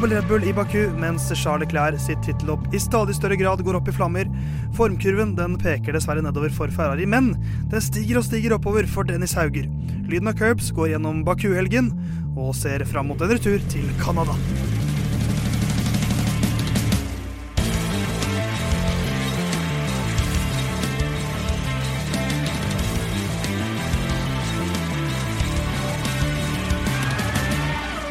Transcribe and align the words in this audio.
Dobbel 0.00 0.16
Red 0.16 0.28
Bull 0.28 0.44
i 0.48 0.52
Baku, 0.56 0.86
mens 0.96 1.26
Charles 1.36 1.66
Leclerc 1.66 2.00
sitt 2.00 2.22
tittelhopp 2.24 2.62
i 2.72 2.78
stadig 2.80 3.12
større 3.18 3.36
grad 3.36 3.60
går 3.60 3.76
opp 3.76 3.90
i 3.90 3.92
flammer. 3.92 4.30
Formkurven 4.78 5.34
den 5.36 5.58
peker 5.60 5.92
dessverre 5.92 6.24
nedover 6.24 6.48
for 6.56 6.72
Ferrari, 6.72 7.04
men 7.04 7.34
den 7.68 7.84
stiger 7.84 8.22
og 8.22 8.24
stiger 8.24 8.56
oppover 8.56 8.88
for 8.88 9.04
Dennis 9.04 9.36
Hauger. 9.36 9.68
Lyden 10.08 10.32
av 10.32 10.40
Curbs 10.40 10.72
går 10.72 10.94
gjennom 10.94 11.20
Baku-helgen 11.28 11.92
og 12.32 12.54
ser 12.56 12.88
fram 12.88 13.12
mot 13.12 13.20
en 13.20 13.34
retur 13.36 13.60
til 13.68 13.92
Canada. 14.00 14.40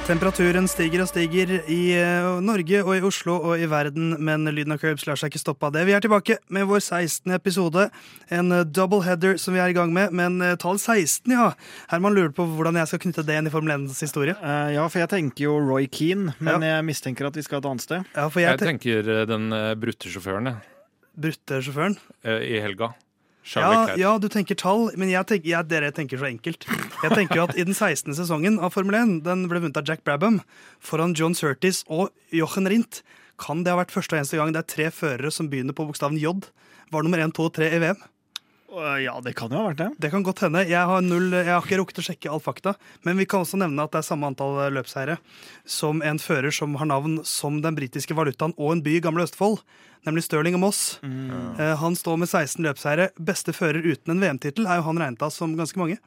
Temperaturen 0.09 0.65
stiger 0.65 1.03
og 1.03 1.07
stiger 1.11 1.51
i 1.69 1.91
eh, 1.93 2.27
Norge 2.41 2.79
og 2.81 2.95
i 2.95 3.01
Oslo 3.05 3.35
og 3.51 3.61
i 3.61 3.67
verden, 3.69 4.15
men 4.25 4.47
lyden 4.49 4.73
av 4.73 4.79
curbs 4.81 5.03
lar 5.05 5.19
seg 5.21 5.29
ikke 5.29 5.41
stoppe 5.43 5.67
av 5.67 5.75
det. 5.75 5.83
Vi 5.85 5.93
er 5.93 6.01
tilbake 6.01 6.39
med 6.49 6.65
vår 6.65 6.81
16. 6.81 7.29
episode, 7.35 7.83
en 8.33 8.55
eh, 8.55 8.63
double 8.65 9.03
header 9.05 9.37
som 9.37 9.53
vi 9.53 9.61
er 9.61 9.69
i 9.69 9.75
gang 9.77 9.93
med. 9.93 10.15
Men 10.17 10.39
eh, 10.41 10.55
tall 10.57 10.79
16, 10.81 11.29
ja. 11.29 11.51
Herman 11.91 12.17
lurer 12.17 12.33
på 12.33 12.47
hvordan 12.55 12.79
jeg 12.81 12.89
skal 12.89 13.03
knytte 13.03 13.25
det 13.27 13.35
inn 13.37 13.51
i 13.51 13.53
Formel 13.53 13.75
1s 13.75 14.01
historie. 14.01 14.33
Eh, 14.33 14.71
ja, 14.79 14.87
for 14.89 15.03
jeg 15.03 15.11
tenker 15.13 15.45
jo 15.45 15.59
Roy 15.61 15.85
Keane, 15.93 16.33
men 16.41 16.65
jeg 16.65 16.87
mistenker 16.89 17.29
at 17.29 17.37
vi 17.37 17.45
skal 17.45 17.61
et 17.61 17.69
annet 17.69 17.85
sted. 17.85 18.09
Ja, 18.17 18.25
for 18.33 18.41
jeg, 18.41 18.57
Jeg 18.57 18.63
tenker 18.65 19.13
den 19.29 19.53
brutte 19.77 20.09
sjåføren 20.09 20.49
jeg, 20.49 20.65
Brutte 21.19 21.61
sjåføren. 21.61 21.99
i 22.25 22.57
helga. 22.65 22.95
Ja, 23.55 23.95
ja, 23.97 24.11
du 24.21 24.27
tenker 24.29 24.57
tall, 24.59 24.89
men 24.99 25.09
jeg 25.09 25.25
tenker, 25.29 25.49
jeg, 25.49 25.69
dere 25.71 25.89
tenker 25.95 26.21
så 26.21 26.27
enkelt. 26.29 26.67
Jeg 26.69 27.15
tenker 27.15 27.39
jo 27.39 27.47
at 27.47 27.55
I 27.57 27.65
den 27.65 27.73
16. 27.73 28.13
sesongen 28.19 28.59
av 28.61 28.75
Formel 28.75 28.99
1 28.99 29.15
den 29.25 29.47
ble 29.49 29.63
vunnet 29.63 29.79
av 29.79 29.89
Jack 29.89 30.03
Brabham 30.05 30.41
foran 30.83 31.15
John 31.17 31.33
Surtis 31.37 31.81
og 31.89 32.13
Jochen 32.35 32.69
Rindt. 32.69 33.01
Kan 33.41 33.63
det 33.65 33.73
ha 33.73 33.79
vært 33.79 33.95
første 33.95 34.13
og 34.13 34.21
eneste 34.21 34.37
gang 34.37 34.53
det 34.53 34.61
er 34.61 34.71
tre 34.75 34.91
førere 34.93 35.31
som 35.33 35.49
begynner 35.49 35.73
på 35.73 35.87
bokstaven 35.87 36.19
J? 36.21 36.35
Var 36.93 37.05
nummer 37.05 37.21
1, 37.25 37.33
2 37.37 37.49
og 37.49 37.53
3 37.57 37.73
i 37.73 37.81
VM? 37.81 38.07
Eh, 38.69 38.97
ja, 39.07 39.15
det 39.23 39.33
kan 39.37 39.49
jo 39.49 39.61
ha 39.61 39.69
vært 39.71 39.81
det. 39.81 39.89
Det 40.03 40.11
kan 40.13 40.25
godt 40.25 40.43
hende. 40.45 40.61
Jeg 40.69 40.85
har, 40.91 41.01
null, 41.01 41.31
jeg 41.33 41.49
har 41.49 41.65
ikke 41.65 41.79
rukket 41.81 42.01
å 42.01 42.05
sjekke 42.05 42.31
all 42.33 42.43
fakta. 42.43 42.75
Men 43.07 43.17
vi 43.17 43.25
kan 43.29 43.45
også 43.45 43.57
nevne 43.61 43.85
at 43.85 43.95
det 43.95 44.03
er 44.03 44.09
samme 44.11 44.29
antall 44.29 44.59
løpseiere 44.75 45.17
som 45.65 46.03
en 46.05 46.21
fører 46.21 46.53
som 46.53 46.77
har 46.79 46.89
navn 46.89 47.19
som 47.27 47.61
den 47.65 47.77
britiske 47.77 48.17
valutaen 48.17 48.53
og 48.57 48.75
en 48.75 48.83
by 48.85 48.99
i 48.99 49.03
Gamle 49.05 49.25
Østfold, 49.25 49.63
nemlig 50.07 50.23
Stirling 50.25 50.57
og 50.57 50.63
Moss. 50.63 50.99
Eh, 51.03 51.75
Han 51.81 51.97
står 51.97 52.19
med 52.21 52.29
16 52.29 52.63
løpseiere. 52.65 53.09
Beste 53.15 53.55
fører 53.55 53.83
uten 53.83 54.15
en 54.15 54.23
VM-tittel 54.23 54.67
er 54.69 54.79
jo 54.79 54.87
han 54.87 55.01
regnet 55.01 55.25
av 55.25 55.33
som 55.35 55.55
ganske 55.57 55.79
mange. 55.79 55.99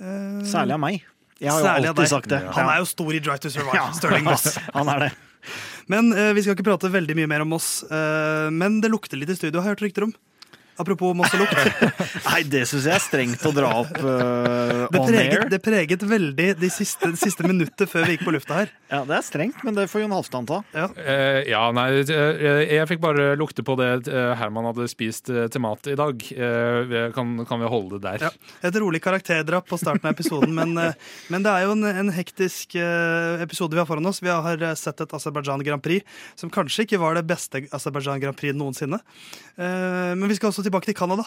Uh, 0.00 0.40
Særlig 0.48 0.76
av 0.76 0.82
meg. 0.82 1.02
Jeg 1.40 1.52
har 1.52 1.80
jo 1.80 1.92
alltid 1.92 2.12
sagt 2.12 2.30
det. 2.32 2.40
Han 2.56 2.68
er 2.68 2.80
jo 2.82 2.88
stor 2.88 3.16
i 3.16 3.20
Drive 3.20 3.40
to 3.44 3.52
Survive. 3.52 3.84
Stirling 3.96 4.26
Moss. 4.28 4.56
Han 4.76 4.90
er 4.92 5.06
det. 5.06 5.10
Men 5.90 6.12
uh, 6.12 6.30
vi 6.36 6.44
skal 6.44 6.56
ikke 6.56 6.68
prate 6.68 6.92
veldig 6.92 7.16
mye 7.16 7.30
mer 7.30 7.44
om 7.44 7.54
Moss. 7.56 7.70
Men 7.90 8.80
det 8.84 8.92
lukter 8.92 9.20
litt 9.20 9.32
i 9.32 9.38
studio, 9.38 9.60
har 9.60 9.72
jeg 9.72 9.78
hørt 9.78 9.86
rykter 9.88 10.08
om. 10.08 10.16
Apropos 10.80 11.12
Moss 11.16 11.32
lukt. 11.36 11.56
Nei, 12.30 12.40
det 12.48 12.62
syns 12.70 12.86
jeg 12.88 12.96
er 12.96 13.02
strengt 13.04 13.42
å 13.44 13.52
dra 13.54 13.70
opp 13.82 13.92
uh, 14.00 14.86
Det 14.88 15.00
on 15.00 15.16
air. 15.20 15.44
det 15.52 15.60
preget 15.62 16.04
veldig 16.08 16.46
de 16.60 16.70
siste, 16.72 17.10
de 17.12 17.20
siste 17.20 17.44
minuttet 17.44 17.90
før 17.90 18.06
vi 18.08 18.16
gikk 18.16 18.24
på 18.24 18.34
lufta 18.34 18.62
her. 18.62 18.72
Ja, 18.88 19.02
det 19.08 19.18
er 19.18 19.26
strengt, 19.26 19.60
men 19.66 19.76
det 19.76 19.86
får 19.92 20.04
Jon 20.04 20.14
Halvdan 20.16 20.48
ta. 20.48 20.60
Eh, 20.72 21.42
ja, 21.50 21.62
nei, 21.76 21.86
eh, 22.00 22.62
jeg 22.78 22.88
fikk 22.90 23.02
bare 23.04 23.34
lukte 23.38 23.64
på 23.66 23.76
det 23.78 23.90
Herman 24.40 24.70
hadde 24.70 24.88
spist 24.90 25.28
til 25.30 25.62
mat 25.62 25.90
i 25.92 25.98
dag. 26.00 26.24
Uh, 26.32 26.96
kan, 27.14 27.36
kan 27.48 27.62
vi 27.62 27.70
holde 27.70 28.00
det 28.00 28.06
der? 28.06 28.26
Ja. 28.30 28.32
Et 28.70 28.80
rolig 28.80 29.02
karakterdrap 29.04 29.68
på 29.68 29.78
starten 29.80 30.08
av 30.08 30.16
episoden, 30.16 30.54
men, 30.56 30.74
men 31.30 31.44
det 31.44 31.52
er 31.52 31.68
jo 31.68 31.76
en, 31.76 31.86
en 32.06 32.14
hektisk 32.14 32.78
episode 32.80 33.76
vi 33.76 33.82
har 33.82 33.88
foran 33.88 34.08
oss. 34.08 34.22
Vi 34.24 34.32
har 34.32 34.64
sett 34.80 35.04
et 35.04 35.14
Aserbajdsjan 35.20 35.64
Grand 35.66 35.84
Prix 35.84 36.06
som 36.40 36.50
kanskje 36.52 36.86
ikke 36.86 37.00
var 37.02 37.18
det 37.18 37.26
beste 37.28 37.64
Aserbajdsjan 37.70 38.20
Grand 38.22 38.36
Prix 38.38 38.56
noensinne. 38.56 39.00
Eh, 39.60 40.12
Men 40.16 40.28
vi 40.28 40.36
skal 40.38 40.50
også 40.50 40.64
tilbake 40.70 40.90
til 40.90 40.98
Canada. 40.98 41.26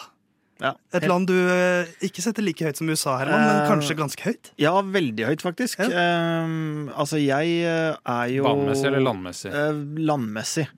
Ja. 0.62 0.70
Et 0.94 1.04
land 1.10 1.26
du 1.26 1.34
eh, 1.34 1.88
ikke 2.06 2.22
setter 2.22 2.44
like 2.46 2.62
høyt 2.62 2.78
som 2.78 2.90
USA, 2.90 3.16
Herman, 3.20 3.42
men 3.42 3.56
Eh, 3.64 3.70
kanskje 3.72 3.96
ganske 3.98 4.22
høyt. 4.22 4.52
Ja, 4.62 4.74
veldig 4.80 5.26
høyt, 5.26 5.42
faktisk. 5.42 5.82
Um, 5.82 6.92
altså, 6.94 7.18
jeg 7.18 7.64
er 7.66 8.28
jo 8.30 8.46
Banemessig 8.46 8.86
eller 8.90 9.02
landmessig? 9.02 9.50
Uh, 9.50 9.82
landmessig. 9.98 10.68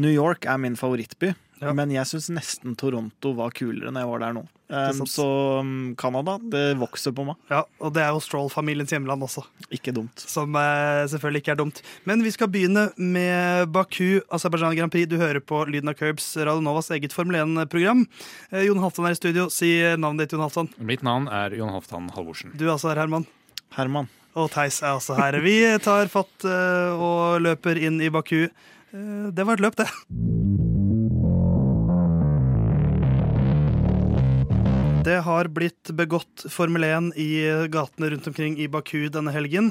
New 0.00 0.10
York 0.10 0.46
er 0.50 0.58
min 0.62 0.76
favorittby, 0.78 1.32
Ja. 1.60 1.74
men 1.76 1.90
jeg 1.92 2.08
syns 2.08 2.30
nesten 2.32 2.72
Toronto 2.80 3.34
var 3.36 3.50
kulere 3.52 3.90
når 3.92 4.00
jeg 4.04 4.08
var 4.10 4.22
der 4.24 4.34
nå. 4.38 4.42
Um, 4.70 5.00
så 5.10 5.24
um, 5.60 5.70
Canada, 5.98 6.36
det 6.40 6.76
vokser 6.78 7.10
på 7.12 7.24
meg. 7.26 7.36
Ja, 7.50 7.64
Og 7.82 7.90
det 7.92 8.04
er 8.04 8.12
jo 8.14 8.20
Stroll-familiens 8.22 8.92
hjemland 8.94 9.24
også, 9.26 9.42
Ikke 9.74 9.92
dumt. 9.92 10.22
som 10.30 10.54
eh, 10.56 11.02
selvfølgelig 11.10 11.42
ikke 11.42 11.52
er 11.56 11.58
dumt. 11.58 11.82
Men 12.06 12.22
vi 12.22 12.30
skal 12.30 12.48
begynne 12.54 12.86
med 12.96 13.66
Baku, 13.74 14.20
Aserbajdsjan 14.30 14.76
Grand 14.78 14.94
Prix. 14.94 15.08
Du 15.10 15.16
hører 15.18 15.42
på 15.42 15.64
Lyden 15.66 15.90
av 15.90 15.98
Curbs, 15.98 16.30
Radio 16.38 16.62
Novas 16.62 16.88
eget 16.94 17.12
Formel 17.12 17.40
1-program. 17.42 18.06
Eh, 18.52 18.64
Jon 18.68 18.78
Halvdan 18.80 19.10
er 19.10 19.18
i 19.18 19.20
studio. 19.20 19.48
Si 19.50 19.72
navnet 19.98 20.24
ditt, 20.28 20.36
Jon 20.38 20.46
Halvdan. 20.46 20.70
Mitt 20.78 21.02
navn 21.04 21.26
er 21.28 21.58
Jon 21.58 21.74
Halvdan 21.74 22.08
Halvorsen. 22.14 22.54
Du 22.54 22.68
altså 22.70 22.94
er 22.94 23.02
Herman. 23.02 23.26
Herman. 23.76 24.08
Og 24.38 24.48
Theis 24.54 24.78
er 24.86 24.94
også 24.94 25.18
her. 25.18 25.40
Vi 25.42 25.58
tar 25.82 26.06
fatt 26.14 26.46
eh, 26.46 26.94
og 26.94 27.42
løper 27.42 27.76
inn 27.82 27.98
i 28.00 28.08
Baku. 28.14 28.44
Eh, 28.46 29.26
det 29.34 29.44
var 29.50 29.58
et 29.58 29.66
løp, 29.66 29.76
det. 29.82 29.90
Det 35.04 35.20
har 35.24 35.48
blitt 35.48 35.90
begått 35.96 36.44
Formel 36.52 36.84
1 36.84 37.14
i 37.20 37.28
gatene 37.72 38.10
rundt 38.12 38.26
omkring 38.28 38.58
i 38.60 38.66
Baku 38.68 39.08
denne 39.12 39.32
helgen. 39.32 39.70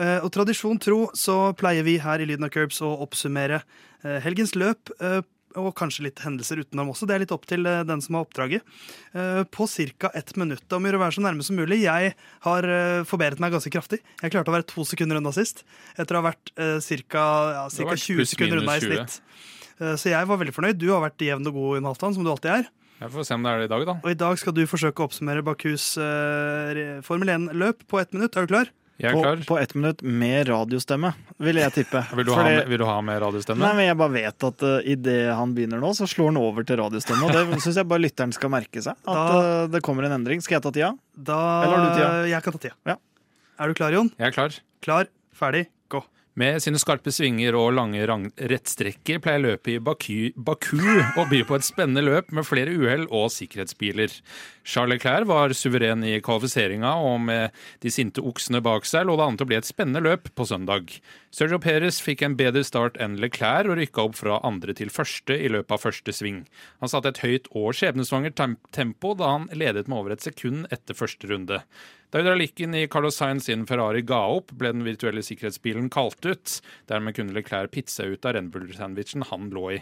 Eh, 0.00 0.18
Og 0.24 0.30
tradisjon 0.32 0.80
tro 0.80 1.10
så 1.14 1.52
pleier 1.56 1.84
vi 1.84 1.98
her 2.00 2.22
i 2.22 2.26
Lyden 2.28 2.46
av 2.46 2.52
Curbs 2.54 2.80
å 2.80 2.88
oppsummere 3.04 3.60
eh, 4.04 4.18
helgens 4.24 4.54
løp. 4.56 4.88
eh, 5.00 5.20
Og 5.60 5.74
kanskje 5.76 6.06
litt 6.06 6.22
hendelser 6.24 6.62
utenom 6.64 6.88
også. 6.94 7.04
Det 7.06 7.14
er 7.14 7.20
litt 7.26 7.34
opp 7.36 7.44
til 7.44 7.62
den 7.68 8.00
som 8.00 8.16
har 8.16 8.24
oppdraget. 8.24 8.62
På 9.52 9.66
ca. 9.68 10.08
ett 10.16 10.32
minutt. 10.40 10.64
Om 10.72 10.80
å 10.80 10.88
gjøre 10.88 10.96
å 10.96 11.02
være 11.04 11.16
så 11.18 11.24
nærme 11.26 11.44
som 11.44 11.56
mulig. 11.60 11.82
Jeg 11.84 12.14
har 12.46 12.68
forbedret 13.04 13.38
meg 13.38 13.52
ganske 13.52 13.68
kraftig. 13.68 13.98
Jeg 14.22 14.32
klarte 14.32 14.48
å 14.48 14.54
være 14.56 14.64
to 14.72 14.80
sekunder 14.88 15.20
unna 15.20 15.28
sist. 15.36 15.60
Etter 16.00 16.16
å 16.16 16.22
ha 16.22 16.30
vært 16.32 16.54
ca. 16.56 17.26
Ja, 17.52 17.68
Du 17.68 17.84
har 17.84 17.84
ca. 17.84 17.90
vært 17.92 18.00
20 18.08 18.16
pluss 18.22 18.32
sekunder 18.32 18.62
unna 18.62 18.78
i 18.78 18.80
snitt. 18.80 19.20
Så 20.00 20.08
jeg 20.08 20.24
var 20.32 20.40
veldig 20.40 20.56
fornøyd. 20.56 20.78
Du 20.80 20.88
har 20.88 21.04
vært 21.04 21.20
jevn 21.20 21.44
og 21.46 21.52
god, 21.52 21.76
Jon 21.76 21.90
Halvdan, 21.92 22.14
som 22.16 22.24
du 22.24 22.30
alltid 22.32 22.54
er. 22.62 22.70
Jeg 23.02 23.10
får 23.10 23.26
se 23.26 23.34
om 23.34 23.42
det 23.42 23.50
er 23.50 23.62
det 23.62 23.66
i 23.66 23.72
dag, 23.72 23.82
da. 23.88 23.94
Og 23.98 24.12
i 24.12 24.18
dag 24.18 24.38
skal 24.38 24.54
du 24.54 24.62
forsøke 24.70 25.02
å 25.02 25.08
oppsummere 25.08 25.42
Bakus 25.42 25.96
eh, 25.98 27.00
Formel 27.02 27.32
1-løp 27.34 27.82
på 27.90 27.98
ett 27.98 28.12
minutt. 28.14 28.36
Er 28.38 28.46
du 28.46 28.52
klar? 28.52 28.70
Jeg 29.02 29.10
er 29.10 29.16
klar. 29.24 29.40
på 29.48 29.56
ett 29.58 29.72
minutt 29.74 30.02
med 30.06 30.46
radiostemme, 30.46 31.10
vil 31.42 31.58
jeg 31.58 31.74
tippe. 31.74 32.02
Vil 32.14 32.28
du, 32.28 32.30
ha 32.30 32.38
Fordi- 32.44 32.52
med, 32.60 32.68
vil 32.70 32.78
du 32.78 32.84
ha 32.86 32.98
med 33.02 33.18
radiostemme? 33.24 33.64
Nei, 33.64 33.72
men 33.80 33.88
Jeg 33.88 33.98
bare 33.98 34.14
vet 34.14 34.46
at 34.46 34.62
uh, 34.68 34.76
idet 34.94 35.16
han 35.34 35.54
begynner 35.56 35.82
nå, 35.82 35.90
så 35.98 36.06
slår 36.06 36.30
han 36.30 36.38
over 36.38 36.68
til 36.68 36.78
radiostemme. 36.78 37.26
Og 37.26 37.34
det 37.34 37.58
syns 37.64 37.80
jeg 37.80 37.88
bare 37.90 38.04
lytteren 38.04 38.36
skal 38.36 38.52
merke 38.54 38.84
seg. 38.84 38.94
At 39.02 39.10
Da- 39.18 39.40
uh, 39.40 39.66
det 39.72 39.82
kommer 39.82 40.06
en 40.06 40.14
endring. 40.20 40.44
Skal 40.44 40.60
jeg 40.60 40.66
ta 40.68 40.70
tida? 40.76 40.92
Da 41.18 41.40
Eller 41.64 41.74
har 41.74 41.82
du 41.88 41.98
tida? 41.98 42.12
Jeg 42.36 42.46
kan 42.46 42.54
ta 42.54 42.62
tida. 42.68 42.78
Ja. 42.92 42.96
Er 43.58 43.72
du 43.72 43.80
klar, 43.80 43.96
Jon? 43.98 44.12
Jeg 44.20 44.28
er 44.30 44.36
klar. 44.38 44.60
Klar, 44.86 45.10
ferdig, 45.34 45.64
gå. 45.90 46.04
Med 46.32 46.62
sine 46.64 46.78
skarpe 46.80 47.12
svinger 47.12 47.52
og 47.60 47.74
lange 47.76 48.06
rettstrekker 48.08 49.18
pleier 49.20 49.42
løpet 49.42 49.74
i 49.74 49.80
Baku, 49.84 50.30
Baku 50.32 50.80
å 50.80 51.26
by 51.28 51.42
på 51.44 51.58
et 51.58 51.66
spennende 51.66 52.00
løp 52.06 52.32
med 52.32 52.46
flere 52.48 52.72
uhell 52.72 53.04
og 53.12 53.26
sikkerhetsbiler. 53.34 54.14
Charles 54.64 54.96
Leclerc 54.96 55.28
var 55.28 55.52
suveren 55.52 56.00
i 56.08 56.14
kvalifiseringa, 56.24 56.94
og 57.04 57.20
med 57.26 57.60
de 57.84 57.92
sinte 57.92 58.24
oksene 58.24 58.62
bak 58.64 58.88
seg 58.88 59.04
lå 59.10 59.18
det 59.20 59.28
an 59.28 59.36
til 59.36 59.44
å 59.44 59.52
bli 59.52 59.60
et 59.60 59.68
spennende 59.68 60.00
løp 60.08 60.32
på 60.32 60.48
søndag. 60.48 60.96
Sergio 61.28 61.60
Perez 61.60 62.00
fikk 62.00 62.24
en 62.24 62.40
bedre 62.40 62.64
start 62.64 62.96
enn 62.96 63.20
Leclerc 63.20 63.68
og 63.68 63.76
rykka 63.82 64.08
opp 64.08 64.16
fra 64.22 64.40
andre 64.40 64.72
til 64.78 64.88
første 64.94 65.36
i 65.36 65.52
løpet 65.52 65.76
av 65.76 65.84
første 65.84 66.16
sving. 66.16 66.46
Han 66.80 66.88
satte 66.88 67.12
et 67.12 67.26
høyt 67.26 67.52
og 67.52 67.74
skjebnesvangert 67.76 68.40
tempo 68.72 69.12
da 69.20 69.34
han 69.36 69.50
ledet 69.52 69.84
med 69.84 70.00
over 70.00 70.16
et 70.16 70.24
sekund 70.24 70.64
etter 70.72 70.96
første 70.96 71.28
runde. 71.28 71.60
Da 72.12 72.20
hydraulikken 72.20 72.74
i 72.74 72.88
Carlos 72.88 73.16
Sainz 73.16 73.44
sin 73.44 73.62
Ferrari 73.64 74.02
ga 74.04 74.18
opp, 74.34 74.50
ble 74.60 74.68
den 74.74 74.82
virtuelle 74.84 75.22
sikkerhetsbilen 75.24 75.86
kalt 75.88 76.26
ut. 76.28 76.58
Dermed 76.90 77.16
kunne 77.16 77.32
Leclerc 77.32 77.70
pitse 77.72 78.04
ut 78.04 78.26
av 78.28 78.34
Red 78.36 78.50
Bull-sandwichen 78.52 79.24
han 79.30 79.46
lå 79.48 79.62
i. 79.72 79.78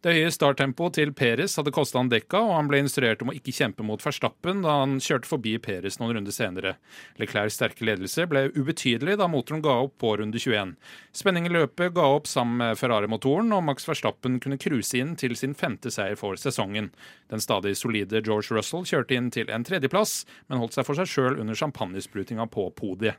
Det 0.00 0.14
høye 0.16 0.30
starttempoet 0.32 0.96
til 0.96 1.12
Perez 1.12 1.58
hadde 1.60 1.74
kosta 1.76 2.00
han 2.00 2.08
dekka, 2.08 2.40
og 2.40 2.54
han 2.56 2.70
ble 2.70 2.80
instruert 2.80 3.20
om 3.20 3.28
å 3.28 3.34
ikke 3.36 3.52
kjempe 3.52 3.84
mot 3.84 4.00
Verstappen 4.00 4.62
da 4.64 4.78
han 4.78 4.94
kjørte 4.96 5.28
forbi 5.28 5.58
Perez 5.60 6.00
noen 6.00 6.16
runder 6.16 6.32
senere. 6.32 6.72
Leclercs 7.20 7.60
sterke 7.60 7.84
ledelse 7.84 8.24
ble 8.32 8.46
ubetydelig 8.56 9.18
da 9.20 9.28
motoren 9.28 9.60
ga 9.64 9.76
opp 9.84 9.98
på 10.00 10.14
runde 10.22 10.40
21. 10.40 10.72
Spenning 11.12 11.50
i 11.50 11.52
løpet 11.52 11.92
ga 12.00 12.08
opp 12.16 12.32
sammen 12.32 12.62
med 12.62 12.80
Ferrari-motoren, 12.80 13.52
og 13.52 13.64
Max 13.68 13.84
Verstappen 13.90 14.40
kunne 14.40 14.56
cruise 14.56 14.96
inn 14.96 15.12
til 15.20 15.36
sin 15.36 15.52
femte 15.52 15.92
seier 15.92 16.16
for 16.16 16.40
sesongen. 16.40 16.88
Den 17.28 17.44
stadig 17.44 17.76
solide 17.76 18.24
George 18.24 18.56
Russell 18.56 18.88
kjørte 18.88 19.20
inn 19.20 19.28
til 19.36 19.52
en 19.52 19.68
tredjeplass, 19.68 20.22
men 20.48 20.64
holdt 20.64 20.80
seg 20.80 20.88
for 20.88 20.96
seg 20.96 21.12
sjøl 21.12 21.40
under 21.44 21.60
champagnesprutinga 21.74 22.46
på 22.46 22.70
podiet. 22.70 23.14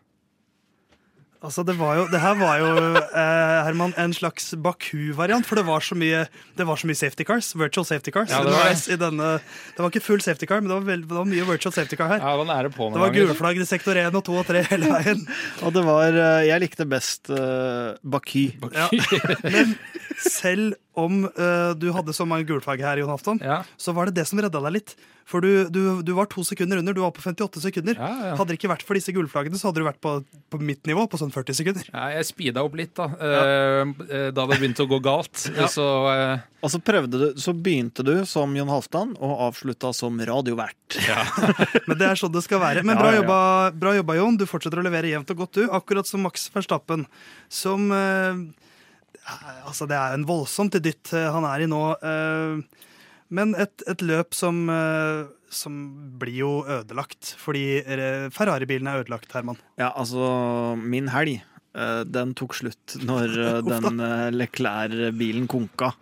Altså, 1.43 1.61
det, 1.61 1.75
var 1.77 1.93
jo, 1.99 2.05
det 2.09 2.17
her 2.23 2.37
var 2.39 2.57
jo 2.57 2.69
eh, 2.97 3.65
Herman, 3.67 3.91
en 4.01 4.13
slags 4.15 4.55
Baku-variant, 4.57 5.45
for 5.45 5.59
det 5.59 5.65
var, 5.67 5.83
så 5.83 5.93
mye, 5.93 6.23
det 6.57 6.65
var 6.65 6.79
så 6.79 6.87
mye 6.89 6.97
safety 6.97 7.21
cars. 7.27 7.51
Virtual 7.53 7.85
safety 7.85 8.09
cars. 8.09 8.31
Ja, 8.33 8.39
det 8.41 8.53
var 8.55 8.71
i 8.73 8.97
denne, 8.97 9.27
det 9.75 9.83
var 9.83 9.91
ikke 9.93 10.01
full 10.01 10.23
safety 10.25 10.47
car, 10.49 10.63
men 10.63 10.71
det 10.71 10.79
var, 10.79 10.87
veld, 10.87 11.03
det 11.05 11.19
var 11.19 11.27
mye 11.29 11.45
virtual 11.45 11.75
safety 11.75 11.99
car 11.99 12.09
her. 12.15 12.23
Ja, 12.23 12.33
det 12.39 12.47
var 12.49 12.69
på 12.73 12.89
Det 12.95 13.03
var 13.03 13.13
gule 13.13 13.35
flagg 13.37 13.61
i 13.61 13.67
sektor 13.69 13.99
1 14.07 14.17
og 14.17 14.25
2 14.25 14.39
og 14.41 14.49
3 14.49 14.63
hele 14.71 14.89
veien. 14.95 15.21
Og 15.61 15.75
det 15.75 15.85
var 15.85 16.17
eh, 16.23 16.47
Jeg 16.47 16.65
likte 16.65 16.89
best 16.89 17.29
uh, 17.29 17.93
Baku. 18.01 18.47
Ja. 18.73 18.89
Men 19.45 19.77
selv 20.17 20.79
om 20.99 21.25
uh, 21.27 21.71
du 21.77 21.89
hadde 21.95 22.15
så 22.15 22.27
mange 22.27 22.47
gulflagg 22.49 22.83
her, 22.85 23.01
Jon 23.01 23.13
Afton, 23.13 23.41
Ja. 23.43 23.63
så 23.77 23.93
var 23.95 24.09
det 24.09 24.19
det 24.21 24.27
som 24.29 24.41
redda 24.41 24.61
deg 24.67 24.77
litt. 24.79 24.95
For 25.25 25.41
du, 25.41 25.65
du, 25.73 26.03
du 26.05 26.11
var 26.13 26.27
to 26.29 26.43
sekunder 26.45 26.77
under. 26.77 26.93
Du 26.93 27.01
var 27.01 27.09
på 27.15 27.23
58 27.23 27.61
sekunder. 27.63 27.97
Ja, 27.97 28.09
ja. 28.29 28.33
Hadde 28.37 28.53
det 28.53 28.59
ikke 28.59 28.69
vært 28.69 28.83
for 28.85 28.97
disse 28.97 29.13
gulflaggene, 29.15 29.57
så 29.57 29.71
hadde 29.71 29.81
du 29.81 29.87
vært 29.87 30.01
på, 30.03 30.19
på 30.53 30.59
mitt 30.61 30.85
nivå, 30.85 31.07
på 31.09 31.17
sånn 31.17 31.33
40 31.33 31.57
sekunder. 31.57 31.87
Ja, 31.89 32.11
jeg 32.13 32.27
speeda 32.29 32.61
opp 32.65 32.77
litt 32.77 32.93
da 32.97 33.07
eh, 33.17 33.81
eh, 34.05 34.27
da 34.35 34.45
det 34.45 34.59
begynte 34.59 34.85
å 34.85 34.91
gå 34.91 34.99
galt. 35.05 35.47
Så 35.75 35.85
uh... 36.05 36.43
Og 36.65 36.71
så 36.73 36.79
du, 36.81 37.17
så 37.37 37.53
begynte 37.53 38.01
du 38.05 38.13
som 38.25 38.53
Jon 38.57 38.69
Halvdan 38.69 39.11
og 39.21 39.33
avslutta 39.49 39.91
som 39.93 40.17
radiovert. 40.17 40.97
Men 41.87 41.99
det 41.99 42.07
er 42.07 42.17
sånn 42.17 42.33
det 42.33 42.41
skal 42.45 42.61
være. 42.61 42.81
Men 42.81 42.97
bra, 42.97 43.11
ja, 43.11 43.19
ja. 43.19 43.21
Jobba, 43.21 43.39
bra 43.77 43.93
jobba, 43.97 44.15
Jon. 44.17 44.39
Du 44.41 44.47
fortsetter 44.49 44.81
å 44.81 44.85
levere 44.85 45.11
jevnt 45.11 45.29
og 45.33 45.43
godt, 45.43 45.59
du. 45.59 45.67
Akkurat 45.69 46.09
som 46.09 46.25
Max 46.25 46.47
Verstappen, 46.53 47.05
som 47.53 47.85
eh, 47.93 48.41
Altså, 49.65 49.87
det 49.89 49.97
er 49.97 50.13
en 50.15 50.25
voldsomt 50.27 50.75
dytt 50.85 51.13
eh, 51.17 51.29
han 51.33 51.47
er 51.49 51.63
i 51.65 51.69
nå. 51.69 51.81
eh, 51.97 52.83
men 53.33 53.55
et, 53.57 53.81
et 53.89 54.03
løp 54.05 54.35
som, 54.37 54.59
eh, 54.69 55.25
som 55.49 55.79
blir 56.21 56.37
jo 56.43 56.51
ødelagt, 56.61 57.33
fordi 57.41 57.65
eh, 57.81 58.27
Ferrari-bilen 58.33 58.89
er 58.91 59.01
ødelagt, 59.01 59.33
Herman. 59.33 59.57
Ja, 59.81 59.89
altså, 59.97 60.75
min 60.77 61.09
helg, 61.13 61.39
eh, 61.73 62.03
den 62.05 62.35
tok 62.37 62.53
slutt 62.59 62.97
når 63.01 63.33
eh, 63.33 63.59
den 63.73 63.99
eh, 64.05 64.29
Leclerc-bilen 64.35 65.49
konka. 65.51 65.95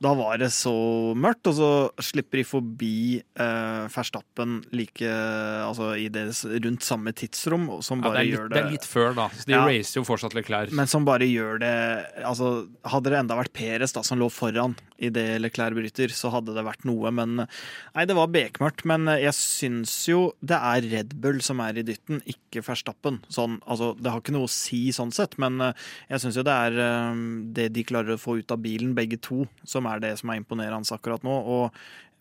Da 0.00 0.12
var 0.14 0.38
det 0.38 0.52
så 0.54 0.70
mørkt, 1.18 1.48
og 1.50 1.54
så 1.58 1.68
slipper 2.06 2.38
de 2.38 2.44
forbi 2.46 2.90
eh, 3.18 3.86
Verstappen 3.90 4.60
like 4.70 5.02
Altså 5.02 5.88
i 5.98 6.06
det 6.14 6.28
rundt 6.62 6.86
samme 6.86 7.10
tidsrom, 7.18 7.66
som 7.82 7.98
ja, 7.98 8.06
bare 8.06 8.20
det, 8.20 8.20
er 8.20 8.28
litt, 8.28 8.36
gjør 8.38 8.48
det 8.52 8.54
det 8.54 8.62
er 8.62 8.70
litt 8.76 8.86
før, 8.86 9.10
da. 9.18 9.26
Så 9.34 9.48
de 9.50 9.56
Ja. 9.56 9.64
racer 9.66 9.98
jo 9.98 10.04
fortsatt 10.06 10.36
Leclerc. 10.38 10.70
Men 10.72 10.86
som 10.86 11.04
bare 11.08 11.26
gjør 11.26 11.58
det 11.64 11.74
Altså, 12.22 12.68
hadde 12.86 13.10
det 13.10 13.18
enda 13.24 13.34
vært 13.40 13.52
Peres 13.52 13.92
da, 13.96 14.02
som 14.06 14.18
lå 14.22 14.30
foran 14.30 14.76
i 14.98 15.10
det 15.14 15.26
Leclerc 15.42 15.76
bryter, 15.76 16.12
så 16.14 16.32
hadde 16.34 16.54
det 16.56 16.64
vært 16.66 16.86
noe, 16.88 17.12
men 17.14 17.36
Nei, 17.38 18.04
det 18.08 18.16
var 18.18 18.30
bekmørkt, 18.34 18.84
men 18.88 19.08
jeg 19.18 19.34
syns 19.36 19.94
jo 20.10 20.32
det 20.40 20.58
er 20.58 20.88
Red 20.92 21.14
Bull 21.22 21.40
som 21.44 21.62
er 21.64 21.78
i 21.78 21.86
dytten, 21.86 22.20
ikke 22.28 22.62
Verstappen. 22.66 23.20
Sånn, 23.32 23.58
altså, 23.66 23.92
det 23.98 24.12
har 24.12 24.22
ikke 24.22 24.34
noe 24.34 24.48
å 24.48 24.52
si 24.52 24.88
sånn 24.94 25.14
sett, 25.14 25.38
men 25.42 25.60
eh, 25.64 25.86
jeg 26.12 26.24
syns 26.24 26.38
jo 26.40 26.46
det 26.46 26.56
er 26.66 26.82
eh, 26.84 27.22
det 27.58 27.70
de 27.76 27.86
klarer 27.86 28.16
å 28.16 28.20
få 28.20 28.38
ut 28.40 28.54
av 28.54 28.62
bilen, 28.64 28.96
begge 28.98 29.20
to, 29.24 29.46
som 29.68 29.88
er 29.90 30.02
det 30.04 30.14
som 30.20 30.32
er 30.32 30.42
imponerende 30.42 30.94
akkurat 30.94 31.24
nå. 31.26 31.38
og 31.38 31.78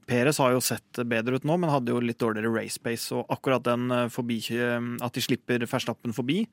Peres 0.08 0.38
har 0.40 0.54
jo 0.54 0.62
sett 0.64 1.02
bedre 1.04 1.36
ut 1.36 1.46
nå, 1.48 1.58
men 1.60 1.72
hadde 1.72 1.92
jo 1.92 2.00
litt 2.00 2.20
dårligere 2.22 2.54
race 2.54 2.80
pace. 2.80 3.10
Og 3.12 3.28
akkurat 3.34 3.66
den 3.66 3.92
eh, 3.92 4.06
forbi, 4.12 4.38
eh, 4.56 4.78
at 5.04 5.18
de 5.18 5.24
slipper 5.24 5.66
Verstappen 5.68 6.16
forbi, 6.16 6.46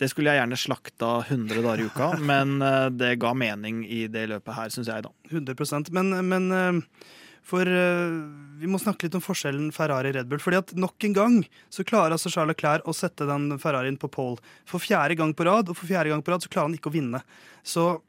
det 0.00 0.08
skulle 0.10 0.34
jeg 0.34 0.42
gjerne 0.42 0.58
slakta 0.58 1.12
100 1.28 1.62
dager 1.62 1.84
i 1.84 1.86
uka, 1.86 2.10
men 2.32 2.58
eh, 2.66 2.88
det 2.90 3.12
ga 3.22 3.30
mening 3.38 3.84
i 3.86 4.06
det 4.10 4.26
løpet 4.32 4.58
her, 4.58 4.74
syns 4.74 4.90
jeg, 4.90 5.06
da. 5.06 5.14
100% 5.30 5.92
Men, 5.94 6.10
men 6.26 6.50
for 7.46 7.62
vi 7.62 8.66
må 8.66 8.80
snakke 8.82 9.06
litt 9.06 9.14
om 9.14 9.22
forskjellen 9.22 9.68
Ferrari-Red 9.70 10.26
Bull. 10.26 10.42
fordi 10.42 10.58
at 10.58 10.72
nok 10.74 11.04
en 11.06 11.14
gang 11.14 11.36
så 11.70 11.84
klarer 11.86 12.16
altså 12.16 12.32
Charles 12.32 12.56
Leclerc 12.56 12.88
å 12.90 12.94
sette 12.96 13.28
den 13.28 13.52
Ferrarien 13.62 13.98
på 14.02 14.10
pole. 14.10 14.42
For 14.66 14.82
fjerde 14.82 15.14
gang 15.14 15.30
på 15.30 15.46
rad, 15.46 15.70
og 15.70 15.78
for 15.78 15.86
fjerde 15.86 16.10
gang 16.10 16.24
på 16.26 16.34
rad 16.34 16.42
så 16.42 16.50
klarer 16.50 16.72
han 16.72 16.74
ikke 16.74 16.90
å 16.90 16.96
vinne. 16.96 17.22
Så 17.62 18.00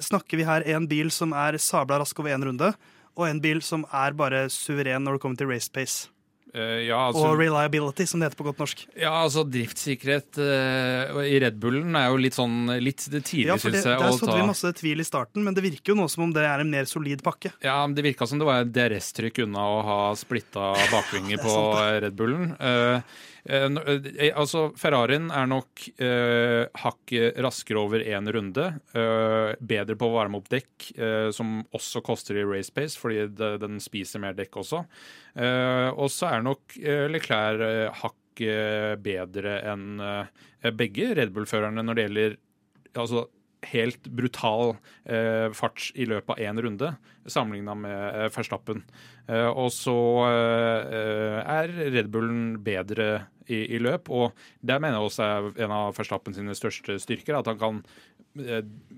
snakker 0.00 0.40
vi 0.40 0.48
her 0.48 0.64
en 0.72 0.88
bil 0.88 1.12
som 1.12 1.36
er 1.36 1.58
sabla 1.60 2.00
rask 2.00 2.16
over 2.22 2.32
én 2.32 2.48
runde, 2.48 2.72
og 3.16 3.28
en 3.30 3.40
bil 3.40 3.62
som 3.64 3.86
er 3.92 4.12
bare 4.16 4.46
suveren 4.52 5.02
når 5.06 5.16
det 5.16 5.22
kommer 5.24 5.40
til 5.40 5.48
race 5.50 5.72
pace. 5.72 6.10
Uh, 6.56 6.78
ja, 6.86 6.96
altså, 7.10 7.26
og 7.26 7.40
reliability, 7.40 8.06
som 8.08 8.20
det 8.22 8.30
heter 8.30 8.38
på 8.38 8.46
godt 8.46 8.60
norsk. 8.62 8.86
ja, 8.96 9.10
altså 9.26 9.42
driftssikkerhet 9.44 10.38
uh, 10.40 11.18
i 11.26 11.34
Red 11.42 11.58
Bullen 11.60 11.96
er 11.98 12.06
jo 12.08 12.20
litt 12.22 12.36
sånn 12.38 12.70
litt 12.80 13.02
tidlig, 13.10 13.50
Ja, 13.50 13.56
synes 13.60 13.82
jeg. 13.82 13.98
Der 14.00 14.14
sådde 14.16 14.30
ta- 14.30 14.38
vi 14.38 14.46
masse 14.48 14.70
tvil 14.78 15.02
i 15.02 15.04
starten, 15.04 15.44
men 15.44 15.52
det 15.58 15.64
virker 15.66 15.92
jo 15.92 15.98
nå 15.98 16.06
som 16.08 16.24
om 16.24 16.32
det 16.32 16.46
er 16.48 16.62
en 16.64 16.70
mer 16.72 16.88
solid 16.88 17.20
pakke. 17.26 17.52
Ja, 17.66 17.76
men 17.84 17.96
Det 17.98 18.06
virka 18.06 18.28
som 18.30 18.40
det 18.40 18.48
var 18.48 18.64
DRS-trykk 18.64 19.42
unna 19.44 19.66
å 19.68 19.82
ha 19.84 19.98
splitta 20.16 20.70
bakvinger 20.94 21.42
på 21.44 21.56
Red 22.06 22.16
Bullen. 22.16 22.54
Uh, 22.56 23.02
altså, 23.46 24.62
Ferrarien 24.78 25.28
er 25.30 25.46
nok 25.50 25.84
eh, 26.02 26.66
hakket 26.82 27.38
raskere 27.44 27.78
over 27.78 28.02
én 28.02 28.26
runde. 28.34 28.66
eh, 28.96 29.54
bedre 29.60 29.96
på 29.98 30.08
å 30.08 30.16
varme 30.16 30.40
opp 30.40 30.48
dekk, 30.50 30.88
eh, 30.98 31.28
som 31.30 31.60
også 31.76 32.02
koster 32.06 32.40
i 32.40 32.46
race 32.46 32.72
pace, 32.74 32.98
fordi 32.98 33.28
det, 33.38 33.52
den 33.62 33.78
spiser 33.82 34.22
mer 34.22 34.34
dekk 34.34 34.58
også. 34.62 34.82
Eh, 35.36 35.90
og 35.94 36.10
så 36.10 36.32
er 36.32 36.46
nok 36.46 36.76
Leclerc 37.12 38.02
hakket 38.02 39.00
bedre 39.04 39.60
enn 39.72 40.00
eh, 40.00 40.72
begge 40.76 41.14
Red 41.16 41.32
Bull-førerne 41.32 41.84
når 41.84 41.94
det 41.94 42.06
gjelder 42.06 42.36
altså, 42.96 43.26
helt 43.64 44.08
brutal 44.12 44.76
eh, 45.04 45.48
fart 45.56 45.90
i 45.94 46.06
løpet 46.08 46.34
av 46.34 46.42
én 46.42 46.60
runde, 46.62 46.92
sammenligna 47.26 47.74
med 47.78 48.02
eh, 48.08 48.28
Verstappen. 48.34 48.82
Eh, 49.26 49.48
og 49.48 49.72
så 49.74 49.96
eh, 50.28 51.40
er 51.42 51.72
Red 51.94 52.10
Bullen 52.14 52.58
bedre 52.64 53.26
i, 53.46 53.62
i 53.76 53.80
løp, 53.82 54.10
og 54.10 54.36
det 54.60 54.78
mener 54.80 54.98
jeg 54.98 55.10
også 55.10 55.26
er 55.26 55.64
en 55.66 55.74
av 55.74 55.96
Verstappen 55.96 56.36
sine 56.36 56.54
største 56.58 56.98
styrker, 57.02 57.38
at 57.38 57.50
han 57.50 57.60
kan 57.60 57.82
eh, 57.82 58.15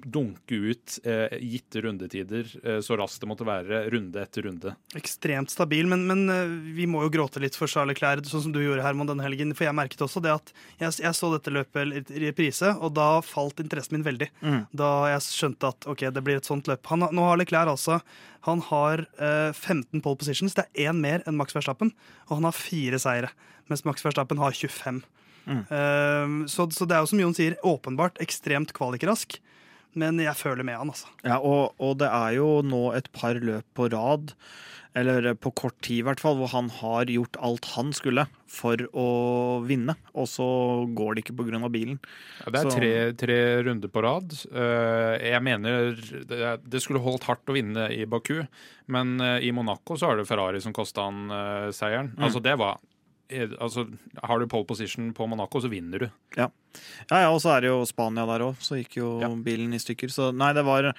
dunke 0.08 0.54
ut 0.54 0.98
eh, 1.04 1.38
gitte 1.40 1.82
rundetider 1.84 2.46
eh, 2.64 2.80
så 2.84 2.96
raskt 2.98 3.22
det 3.22 3.28
måtte 3.30 3.46
være, 3.46 3.84
runde 3.92 4.22
etter 4.22 4.46
runde. 4.46 4.74
ekstremt 4.98 5.52
stabil, 5.52 5.86
men, 5.90 6.06
men 6.08 6.24
eh, 6.32 6.54
vi 6.76 6.86
må 6.90 7.02
jo 7.04 7.12
gråte 7.18 7.42
litt 7.42 7.58
for 7.58 7.70
Charles 7.70 7.96
Leclerc, 7.96 8.26
sånn 8.30 8.46
som 8.48 8.54
du 8.54 8.60
gjorde 8.62 8.84
Herman 8.84 9.10
denne 9.10 9.26
helgen. 9.26 9.54
For 9.58 9.68
jeg 9.68 9.76
merket 9.78 10.04
også 10.04 10.22
det 10.24 10.34
at 10.34 10.52
jeg, 10.80 10.98
jeg 11.04 11.14
så 11.18 11.32
dette 11.34 11.54
løpet 11.54 12.14
i 12.14 12.24
reprise, 12.28 12.72
og 12.78 12.94
da 12.98 13.10
falt 13.26 13.62
interessen 13.64 13.98
min 13.98 14.06
veldig. 14.06 14.30
Mm. 14.40 14.62
Da 14.76 14.92
jeg 15.14 15.26
skjønte 15.28 15.72
at 15.74 15.88
ok, 15.90 16.08
det 16.14 16.24
blir 16.24 16.40
et 16.40 16.48
sånt 16.48 16.70
løp. 16.70 16.86
Han, 16.92 17.08
nå 17.14 17.28
har 17.28 17.40
Leclerc 17.40 17.76
altså 17.76 18.00
han 18.46 18.62
har 18.68 19.04
eh, 19.18 19.52
15 19.52 20.00
pole 20.00 20.16
positions. 20.16 20.54
Det 20.56 20.64
er 20.64 20.90
én 20.90 21.00
mer 21.02 21.24
enn 21.26 21.36
Max 21.38 21.56
Verstappen, 21.56 21.92
og 22.28 22.38
han 22.38 22.48
har 22.48 22.56
fire 22.56 23.00
seire. 23.02 23.32
Mens 23.68 23.84
Max 23.84 24.04
Verstappen 24.06 24.40
har 24.40 24.54
25. 24.56 25.02
Mm. 25.48 25.62
Eh, 25.64 26.46
så, 26.52 26.68
så 26.74 26.86
det 26.88 26.96
er 26.98 27.04
jo 27.04 27.10
som 27.14 27.24
Jon 27.24 27.36
sier, 27.36 27.58
åpenbart 27.66 28.20
ekstremt 28.24 28.74
kvalikrask. 28.76 29.40
Men 29.98 30.20
jeg 30.20 30.36
føler 30.36 30.66
med 30.68 30.76
han, 30.78 30.90
altså. 30.92 31.08
Ja, 31.24 31.38
og, 31.40 31.72
og 31.82 31.96
det 32.02 32.10
er 32.12 32.36
jo 32.36 32.48
nå 32.62 32.90
et 32.94 33.08
par 33.16 33.38
løp 33.40 33.64
på 33.74 33.88
rad, 33.90 34.34
eller 34.98 35.30
på 35.38 35.50
kort 35.56 35.76
tid 35.84 36.00
i 36.00 36.04
hvert 36.06 36.20
fall, 36.20 36.36
hvor 36.38 36.50
han 36.52 36.68
har 36.78 37.08
gjort 37.10 37.38
alt 37.44 37.66
han 37.76 37.92
skulle 37.96 38.24
for 38.50 38.80
å 38.96 39.06
vinne, 39.68 39.94
og 40.12 40.28
så 40.30 40.46
går 40.96 41.16
det 41.16 41.24
ikke 41.24 41.36
pga. 41.40 41.60
bilen. 41.72 41.98
Ja, 42.44 42.50
det 42.52 42.60
er 42.60 42.68
Så- 42.68 42.76
tre, 42.76 42.92
tre 43.20 43.38
runder 43.64 43.88
på 43.92 44.02
rad. 44.04 44.32
Eh, 44.52 45.30
jeg 45.32 45.42
mener 45.42 45.96
det, 45.96 46.82
skulle 46.82 47.02
holdt 47.04 47.24
hardt 47.28 47.46
å 47.48 47.56
vinne 47.56 47.88
i 47.90 48.04
Baku, 48.04 48.46
men 48.88 49.20
eh, 49.20 49.48
i 49.48 49.52
Monaco 49.52 49.96
så 49.96 50.12
er 50.12 50.16
det 50.20 50.28
Ferrari 50.28 50.60
som 50.60 50.72
kosta 50.76 51.08
han 51.08 51.30
eh, 51.30 51.68
seieren. 51.72 52.12
Mm. 52.16 52.24
Altså 52.24 52.42
det 52.42 52.56
var 52.58 52.78
altså, 53.30 53.86
Har 54.22 54.38
du 54.40 54.46
pole 54.48 54.64
position 54.68 55.12
på 55.14 55.26
Monaco, 55.28 55.60
så 55.60 55.68
vinner 55.68 55.98
du. 56.06 56.10
Ja, 56.36 56.50
ja, 57.10 57.30
og 57.32 57.40
så 57.42 57.56
er 57.56 57.60
det 57.64 57.68
jo 57.72 57.82
Spania 57.88 58.24
der 58.28 58.44
òg, 58.46 58.56
så 58.62 58.76
gikk 58.78 58.96
jo 59.00 59.20
Ja. 59.20 59.28
bilen 59.34 59.72
i 59.74 59.78
stykker. 59.80 60.08
Så 60.12 60.30
nei, 60.34 60.52
det 60.54 60.64
var, 60.64 60.92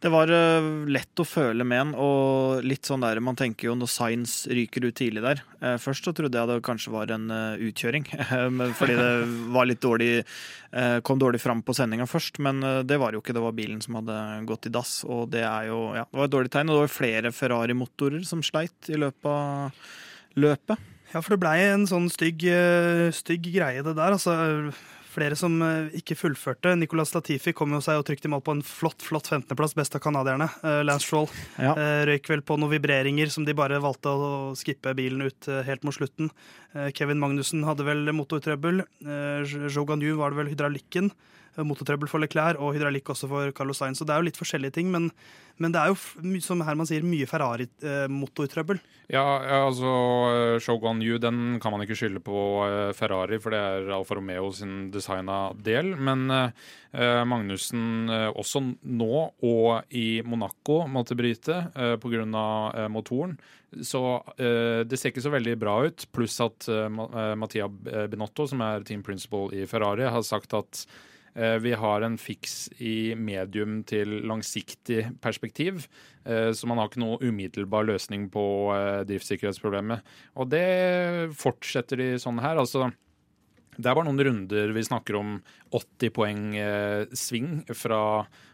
det 0.00 0.10
var 0.10 0.28
eh, 0.32 0.68
lett 0.90 1.20
å 1.20 1.26
føle 1.28 1.64
med 1.64 1.80
en, 1.80 1.94
og 1.94 2.64
litt 2.64 2.82
sånn 2.88 3.00
der 3.04 3.20
Man 3.20 3.36
tenker 3.36 3.68
jo 3.68 3.74
når 3.76 3.88
Signs 3.92 4.34
ryker 4.48 4.84
ut 4.88 4.94
tidlig 4.96 5.22
der. 5.22 5.42
Eh, 5.60 5.76
først 5.78 6.04
så 6.08 6.14
trodde 6.16 6.36
jeg 6.40 6.48
det 6.50 6.58
kanskje 6.66 6.92
var 6.92 7.12
en 7.14 7.30
eh, 7.30 7.62
utkjøring, 7.68 8.08
fordi 8.80 8.96
det 9.00 9.10
var 9.54 9.68
litt 9.68 9.80
dårlig 9.84 10.12
eh, 10.72 11.00
Kom 11.06 11.18
dårlig 11.20 11.40
fram 11.40 11.62
på 11.62 11.76
sendinga 11.76 12.08
først, 12.10 12.40
men 12.42 12.62
eh, 12.64 12.82
det 12.82 12.98
var 13.00 13.12
jo 13.12 13.20
ikke. 13.22 13.36
Det 13.36 13.44
var 13.44 13.52
bilen 13.56 13.80
som 13.84 14.00
hadde 14.00 14.18
gått 14.48 14.66
i 14.66 14.74
dass, 14.74 15.00
og 15.04 15.28
det 15.32 15.44
er 15.46 15.68
jo 15.70 15.82
Ja, 15.96 16.04
det 16.08 16.18
var 16.20 16.28
et 16.30 16.36
dårlig 16.36 16.50
tegn. 16.56 16.68
Og 16.72 16.80
det 16.80 16.86
var 16.88 16.96
flere 16.96 17.32
Ferrari-motorer 17.36 18.24
som 18.26 18.42
sleit 18.42 18.88
i 18.90 18.96
løpet 19.00 19.30
av 19.30 19.70
løpet. 20.40 20.78
Ja, 21.10 21.18
for 21.22 21.34
det 21.34 21.40
blei 21.42 21.58
en 21.72 21.88
sånn 21.90 22.06
stygg, 22.12 22.44
eh, 22.46 23.08
stygg 23.14 23.48
greie, 23.50 23.82
det 23.82 23.96
der. 23.98 24.14
Altså, 24.14 24.70
flere 25.10 25.34
som 25.34 25.56
eh, 25.66 25.88
ikke 25.98 26.14
fullførte. 26.14 26.76
Nicolas 26.78 27.10
Latifi 27.16 27.50
kom 27.56 27.72
jo 27.74 27.80
seg 27.82 27.98
og 27.98 28.04
trykte 28.06 28.28
i 28.28 28.30
mål 28.30 28.44
på 28.46 28.54
en 28.54 28.62
flott 28.62 29.02
flott 29.02 29.26
15.-plass, 29.26 29.74
best 29.74 29.96
av 29.98 30.04
canadierne. 30.04 30.46
Eh, 30.62 30.82
Lance 30.86 31.08
Stroll 31.08 31.26
Ja. 31.58 31.74
røyk 32.06 32.30
vel 32.30 32.44
på 32.46 32.58
noen 32.60 32.70
vibreringer 32.76 33.32
som 33.34 33.44
de 33.48 33.56
bare 33.58 33.80
valgte 33.82 34.12
å 34.14 34.30
skippe 34.58 34.94
bilen 34.94 35.26
ut 35.26 35.50
helt 35.66 35.82
mot 35.82 35.96
slutten. 35.98 36.30
Kevin 36.94 37.18
Magnussen 37.18 37.66
hadde 37.66 37.82
vel 37.88 38.06
motortrøbbel. 38.14 38.84
Joe 39.02 39.84
Gagnou 39.90 40.14
var 40.20 40.30
det 40.30 40.38
vel 40.44 40.52
hydraulikken. 40.54 41.10
Motortrøbbel 41.58 42.10
for 42.10 42.22
Leclerc 42.22 42.60
og 42.62 42.74
hydraulikk 42.76 43.10
også 43.12 43.28
for 43.30 43.52
Carlos 43.56 43.80
Sainz. 43.80 43.98
Så 43.98 44.06
det 44.06 44.14
er 44.14 44.22
jo 44.22 44.28
litt 44.28 44.38
forskjellige 44.40 44.76
ting, 44.78 44.90
men, 44.92 45.10
men 45.60 45.74
det 45.74 45.80
er 45.82 45.90
jo, 45.90 46.40
som 46.44 46.62
Herman 46.66 46.88
sier, 46.88 47.06
mye 47.06 47.28
Ferrari-motortrøbbel. 47.28 48.80
Ja, 49.10 49.24
ja, 49.42 49.58
altså 49.66 49.92
eh, 50.30 50.56
Shogun 50.62 51.02
U 51.02 51.18
den 51.18 51.58
kan 51.62 51.74
man 51.74 51.82
ikke 51.82 51.98
skylde 51.98 52.22
på 52.22 52.38
eh, 52.68 52.92
Ferrari, 52.94 53.40
for 53.42 53.54
det 53.54 53.60
er 53.60 53.90
Alfa 53.96 54.14
Romeo 54.18 54.52
sin 54.54 54.92
designa 54.94 55.50
del. 55.58 55.96
Men 55.98 56.30
eh, 56.30 57.24
Magnussen 57.26 58.06
eh, 58.06 58.28
også 58.30 58.62
nå 58.86 59.24
og 59.42 59.96
i 59.96 60.20
Monaco 60.22 60.84
måtte 60.86 61.18
bryte 61.18 61.64
eh, 61.74 61.96
pga. 61.98 62.22
Eh, 62.30 62.86
motoren. 62.92 63.34
Så 63.86 64.00
eh, 64.38 64.86
det 64.86 64.98
ser 64.98 65.10
ikke 65.10 65.26
så 65.26 65.34
veldig 65.34 65.58
bra 65.58 65.76
ut. 65.86 66.06
Pluss 66.14 66.38
at 66.44 66.70
eh, 66.70 66.86
eh, 66.86 67.36
Mattia 67.38 67.66
Binotto, 67.70 68.46
som 68.46 68.62
er 68.66 68.86
team 68.86 69.02
principal 69.06 69.50
i 69.54 69.66
Ferrari, 69.70 70.06
har 70.06 70.26
sagt 70.26 70.54
at 70.54 70.84
Eh, 70.84 71.08
Vi 71.34 71.72
har 71.78 72.02
en 72.02 72.16
fiks 72.18 72.68
i 72.82 73.14
medium 73.14 73.80
til 73.86 74.16
langsiktig 74.26 75.04
perspektiv, 75.22 75.84
eh, 76.24 76.50
så 76.50 76.66
man 76.66 76.80
har 76.80 76.90
ikke 76.90 77.02
noe 77.02 77.20
umiddelbar 77.22 77.86
løsning 77.86 78.26
på 78.34 78.42
eh, 78.74 79.02
driftssikkerhetsproblemet. 79.08 80.02
Og 80.34 80.50
det 80.50 81.30
fortsetter 81.38 82.02
de 82.02 82.08
sånn 82.20 82.42
her. 82.42 82.58
Altså, 82.58 82.90
det 83.76 83.86
er 83.86 83.96
bare 83.96 84.08
noen 84.08 84.24
runder 84.26 84.74
vi 84.74 84.84
snakker 84.84 85.16
om 85.20 85.36
80 85.70 86.14
poeng 86.16 86.44
eh, 86.58 87.06
sving 87.16 87.62
fra 87.78 88.02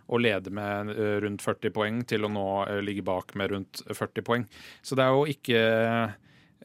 å 0.07 0.21
lede 0.23 0.53
med 0.55 0.93
eh, 0.95 1.17
rundt 1.25 1.43
40 1.43 1.75
poeng 1.75 2.05
til 2.09 2.27
å 2.27 2.33
nå 2.33 2.47
eh, 2.67 2.83
ligge 2.85 3.05
bak 3.07 3.35
med 3.39 3.55
rundt 3.55 3.83
40 3.89 4.27
poeng. 4.27 4.47
Så 4.87 4.99
det 4.99 5.07
er 5.07 5.17
jo 5.17 5.27
ikke 5.33 5.63
eh, 5.63 6.17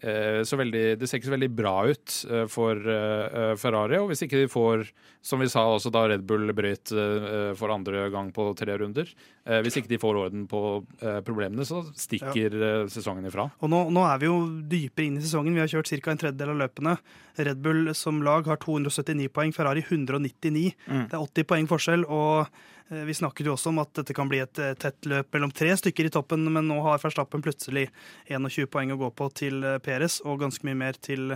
veldig, 0.03 0.83
det 0.97 1.07
ser 1.07 1.19
ikke 1.19 1.29
så 1.29 1.35
veldig 1.35 1.49
bra 1.53 1.73
ut 1.89 2.15
eh, 2.29 2.45
for 2.49 2.77
eh, 2.77 3.53
Ferrari. 3.61 3.99
Og 4.01 4.11
hvis 4.11 4.23
ikke 4.25 4.41
de 4.41 4.49
får, 4.51 4.87
som 5.21 5.41
vi 5.41 5.49
sa 5.51 5.65
også 5.69 5.91
da 5.93 6.07
Red 6.09 6.25
Bull 6.29 6.49
brøt 6.57 6.93
eh, 6.93 7.51
for 7.57 7.73
andre 7.73 8.07
gang 8.13 8.31
på 8.33 8.47
tre 8.57 8.77
runder, 8.81 9.09
eh, 9.09 9.40
hvis 9.41 9.79
ikke 9.79 9.89
de 9.89 9.97
får 10.01 10.17
orden 10.21 10.43
på 10.49 10.59
eh, 11.01 11.19
problemene, 11.25 11.65
så 11.65 11.81
stikker 11.97 12.53
ja. 12.53 12.73
sesongen 12.91 13.25
ifra. 13.25 13.47
Og 13.61 13.71
nå, 13.73 13.79
nå 13.93 14.03
er 14.05 14.19
vi 14.21 14.27
jo 14.29 14.35
dypere 14.69 15.07
inn 15.07 15.17
i 15.17 15.23
sesongen. 15.23 15.55
Vi 15.57 15.63
har 15.63 15.71
kjørt 15.71 15.89
ca. 15.89 16.13
en 16.13 16.21
tredjedel 16.21 16.53
av 16.53 16.59
løpene. 16.61 16.93
Red 17.41 17.63
Bull 17.65 17.89
som 17.97 18.21
lag 18.25 18.45
har 18.49 18.61
279 18.61 19.31
poeng, 19.33 19.53
Ferrari 19.55 19.81
199. 19.87 20.75
Mm. 20.85 21.07
Det 21.09 21.17
er 21.17 21.25
80 21.25 21.49
poeng 21.49 21.71
forskjell. 21.71 22.05
og 22.05 22.45
eh, 22.91 23.01
vi 23.07 23.17
snakket 23.17 23.49
jo 23.49 23.55
også 23.55 23.73
om 23.73 23.81
at 23.81 23.95
dette 23.97 24.13
kan 24.17 24.29
bli 24.29 24.43
et 24.43 24.61
eh, 24.61 24.75
tett 24.77 25.09
løp 25.09 25.33
mellom 25.33 25.53
tre 25.55 25.73
stykker 25.79 26.11
i 26.11 26.13
toppen, 26.13 26.45
men 26.45 26.69
nå 26.69 26.77
har 26.85 27.01
Verstappen 27.01 27.41
plutselig 27.41 27.87
21 28.29 28.69
poeng 28.69 28.93
å 28.93 29.01
gå 29.01 29.09
på 29.09 29.31
til 29.41 29.65
Peres 29.81 30.21
og 30.21 30.43
ganske 30.45 30.69
mye 30.69 30.77
mer 30.85 31.01
til, 31.01 31.33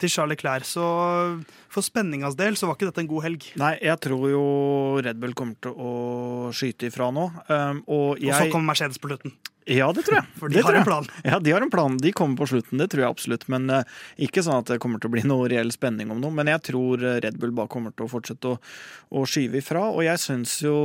til 0.00 0.12
Charles 0.12 0.36
Leclerc. 0.36 0.66
Så 0.68 0.84
for 1.70 1.86
spenningas 1.86 2.36
del 2.38 2.58
så 2.58 2.68
var 2.68 2.78
ikke 2.78 2.90
dette 2.90 3.04
en 3.04 3.10
god 3.10 3.26
helg. 3.26 3.46
Nei, 3.60 3.74
jeg 3.84 4.00
tror 4.06 4.26
jo 4.32 4.44
Red 5.04 5.20
Bull 5.22 5.36
kommer 5.38 5.58
til 5.62 5.76
å 5.76 5.92
skyte 6.56 6.90
ifra 6.90 7.10
nå. 7.14 7.28
Um, 7.48 7.82
og 7.86 8.20
jeg 8.22 8.34
Og 8.34 8.44
så 8.44 8.52
kommer 8.54 8.72
Mercedes 8.72 9.00
på 9.02 9.12
slutten, 9.12 9.36
Ja, 9.70 9.90
det 9.94 10.06
tror 10.08 10.20
jeg. 10.20 10.30
for 10.40 10.52
Det 10.52 10.64
har 10.66 10.80
en 10.80 10.88
plan. 10.88 11.06
Ja, 11.26 11.38
de 11.38 11.54
har 11.54 11.62
en 11.62 11.72
plan. 11.72 11.98
De 12.00 12.14
kommer 12.16 12.40
på 12.40 12.48
slutten, 12.54 12.80
det 12.80 12.90
tror 12.92 13.04
jeg 13.04 13.14
absolutt. 13.14 13.46
Men 13.52 13.68
uh, 13.70 13.84
ikke 14.18 14.44
sånn 14.46 14.62
at 14.64 14.72
det 14.72 14.80
kommer 14.82 15.02
til 15.02 15.12
å 15.12 15.14
bli 15.18 15.26
noe 15.30 15.50
reell 15.52 15.72
spenning 15.74 16.10
om 16.14 16.22
noe. 16.22 16.34
Men 16.34 16.50
jeg 16.52 16.64
tror 16.72 17.06
Red 17.22 17.38
Bull 17.40 17.54
bare 17.56 17.70
kommer 17.72 17.94
til 17.94 18.08
å 18.08 18.12
fortsette 18.12 18.56
å, 18.56 18.58
å 19.14 19.28
skyve 19.28 19.62
ifra. 19.62 19.86
Og 19.92 20.04
jeg 20.08 20.22
syns 20.22 20.58
jo 20.64 20.76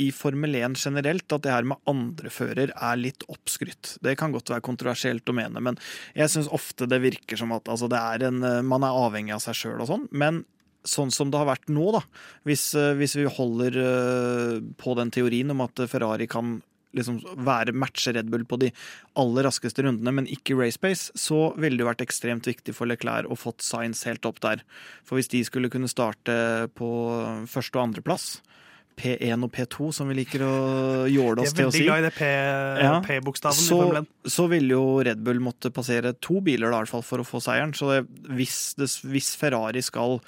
i 0.00 0.08
Formel 0.14 0.56
1 0.58 0.78
generelt 0.80 1.32
at 1.34 1.44
det 1.44 1.52
her 1.52 1.66
med 1.68 1.80
andrefører 1.90 2.72
er 2.74 2.98
litt 3.00 3.24
oppskrytt. 3.30 3.96
Det 4.04 4.16
kan 4.18 4.34
godt 4.34 4.50
være 4.52 4.64
kontroversielt 4.66 5.28
å 5.30 5.36
mene, 5.36 5.62
men 5.62 5.78
jeg 6.16 6.32
syns 6.32 6.50
ofte 6.54 6.88
det 6.90 7.02
virker 7.04 7.38
som 7.40 7.54
at 7.56 7.70
altså, 7.70 7.90
er 7.94 8.26
en, 8.28 8.42
eh, 8.42 8.62
man 8.66 8.86
er 8.86 8.98
avhengig 9.04 9.36
av 9.36 9.44
seg 9.44 9.58
sjøl 9.60 9.84
og 9.84 9.90
sånn. 9.90 10.08
Men 10.10 10.44
sånn 10.84 11.12
som 11.14 11.30
det 11.32 11.40
har 11.40 11.48
vært 11.48 11.70
nå, 11.72 11.86
da, 11.96 12.02
hvis, 12.48 12.74
eh, 12.76 12.92
hvis 12.98 13.16
vi 13.16 13.30
holder 13.30 13.80
eh, 13.80 14.60
på 14.80 14.96
den 14.98 15.12
teorien 15.14 15.54
om 15.54 15.64
at 15.64 15.86
Ferrari 15.88 16.28
kan 16.30 16.58
liksom 16.94 17.20
være 17.42 17.74
matche 17.74 18.12
Red 18.14 18.28
Bull 18.30 18.44
på 18.46 18.58
de 18.62 18.70
aller 19.18 19.46
raskeste 19.48 19.82
rundene, 19.82 20.12
men 20.14 20.30
ikke 20.30 20.54
race 20.58 20.78
pace, 20.78 21.10
så 21.18 21.48
ville 21.58 21.80
det 21.80 21.88
vært 21.88 22.04
ekstremt 22.04 22.46
viktig 22.46 22.74
for 22.76 22.86
Leclerc 22.86 23.26
å 23.26 23.38
fått 23.38 23.64
Science 23.66 24.06
helt 24.06 24.26
opp 24.28 24.38
der. 24.44 24.62
For 25.02 25.18
hvis 25.18 25.32
de 25.32 25.42
skulle 25.46 25.72
kunne 25.72 25.90
starte 25.90 26.70
på 26.78 26.90
første- 27.50 27.80
og 27.80 27.88
andreplass, 27.88 28.36
P1 28.96 29.42
og 29.46 29.50
P2, 29.52 29.88
som 29.96 30.08
vi 30.10 30.16
liker 30.20 30.44
å 30.46 30.54
jåle 31.10 31.42
oss 31.42 31.52
er 31.52 31.58
til 31.58 31.66
å 31.66 31.70
veldig 31.72 31.80
si, 31.80 31.84
glad 31.88 31.98
i 31.98 32.06
det 32.06 32.12
P- 32.14 32.30
Ja. 32.84 32.94
P-bokstaven 33.04 33.58
i 33.60 33.66
så, 33.66 33.78
Formel 33.82 34.00
1. 34.04 34.08
så 34.36 34.46
ville 34.52 34.74
jo 34.76 34.84
Red 35.04 35.22
Bull 35.26 35.40
måtte 35.42 35.72
passere 35.74 36.14
to 36.22 36.40
biler 36.44 36.70
da, 36.70 36.78
i 36.78 36.84
hvert 36.84 36.92
fall 36.94 37.06
for 37.06 37.22
å 37.22 37.26
få 37.28 37.42
seieren. 37.44 37.74
Så 37.76 37.90
det, 37.92 38.00
hvis, 38.30 38.58
det, 38.78 38.88
hvis 39.10 39.34
Ferrari 39.40 39.82
skal 39.84 40.20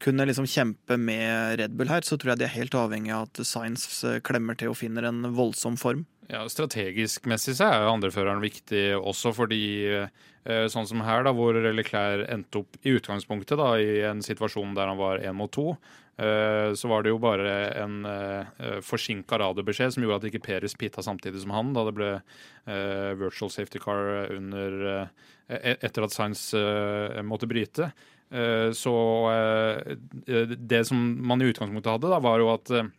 kunne 0.00 0.24
liksom 0.28 0.46
kjempe 0.48 0.96
med 0.96 1.58
Red 1.60 1.74
Bull 1.76 1.90
her, 1.92 2.00
så 2.06 2.16
tror 2.16 2.32
jeg 2.32 2.40
de 2.40 2.46
er 2.48 2.54
helt 2.54 2.76
avhengig 2.78 3.12
av 3.12 3.26
at 3.28 3.42
Science 3.44 4.00
eh, 4.08 4.20
klemmer 4.24 4.56
til 4.56 4.72
og 4.72 4.78
finner 4.80 5.04
en 5.10 5.26
voldsom 5.36 5.76
form. 5.80 6.06
Ja, 6.30 6.44
Strategisk 6.48 7.24
messig 7.28 7.56
så 7.58 7.66
er 7.68 7.82
jo 7.84 7.90
andreføreren 7.96 8.40
viktig 8.40 8.84
også 8.96 9.32
fordi 9.34 9.60
eh, 9.90 10.66
sånn 10.72 10.86
som 10.88 11.02
her, 11.04 11.24
da, 11.26 11.32
hvor 11.36 11.52
Leclerc 11.58 12.28
endte 12.32 12.62
opp 12.62 12.78
i 12.86 12.94
utgangspunktet 12.96 13.58
da, 13.60 13.72
i 13.82 13.98
en 14.08 14.22
situasjon 14.24 14.72
der 14.78 14.88
han 14.92 15.00
var 15.00 15.20
én 15.20 15.36
mot 15.36 15.50
to, 15.52 15.74
så 16.76 16.88
var 16.90 17.02
det 17.02 17.12
jo 17.12 17.20
bare 17.22 17.52
en 17.80 18.04
uh, 18.04 18.80
forsinka 18.84 19.38
radiobeskjed 19.40 19.94
som 19.94 20.04
gjorde 20.04 20.18
at 20.20 20.26
ikke 20.28 20.42
Peres 20.44 20.74
pitta 20.76 21.04
samtidig 21.04 21.40
som 21.44 21.54
han, 21.54 21.72
da 21.76 21.86
det 21.86 21.94
ble 21.96 22.10
eh, 22.18 23.12
virtual 23.18 23.50
safety 23.52 23.80
car 23.82 24.30
under 24.34 24.76
eh, 24.92 25.76
etter 25.80 26.06
at 26.06 26.18
eh, 26.54 27.22
måtte 27.26 27.48
bryte. 27.50 27.90
Eh, 28.30 28.70
så 28.76 28.96
eh, 29.30 29.96
det 30.56 30.84
som 30.86 30.98
man 31.26 31.42
i 31.42 31.50
utgangspunktet 31.50 31.96
hadde, 31.96 32.12
da, 32.12 32.20
var 32.22 32.42
jo 32.42 32.52
at 32.52 32.70
eh, 32.74 32.92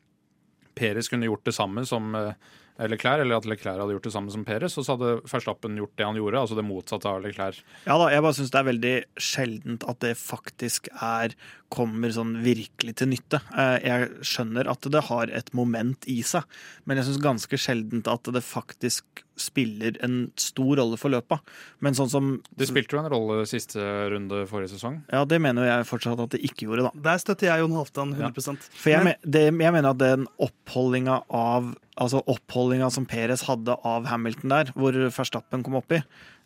Peres 0.76 1.12
kunne 1.12 1.28
gjort 1.28 1.46
det 1.48 1.56
samme 1.56 1.86
som 1.88 2.16
eh, 2.16 2.34
Leclerc, 2.82 3.22
eller 3.22 3.38
at 3.38 3.48
Leclerc 3.48 3.80
hadde 3.80 3.96
gjort 3.96 4.08
det 4.08 4.14
samme 4.16 4.34
som 4.34 4.44
Peres, 4.48 4.78
og 4.80 4.88
så 4.88 4.96
hadde 4.96 5.14
Verstappen 5.30 5.80
gjort 5.80 5.94
det 6.00 6.08
han 6.08 6.18
gjorde, 6.18 6.40
altså 6.42 6.58
det 6.58 6.66
motsatte 6.66 7.12
av 7.12 7.24
Leclerc. 7.24 7.62
Ja 7.86 8.00
da, 8.02 8.10
jeg 8.12 8.26
bare 8.26 8.38
syns 8.40 8.54
det 8.54 8.62
er 8.62 8.70
veldig 8.72 8.96
sjeldent 9.22 9.88
at 9.92 10.02
det 10.04 10.16
faktisk 10.20 10.90
er 10.98 11.36
kommer 11.72 12.12
sånn 12.14 12.36
virkelig 12.44 12.98
til 13.00 13.08
nytte. 13.14 13.40
Eh, 13.56 13.78
Jeg 13.88 14.10
skjønner 14.28 14.68
at 14.70 14.82
det 14.92 15.04
har 15.08 15.32
et 15.32 15.52
moment 15.56 16.04
i 16.12 16.20
seg, 16.28 16.44
men 16.86 16.98
jeg 17.00 17.08
syns 17.08 17.22
ganske 17.24 17.58
sjeldent 17.60 18.08
at 18.12 18.28
det 18.36 18.44
faktisk 18.44 19.24
spiller 19.42 19.96
en 20.06 20.32
stor 20.38 20.76
rolle 20.78 20.98
for 21.02 21.10
løpet. 21.10 21.40
Men 21.82 21.96
sånn 21.98 22.10
som 22.12 22.28
Det 22.56 22.68
spilte 22.70 22.94
jo 22.94 23.00
en 23.02 23.10
rolle 23.10 23.46
siste 23.50 23.80
runde 24.12 24.44
forrige 24.52 24.76
sesong. 24.76 25.00
Ja, 25.12 25.24
det 25.26 25.40
mener 25.42 25.66
jeg 25.66 25.88
fortsatt 25.90 26.20
at 26.22 26.36
det 26.36 26.44
ikke 26.46 26.68
gjorde, 26.68 26.92
da. 26.92 26.92
Der 27.10 27.18
støtter 27.24 27.48
jeg 27.50 27.64
Jon 27.64 27.72
Halvdan 27.80 28.14
100 28.20 28.68
For 28.76 28.90
jeg, 28.92 29.04
Men- 29.04 29.16
det, 29.26 29.46
jeg 29.50 29.74
mener 29.74 29.90
at 29.96 29.98
den 29.98 30.28
oppholdinga 30.40 31.24
av 31.30 31.76
Altså 32.02 32.22
oppholdinga 32.26 32.88
som 32.90 33.06
Perez 33.06 33.44
hadde 33.46 33.76
av 33.86 34.06
Hamilton 34.08 34.50
der, 34.50 34.70
hvor 34.74 34.92
Verstappen 35.12 35.62
kom 35.62 35.76
oppi, 35.76 36.00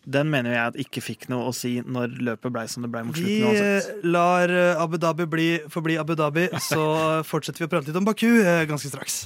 den 0.05 0.29
mener 0.29 0.53
jeg 0.53 0.61
at 0.69 0.75
ikke 0.85 1.01
fikk 1.01 1.27
noe 1.33 1.47
å 1.49 1.53
si 1.55 1.79
når 1.81 2.13
løpet 2.27 2.53
blei 2.53 2.65
som 2.69 2.85
det 2.85 2.91
blei 2.93 3.01
mot 3.07 3.17
slutten 3.17 3.47
uansett. 3.49 3.89
eh, 3.89 4.07
lar 4.13 4.53
eh, 4.53 4.81
Abu 4.81 4.99
Dhabi 5.01 5.25
bli, 5.29 5.47
forbli 5.73 5.97
Abu 6.01 6.13
Dhabi, 6.19 6.47
så 6.61 6.85
fortsetter 7.31 7.63
vi 7.63 7.69
å 7.69 7.71
prate 7.73 7.89
litt 7.89 7.97
om 7.99 8.05
Baku 8.05 8.29
eh, 8.43 8.63
ganske 8.69 8.91
straks. 8.93 9.25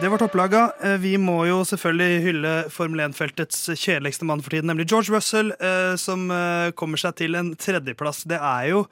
Det 0.00 0.08
var 0.08 0.18
topplaga. 0.22 0.62
Eh, 0.82 0.96
Vi 1.02 1.14
må 1.20 1.42
jo 1.44 1.60
selvfølgelig 1.68 2.20
hylle 2.24 2.52
Formel 2.72 3.02
1-feltets 3.10 3.66
kjedeligste 3.76 4.24
mann 4.24 4.40
for 4.40 4.54
tiden, 4.54 4.70
nemlig 4.72 4.88
George 4.88 5.12
Russell, 5.12 5.52
som 6.00 6.30
kommer 6.78 7.00
seg 7.00 7.18
til 7.20 7.36
en 7.36 7.52
tredjeplass. 7.60 8.22
Det 8.30 8.38
er 8.40 8.70
jo 8.72 8.86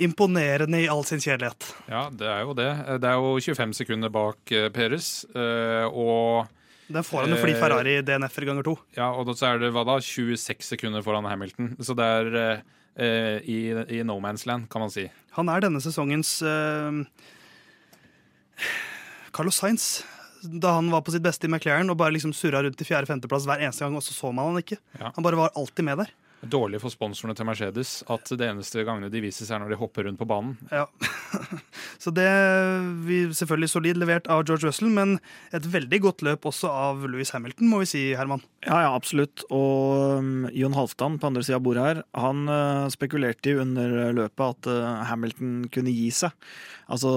imponerende 0.00 0.80
i 0.82 0.88
all 0.90 1.04
sin 1.08 1.20
kjedelighet. 1.22 1.66
Ja, 1.90 2.06
det 2.12 2.26
er 2.30 2.40
jo 2.46 2.54
det. 2.58 2.70
Det 3.02 3.10
er 3.10 3.20
jo 3.20 3.34
25 3.40 3.74
sekunder 3.82 4.12
bak 4.14 4.52
eh, 4.56 4.68
Peres, 4.74 5.24
eh, 5.34 5.86
og 5.90 6.48
Den 6.90 7.04
får 7.06 7.24
han 7.26 7.34
jo 7.36 7.40
fordi 7.42 7.54
Eh, 7.54 7.60
Ferrari 7.62 7.96
DNF-er 8.02 8.48
ganger 8.48 8.66
to. 8.66 8.76
ja, 8.96 9.10
og 9.14 9.26
da 9.28 9.36
så 9.38 9.52
er 9.52 9.60
det 9.62 9.72
hva 9.76 9.84
da, 9.86 9.98
26 10.02 10.64
sekunder 10.72 11.04
foran 11.06 11.28
Hamilton. 11.28 11.74
Så 11.84 11.94
det 11.98 12.06
er 12.06 12.38
eh, 12.40 12.62
eh, 12.96 13.36
i, 13.46 13.58
i 14.00 14.02
no 14.02 14.18
man's 14.20 14.46
land, 14.48 14.68
kan 14.72 14.82
man 14.82 14.90
si. 14.90 15.06
Han 15.36 15.48
er 15.52 15.60
denne 15.62 15.80
sesongens 15.84 16.40
eh, 16.42 17.04
Carlos 19.32 19.60
Sainz. 19.60 20.02
Da 20.42 20.72
han 20.78 20.88
var 20.90 21.02
på 21.04 21.12
sitt 21.12 21.22
beste 21.24 21.44
i 21.46 21.50
McLaren 21.52 21.90
og 21.92 21.98
bare 22.00 22.14
liksom 22.16 22.32
surra 22.32 22.62
rundt 22.64 22.80
i 22.80 22.86
fjerde-femteplass 22.88 23.44
hver 23.48 23.60
eneste 23.66 23.84
gang, 23.84 23.96
og 23.98 24.02
så 24.04 24.14
så 24.16 24.30
man 24.32 24.50
han 24.54 24.62
ikke. 24.62 24.78
Ja. 24.98 25.10
Han 25.14 25.24
bare 25.26 25.36
var 25.36 25.52
alltid 25.54 25.84
med 25.84 26.00
der. 26.00 26.14
Dårlig 26.40 26.78
for 26.80 26.92
sponsorene 26.92 27.34
til 27.36 27.44
Mercedes 27.44 27.90
at 28.08 28.30
det 28.32 28.46
eneste 28.46 28.80
gangene 28.86 29.10
de 29.12 29.20
vises, 29.20 29.50
er 29.52 29.60
når 29.60 29.74
de 29.74 29.76
hopper 29.80 30.06
rundt 30.06 30.16
på 30.20 30.28
banen. 30.28 30.54
Ja. 30.72 30.86
så 32.02 32.12
det 32.16 32.28
vi 33.04 33.18
selvfølgelig 33.28 33.68
solid 33.68 34.00
levert 34.00 34.30
av 34.32 34.46
George 34.48 34.70
Russell, 34.70 34.88
men 34.94 35.18
et 35.52 35.66
veldig 35.68 36.00
godt 36.06 36.24
løp 36.24 36.46
også 36.48 36.70
av 36.72 37.04
Louis 37.12 37.28
Hamilton, 37.34 37.68
må 37.68 37.82
vi 37.82 37.90
si, 37.90 38.04
Herman. 38.16 38.40
Ja, 38.64 38.78
ja, 38.86 38.94
absolutt. 38.96 39.44
Og 39.52 40.20
um, 40.20 40.46
Jon 40.56 40.76
Halvdan 40.76 41.18
på 41.20 41.28
andre 41.28 41.44
sida 41.44 41.58
av 41.60 41.66
bordet 41.66 41.84
her, 41.84 42.00
han 42.24 42.48
uh, 42.48 42.88
spekulerte 42.92 43.52
jo 43.52 43.60
under 43.66 43.98
løpet 44.16 44.44
at 44.46 44.70
uh, 44.72 45.02
Hamilton 45.10 45.66
kunne 45.74 45.92
gi 45.92 46.08
seg. 46.22 46.32
Altså, 46.90 47.10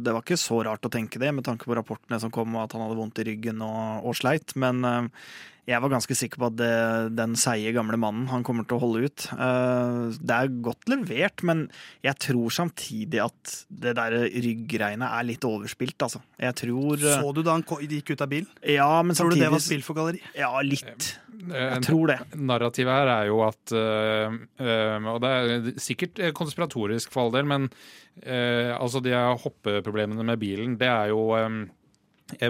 Det 0.00 0.14
var 0.16 0.24
ikke 0.24 0.40
så 0.40 0.62
rart 0.64 0.88
å 0.88 0.92
tenke 0.92 1.20
det, 1.20 1.28
med 1.36 1.44
tanke 1.44 1.68
på 1.68 1.76
rapportene 1.76 2.18
som 2.22 2.32
kom 2.32 2.56
og 2.56 2.64
at 2.64 2.76
han 2.76 2.86
hadde 2.86 2.98
vondt 2.98 3.20
i 3.20 3.28
ryggen 3.28 3.60
og, 3.64 4.08
og 4.08 4.16
sleit. 4.16 4.56
Men 4.56 4.80
uh, 4.80 5.28
jeg 5.66 5.82
var 5.82 5.90
ganske 5.90 6.14
sikker 6.14 6.38
på 6.38 6.46
at 6.46 6.56
det, 6.60 6.74
den 7.18 7.32
seige, 7.38 7.72
gamle 7.74 7.98
mannen 7.98 8.28
han 8.30 8.44
kommer 8.46 8.66
til 8.68 8.76
å 8.76 8.82
holde 8.84 9.08
ut. 9.08 9.24
Eh, 9.34 10.18
det 10.22 10.36
er 10.36 10.52
godt 10.62 10.86
levert, 10.92 11.42
men 11.48 11.64
jeg 12.06 12.14
tror 12.22 12.54
samtidig 12.54 13.18
at 13.24 13.54
det 13.82 13.96
der 13.98 14.14
ryggregnet 14.30 15.08
er 15.10 15.26
litt 15.26 15.46
overspilt, 15.48 15.98
altså. 16.06 16.20
Jeg 16.38 16.54
tror 16.62 16.94
eh, 17.02 17.16
Så 17.18 17.32
du 17.34 17.42
da 17.42 17.56
han 17.56 17.66
gikk 17.66 18.14
ut 18.14 18.22
av 18.22 18.30
bilen? 18.30 18.46
Ja, 18.62 18.90
men 19.02 19.18
Tror 19.18 19.34
du 19.34 19.40
det 19.40 19.48
var 19.48 19.58
samtidig 19.58 19.66
spill 19.66 19.82
for 19.88 19.98
galleri? 19.98 20.22
Ja, 20.38 20.52
litt. 20.62 21.08
Eh, 21.50 21.56
Jeg 21.56 21.82
tror 21.88 22.12
det. 22.12 22.20
Narrativet 22.38 22.94
her 23.00 23.10
er 23.16 23.30
jo 23.32 23.42
at 23.48 23.74
Og 23.74 25.18
det 25.26 25.32
er 25.34 25.72
sikkert 25.82 26.22
eh, 26.22 26.34
konspiratorisk 26.36 27.10
for 27.10 27.26
all 27.26 27.34
del, 27.34 27.48
men 27.48 27.70
altså 28.16 29.02
de 29.04 29.10
hoppeproblemene 29.12 30.24
med 30.24 30.38
bilen, 30.40 30.78
det 30.80 30.88
er 30.88 31.10
jo 31.10 31.26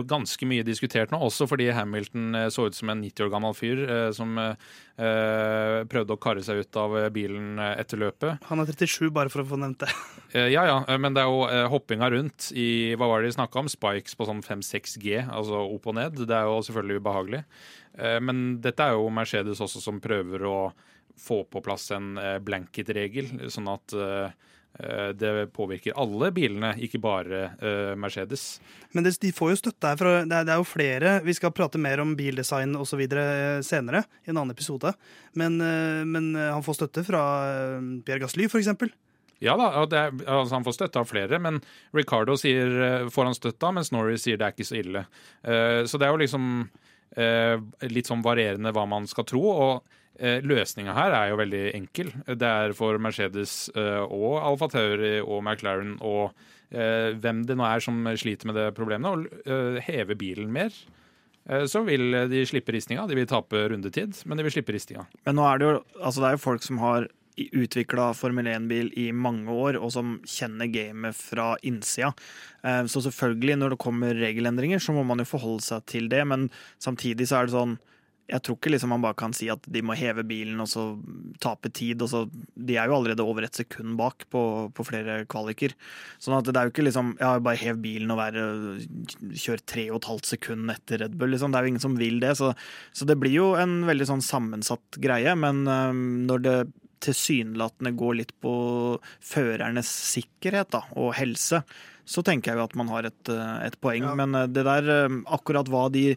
ganske 0.09 0.47
mye 0.49 0.64
diskutert 0.64 1.11
nå, 1.12 1.18
også 1.21 1.47
fordi 1.49 1.68
Hamilton 1.75 2.35
eh, 2.35 2.49
så 2.52 2.66
ut 2.68 2.76
som 2.76 2.90
en 2.90 3.02
90 3.04 3.26
år 3.26 3.33
gammel 3.33 3.56
fyr 3.56 3.83
eh, 3.85 4.09
som 4.16 4.33
eh, 4.40 4.54
prøvde 5.90 6.16
å 6.16 6.21
karre 6.21 6.45
seg 6.45 6.62
ut 6.64 6.78
av 6.80 6.97
bilen 7.12 7.61
etter 7.61 8.00
løpet. 8.00 8.47
Han 8.49 8.62
er 8.62 8.71
37, 8.73 9.11
bare 9.12 9.33
for 9.33 9.45
å 9.45 9.49
få 9.52 9.61
nevnt 9.61 9.85
det. 9.85 9.92
Ja, 10.37 10.66
ja, 10.68 10.80
men 11.00 11.14
det 11.16 11.23
er 11.23 11.30
jo 11.33 11.68
hoppinga 11.73 12.11
rundt 12.12 12.50
i 12.52 12.92
Hva 12.99 13.06
var 13.09 13.23
det 13.23 13.30
de 13.30 13.37
snakka 13.38 13.62
om? 13.62 13.71
Spikes 13.73 14.16
på 14.18 14.26
sånn 14.28 14.42
5-6 14.45 14.99
G, 15.00 15.14
altså 15.23 15.62
opp 15.62 15.87
og 15.88 15.97
ned. 15.97 16.18
Det 16.28 16.35
er 16.37 16.49
jo 16.50 16.59
selvfølgelig 16.66 17.00
ubehagelig. 17.00 17.40
Eh, 17.97 18.18
men 18.21 18.59
dette 18.64 18.85
er 18.85 18.99
jo 18.99 19.09
Mercedes 19.12 19.62
også 19.64 19.80
som 19.80 20.02
prøver 20.04 20.45
å 20.45 20.59
få 21.16 21.47
på 21.49 21.62
plass 21.64 21.88
en 21.97 22.18
blanket-regel, 22.45 23.47
sånn 23.49 23.71
at 23.73 23.95
det 25.16 25.49
påvirker 25.56 25.97
alle 25.97 26.28
bilene, 26.37 26.75
ikke 26.85 27.00
bare 27.00 27.42
eh, 27.56 27.95
Mercedes. 27.97 28.59
Men 28.92 29.06
de 29.06 29.33
får 29.33 29.52
jo 29.52 29.61
støtte 29.62 29.92
her 29.92 30.00
fra 30.00 30.12
det 30.28 30.42
er, 30.42 30.59
jo 30.59 30.66
flere 30.68 31.18
Vi 31.25 31.35
skal 31.37 31.54
prate 31.56 31.80
mer 31.80 32.00
om 32.02 32.14
bildesign 32.18 32.76
osv. 32.76 33.02
senere, 33.64 34.04
i 34.25 34.30
en 34.33 34.37
annen 34.37 34.54
episode. 34.54 34.92
Men, 35.35 35.61
eh, 35.61 36.04
men 36.04 36.35
eh, 36.37 36.52
han 36.52 36.64
får 36.64 36.80
støtte 36.80 37.06
fra 37.09 37.25
eh, 37.49 37.90
Pierre 38.06 38.25
Gasly, 38.25 38.49
for 38.52 38.61
eksempel. 38.61 38.92
Ja 39.42 39.52
da, 39.61 39.68
er, 39.85 40.14
altså 40.25 40.56
han 40.56 40.64
får 40.64 40.78
støtte 40.78 41.00
av 41.02 41.09
flere, 41.11 41.40
men 41.42 41.61
Ricardo 41.97 42.38
sier, 42.40 42.73
eh, 42.87 43.09
får 43.12 43.30
han 43.30 43.37
støtte 43.37 43.68
av, 43.68 43.76
mens 43.76 43.92
Norris 43.92 44.25
sier 44.25 44.40
det 44.40 44.49
er 44.49 44.56
ikke 44.56 44.68
så 44.68 44.78
ille. 44.80 45.04
Eh, 45.45 45.83
så 45.85 46.00
det 46.00 46.09
er 46.09 46.14
jo 46.14 46.23
liksom 46.23 46.47
eh, 46.64 46.85
litt 47.89 48.09
sånn 48.11 48.25
varierende 48.25 48.73
hva 48.75 48.87
man 48.89 49.07
skal 49.07 49.25
tro. 49.29 49.43
og 49.53 49.85
eh, 50.19 50.41
Løsninga 50.45 50.95
her 50.97 51.13
er 51.17 51.31
jo 51.31 51.39
veldig 51.41 51.63
enkel. 51.79 52.11
Det 52.27 52.51
er 52.51 52.75
for 52.77 52.99
Mercedes 52.99 53.71
eh, 53.77 54.03
og 54.05 54.39
Alfa 54.43 54.69
Tauri 54.73 55.21
og 55.23 55.43
McLaren 55.45 55.97
og 56.01 56.33
eh, 56.71 57.15
hvem 57.17 57.45
det 57.47 57.57
nå 57.57 57.65
er 57.69 57.81
som 57.85 58.03
sliter 58.17 58.51
med 58.51 58.57
det 58.59 58.71
problemet, 58.77 59.07
å 59.07 59.43
eh, 59.77 59.81
heve 59.87 60.17
bilen 60.19 60.53
mer. 60.53 60.73
Eh, 61.49 61.65
Så 61.71 61.85
vil 61.87 62.11
de 62.33 62.45
slippe 62.49 62.73
ristinga. 62.75 63.07
De 63.07 63.15
vil 63.15 63.27
tape 63.31 63.69
rundetid, 63.71 64.17
men 64.27 64.37
de 64.37 64.45
vil 64.49 64.57
slippe 64.59 64.75
ristinga. 64.75 65.07
Men 65.29 65.39
nå 65.39 65.47
er 65.47 65.59
det 65.63 65.69
jo 65.71 65.77
altså 66.03 66.21
det 66.25 66.29
er 66.33 66.37
jo 66.41 66.45
folk 66.49 66.67
som 66.67 66.83
har 66.83 67.09
utvikla 67.37 68.11
Formel 68.16 68.49
1-bil 68.49 68.93
i 68.97 69.11
mange 69.12 69.52
år, 69.52 69.76
og 69.81 69.93
som 69.93 70.16
kjenner 70.26 70.71
gamet 70.73 71.16
fra 71.16 71.55
innsida. 71.66 72.12
Eh, 72.64 72.85
Så 72.87 73.02
selvfølgelig, 73.05 73.59
når 73.59 73.75
det 73.75 73.83
kommer 73.83 74.14
regelendringer, 74.14 74.81
så 74.81 74.95
må 74.97 75.05
man 75.05 75.19
jo 75.19 75.28
forholde 75.28 75.62
seg 75.62 75.85
til 75.87 76.09
det, 76.09 76.25
men 76.26 76.50
samtidig 76.78 77.28
så 77.28 77.40
er 77.40 77.47
det 77.47 77.57
sånn 77.59 77.78
jeg 78.26 78.43
tror 78.43 78.57
ikke 78.59 78.73
liksom 78.73 78.90
man 78.90 79.02
bare 79.05 79.14
kan 79.19 79.35
si 79.37 79.47
at 79.52 79.62
de 79.71 79.83
må 79.87 79.95
heve 79.95 80.25
bilen 80.26 80.59
og 80.62 80.66
så 80.66 80.85
tape 81.43 81.71
tid. 81.71 82.00
Og 82.02 82.11
så, 82.11 82.25
de 82.59 82.75
er 82.75 82.90
jo 82.90 82.97
allerede 82.97 83.23
over 83.23 83.47
et 83.47 83.55
sekund 83.55 83.95
bak 84.00 84.26
på, 84.33 84.40
på 84.75 84.87
flere 84.88 85.21
kvaliker. 85.31 85.76
Sånn 86.23 86.35
at 86.35 86.49
det 86.50 86.59
er 86.59 86.66
jo 86.66 86.75
ikke 86.75 86.87
liksom 86.88 87.12
ja, 87.21 87.37
bare 87.38 87.61
hev 87.61 87.78
bilen 87.85 88.11
og 88.11 88.19
være 88.19 88.47
kjør 89.31 89.62
tre 89.62 89.87
og 89.93 90.00
et 90.00 90.11
halvt 90.11 90.31
sekund 90.33 90.75
etter 90.75 91.05
Red 91.05 91.14
Bull. 91.21 91.37
Liksom. 91.37 91.55
Det 91.55 91.61
er 91.61 91.69
jo 91.69 91.75
ingen 91.75 91.87
som 91.87 91.95
vil 92.00 92.19
det. 92.25 92.35
Så, 92.40 92.50
så 92.90 93.07
det 93.07 93.19
blir 93.23 93.37
jo 93.37 93.52
en 93.61 93.78
veldig 93.87 94.11
sånn 94.11 94.26
sammensatt 94.26 94.99
greie. 95.02 95.37
Men 95.38 95.62
øhm, 95.71 96.02
når 96.26 96.45
det 96.49 96.57
tilsynelatende 97.05 97.93
går 97.99 98.15
litt 98.23 98.33
på 98.43 98.55
førernes 99.25 99.91
sikkerhet 100.15 100.71
da, 100.75 100.85
og 100.97 101.15
helse, 101.19 101.62
så 102.07 102.23
tenker 102.23 102.53
jeg 102.53 102.61
jo 102.61 102.65
at 102.69 102.76
man 102.79 102.87
har 102.93 103.09
et, 103.09 103.29
øh, 103.35 103.64
et 103.66 103.75
poeng. 103.83 104.05
Ja. 104.07 104.12
Men 104.14 104.35
øh, 104.38 104.47
det 104.47 104.62
der, 104.64 104.87
øh, 105.09 105.16
akkurat 105.35 105.66
hva 105.66 105.88
de 105.90 106.12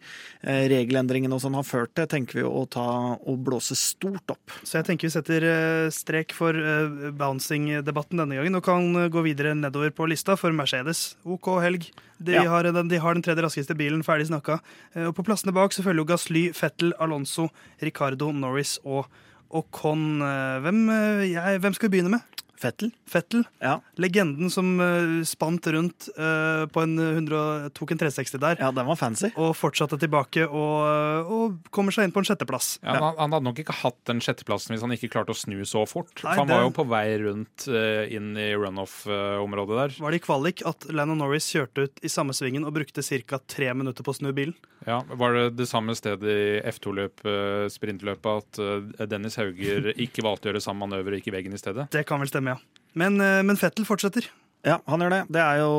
regelendringene 0.46 1.34
og 1.34 1.42
sånn 1.44 1.56
har 1.58 1.66
ført 1.66 1.96
til, 1.98 2.06
tenker 2.12 2.40
vi 2.40 2.46
å 2.46 2.62
ta 2.70 2.86
og 3.18 3.40
blåse 3.46 3.74
stort 3.78 4.34
opp. 4.34 4.54
Så 4.64 4.78
jeg 4.80 4.88
tenker 4.90 5.08
vi 5.10 5.14
setter 5.16 5.46
eh, 5.50 5.88
strek 5.94 6.36
for 6.38 6.54
eh, 6.54 7.10
bouncing-debatten 7.18 8.22
denne 8.22 8.38
gangen 8.40 8.60
og 8.60 8.66
kan 8.68 8.86
eh, 9.02 9.10
gå 9.14 9.24
videre 9.26 9.56
nedover 9.58 9.90
på 9.96 10.08
lista 10.10 10.38
for 10.40 10.54
Mercedes. 10.56 11.16
OK 11.26 11.50
helg. 11.64 11.90
De, 12.20 12.34
Ja. 12.36 12.44
har, 12.52 12.68
den, 12.70 12.90
de 12.92 13.00
har 13.00 13.16
den 13.16 13.24
tredje 13.24 13.46
raskeste 13.46 13.76
bilen, 13.80 14.04
ferdig 14.06 14.28
snakka. 14.30 14.60
Eh, 14.94 15.08
og 15.10 15.16
på 15.18 15.26
plassene 15.26 15.54
bak 15.56 15.74
så 15.74 15.86
følger 15.86 16.04
jo 16.04 16.10
Gasly, 16.14 16.46
Fettel, 16.54 16.94
Alonso, 17.00 17.50
Ricardo, 17.82 18.30
Norris 18.36 18.78
og 18.86 19.08
Ocon. 19.50 20.22
Eh, 20.22 20.60
Hvem, 20.66 20.84
eh, 20.94 21.24
jeg, 21.34 21.60
hvem 21.64 21.74
skal 21.78 21.90
vi 21.90 21.98
begynne 21.98 22.18
med? 22.18 22.26
Fettel? 22.60 22.90
Fettel. 23.08 23.46
Ja. 23.64 23.78
Legenden 23.96 24.50
som 24.52 24.74
uh, 24.84 25.22
spant 25.24 25.64
rundt 25.72 26.10
uh, 26.20 26.66
på 26.68 26.82
en 26.84 26.98
100, 27.00 27.70
tok 27.72 27.94
en 27.96 28.02
360 28.02 28.36
der. 28.44 28.58
ja, 28.60 28.68
den 28.76 28.84
var 28.90 28.98
fancy. 29.00 29.30
Og 29.40 29.54
fortsatte 29.56 29.96
tilbake 30.02 30.44
og, 30.44 31.30
og 31.32 31.70
kommer 31.72 31.96
seg 31.96 32.10
inn 32.10 32.12
på 32.12 32.20
en 32.20 32.28
sjetteplass. 32.28 32.74
Ja, 32.84 32.98
han, 33.00 33.16
han 33.16 33.32
hadde 33.38 33.48
nok 33.48 33.62
ikke 33.64 33.78
hatt 33.80 34.02
den 34.12 34.20
sjetteplassen 34.20 34.76
hvis 34.76 34.84
han 34.84 34.92
ikke 34.92 35.08
klarte 35.14 35.32
å 35.32 35.40
snu 35.40 35.56
så 35.64 35.86
fort. 35.88 36.12
Nei, 36.20 36.34
for 36.36 36.42
han 36.44 36.52
det- 36.52 36.58
var 36.60 36.68
jo 36.68 36.74
på 36.82 36.88
vei 36.92 37.06
rundt 37.24 37.70
uh, 37.72 38.04
inn 38.12 38.34
i 38.36 38.50
runoff-området 38.60 39.80
der. 39.80 39.96
Var 40.04 40.12
det 40.12 40.20
i 40.20 40.26
kvalik 40.28 40.66
at 40.68 40.90
Lennon 40.92 41.24
Norris 41.24 41.48
kjørte 41.56 41.88
ut 41.88 42.04
i 42.04 42.12
samme 42.12 42.36
svingen 42.36 42.68
og 42.68 42.76
brukte 42.76 43.00
ca. 43.24 43.40
tre 43.48 43.72
minutter 43.72 44.04
på 44.04 44.12
å 44.12 44.20
snu 44.20 44.34
bilen? 44.36 44.58
Ja, 44.90 45.04
Var 45.06 45.34
det 45.34 45.46
det 45.60 45.70
samme 45.70 45.94
stedet 45.98 46.26
i 46.26 46.60
F2-løp, 46.72 47.22
eh, 47.30 47.68
sprintløpet, 47.70 48.30
at 48.42 48.60
eh, 48.64 49.08
Dennis 49.10 49.38
Hauger 49.38 49.92
ikke 50.06 50.26
valgte 50.26 50.50
å 50.50 50.52
gjøre 50.52 50.66
samme 50.66 50.88
manøver 50.88 51.14
og 51.14 51.22
gikk 51.22 51.30
i 51.30 51.38
veggen 51.38 51.54
i 51.54 51.62
stedet? 51.62 51.92
Det 51.94 52.06
kan 52.10 52.22
vel 52.24 52.32
stemme, 52.32 52.56
ja. 52.56 52.86
Men, 52.98 53.20
eh, 53.22 53.42
men 53.46 53.60
Fettel 53.60 53.86
fortsetter. 53.86 54.32
Ja, 54.66 54.82
han 54.92 55.00
gjør 55.00 55.14
det. 55.14 55.20
det 55.32 55.40
er 55.40 55.62
jo, 55.62 55.76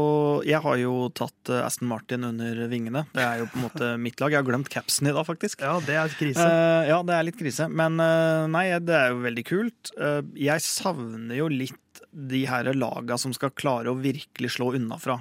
jeg 0.46 0.62
har 0.64 0.77
jo 0.81 0.92
tatt 1.12 1.51
Aston 1.53 1.90
Martin 1.90 2.23
under 2.25 2.62
vingene. 2.70 3.03
Det 3.12 3.20
er 3.27 3.42
jo 3.42 3.51
på 3.51 3.59
en 3.59 3.66
måte 3.66 3.90
mitt 4.07 4.23
lag. 4.23 4.33
Jeg 4.33 4.40
har 4.40 4.46
glemt 4.46 4.70
capsen 4.73 5.11
i 5.11 5.12
dag, 5.12 5.27
faktisk. 5.27 5.66
Ja, 5.66 5.75
det 5.85 5.99
er 6.01 6.14
krise. 6.16 6.46
Uh, 6.46 6.87
ja, 6.88 7.03
det 7.05 7.18
er 7.18 7.27
litt 7.29 7.37
krise. 7.37 7.66
Men 7.68 8.01
uh, 8.01 8.46
nei, 8.49 8.70
det 8.81 8.96
er 8.96 9.12
jo 9.12 9.20
veldig 9.27 9.44
kult. 9.51 9.92
Uh, 10.01 10.23
jeg 10.38 10.64
savner 10.64 11.42
jo 11.42 11.51
litt 11.53 12.01
de 12.11 12.46
her 12.49 12.70
laga 12.73 13.18
som 13.20 13.35
skal 13.37 13.53
klare 13.53 13.92
å 13.92 13.99
virkelig 14.01 14.55
slå 14.57 14.73
unna 14.79 14.96
fra. 15.03 15.18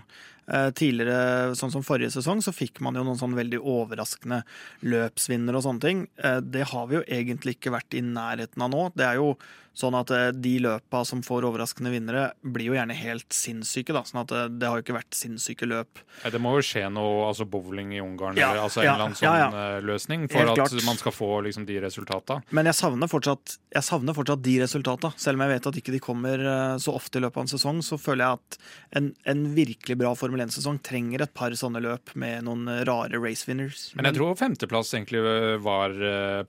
Eh, 0.49 0.71
tidligere, 0.73 1.53
sånn 1.57 1.69
som 1.69 1.83
forrige 1.85 2.09
sesong, 2.15 2.39
så 2.41 2.53
fikk 2.55 2.79
man 2.81 2.97
jo 2.97 3.03
noen 3.05 3.19
sånn 3.19 3.37
veldig 3.37 3.59
overraskende 3.61 4.41
løpsvinnere 4.81 5.59
og 5.59 5.65
sånne 5.67 5.83
ting. 5.83 5.99
Eh, 6.17 6.39
det 6.41 6.65
har 6.71 6.87
vi 6.89 6.97
jo 6.97 7.03
egentlig 7.05 7.57
ikke 7.57 7.75
vært 7.75 7.93
i 7.93 8.01
nærheten 8.01 8.65
av 8.65 8.71
nå. 8.73 8.87
Det 8.97 9.05
er 9.05 9.19
jo 9.21 9.35
sånn 9.79 9.95
at 9.99 10.11
eh, 10.11 10.29
de 10.35 10.55
løpa 10.63 11.03
som 11.07 11.21
får 11.25 11.47
overraskende 11.47 11.91
vinnere, 11.93 12.25
blir 12.43 12.71
jo 12.71 12.75
gjerne 12.75 12.95
helt 12.97 13.35
sinnssyke. 13.35 13.95
da, 13.95 14.03
sånn 14.07 14.21
at 14.23 14.33
eh, 14.35 14.47
Det 14.59 14.67
har 14.69 14.79
jo 14.79 14.85
ikke 14.85 14.97
vært 14.97 15.15
sinnssyke 15.15 15.69
løp. 15.69 16.01
Det 16.19 16.41
må 16.41 16.55
jo 16.57 16.65
skje 16.65 16.85
noe, 16.91 17.29
altså 17.29 17.47
bowling 17.49 17.93
i 17.95 18.01
Ungarn 18.03 18.39
Ja, 18.39 18.51
eller 18.51 18.67
altså 18.67 18.83
en 18.83 18.89
ja, 18.89 18.95
eller 18.95 19.09
annen 19.09 19.19
sånn 19.19 19.39
ja. 19.39 19.49
eh, 19.77 19.79
løsning 19.87 20.27
for 20.27 20.41
Helt 20.43 20.53
at 20.55 20.73
klart. 20.73 20.85
man 20.87 20.99
skal 20.99 21.15
få 21.15 21.29
liksom, 21.47 21.67
de 21.69 21.79
resultata. 21.83 22.39
Men 22.55 22.69
jeg 22.69 22.79
savner 22.79 23.11
fortsatt, 23.11 23.55
jeg 23.75 23.87
savner 23.87 24.17
fortsatt 24.17 24.43
de 24.43 24.57
resultatene. 24.65 25.15
Selv 25.19 25.39
om 25.39 25.45
jeg 25.45 25.53
vet 25.55 25.71
at 25.71 25.79
ikke 25.81 25.95
de 25.95 26.03
kommer 26.03 26.45
så 26.81 26.93
ofte 26.97 27.19
i 27.19 27.23
løpet 27.23 27.39
av 27.39 27.45
en 27.45 27.51
sesong, 27.51 27.81
så 27.85 27.97
føler 28.01 28.25
jeg 28.25 28.39
at 28.39 28.57
en, 28.99 29.09
en 29.31 29.43
virkelig 29.55 29.97
bra 29.99 30.11
Formel 30.19 30.41
1-sesong 30.43 30.79
trenger 30.85 31.23
et 31.23 31.33
par 31.37 31.53
sånne 31.55 31.81
løp 31.83 32.11
med 32.19 32.43
noen 32.47 32.65
rare 32.87 33.19
race 33.21 33.47
winners. 33.47 33.89
Men 33.97 34.09
jeg 34.09 34.17
tror 34.17 34.35
femteplass 34.39 34.91
egentlig 34.95 35.21
var 35.63 35.93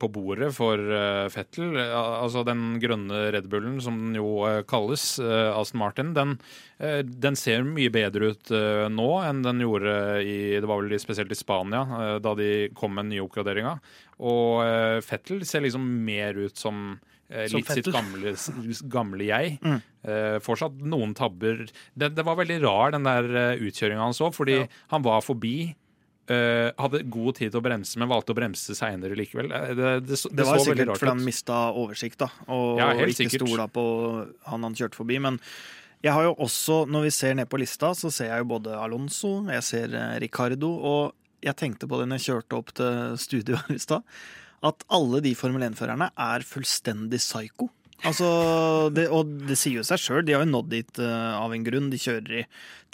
på 0.00 0.10
bordet 0.12 0.50
for 0.56 0.80
Fettel. 1.32 1.76
Altså 1.76 2.42
den 2.48 2.80
grønne 2.82 3.19
Red 3.35 3.48
Bullen, 3.52 3.76
som 3.85 3.96
den 4.06 4.16
jo 4.18 4.30
eh, 4.48 4.62
kalles, 4.68 5.04
eh, 5.22 5.50
Aston 5.52 5.80
Martin, 5.83 6.14
den, 6.16 6.37
eh, 6.78 7.02
den 7.04 7.37
ser 7.38 7.62
mye 7.66 7.92
bedre 7.92 8.33
ut 8.33 8.50
nå 8.90 9.11
enn 9.26 9.42
den 9.44 9.61
gjorde 9.64 9.94
i 10.24 10.38
Det 10.61 10.68
var 10.70 10.80
vel 10.83 10.98
spesielt 11.02 11.33
i 11.33 11.38
Spania, 11.38 11.85
da 12.24 12.35
de 12.38 12.68
kom 12.74 12.94
med 12.96 13.06
den 13.09 13.14
nye 13.16 13.24
oppgraderinga. 13.26 13.76
Og 14.20 15.04
Fettel 15.04 15.44
ser 15.48 15.62
liksom 15.64 15.85
mer 16.04 16.37
ut 16.37 16.56
som 16.61 16.98
litt 17.30 17.68
sitt 17.70 17.87
gamle, 17.94 18.33
gamle 18.90 19.28
jeg. 19.28 19.59
Mm. 19.62 19.78
Eh, 20.02 20.38
fortsatt 20.42 20.80
noen 20.83 21.12
tabber. 21.14 21.66
Det, 21.94 22.11
det 22.16 22.24
var 22.26 22.40
veldig 22.40 22.59
rar, 22.64 22.90
den 22.96 23.06
der 23.06 23.28
utkjøringa 23.61 24.09
han 24.09 24.16
så, 24.16 24.33
fordi 24.35 24.62
Ja. 24.62 24.66
han 24.90 25.04
var 25.06 25.22
forbi. 25.22 25.74
Eh, 26.30 26.70
hadde 26.78 27.02
god 27.10 27.38
tid 27.40 27.50
til 27.50 27.60
å 27.60 27.64
bremse, 27.64 27.98
men 28.00 28.10
valgte 28.10 28.34
å 28.34 28.38
bremse 28.38 28.76
seinere 28.78 29.18
likevel. 29.18 29.50
Det, 29.50 29.74
det, 29.76 29.92
Det 30.06 30.20
det 30.38 30.46
var 30.46 30.62
sikkert 30.62 30.94
fordi 30.94 31.12
han 31.12 31.26
mista 31.26 31.60
oversikt 31.74 32.22
da, 32.22 32.30
og 32.48 32.80
Ja, 32.80 32.90
helt 33.00 33.20
ikke 33.20 33.42
stola 33.42 33.68
på 33.72 33.84
han 34.50 34.66
han 34.68 34.76
kjørte 34.78 35.00
forbi. 35.00 35.20
Men 35.22 35.40
jeg 36.04 36.16
har 36.16 36.28
jo 36.28 36.36
også, 36.46 36.84
når 36.88 37.08
vi 37.08 37.14
ser 37.14 37.34
ned 37.36 37.50
på 37.50 37.60
lista, 37.60 37.92
så 37.96 38.12
ser 38.14 38.30
jeg 38.32 38.44
jo 38.44 38.52
både 38.54 38.76
Alonso, 38.78 39.34
jeg 39.52 39.66
ser 39.66 39.96
eh, 39.96 40.14
Ricardo, 40.22 40.70
og 40.70 41.16
jeg 41.44 41.56
tenkte 41.56 41.88
på 41.88 42.00
det 42.00 42.08
når 42.08 42.20
jeg 42.20 42.28
kjørte 42.30 42.60
opp 42.60 42.72
til 42.76 43.18
studio 43.20 43.60
i 43.74 43.80
stad, 43.80 44.06
at 44.64 44.84
alle 44.92 45.22
de 45.24 45.32
Formel 45.36 45.64
1-førerne 45.70 46.10
er 46.20 46.44
fullstendig 46.44 47.20
psycho. 47.20 47.70
Altså, 48.08 48.28
det, 48.96 49.06
og 49.12 49.28
det 49.48 49.58
sier 49.60 49.80
jo 49.80 49.86
seg 49.86 50.00
sjøl, 50.00 50.22
de 50.24 50.36
har 50.36 50.44
jo 50.44 50.50
nådd 50.50 50.70
dit 50.72 51.00
uh, 51.02 51.36
av 51.36 51.52
en 51.52 51.64
grunn. 51.66 51.90
De 51.92 52.00
kjører 52.00 52.42
i 52.42 52.44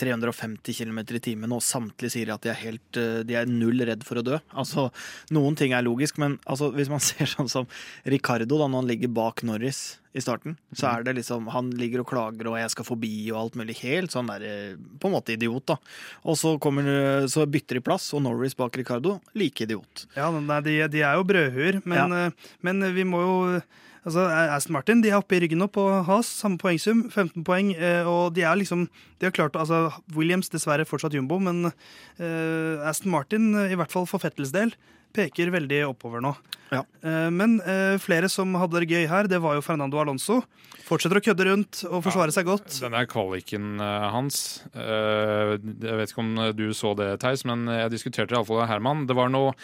350 0.00 0.80
km 0.80 0.98
i 1.04 1.22
timen, 1.22 1.54
og 1.54 1.62
samtlige 1.64 2.16
sier 2.16 2.32
at 2.34 2.42
de 2.42 2.50
er, 2.52 2.58
helt, 2.64 2.98
uh, 2.98 3.20
de 3.26 3.38
er 3.38 3.50
null 3.50 3.84
redd 3.86 4.02
for 4.06 4.18
å 4.18 4.24
dø. 4.26 4.40
Altså, 4.58 4.88
Noen 5.34 5.58
ting 5.58 5.76
er 5.76 5.86
logisk, 5.86 6.18
men 6.22 6.40
altså, 6.44 6.72
hvis 6.74 6.90
man 6.92 7.04
ser 7.08 7.30
sånn 7.30 7.52
som 7.52 7.70
Ricardo 8.08 8.58
da 8.58 8.66
når 8.66 8.82
han 8.82 8.90
ligger 8.94 9.14
bak 9.20 9.46
Norris 9.46 10.00
i 10.16 10.22
starten, 10.24 10.56
så 10.74 10.88
er 10.96 11.04
det 11.04 11.16
liksom 11.18 11.50
Han 11.52 11.70
ligger 11.76 12.00
og 12.00 12.08
klager 12.08 12.48
og 12.48 12.56
'jeg 12.56 12.70
skal 12.72 12.84
forbi' 12.88 13.30
og 13.32 13.38
alt 13.42 13.54
mulig. 13.60 13.76
Helt 13.84 14.10
sånn 14.10 14.26
der, 14.26 14.42
eh, 14.42 14.76
på 14.98 15.06
en 15.10 15.12
måte 15.14 15.36
idiot, 15.36 15.66
da. 15.66 15.76
Og 16.24 16.36
så, 16.36 16.58
kommer, 16.58 16.82
så 17.28 17.44
bytter 17.46 17.76
de 17.76 17.80
plass, 17.84 18.12
og 18.14 18.22
Norris 18.22 18.54
bak 18.56 18.72
Ricardo, 18.76 19.20
like 19.34 19.60
idiot. 19.60 20.06
Ja, 20.16 20.30
nei, 20.30 20.60
de, 20.62 20.88
de 20.88 21.02
er 21.02 21.14
jo 21.16 21.24
brødhuer, 21.24 21.82
men, 21.84 22.10
Ja. 22.10 22.26
eh, 22.26 22.30
men 22.62 22.80
vi 22.94 23.04
må 23.04 23.20
jo 23.20 23.62
Altså, 24.06 24.22
Aston 24.54 24.72
Martin 24.72 25.00
de 25.02 25.08
er 25.10 25.18
oppe 25.18 25.34
i 25.34 25.40
ryggen 25.40 25.58
nå 25.58 25.66
på 25.66 26.04
Has, 26.06 26.26
samme 26.28 26.56
poengsum, 26.58 27.10
15 27.10 27.42
poeng. 27.42 27.74
eh, 27.76 28.04
Og 28.06 28.32
de 28.34 28.42
er 28.42 28.54
liksom 28.54 28.88
De 29.18 29.26
har 29.26 29.32
klart 29.32 29.54
altså 29.58 29.92
Williams 30.14 30.48
dessverre 30.48 30.86
fortsatt 30.86 31.10
jumbo, 31.12 31.40
men 31.40 31.72
uh, 32.20 32.86
Aston 32.88 33.10
Martin, 33.10 33.52
eh, 33.56 33.72
i 33.72 33.74
hvert 33.74 33.90
fall 33.90 34.06
for 34.06 34.18
Fettels 34.20 34.52
del, 34.52 34.72
peker 35.16 35.50
veldig 35.54 35.82
oppover 35.88 36.22
nå. 36.24 36.34
Ja. 36.74 36.80
Eh, 37.06 37.28
Men 37.30 37.60
eh, 37.62 37.94
flere 38.02 38.28
som 38.32 38.54
hadde 38.58 38.82
det 38.82 38.88
gøy 38.90 39.04
her, 39.10 39.28
det 39.30 39.38
var 39.42 39.54
jo 39.58 39.62
Fernando 39.64 40.00
Alonso. 40.02 40.40
Fortsetter 40.86 41.18
å 41.18 41.22
kødde 41.24 41.46
rundt 41.48 41.80
og 41.88 42.02
forsvare 42.04 42.30
seg 42.34 42.46
godt. 42.46 42.68
Den 42.82 42.94
er 42.94 43.08
kvaliken 43.10 43.80
eh, 43.82 44.06
hans. 44.14 44.38
Eh, 44.74 45.54
jeg 45.56 45.98
vet 46.00 46.12
ikke 46.12 46.22
om 46.24 46.32
du 46.58 46.64
så 46.78 46.92
det, 46.98 47.08
Theis, 47.22 47.42
men 47.48 47.64
jeg 47.70 47.94
diskuterte 47.94 48.36
iallfall 48.36 48.60
med 48.62 48.70
Herman. 48.70 49.06
Det 49.10 49.16
var 49.18 49.30
noe 49.32 49.54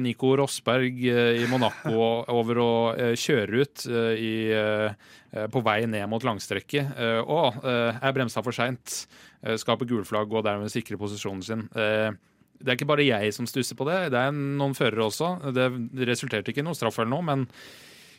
Nico 0.00 0.32
Rosberg 0.40 1.00
i 1.04 1.44
Monaco 1.50 1.96
over 2.40 2.60
å 2.62 2.70
kjøre 3.18 3.60
ut 3.64 3.84
i, 4.20 4.32
på 5.52 5.62
vei 5.64 5.78
ned 5.90 6.08
mot 6.12 6.24
langstrekket. 6.26 6.96
Å, 7.24 7.40
jeg 7.60 8.00
er 8.08 8.16
bremsa 8.16 8.44
for 8.44 8.56
seint. 8.56 9.02
Skaper 9.60 9.88
gulflagg 9.88 10.32
og 10.36 10.44
dermed 10.44 10.72
sikrer 10.72 11.00
posisjonen 11.00 11.44
sin. 11.44 11.66
Det 12.60 12.68
er 12.72 12.78
ikke 12.78 12.90
bare 12.90 13.06
jeg 13.06 13.34
som 13.36 13.48
stusser 13.48 13.78
på 13.78 13.86
det, 13.88 14.10
det 14.12 14.20
er 14.20 14.34
noen 14.36 14.76
førere 14.76 15.06
også. 15.08 15.30
Det 15.56 15.70
resulterte 16.08 16.52
ikke 16.52 16.60
i 16.60 16.66
noe 16.66 16.76
straff 16.76 17.00
eller 17.00 17.12
noe, 17.14 17.24
men 17.24 17.46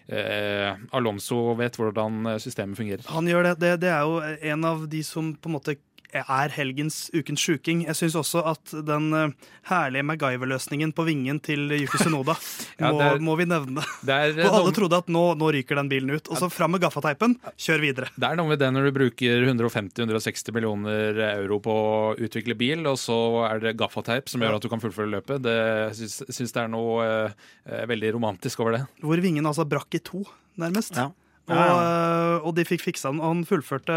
eh, 0.10 0.74
Alonso 0.98 1.54
vet 1.60 1.78
hvordan 1.78 2.34
systemet 2.42 2.80
fungerer. 2.80 3.06
Han 3.14 3.30
gjør 3.30 3.52
det. 3.52 3.56
det. 3.62 3.76
Det 3.86 3.94
er 3.94 4.02
jo 4.08 4.18
en 4.54 4.68
av 4.72 4.88
de 4.90 5.04
som 5.06 5.34
på 5.38 5.52
en 5.52 5.58
måte 5.60 5.78
er 6.20 6.52
helgens 6.56 6.98
ukens 7.16 7.40
sjuking. 7.40 7.84
Jeg 7.88 7.96
syns 7.96 8.16
også 8.20 8.42
at 8.52 8.74
den 8.88 9.08
eh, 9.16 9.32
herlige 9.70 10.04
MacGyver-løsningen 10.10 10.92
på 10.98 11.06
vingen 11.08 11.40
til 11.44 11.70
Yuki 11.72 12.02
Sunoda 12.02 12.36
Ja, 12.82 12.92
må, 12.92 13.00
er- 13.06 13.22
må 13.24 13.36
vi 13.40 13.46
nevne. 13.48 13.84
Det 14.08 14.18
er, 14.18 14.36
Og 14.50 14.58
alle 14.60 14.74
trodde 14.76 15.00
at 15.00 15.08
nå, 15.14 15.24
nå 15.40 15.52
ryker 15.56 15.80
den 15.80 15.90
bilen 15.92 16.12
ut. 16.18 16.28
Og 16.34 16.40
så 16.42 16.50
fram 16.52 16.74
med 16.76 16.82
gaffateipen, 16.84 17.38
kjør 17.56 17.84
videre. 17.86 18.10
det 18.18 18.28
er 18.32 18.40
noe 18.40 18.52
med 18.52 18.60
det 18.62 18.70
når 18.76 18.90
du 18.90 18.92
bruker 19.00 19.46
150-160 19.48 20.52
millioner 20.56 21.22
euro 21.32 21.60
på 21.64 21.76
å 21.78 21.96
utvikle 22.20 22.56
bil, 22.60 22.84
og 22.92 23.00
så 23.00 23.18
er 23.48 23.64
det 23.64 23.76
gaffateip 23.80 24.30
som 24.32 24.44
gjør 24.44 24.58
at 24.60 24.66
du 24.66 24.70
kan 24.72 24.82
fullføre 24.84 25.12
løpet. 25.16 25.42
Det 25.46 25.58
syns, 25.98 26.52
det 26.52 26.62
er 26.66 26.70
noe 26.72 27.08
eh, 27.08 27.84
veldig 27.90 28.14
romantisk 28.18 28.62
over 28.66 28.78
det. 28.80 28.84
Hvor 29.04 29.22
vingen 29.24 29.48
altså 29.48 29.66
brakk 29.70 29.96
i 29.98 30.04
to, 30.04 30.24
nærmest. 30.62 30.98
Ja. 31.00 31.10
Og, 31.52 31.58
eh, 31.58 32.36
og 32.48 32.54
de 32.56 32.64
fikk 32.68 32.84
fiksa 32.86 33.10
den, 33.12 33.20
og 33.24 33.34
han 33.34 33.46
fullførte 33.50 33.96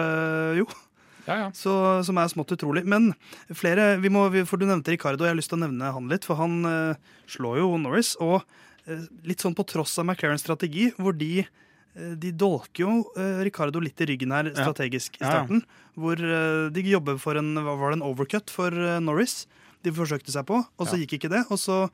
jo. 0.59 0.67
Ja, 1.27 1.37
ja. 1.45 1.49
Så, 1.57 1.73
som 2.05 2.19
er 2.21 2.29
smått 2.33 2.53
utrolig. 2.57 2.83
Men 2.85 3.13
flere 3.57 3.95
vi 4.03 4.11
må, 4.13 4.27
For 4.49 4.61
du 4.61 4.67
nevnte 4.69 4.93
Ricardo, 4.95 5.25
jeg 5.25 5.33
har 5.35 5.39
lyst 5.39 5.51
til 5.53 5.59
å 5.61 5.65
nevne 5.65 5.93
han 5.97 6.09
litt. 6.13 6.25
For 6.29 6.37
han 6.41 6.61
uh, 6.69 7.15
slår 7.31 7.63
jo 7.63 7.71
Norris. 7.81 8.15
Og 8.25 8.41
uh, 8.43 9.05
litt 9.25 9.41
sånn 9.45 9.57
på 9.57 9.65
tross 9.71 9.97
av 10.03 10.09
McLarens 10.09 10.45
strategi, 10.45 10.91
hvor 11.01 11.17
de 11.17 11.45
eh, 11.45 12.15
de 12.21 12.33
dolker 12.35 12.83
jo 12.85 12.95
eh, 13.17 13.41
Ricardo 13.47 13.81
litt 13.81 14.01
i 14.03 14.09
ryggen 14.11 14.33
her 14.35 14.49
strategisk 14.53 15.17
i 15.17 15.23
Ja, 15.23 15.27
ja. 15.27 15.31
starten. 15.45 15.63
Hvor 15.97 16.19
eh, 16.19 16.67
de 16.75 16.83
jobber 16.91 17.17
for 17.23 17.39
en, 17.39 17.55
hva 17.55 17.77
var 17.79 17.95
det, 17.95 18.01
en 18.01 18.09
overcut 18.09 18.51
for 18.53 18.75
eh, 18.75 18.99
Norris. 19.01 19.45
De 19.87 19.93
forsøkte 19.95 20.33
seg 20.35 20.47
på, 20.49 20.59
og 20.65 20.89
så 20.89 20.97
gikk 21.01 21.19
ikke 21.19 21.31
det. 21.33 21.45
Og 21.53 21.59
så 21.61 21.85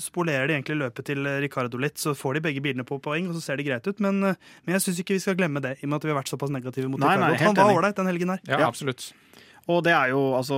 spolerer 0.00 0.48
de 0.50 0.54
egentlig 0.56 0.76
løpet 0.80 1.06
til 1.10 1.26
eh, 1.26 1.38
Ricardo 1.44 1.78
litt, 1.80 1.98
så 2.00 2.14
får 2.18 2.36
de 2.38 2.42
begge 2.48 2.62
bilene 2.64 2.84
på 2.86 2.98
poeng, 3.02 3.28
og 3.30 3.36
så 3.38 3.42
ser 3.44 3.60
det 3.60 3.66
greit 3.68 3.86
ut. 3.86 4.00
Men, 4.02 4.18
eh, 4.32 4.38
men 4.66 4.76
jeg 4.76 4.84
syns 4.86 5.00
ikke 5.02 5.16
vi 5.16 5.22
skal 5.22 5.38
glemme 5.38 5.62
det, 5.64 5.76
i 5.80 5.86
og 5.86 5.92
med 5.92 6.00
at 6.00 6.06
vi 6.08 6.12
har 6.12 6.18
vært 6.20 6.32
såpass 6.32 6.52
negative 6.54 6.90
mot 6.90 7.00
Nei, 7.02 7.14
Ricardo. 7.14 7.34
Nei, 7.36 7.44
Han 7.46 7.58
var 7.60 7.72
ålreit 7.78 8.00
den 8.00 8.10
helgen 8.10 8.34
her. 8.34 8.40
ja, 8.48 8.58
Ja. 8.64 8.68
absolutt. 8.68 9.12
Og 9.70 9.84
det 9.84 9.92
er 9.92 10.08
jo 10.08 10.20
altså 10.34 10.56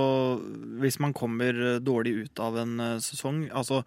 Hvis 0.79 0.95
man 1.03 1.11
kommer 1.13 1.51
eh, 1.53 1.79
dårlig 1.83 2.13
ut 2.23 2.39
av 2.39 2.55
en 2.57 2.77
sesong 3.03 3.49
Altså 3.51 3.83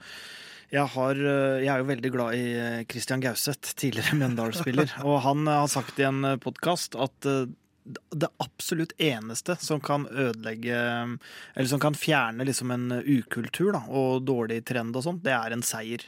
jeg, 0.70 0.84
har, 0.92 1.14
jeg 1.16 1.70
er 1.72 1.78
jo 1.80 1.86
veldig 1.88 2.10
glad 2.12 2.34
i 2.34 2.84
Christian 2.90 3.20
Gauseth, 3.22 3.72
tidligere 3.78 4.18
Mjøndalen-spiller. 4.18 4.96
og 5.08 5.20
han 5.22 5.46
har 5.46 5.68
sagt 5.70 5.98
i 6.02 6.06
en 6.08 6.26
podkast 6.42 6.98
at 6.98 7.28
det 8.10 8.28
absolutt 8.42 8.92
eneste 8.98 9.54
som 9.62 9.78
kan 9.80 10.06
ødelegge 10.10 10.74
Eller 11.54 11.68
som 11.70 11.80
kan 11.80 11.94
fjerne 11.94 12.44
liksom 12.46 12.72
en 12.74 12.88
ukultur 13.04 13.72
da, 13.76 13.84
og 13.88 14.24
dårlig 14.26 14.64
trend 14.66 14.96
og 14.96 15.04
sånn, 15.06 15.20
det 15.22 15.32
er 15.36 15.54
en 15.54 15.62
seier. 15.62 16.02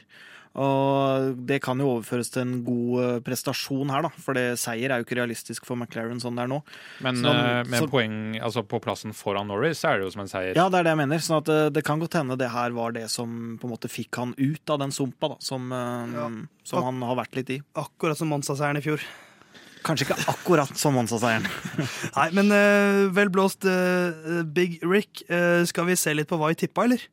Og 0.59 1.35
det 1.45 1.59
kan 1.61 1.77
jo 1.79 1.91
overføres 1.93 2.31
til 2.33 2.41
en 2.41 2.53
god 2.65 3.03
eh, 3.03 3.19
prestasjon 3.23 3.91
her, 3.93 4.01
da. 4.07 4.09
For 4.17 4.33
det, 4.35 4.57
seier 4.59 4.89
er 4.91 4.99
jo 4.99 5.05
ikke 5.05 5.19
realistisk 5.19 5.67
for 5.69 5.77
McLaren 5.77 6.19
sånn 6.19 6.35
det 6.39 6.47
er 6.47 6.49
nå. 6.51 6.57
Men 7.05 7.19
Sånn, 7.21 7.37
eh, 7.37 7.63
med 7.69 7.83
så- 7.83 7.87
poeng 7.91 8.17
altså 8.41 8.63
på 8.65 8.81
plassen 8.81 9.13
foran 9.13 9.47
Norris, 9.47 9.83
er 9.85 9.99
det 9.99 10.07
jo 10.07 10.11
som 10.17 10.21
en 10.25 10.27
seier. 10.33 10.55
Ja, 10.57 10.67
det 10.67 10.79
er 10.81 10.83
det 10.89 10.95
jeg 10.97 11.01
mener. 11.05 11.17
Sånn 11.21 11.37
at 11.37 11.45
det, 11.45 11.73
det 11.77 11.85
kan 11.85 11.99
godt 12.01 12.17
hende 12.17 12.35
det 12.37 12.49
her 12.49 12.71
var 12.71 12.91
det 12.97 13.09
som 13.13 13.57
på 13.61 13.69
en 13.69 13.75
måte 13.77 13.87
fikk 13.93 14.15
han 14.17 14.33
ut 14.37 14.69
av 14.73 14.79
den 14.79 14.89
sumpa, 14.91 15.29
da, 15.29 15.35
som, 15.39 15.71
eh, 15.71 16.17
Ja. 16.17 16.29
som 16.65 16.83
han 16.83 17.01
har 17.01 17.15
vært 17.15 17.35
litt 17.35 17.49
i. 17.51 17.61
Akkurat 17.75 18.17
som 18.17 18.27
Monza-seieren 18.29 18.77
i 18.77 18.81
fjor. 18.81 18.99
Kanskje 19.85 20.09
ikke 20.09 20.19
akkurat 20.31 20.73
som 20.79 20.97
Monza-seieren. 20.97 21.47
Nei, 22.17 22.27
men 22.35 22.51
uh, 22.51 23.07
vel 23.15 23.31
blåst 23.33 23.67
uh, 23.67 24.43
Big 24.43 24.79
Rick. 24.83 25.23
Uh, 25.31 25.63
skal 25.69 25.87
vi 25.89 25.97
se 25.99 26.15
litt 26.15 26.29
på 26.29 26.39
hva 26.39 26.51
vi 26.51 26.61
tippa, 26.65 26.89
eller? 26.89 27.07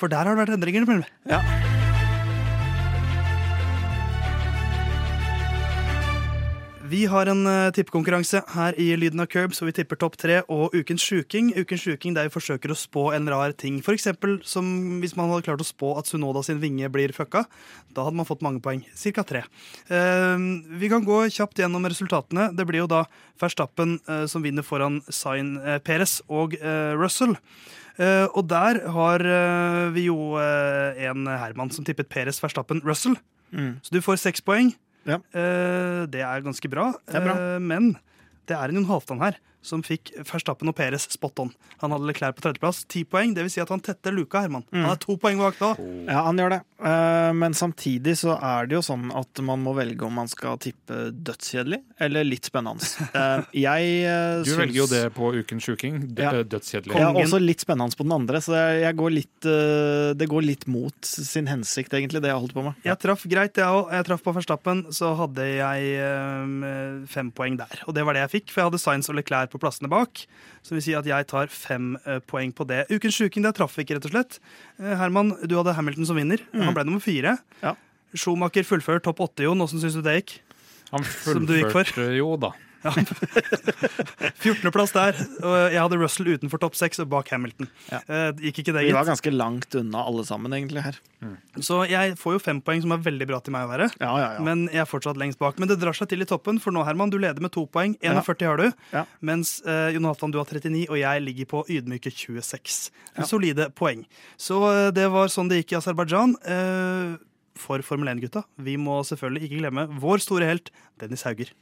For 0.00 0.12
der 0.12 0.24
har 0.24 0.36
det 0.36 0.44
vært 0.44 0.56
endringer. 0.58 1.04
Ja. 1.28 1.42
Vi 6.90 7.04
har 7.06 7.28
en 7.30 7.44
uh, 7.46 7.70
tippekonkurranse 7.74 8.42
her 8.54 8.76
i 8.80 8.88
Lyden 8.98 9.22
av 9.22 9.28
Curbs, 9.30 9.60
hvor 9.60 9.70
vi 9.70 9.76
tipper 9.76 9.98
topp 10.00 10.16
tre 10.18 10.40
og 10.50 10.74
Ukens 10.74 11.04
sjuking. 11.06 11.52
Ukens 11.54 11.84
sjuking 11.86 12.16
der 12.16 12.26
vi 12.26 12.34
forsøker 12.34 12.72
å 12.72 12.78
spå 12.78 13.04
en 13.14 13.30
rar 13.30 13.54
ting. 13.54 13.78
For 13.86 13.94
eksempel 13.94 14.40
som 14.46 14.66
hvis 15.02 15.14
man 15.18 15.30
hadde 15.30 15.46
klart 15.46 15.62
å 15.62 15.68
spå 15.68 15.92
at 16.00 16.10
Sunoda 16.10 16.42
sin 16.46 16.58
vinge 16.62 16.90
blir 16.92 17.14
fucka. 17.14 17.44
Da 17.94 18.06
hadde 18.06 18.18
man 18.18 18.28
fått 18.28 18.42
mange 18.42 18.62
poeng. 18.64 18.82
Cirka 18.98 19.24
tre. 19.26 19.44
Uh, 19.86 20.36
vi 20.80 20.90
kan 20.92 21.06
gå 21.06 21.22
kjapt 21.30 21.62
gjennom 21.62 21.86
resultatene. 21.86 22.50
Det 22.58 22.66
blir 22.66 22.84
jo 22.84 22.90
da 22.90 23.04
Verstappen 23.40 24.00
uh, 24.10 24.24
som 24.30 24.42
vinner 24.42 24.66
foran 24.66 25.00
Sain 25.08 25.56
uh, 25.62 25.78
Perez 25.80 26.18
og 26.28 26.58
eh, 26.58 26.96
Russell. 26.98 27.38
Eh, 28.00 28.26
og 28.32 28.46
der 28.48 28.80
har 28.94 29.20
eh, 29.20 29.88
vi 29.92 30.06
jo 30.08 30.36
eh, 30.40 31.02
en 31.10 31.26
Herman 31.28 31.72
som 31.74 31.84
tippet 31.84 32.08
Perez, 32.08 32.38
Verstappen, 32.42 32.80
Russell. 32.86 33.16
Mm. 33.52 33.74
Så 33.82 33.92
du 33.92 34.00
får 34.04 34.22
seks 34.22 34.44
poeng. 34.44 34.72
Ja. 35.08 35.20
Eh, 35.32 36.02
det 36.12 36.24
er 36.24 36.44
ganske 36.44 36.70
bra. 36.72 36.90
Det 37.06 37.16
er 37.20 37.24
bra. 37.24 37.36
Eh, 37.36 37.60
men 37.62 37.94
det 38.50 38.56
er 38.56 38.72
en 38.72 38.80
Jon 38.80 38.88
Halvdan 38.90 39.22
her 39.24 39.38
som 39.62 39.82
fikk 39.84 40.12
Verstappen 40.24 40.70
og 40.70 40.76
Peres 40.78 41.04
spot 41.12 41.38
on. 41.42 41.50
Han 41.82 41.92
hadde 41.94 42.08
Leclerc 42.08 42.36
på 42.38 42.44
tredjeplass. 42.46 42.82
Ti 42.88 43.04
poeng. 43.04 43.34
Det 43.36 43.44
vil 43.44 43.52
si 43.52 43.60
at 43.62 43.68
han 43.72 43.82
tetter 43.84 44.14
luka, 44.16 44.40
Herman. 44.44 44.64
Mm. 44.72 44.84
Han 44.86 44.94
er 44.94 45.00
to 45.02 45.16
poeng 45.20 45.40
bak 45.40 45.58
nå. 45.60 45.70
Ja, 46.08 46.22
han 46.28 46.40
gjør 46.40 46.54
det. 46.56 46.60
Eh, 46.80 47.32
Men 47.36 47.52
samtidig 47.56 48.16
så 48.20 48.36
er 48.40 48.68
det 48.70 48.78
jo 48.78 48.82
sånn 48.84 49.10
at 49.16 49.40
man 49.44 49.60
må 49.64 49.74
velge 49.76 50.06
om 50.06 50.14
man 50.16 50.30
skal 50.32 50.56
tippe 50.62 51.10
dødskjedelig 51.12 51.80
eller 52.00 52.24
litt 52.24 52.48
spennende. 52.48 52.84
Eh, 53.10 53.42
Jeg 53.60 53.90
eh, 54.08 54.40
Du 54.44 54.48
syns 54.48 54.60
velger 54.62 54.78
jo 54.80 54.86
det 54.90 55.02
på 55.16 55.30
Ukens 55.36 55.66
sjuking. 55.68 56.00
Dødskjedelig. 56.16 56.96
Ja, 56.96 57.10
også 57.12 57.40
litt 57.42 57.60
spennende 57.64 57.96
på 57.98 58.06
den 58.06 58.16
andre, 58.16 58.40
så 58.44 58.56
jeg, 58.80 58.96
går 58.96 59.12
litt, 59.12 59.48
det 60.16 60.28
går 60.30 60.44
litt 60.46 60.66
mot 60.70 61.04
sin 61.10 61.48
hensikt, 61.50 61.92
egentlig, 61.96 62.22
det 62.24 62.30
jeg 62.32 62.40
holdt 62.40 62.56
på 62.56 62.64
med. 62.64 62.80
Jeg 62.86 62.96
traff 63.02 63.26
greit, 63.28 63.60
jeg 63.60 63.66
òg. 63.66 63.92
Jeg 63.92 64.06
traff 64.08 64.24
på 64.24 64.34
Verstappen, 64.36 64.82
så 64.94 65.12
hadde 65.18 65.46
jeg 65.46 67.06
fem 67.12 67.30
poeng 67.34 67.58
der. 67.60 67.82
Og 67.86 67.96
det 67.96 68.04
var 68.06 68.16
det 68.16 68.24
jeg 68.24 68.34
fikk, 68.38 68.52
for 68.54 68.62
jeg 68.62 68.70
hadde 68.70 68.82
Sainz 68.82 69.10
og 69.12 69.18
Leclerc 69.18 69.49
på 69.52 69.60
plassene 69.62 69.90
bak. 69.90 70.24
Så 70.64 70.76
vil 70.76 70.84
si 70.84 70.96
at 70.98 71.08
jeg 71.08 71.28
tar 71.30 71.50
fem 71.52 71.92
eh, 72.04 72.22
poeng 72.30 72.54
på 72.56 72.66
det. 72.70 72.84
Ukens 72.92 73.18
sjuking, 73.18 73.44
der 73.46 73.54
traff 73.56 73.76
vi 73.78 73.84
ikke, 73.86 73.98
rett 73.98 74.08
og 74.08 74.14
slett. 74.14 74.40
Eh, 74.80 74.94
Herman, 75.00 75.34
du 75.44 75.56
hadde 75.58 75.74
Hamilton 75.76 76.08
som 76.08 76.18
vinner. 76.20 76.42
Han 76.56 76.76
ble 76.76 76.86
nummer 76.88 77.02
fire. 77.04 77.36
Ja. 77.64 77.74
Schumacher 78.16 78.66
fullfører 78.66 79.02
topp 79.04 79.22
åtte, 79.26 79.46
Jon. 79.46 79.60
Åssen 79.62 79.82
syns 79.82 79.98
du 79.98 80.02
det 80.06 80.20
gikk? 80.20 80.38
Han 80.90 81.04
fullførte 81.06 82.08
jo, 82.16 82.32
da. 82.40 82.54
14.-plass 82.82 84.92
der. 84.96 85.18
Og 85.44 85.72
jeg 85.72 85.80
hadde 85.80 85.98
Russell 86.00 86.28
utenfor 86.34 86.58
topp 86.62 86.74
seks 86.78 87.00
og 87.02 87.08
bak 87.12 87.26
Hamilton. 87.32 87.66
Ja. 87.90 87.98
Eh, 88.06 88.30
gikk 88.46 88.56
ikke 88.62 88.74
det, 88.76 88.82
Vi 88.88 88.96
var 88.96 89.06
ganske 89.08 89.30
langt 89.34 89.70
unna 89.76 89.98
alle 90.06 90.24
sammen, 90.28 90.50
egentlig, 90.56 90.82
her. 90.86 90.96
Så 91.60 91.74
jeg 91.90 92.16
får 92.20 92.32
jo 92.38 92.42
fem 92.42 92.60
poeng, 92.64 92.80
som 92.84 92.92
er 92.96 93.00
veldig 93.04 93.26
bra 93.28 93.38
til 93.44 93.52
meg 93.54 93.62
å 93.66 93.72
være. 93.72 93.86
Ja, 94.00 94.12
ja, 94.16 94.28
ja. 94.38 94.42
Men 94.44 94.58
jeg 94.72 94.80
er 94.84 94.88
fortsatt 94.88 95.18
lengst 95.20 95.38
bak. 95.42 95.54
Men 95.60 95.68
det 95.70 95.80
drar 95.82 95.94
seg 95.96 96.06
til 96.12 96.20
i 96.24 96.28
toppen, 96.28 96.56
for 96.62 96.70
nå, 96.74 96.80
Herman, 96.86 97.12
du 97.12 97.18
leder 97.20 97.40
med 97.44 97.52
to 97.56 97.62
poeng. 97.68 97.92
41 98.00 98.46
har 98.48 98.56
du. 98.60 98.68
Ja. 98.94 99.02
Mens 99.20 99.48
uh, 99.68 99.88
Jon 99.94 100.08
Halvdan, 100.08 100.32
du 100.32 100.38
har 100.40 100.46
39, 100.48 100.86
og 100.88 100.96
jeg 101.00 101.16
ligger 101.26 101.46
på 101.50 101.58
ydmyke 101.68 102.10
26. 102.14 102.90
Ja. 103.18 103.26
Solide 103.28 103.68
poeng. 103.76 104.00
Så 104.40 104.62
uh, 104.64 104.88
det 104.94 105.10
var 105.12 105.32
sånn 105.32 105.50
det 105.52 105.62
gikk 105.62 105.76
i 105.76 105.80
Aserbajdsjan. 105.82 106.38
Uh, 106.46 107.18
for 107.60 107.82
Formel 107.84 108.08
1-gutta. 108.14 108.46
Vi 108.64 108.78
må 108.80 109.02
selvfølgelig 109.04 109.50
ikke 109.50 109.60
glemme 109.64 109.90
vår 110.00 110.24
store 110.24 110.48
helt, 110.48 110.72
Dennis 111.02 111.26
Hauger. 111.28 111.52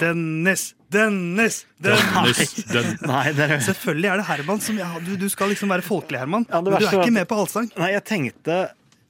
Dennis! 0.00 0.74
Dennis! 0.94 1.64
Dennis! 1.82 2.36
Dennis, 2.36 2.54
den. 2.70 2.94
Nei, 3.08 3.24
er... 3.34 3.58
Selvfølgelig 3.64 4.10
er 4.12 4.20
det 4.22 4.26
Herman 4.28 4.62
som 4.62 4.78
ja, 4.78 4.88
du, 5.02 5.14
du 5.18 5.26
skal 5.32 5.50
liksom 5.54 5.72
være 5.74 5.84
folkelig, 5.86 6.20
Herman. 6.22 6.46
Ja, 6.50 6.60
men 6.62 6.70
du 6.72 6.78
er 6.78 6.86
ikke 6.88 7.04
at- 7.08 7.14
med 7.18 7.28
på 7.30 7.38
allsang. 7.42 7.70
Nei, 7.80 7.92
jeg 7.96 8.04
tenkte 8.08 8.62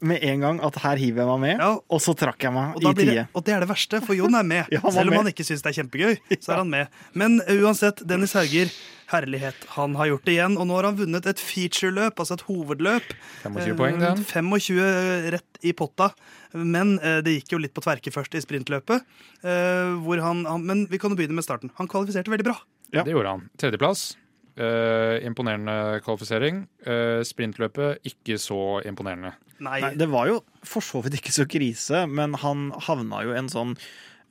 med 0.04 0.20
en 0.26 0.42
gang 0.42 0.58
at 0.66 0.74
her 0.82 1.00
hiver 1.00 1.22
jeg 1.22 1.28
meg 1.30 1.38
med, 1.40 1.60
Ja. 1.64 1.68
og 1.88 2.00
så 2.04 2.12
trakk 2.18 2.42
jeg 2.44 2.52
meg 2.52 2.74
i 2.76 2.80
blir 2.82 2.94
det, 2.98 3.04
tide. 3.08 3.22
og 3.32 3.44
det 3.46 3.54
er 3.54 3.62
det 3.64 3.68
verste, 3.70 4.00
for 4.04 4.12
Jon 4.18 4.34
er 4.36 4.44
med. 4.44 4.66
Ja, 4.74 4.82
Selv 4.92 5.08
om 5.14 5.16
han 5.22 5.30
ikke 5.30 5.46
syns 5.48 5.62
det 5.64 5.70
er 5.70 5.78
kjempegøy, 5.78 6.18
så 6.44 6.52
er 6.52 6.60
han 6.60 6.72
med. 6.74 6.98
Men 7.16 7.38
uh, 7.40 7.54
uansett, 7.64 8.02
Dennis 8.04 8.34
Hauger, 8.36 8.68
herlighet. 9.14 9.64
Han 9.78 9.94
har 9.96 10.10
gjort 10.10 10.24
det 10.28 10.34
igjen, 10.36 10.58
og 10.60 10.68
nå 10.68 10.76
har 10.76 10.90
han 10.90 10.98
vunnet 10.98 11.26
et 11.30 11.40
featureløp, 11.40 12.20
altså 12.20 12.36
et 12.36 12.44
hovedløp. 12.50 13.14
25 13.46 13.76
poeng, 13.80 13.98
den. 14.02 14.20
Eh, 14.24 14.28
25 14.32 15.30
rett 15.38 15.60
i 15.64 15.72
potta. 15.76 16.10
Men 16.54 16.96
eh, 17.00 17.20
det 17.26 17.38
gikk 17.38 17.56
jo 17.56 17.62
litt 17.62 17.74
på 17.74 17.82
tverke 17.84 18.12
først 18.14 18.36
i 18.38 18.42
sprintløpet. 18.44 19.06
eh, 19.42 19.94
hvor 20.04 20.22
han, 20.22 20.44
han, 20.46 20.66
men 20.66 20.84
vi 20.90 21.00
kan 21.02 21.10
jo 21.10 21.18
begynne 21.18 21.38
med 21.38 21.46
starten. 21.46 21.72
Han 21.80 21.90
kvalifiserte 21.90 22.32
veldig 22.32 22.46
bra. 22.46 22.58
Ja. 22.94 23.02
Det 23.02 23.14
gjorde 23.14 23.34
han. 23.34 23.48
Tredjeplass. 23.58 24.12
Uh, 24.54 25.18
imponerende 25.26 25.98
kvalifisering. 26.04 26.60
Uh, 26.86 27.26
sprintløpet 27.26 28.06
ikke 28.06 28.36
så 28.38 28.78
imponerende. 28.86 29.32
Nei, 29.58 29.80
Nei, 29.82 29.94
det 29.98 30.06
var 30.12 30.28
jo 30.30 30.40
for 30.66 30.84
så 30.84 31.00
vidt 31.02 31.18
ikke 31.18 31.34
så 31.34 31.46
krise, 31.50 32.04
men 32.06 32.36
han 32.38 32.68
havna 32.86 33.24
jo 33.26 33.34
en 33.34 33.50
sånn 33.50 33.74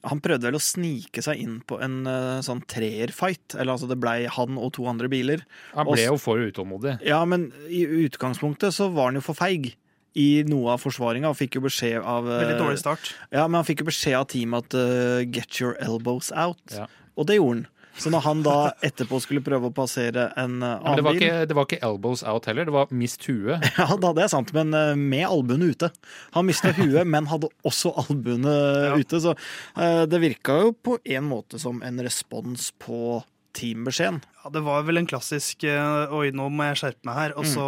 han 0.04 0.20
prøvde 0.20 0.50
vel 0.50 0.58
å 0.58 0.64
snike 0.64 1.22
seg 1.24 1.40
inn 1.40 1.60
på 1.68 1.78
en 1.84 2.02
uh, 2.04 2.42
sånn 2.44 2.60
treerfight. 2.68 3.56
Eller 3.56 3.76
altså, 3.76 3.88
det 3.88 4.00
blei 4.04 4.26
han 4.32 4.58
og 4.60 4.74
to 4.76 4.88
andre 4.92 5.08
biler. 5.12 5.46
Han 5.76 5.88
ble 5.88 6.02
og, 6.08 6.16
jo 6.16 6.18
for 6.20 6.44
utålmodig. 6.44 6.98
Ja, 7.08 7.22
men 7.28 7.50
i 7.72 7.86
utgangspunktet 8.04 8.76
så 8.76 8.90
var 8.92 9.12
han 9.12 9.20
jo 9.20 9.24
for 9.24 9.40
feig 9.40 9.74
i 10.16 10.44
noe 10.48 10.76
av 10.76 10.82
forsvaringa 10.84 11.30
og 11.32 11.38
fikk 11.40 11.56
jo 11.58 11.66
beskjed 11.66 12.00
av 12.02 12.28
eh, 12.30 12.40
veldig 12.44 12.58
dårlig 12.62 12.80
start. 12.84 13.14
Ja, 13.34 13.48
men 13.48 13.60
han 13.62 13.66
fikk 13.70 13.82
jo 13.82 13.90
beskjed 13.90 14.18
av 14.20 14.28
teamet 14.30 14.68
at 14.68 14.78
uh, 14.78 15.22
'get 15.26 15.60
your 15.62 15.76
elbows 15.82 16.32
out', 16.32 16.74
Ja. 16.76 16.88
og 17.18 17.26
det 17.28 17.38
gjorde 17.40 17.64
han. 17.64 17.68
Så 17.94 18.10
når 18.10 18.22
han 18.26 18.40
da 18.42 18.54
etterpå 18.88 19.20
skulle 19.22 19.42
prøve 19.46 19.70
å 19.70 19.74
passere 19.74 20.32
en 20.36 20.56
eh, 20.66 20.70
det 20.82 20.90
annen 20.90 21.04
var, 21.06 21.14
bil 21.14 21.22
ikke, 21.22 21.46
det 21.50 21.56
var 21.58 21.66
ikke 21.68 21.82
elbows 21.86 22.24
out 22.26 22.46
heller, 22.50 22.66
det 22.66 22.74
var 22.74 22.88
mist 22.90 23.26
huet. 23.30 23.62
Ja, 23.78 23.86
da, 24.02 24.14
det 24.18 24.24
er 24.24 24.32
sant, 24.34 24.50
men 24.54 24.74
eh, 24.74 24.96
med 24.98 25.28
albuene 25.28 25.70
ute. 25.74 25.92
Han 26.34 26.48
mista 26.50 26.72
huet, 26.74 27.06
men 27.06 27.30
hadde 27.30 27.50
også 27.66 27.94
albuene 28.06 28.50
Ja. 28.90 28.96
ute. 28.98 29.22
Så 29.22 29.36
eh, 29.78 30.06
det 30.10 30.22
virka 30.26 30.58
jo 30.64 30.72
på 30.74 30.98
en 31.06 31.30
måte 31.30 31.62
som 31.62 31.84
en 31.86 32.02
respons 32.02 32.72
på 32.82 33.22
teambeskjeden. 33.54 34.22
Ja, 34.44 34.50
det 34.50 34.62
var 34.66 34.84
vel 34.84 34.98
en 35.00 35.08
klassisk 35.08 35.64
eh, 35.64 36.12
'oi, 36.12 36.32
nå 36.36 36.50
må 36.52 36.66
jeg 36.72 36.80
skjerpe 36.82 37.06
meg 37.06 37.16
her', 37.16 37.34
og 37.38 37.46
Mm. 37.46 37.54
så 37.54 37.66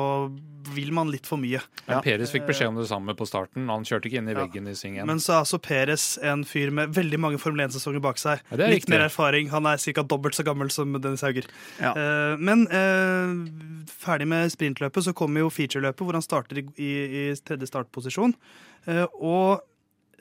vil 0.73 0.91
man 0.91 1.11
litt 1.11 1.27
for 1.27 1.37
mye. 1.37 1.61
Men 1.87 1.97
Ja. 1.97 2.01
Peres 2.01 2.31
fikk 2.33 2.47
beskjed 2.47 2.67
om 2.69 2.75
det 2.75 2.87
samme 2.89 3.13
på 3.15 3.27
starten. 3.29 3.67
Han 3.69 3.83
kjørte 3.85 4.09
ikke 4.09 4.17
inn 4.17 4.27
i 4.29 4.33
Ja. 4.33 4.39
veggen 4.45 4.67
i 4.67 4.73
svingen. 4.73 5.05
Men 5.05 5.17
så 5.19 5.33
er 5.37 5.43
altså 5.45 5.61
Peres 5.61 6.17
en 6.23 6.43
fyr 6.43 6.71
med 6.71 6.89
veldig 6.91 7.19
mange 7.19 7.37
Formel 7.39 7.67
1-sesonger 7.67 8.01
bak 8.01 8.17
seg. 8.17 8.41
Ja, 8.49 8.57
litt 8.57 8.81
riktig. 8.85 8.89
mer 8.89 9.05
erfaring. 9.05 9.49
Han 9.49 9.65
er 9.67 9.77
ca. 9.77 10.01
dobbelt 10.01 10.33
så 10.33 10.43
gammel 10.43 10.71
som 10.71 10.91
Dennis 10.99 11.21
Hauger. 11.21 11.45
Ja. 11.79 11.91
Eh, 11.93 12.35
men 12.37 12.65
eh, 12.67 13.85
ferdig 13.87 14.27
med 14.27 14.49
sprintløpet, 14.51 15.03
så 15.03 15.13
kommer 15.13 15.39
jo 15.45 15.49
featureløpet, 15.49 16.01
hvor 16.03 16.13
han 16.13 16.21
starter 16.23 16.57
i, 16.57 16.65
i, 16.81 17.29
i 17.29 17.35
tredje 17.35 17.67
startposisjon. 17.69 18.33
Eh, 18.87 19.05
og, 19.21 19.61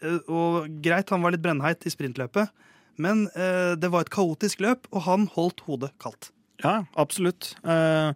eh, 0.02 0.18
og 0.28 0.68
greit, 0.82 1.08
han 1.08 1.22
var 1.22 1.30
litt 1.32 1.42
brennheit 1.42 1.84
i 1.86 1.90
sprintløpet, 1.90 2.50
men 2.96 3.26
eh, 3.34 3.74
det 3.80 3.90
var 3.92 4.04
et 4.06 4.14
kaotisk 4.14 4.62
løp, 4.64 4.88
og 4.92 5.06
han 5.08 5.28
holdt 5.34 5.64
hodet 5.68 5.92
kaldt. 6.02 6.30
Ja, 6.62 6.84
absolutt. 6.96 7.56
Eh, 7.66 8.12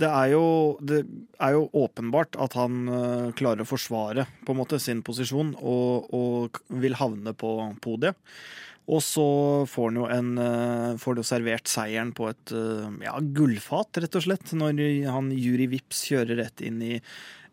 Det 0.00 0.08
er 0.08 0.30
jo, 0.32 0.78
det 0.80 1.02
er 1.42 1.56
jo 1.56 1.66
åpenbart 1.76 2.38
at 2.40 2.54
han 2.56 2.86
eh, 2.88 3.32
klarer 3.36 3.66
å 3.66 3.68
forsvare 3.68 4.24
på 4.46 4.54
en 4.54 4.60
måte 4.62 4.78
sin 4.80 5.02
posisjon 5.04 5.50
og, 5.58 6.06
og 6.14 6.60
vil 6.80 6.96
havne 6.96 7.34
på 7.36 7.50
podiet. 7.84 8.16
Og 8.90 9.02
så 9.04 9.26
får 9.70 9.90
han 9.90 9.98
jo 10.00 10.06
en 10.10 10.30
eh, 10.40 10.94
får 11.02 11.18
det 11.18 11.26
servert 11.28 11.68
seieren 11.70 12.14
på 12.16 12.30
et 12.30 12.54
ja, 13.04 13.18
gullfat, 13.20 14.00
rett 14.02 14.16
og 14.16 14.24
slett, 14.24 14.54
når 14.56 14.80
han 15.10 15.28
Juri 15.36 15.68
Vips 15.74 16.06
kjører 16.08 16.40
rett 16.40 16.64
inn 16.64 16.80
i 16.82 16.94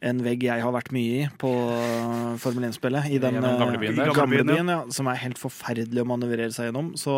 en 0.05 0.19
vegg 0.21 0.43
jeg 0.45 0.62
har 0.62 0.73
vært 0.75 0.91
mye 0.93 1.13
i 1.23 1.27
på 1.41 1.49
eh, 1.49 2.36
Formel 2.41 2.67
1-spillet. 2.69 3.07
I 3.10 3.19
den 3.21 3.39
eh, 3.39 3.45
gamlebyen 3.60 3.97
der. 3.97 4.12
gamlebyen, 4.13 4.47
Gamlebyen, 4.51 4.71
ja, 4.73 4.79
som 4.93 5.10
er 5.10 5.19
helt 5.23 5.39
forferdelig 5.41 6.03
å 6.03 6.07
manøvrere 6.12 6.53
seg 6.53 6.69
gjennom. 6.69 6.91
Så, 6.99 7.15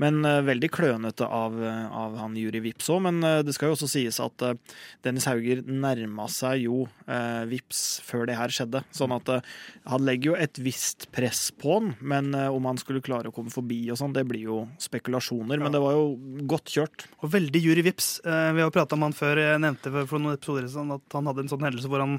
men 0.00 0.22
eh, 0.28 0.40
veldig 0.46 0.70
klønete 0.72 1.28
av, 1.28 1.58
eh, 1.60 1.84
av 1.92 2.16
han 2.22 2.38
Juri 2.40 2.62
Vips 2.64 2.88
òg. 2.94 3.02
Men 3.08 3.20
eh, 3.26 3.42
det 3.44 3.56
skal 3.56 3.70
jo 3.70 3.76
også 3.76 3.90
sies 3.92 4.20
at 4.24 4.46
eh, 4.46 4.56
Dennis 5.04 5.28
Hauger 5.28 5.60
nærma 5.68 6.28
seg 6.32 6.64
jo 6.64 6.86
eh, 7.04 7.44
Vips 7.50 7.84
før 8.06 8.24
det 8.30 8.38
her 8.40 8.54
skjedde. 8.54 8.84
Sånn 8.94 9.12
at 9.18 9.28
eh, 9.36 9.52
han 9.92 10.06
legger 10.08 10.32
jo 10.32 10.38
et 10.40 10.62
visst 10.64 11.10
press 11.14 11.50
på 11.60 11.76
han, 11.76 11.92
men 12.00 12.32
eh, 12.38 12.48
om 12.48 12.70
han 12.70 12.80
skulle 12.80 13.04
klare 13.04 13.28
å 13.28 13.36
komme 13.36 13.52
forbi 13.52 13.82
og 13.92 14.00
sånn, 14.00 14.16
det 14.16 14.24
blir 14.30 14.48
jo 14.48 14.62
spekulasjoner. 14.80 15.60
Men 15.60 15.74
det 15.74 15.84
var 15.84 15.98
jo 15.98 16.08
godt 16.48 16.72
kjørt. 16.72 17.06
Og 17.20 17.34
veldig 17.36 17.60
Juri 17.60 17.84
Vips. 17.84 18.14
Eh, 18.24 18.50
vi 18.56 18.64
har 18.64 18.72
prata 18.74 18.96
om 18.96 19.04
han 19.04 19.16
før. 19.16 19.42
Jeg 19.44 19.60
nevnte 19.60 19.92
for, 19.92 20.08
for 20.14 20.24
noen 20.24 20.38
episoder 20.38 20.70
siden 20.72 20.96
at 20.96 21.18
han 21.20 21.28
hadde 21.28 21.44
en 21.44 21.52
sånn 21.52 21.68
hendelse 21.68 21.90
hvor 21.92 22.00
han 22.00 22.13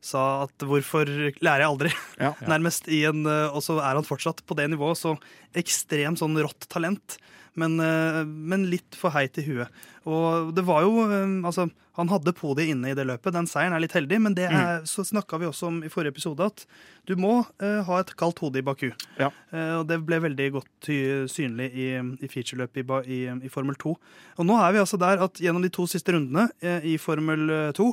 sa 0.00 0.44
at 0.48 0.64
'hvorfor 0.64 1.04
lærer 1.44 1.64
jeg 1.64 1.70
aldri'? 1.70 1.96
Ja. 2.18 2.32
Nærmest 2.52 2.88
i 2.88 3.04
en 3.04 3.26
eh, 3.26 3.52
Og 3.52 3.62
så 3.62 3.78
er 3.78 3.94
han 3.94 4.06
fortsatt 4.06 4.40
på 4.46 4.56
det 4.56 4.70
nivået. 4.72 4.96
Så 4.96 5.16
ekstremt 5.54 6.18
sånn 6.18 6.38
rått 6.40 6.68
talent. 6.68 7.18
Men, 7.58 7.80
eh, 7.80 8.24
men 8.24 8.68
litt 8.70 8.96
for 8.98 9.14
heit 9.14 9.38
i 9.40 9.44
huet. 9.46 9.70
Og 10.08 10.52
det 10.56 10.64
var 10.68 10.84
jo 10.86 11.04
eh, 11.06 11.38
Altså, 11.46 11.68
han 11.98 12.08
hadde 12.08 12.32
podiet 12.36 12.70
inne 12.72 12.92
i 12.92 12.96
det 12.96 13.04
løpet. 13.08 13.34
Den 13.34 13.48
seieren 13.50 13.74
er 13.76 13.82
litt 13.82 13.96
heldig, 13.96 14.20
men 14.22 14.36
det 14.36 14.46
er, 14.46 14.84
så 14.88 15.02
snakka 15.04 15.40
vi 15.40 15.48
også 15.48 15.68
om 15.68 15.80
i 15.84 15.90
forrige 15.92 16.14
episode 16.14 16.46
at 16.46 16.62
du 17.08 17.12
må 17.20 17.40
uh, 17.42 17.80
ha 17.84 17.98
et 18.00 18.12
kaldt 18.16 18.38
hode 18.40 18.60
i 18.60 18.64
Baku. 18.64 18.86
Ja. 19.18 19.28
Uh, 19.52 19.80
og 19.80 19.88
det 19.90 19.98
ble 20.06 20.20
veldig 20.22 20.46
godt 20.54 20.88
synlig 21.28 21.66
i, 21.74 21.88
i 21.98 22.30
featureløpet 22.30 23.10
i, 23.10 23.18
i, 23.18 23.34
i 23.44 23.52
Formel 23.52 23.76
2. 23.76 23.92
Og 24.38 24.48
nå 24.48 24.56
er 24.62 24.72
vi 24.72 24.80
altså 24.80 25.00
der 25.02 25.26
at 25.26 25.42
gjennom 25.42 25.66
de 25.66 25.72
to 25.74 25.84
siste 25.90 26.14
rundene 26.14 26.46
uh, 26.62 26.78
i 26.86 26.94
Formel 27.02 27.72
2 27.76 27.90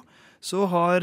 så 0.47 0.67
har 0.69 1.01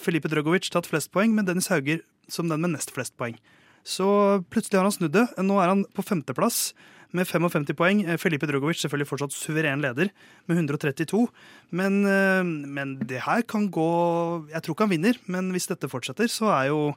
Felipe 0.00 0.30
Drogovic 0.30 0.68
tatt 0.70 0.86
flest 0.86 1.10
poeng, 1.12 1.32
men 1.34 1.44
Dennis 1.44 1.66
Hauger 1.72 1.98
som 2.30 2.46
den 2.48 2.62
med 2.62 2.76
nest 2.76 2.92
flest 2.94 3.16
poeng. 3.18 3.34
Så 3.82 4.06
plutselig 4.54 4.78
har 4.78 4.86
han 4.86 4.94
snudd 4.94 5.16
det. 5.16 5.26
Nå 5.42 5.58
er 5.58 5.72
han 5.72 5.82
på 5.90 6.04
femteplass 6.06 6.70
med 7.16 7.28
55 7.28 7.74
poeng. 7.78 8.02
Eh, 8.06 8.18
Felipe 8.20 8.48
Drogovic 8.48 8.80
selvfølgelig 8.82 9.10
fortsatt 9.10 9.36
suveren 9.36 9.82
leder 9.84 10.12
med 10.48 10.56
132. 10.58 11.26
Men, 11.70 12.04
eh, 12.06 12.44
men 12.44 12.98
det 13.00 13.22
her 13.26 13.42
kan 13.42 13.70
gå 13.70 14.48
Jeg 14.52 14.62
tror 14.62 14.74
ikke 14.74 14.84
han 14.84 14.96
vinner, 14.96 15.18
men 15.26 15.50
hvis 15.52 15.68
dette 15.68 15.88
fortsetter, 15.88 16.28
så 16.28 16.50
er 16.52 16.68
jo 16.68 16.94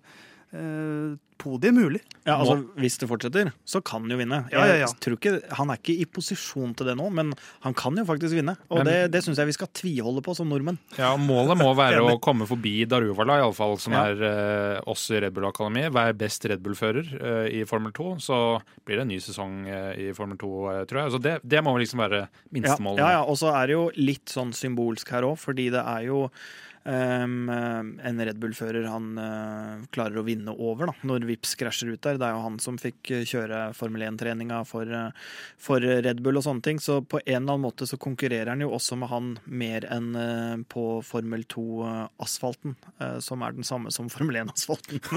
podiet 1.38 1.74
mulig. 1.76 2.00
Ja, 2.26 2.38
altså 2.40 2.56
Hvis 2.80 2.96
det 2.98 3.08
fortsetter, 3.10 3.50
så 3.68 3.82
kan 3.86 4.02
han 4.06 4.14
jo 4.14 4.18
vinne. 4.18 4.38
Ja, 4.54 4.64
ja, 4.70 4.76
ja. 4.82 4.88
Tror 5.04 5.18
ikke, 5.18 5.34
Han 5.58 5.70
er 5.70 5.78
ikke 5.82 5.96
i 6.02 6.06
posisjon 6.10 6.72
til 6.78 6.88
det 6.88 6.96
nå, 6.98 7.10
men 7.14 7.34
han 7.66 7.76
kan 7.78 7.96
jo 8.00 8.06
faktisk 8.08 8.34
vinne. 8.38 8.56
Og 8.72 8.80
Men- 8.80 8.88
det, 8.88 9.12
det 9.12 9.22
syns 9.26 9.38
jeg 9.38 9.46
vi 9.52 9.56
skal 9.58 9.68
tviholde 9.76 10.24
på 10.26 10.36
som 10.36 10.48
nordmenn. 10.50 10.78
Ja, 10.98 11.12
Målet 11.18 11.58
må 11.60 11.76
være 11.76 12.00
å 12.02 12.20
komme 12.24 12.48
forbi 12.48 12.86
Daruvala, 12.88 13.38
i 13.38 13.46
alle 13.46 13.54
fall, 13.54 13.78
som 13.78 13.94
Ja. 13.94 14.06
er 14.08 14.24
eh, 14.24 14.82
oss 14.88 15.10
i 15.12 15.20
Red 15.20 15.34
Bull 15.34 15.46
Akademi. 15.52 15.84
Være 15.92 16.16
best 16.18 16.46
Red 16.46 16.64
Bull-fører 16.64 17.06
eh, 17.22 17.60
i 17.62 17.64
Formel 17.66 17.92
2. 17.92 18.16
Så 18.20 18.62
blir 18.86 18.96
det 18.98 19.02
en 19.02 19.08
ny 19.14 19.20
sesong 19.20 19.68
eh, 19.68 20.10
i 20.10 20.14
Formel 20.14 20.38
2, 20.38 20.54
eh, 20.72 20.86
tror 20.86 21.04
jeg. 21.04 21.12
Så 21.12 21.22
det, 21.22 21.40
det 21.44 21.64
må 21.64 21.76
liksom 21.78 22.00
være 22.00 22.22
Ja, 22.26 22.28
minstemålet. 22.52 22.98
ja, 23.04 23.12
ja. 23.20 23.24
Og 23.24 23.36
så 23.38 23.52
er 23.54 23.68
det 23.68 23.74
jo 23.76 23.92
litt 23.98 24.26
sånn 24.32 24.54
symbolsk 24.56 25.10
her 25.12 25.24
òg, 25.24 25.38
fordi 25.38 25.70
det 25.70 25.84
er 25.86 26.06
jo 26.08 26.30
ehm, 26.90 27.50
en 28.06 28.22
Red 28.28 28.40
Bull-fører 28.42 28.88
han 28.90 29.18
uh, 29.18 29.86
klarer 29.94 30.20
å 30.20 30.26
vinne 30.26 30.54
over 30.54 30.92
da, 30.92 30.96
når 31.08 31.26
Vips 31.30 31.56
krasjer 31.60 31.92
ut 31.94 32.02
der. 32.06 32.20
Det 32.22 32.28
er 32.28 32.36
jo 32.36 32.44
han 32.44 32.60
som 32.64 32.78
fikk 32.82 33.12
eh, 33.14 33.26
kjøre 33.28 33.62
Formel 33.78 34.06
1-treninga 34.08 34.62
for, 34.70 34.90
uh, 34.90 35.10
for 35.62 35.84
Red 35.84 36.22
Bull 36.26 36.40
og 36.40 36.46
sånne 36.46 36.66
ting. 36.66 36.82
Så 36.84 37.00
på 37.02 37.20
en 37.24 37.42
eller 37.42 37.56
annen 37.56 37.66
måte 37.66 37.88
så 37.90 38.00
konkurrerer 38.02 38.54
han 38.54 38.64
jo 38.64 38.72
også 38.76 38.98
med 39.02 39.12
han 39.12 39.34
mer 39.46 39.88
enn 39.94 40.12
uh, 40.16 40.56
på 40.72 40.86
Formel 41.06 41.46
2-asfalten, 41.52 42.76
eh, 43.00 43.18
som 43.24 43.44
er 43.46 43.58
den 43.58 43.68
samme 43.68 43.94
som 43.96 44.10
Formel 44.14 44.42
1-asfalten. 44.46 45.02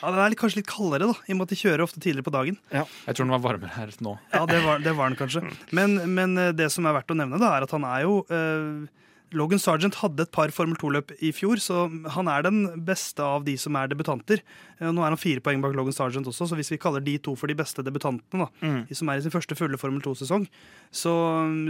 Ja, 0.00 0.08
Den 0.08 0.20
er 0.22 0.32
kanskje 0.38 0.62
litt 0.62 0.70
kaldere, 0.70 1.10
da, 1.10 1.26
i 1.28 1.34
og 1.34 1.36
med 1.36 1.44
at 1.44 1.50
de 1.52 1.58
kjører 1.60 1.82
ofte 1.84 2.00
tidligere 2.00 2.24
på 2.24 2.32
dagen. 2.32 2.54
Jeg 2.72 3.12
tror 3.12 3.26
den 3.26 3.34
var 3.34 3.42
varmere 3.44 3.74
her 3.74 3.90
nå. 4.00 4.14
Ja, 4.32 4.46
det 4.48 4.62
var, 4.64 4.80
det 4.80 4.94
var 4.96 5.10
den 5.12 5.18
kanskje. 5.18 5.42
Men, 5.76 5.98
men 6.16 6.38
det 6.56 6.70
som 6.72 6.88
er 6.88 6.96
verdt 6.96 7.12
å 7.12 7.18
nevne, 7.20 7.36
da, 7.36 7.50
er 7.52 7.66
at 7.66 7.74
han 7.76 7.84
er 7.84 8.06
jo 8.06 8.14
eh, 8.32 8.88
Logan 9.32 9.58
Sargent 9.62 9.94
hadde 10.00 10.20
et 10.26 10.30
par 10.34 10.50
Formel 10.50 10.76
2-løp 10.80 11.12
i 11.22 11.30
fjor, 11.32 11.60
så 11.62 11.84
han 12.16 12.28
er 12.28 12.42
den 12.42 12.64
beste 12.84 13.20
av 13.22 13.44
de 13.46 13.54
som 13.60 13.76
er 13.78 13.86
debutanter. 13.92 14.40
Eh, 14.80 14.90
Nå 14.90 15.04
er 15.04 15.12
han 15.14 15.16
fire 15.20 15.40
poeng 15.40 15.60
bak 15.62 15.74
Logan 15.78 15.94
Sargent 15.94 16.26
også, 16.26 16.48
så 16.50 16.56
hvis 16.58 16.70
vi 16.72 16.78
kaller 16.82 17.00
de 17.04 17.16
to 17.18 17.36
for 17.38 17.46
de 17.46 17.54
beste 17.54 17.84
debutantene, 17.86 18.46
da, 18.46 18.48
Mm. 18.66 18.86
de 18.88 18.94
som 18.98 19.08
er 19.08 19.18
i 19.18 19.22
sin 19.22 19.30
første 19.30 19.54
fulle 19.56 19.78
Formel 19.78 20.00
2-sesong, 20.02 20.48
så, 20.90 21.14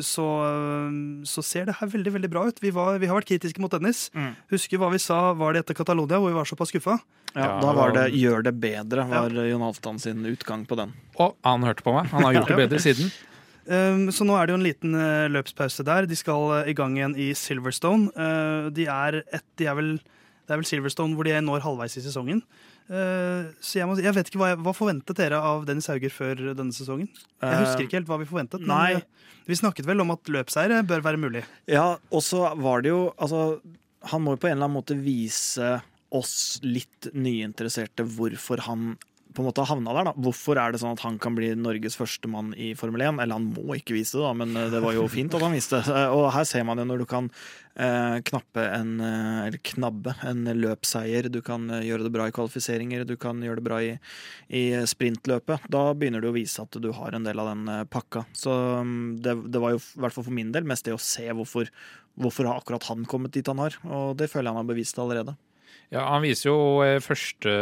så, 0.03 0.27
så 1.29 1.43
ser 1.45 1.67
det 1.69 1.77
her 1.81 1.87
veldig 1.93 2.13
veldig 2.17 2.31
bra 2.33 2.47
ut. 2.49 2.61
Vi, 2.63 2.71
var, 2.75 2.99
vi 2.99 3.07
har 3.11 3.19
vært 3.21 3.29
kritiske 3.31 3.61
mot 3.63 3.71
Dennis. 3.73 4.09
Mm. 4.17 4.33
Husker 4.53 4.81
hva 4.81 4.91
vi 4.93 4.99
sa 5.03 5.33
var 5.39 5.53
det 5.57 5.65
etter 5.67 5.77
Catalonia, 5.79 6.19
hvor 6.21 6.33
vi 6.33 6.39
var 6.41 6.49
såpass 6.49 6.73
skuffa? 6.73 6.99
Ja, 7.35 7.45
Ja, 7.47 7.61
da 7.63 7.73
var 7.77 7.93
det 7.95 8.09
'gjør 8.13 8.43
det 8.43 8.57
bedre', 8.61 9.05
var 9.07 9.31
Jon 9.31 9.61
Halvdan 9.63 10.01
sin 10.01 10.25
utgang 10.27 10.67
på 10.67 10.75
den. 10.77 10.93
Og 11.21 11.37
han 11.45 11.63
hørte 11.63 11.83
på 11.87 11.93
meg. 11.95 12.11
Han 12.11 12.23
har 12.25 12.33
gjort 12.35 12.49
det 12.57 12.57
bedre 12.69 12.81
siden. 12.83 13.13
Um, 13.71 14.09
så 14.11 14.27
nå 14.27 14.35
er 14.35 14.49
det 14.49 14.55
jo 14.55 14.59
en 14.59 14.67
liten 14.67 14.95
eh, 14.99 15.29
løpspause 15.31 15.85
der. 15.87 16.09
De 16.11 16.17
skal 16.19 16.57
eh, 16.59 16.73
i 16.73 16.75
gang 16.75 16.97
igjen 16.99 17.15
i 17.15 17.29
Silverstone. 17.39 18.11
Eh, 18.11 18.71
de, 18.75 18.89
er 18.91 19.21
et, 19.23 19.47
de 19.61 19.69
er 19.71 19.77
vel 19.79 19.93
Det 20.01 20.57
er 20.57 20.59
vel 20.59 20.67
Silverstone 20.67 21.15
hvor 21.15 21.29
de 21.29 21.37
når 21.47 21.63
halvveis 21.63 21.95
i 22.01 22.03
sesongen. 22.03 22.43
Eh, 22.91 23.51
så 23.63 23.79
jeg, 23.79 23.87
må, 23.87 23.95
jeg 24.03 24.15
vet 24.17 24.31
ikke 24.33 24.41
hva, 24.41 24.49
hva 24.59 24.75
forventet 24.75 25.21
dere 25.21 25.39
av 25.39 25.63
Dennis 25.69 25.87
Hauger 25.93 26.11
før 26.11 26.41
denne 26.59 26.75
sesongen? 26.75 27.07
Jeg 27.39 27.61
husker 27.63 27.87
ikke 27.87 28.01
helt 28.01 28.11
hva 28.11 28.19
vi 28.19 28.27
forventet, 28.27 28.65
men 28.65 28.73
nei. 28.75 28.89
eh, 28.99 29.37
vi 29.47 29.59
snakket 29.61 29.87
vel 29.87 30.03
om 30.03 30.11
at 30.17 30.33
løpseiere 30.35 30.83
bør 30.91 31.05
være 31.07 31.21
mulig. 31.23 31.45
Ja, 31.71 31.93
og 32.11 32.25
så 32.27 32.49
var 32.59 32.83
det 32.83 32.91
jo 32.91 33.05
Altså, 33.23 33.61
han 34.11 34.25
må 34.25 34.35
jo 34.35 34.43
på 34.43 34.51
en 34.51 34.57
eller 34.57 34.67
annen 34.67 34.81
måte 34.81 34.99
vise 34.99 35.77
oss 36.11 36.59
litt 36.67 37.07
nyinteresserte 37.15 38.03
hvorfor 38.17 38.65
han 38.67 38.97
på 39.35 39.43
en 39.43 39.47
måte 39.49 39.65
havna 39.69 39.93
der. 39.95 40.09
da. 40.11 40.13
Hvorfor 40.27 40.59
er 40.59 40.73
det 40.73 40.81
sånn 40.83 40.97
at 40.97 41.03
han 41.05 41.19
kan 41.23 41.37
bli 41.37 41.53
Norges 41.59 41.97
første 41.99 42.29
mann 42.31 42.53
i 42.59 42.73
Formel 42.79 43.05
1? 43.07 43.21
Eller 43.23 43.39
han 43.39 43.49
må 43.55 43.77
ikke 43.79 43.95
vise 43.95 44.19
det, 44.19 44.25
da, 44.25 44.33
men 44.37 44.57
eh, 44.59 44.71
det 44.73 44.81
var 44.83 44.97
jo 44.97 45.05
fint 45.11 45.35
at 45.37 45.45
han 45.45 45.55
viste 45.55 45.81
det. 45.81 45.95
Eh, 45.95 46.15
Og 46.17 46.31
her 46.35 46.47
ser 46.49 46.65
man 46.67 46.81
jo 46.83 46.87
når 46.89 47.03
du 47.03 47.07
kan 47.11 47.29
eh, 47.77 48.17
knappe 48.27 48.65
en 48.75 48.93
Eller 49.01 49.61
knabbe 49.73 50.15
en 50.27 50.45
løpsseier. 50.59 51.31
Du 51.33 51.41
kan 51.47 51.69
gjøre 51.71 52.07
det 52.09 52.13
bra 52.15 52.27
i 52.29 52.35
kvalifiseringer, 52.35 53.05
du 53.09 53.17
kan 53.21 53.43
gjøre 53.45 53.61
det 53.63 53.67
bra 53.69 53.81
i, 53.85 53.93
i 54.49 54.65
sprintløpet. 54.91 55.69
Da 55.71 55.85
begynner 55.95 56.23
du 56.25 56.31
å 56.33 56.37
vise 56.37 56.63
at 56.65 56.81
du 56.83 56.91
har 56.97 57.15
en 57.15 57.27
del 57.29 57.39
av 57.41 57.53
den 57.53 57.87
pakka. 57.93 58.25
Så 58.37 58.55
mm, 58.83 59.21
det, 59.23 59.37
det 59.55 59.63
var 59.63 59.77
jo 59.77 59.83
i 59.83 60.03
hvert 60.05 60.17
fall 60.17 60.27
for 60.27 60.37
min 60.37 60.51
del 60.55 60.67
mest 60.69 60.89
det 60.89 60.97
å 60.97 61.01
se 61.03 61.29
hvorfor, 61.31 61.71
hvorfor 62.21 62.51
har 62.51 62.61
akkurat 62.61 62.91
han 62.91 63.07
kommet 63.09 63.37
dit 63.37 63.47
han 63.51 63.63
har. 63.63 63.79
Og 63.87 64.17
det 64.19 64.31
føler 64.33 64.51
jeg 64.51 64.57
han 64.57 64.63
har 64.65 64.73
bevist 64.75 64.99
allerede. 65.01 65.37
Ja, 65.91 66.05
Han 66.13 66.23
viser 66.23 66.53
jo 66.53 66.59
i 66.87 67.01
første 67.03 67.53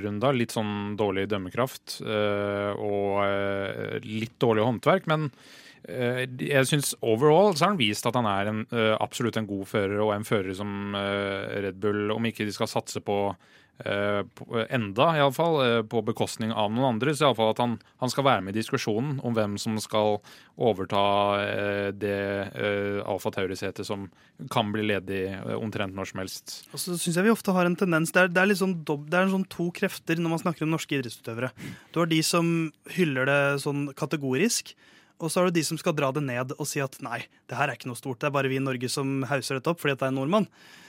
runda 0.00 0.30
litt 0.32 0.54
sånn 0.56 0.94
dårlig 0.96 1.26
dømmekraft 1.28 1.98
eh, 2.00 2.72
og 2.72 3.18
eh, 3.26 3.98
litt 4.06 4.38
dårlig 4.40 4.64
håndverk, 4.64 5.08
men 5.10 5.26
eh, 5.84 6.24
jeg 6.24 6.64
syns 6.70 6.94
overall 7.04 7.52
så 7.52 7.66
har 7.66 7.74
han 7.74 7.80
vist 7.82 8.08
at 8.08 8.16
han 8.16 8.28
er 8.30 8.48
en, 8.54 8.62
eh, 8.72 8.94
absolutt 8.96 9.36
en 9.36 9.50
god 9.50 9.68
fører, 9.68 10.00
og 10.00 10.14
en 10.16 10.24
fører 10.24 10.56
som 10.56 10.96
eh, 10.96 11.60
Red 11.66 11.76
Bull, 11.82 12.08
om 12.16 12.30
ikke 12.30 12.48
de 12.48 12.56
skal 12.56 12.72
satse 12.72 13.04
på 13.04 13.18
eh, 13.84 14.22
på- 14.34 14.64
enda, 14.70 15.10
iallfall, 15.18 15.58
uh, 15.62 15.82
på 15.82 16.02
bekostning 16.06 16.52
av 16.52 16.72
noen 16.72 16.94
andre. 16.94 17.14
Så 17.14 17.26
iallfall 17.26 17.52
at 17.52 17.62
han, 17.62 17.76
han 18.02 18.12
skal 18.12 18.26
være 18.26 18.44
med 18.46 18.56
i 18.56 18.58
diskusjonen 18.60 19.20
om 19.26 19.36
hvem 19.36 19.58
som 19.60 19.78
skal 19.82 20.18
overta 20.58 21.02
eh, 21.42 21.88
det 21.94 22.18
uh, 22.58 22.98
Alfa 23.08 23.30
Tauri-setet 23.34 23.86
som 23.86 24.08
kan 24.50 24.72
bli 24.74 24.84
ledig 24.88 25.22
eh, 25.30 25.54
omtrent 25.58 25.94
når 25.94 26.10
som 26.10 26.22
helst. 26.22 26.58
Og 26.72 26.82
så 26.82 26.98
synes 26.98 27.18
jeg 27.18 27.26
vi 27.28 27.34
ofte 27.34 27.54
har 27.54 27.68
en 27.68 27.78
tendens 27.78 28.12
Det 28.14 28.24
er, 28.24 28.30
det 28.32 28.42
er, 28.42 28.50
litt 28.50 28.60
sånn 28.60 28.76
det 28.82 29.18
er 29.18 29.30
sånn 29.32 29.48
to 29.50 29.70
krefter 29.74 30.18
når 30.18 30.34
man 30.34 30.42
snakker 30.42 30.66
om 30.66 30.74
norske 30.74 30.98
idrettsutøvere. 30.98 31.50
Du 31.94 32.02
har 32.02 32.10
de 32.10 32.20
som 32.26 32.70
hyller 32.96 33.28
det 33.28 33.40
sånn 33.64 33.88
kategorisk. 33.98 34.74
Og 35.18 35.32
så 35.32 35.40
har 35.40 35.48
du 35.48 35.56
de 35.58 35.64
som 35.66 35.78
skal 35.80 35.96
dra 35.98 36.12
det 36.14 36.22
ned 36.22 36.52
og 36.54 36.66
si 36.70 36.78
at 36.82 36.94
nei, 37.02 37.24
det 37.50 37.56
her 37.58 37.70
er 37.70 37.78
ikke 37.78 37.90
noe 37.90 37.98
stort. 37.98 38.20
Det 38.22 38.28
er 38.28 38.34
bare 38.36 38.50
vi 38.50 38.60
i 38.60 38.62
Norge 38.62 38.90
som 38.92 39.24
hauser 39.26 39.58
dette 39.58 39.72
opp 39.72 39.80
fordi 39.82 39.96
at 39.96 40.04
det 40.04 40.06
er 40.06 40.12
en 40.14 40.20
nordmann. 40.20 40.46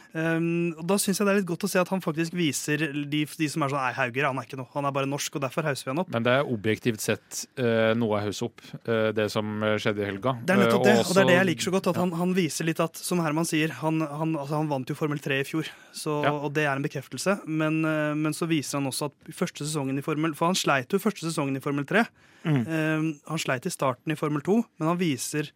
Um, 0.10 0.72
og 0.74 0.88
Da 0.90 0.96
syns 0.98 1.20
jeg 1.20 1.28
det 1.28 1.34
er 1.36 1.38
litt 1.38 1.50
godt 1.50 1.68
å 1.68 1.70
se 1.70 1.78
at 1.82 1.90
han 1.94 2.02
faktisk 2.02 2.34
viser 2.34 2.82
de, 2.82 3.20
de 3.28 3.50
som 3.52 3.62
er 3.62 3.70
sånn 3.70 3.84
Nei, 3.84 3.92
Hauger 3.94 4.26
han 4.26 4.40
er 4.42 4.48
ikke 4.48 4.58
noe. 4.58 4.70
Han 4.74 4.88
er 4.90 4.96
bare 4.96 5.10
norsk, 5.10 5.38
og 5.38 5.44
derfor 5.44 5.68
hauser 5.68 5.86
vi 5.86 5.94
han 5.94 6.02
opp. 6.04 6.10
Men 6.16 6.26
det 6.26 6.34
er 6.40 6.50
objektivt 6.50 7.04
sett 7.04 7.44
uh, 7.62 7.92
noe 7.98 8.18
å 8.18 8.24
hausse 8.26 8.48
opp, 8.48 8.64
uh, 8.88 9.10
det 9.16 9.28
som 9.34 9.64
eh, 9.66 9.76
skjedde 9.82 10.02
i 10.04 10.08
helga. 10.10 10.36
Det 10.42 10.56
er 10.56 10.64
nettopp 10.64 10.88
det, 10.88 10.96
uh, 10.98 11.04
og 11.06 11.14
det 11.14 11.24
er 11.24 11.30
det 11.30 11.38
jeg 11.38 11.50
liker 11.52 11.68
så 11.68 11.76
godt. 11.76 11.92
At 11.94 12.00
han, 12.02 12.16
han 12.22 12.34
viser 12.38 12.68
litt 12.70 12.82
at, 12.84 12.98
som 13.00 13.22
Herman 13.24 13.48
sier, 13.48 13.76
han, 13.84 14.02
han, 14.02 14.34
altså 14.34 14.58
han 14.58 14.72
vant 14.72 14.90
jo 14.90 14.98
Formel 14.98 15.22
3 15.22 15.42
i 15.44 15.46
fjor, 15.48 15.70
så, 15.94 16.20
Ja. 16.26 16.34
og 16.34 16.52
det 16.58 16.66
er 16.66 16.74
en 16.74 16.86
bekreftelse. 16.86 17.40
Men, 17.46 17.82
men 17.84 18.36
så 18.36 18.50
viser 18.50 18.80
han 18.82 18.90
også 18.90 19.12
at 19.12 19.36
første 19.36 19.66
sesongen 19.66 20.00
i 20.00 20.04
Formel 20.06 20.34
For 20.38 20.50
han 20.50 20.58
sleit 20.58 20.92
jo 20.94 21.00
første 21.02 21.28
sesongen 21.28 21.58
i 21.58 21.64
Formel 21.64 21.88
3. 21.90 22.06
Mm. 22.44 22.62
Eh, 22.62 23.08
han 23.28 23.42
sleit 23.42 23.68
i 23.68 23.74
starten 23.74 24.14
i 24.14 24.18
Formel 24.20 24.44
2, 24.46 24.60
men 24.80 24.92
han 24.92 25.00
viser 25.00 25.52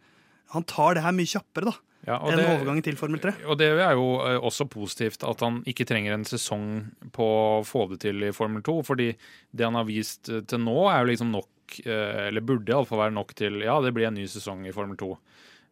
Han 0.53 0.63
tar 0.69 0.95
det 0.97 1.03
her 1.05 1.15
mye 1.17 1.29
kjappere 1.29 1.71
da 1.71 1.75
Ja, 2.05 2.17
enn 2.19 2.35
det- 2.35 2.45
overgangen 2.51 2.83
til 2.83 2.97
Formel 2.99 3.19
3. 3.23 3.31
Og 3.47 3.57
det 3.57 3.69
er 3.79 3.93
jo 3.95 4.07
eh, 4.27 4.35
også 4.43 4.65
positivt 4.69 5.23
at 5.23 5.39
han 5.45 5.61
ikke 5.69 5.85
trenger 5.87 6.13
en 6.17 6.25
sesong 6.27 6.65
på 7.15 7.23
å 7.23 7.61
få 7.63 7.85
det 7.93 8.01
til 8.03 8.23
i 8.27 8.31
Formel 8.35 8.61
2, 8.61 8.75
fordi 8.83 9.13
det 9.55 9.63
han 9.63 9.77
har 9.79 9.85
vist 9.87 10.27
eh, 10.29 10.41
til 10.43 10.59
nå, 10.65 10.75
er 10.91 10.99
jo 11.05 11.11
liksom 11.13 11.31
nok, 11.31 11.77
eh, 11.85 12.27
eller 12.27 12.43
burde 12.43 12.73
iallfall 12.75 13.05
være 13.05 13.15
nok 13.15 13.31
til 13.39 13.61
ja, 13.63 13.77
det 13.81 13.93
blir 13.95 14.09
en 14.09 14.19
ny 14.19 14.25
sesong 14.27 14.65
i 14.67 14.73
Formel 14.75 14.97
2. 14.99 15.13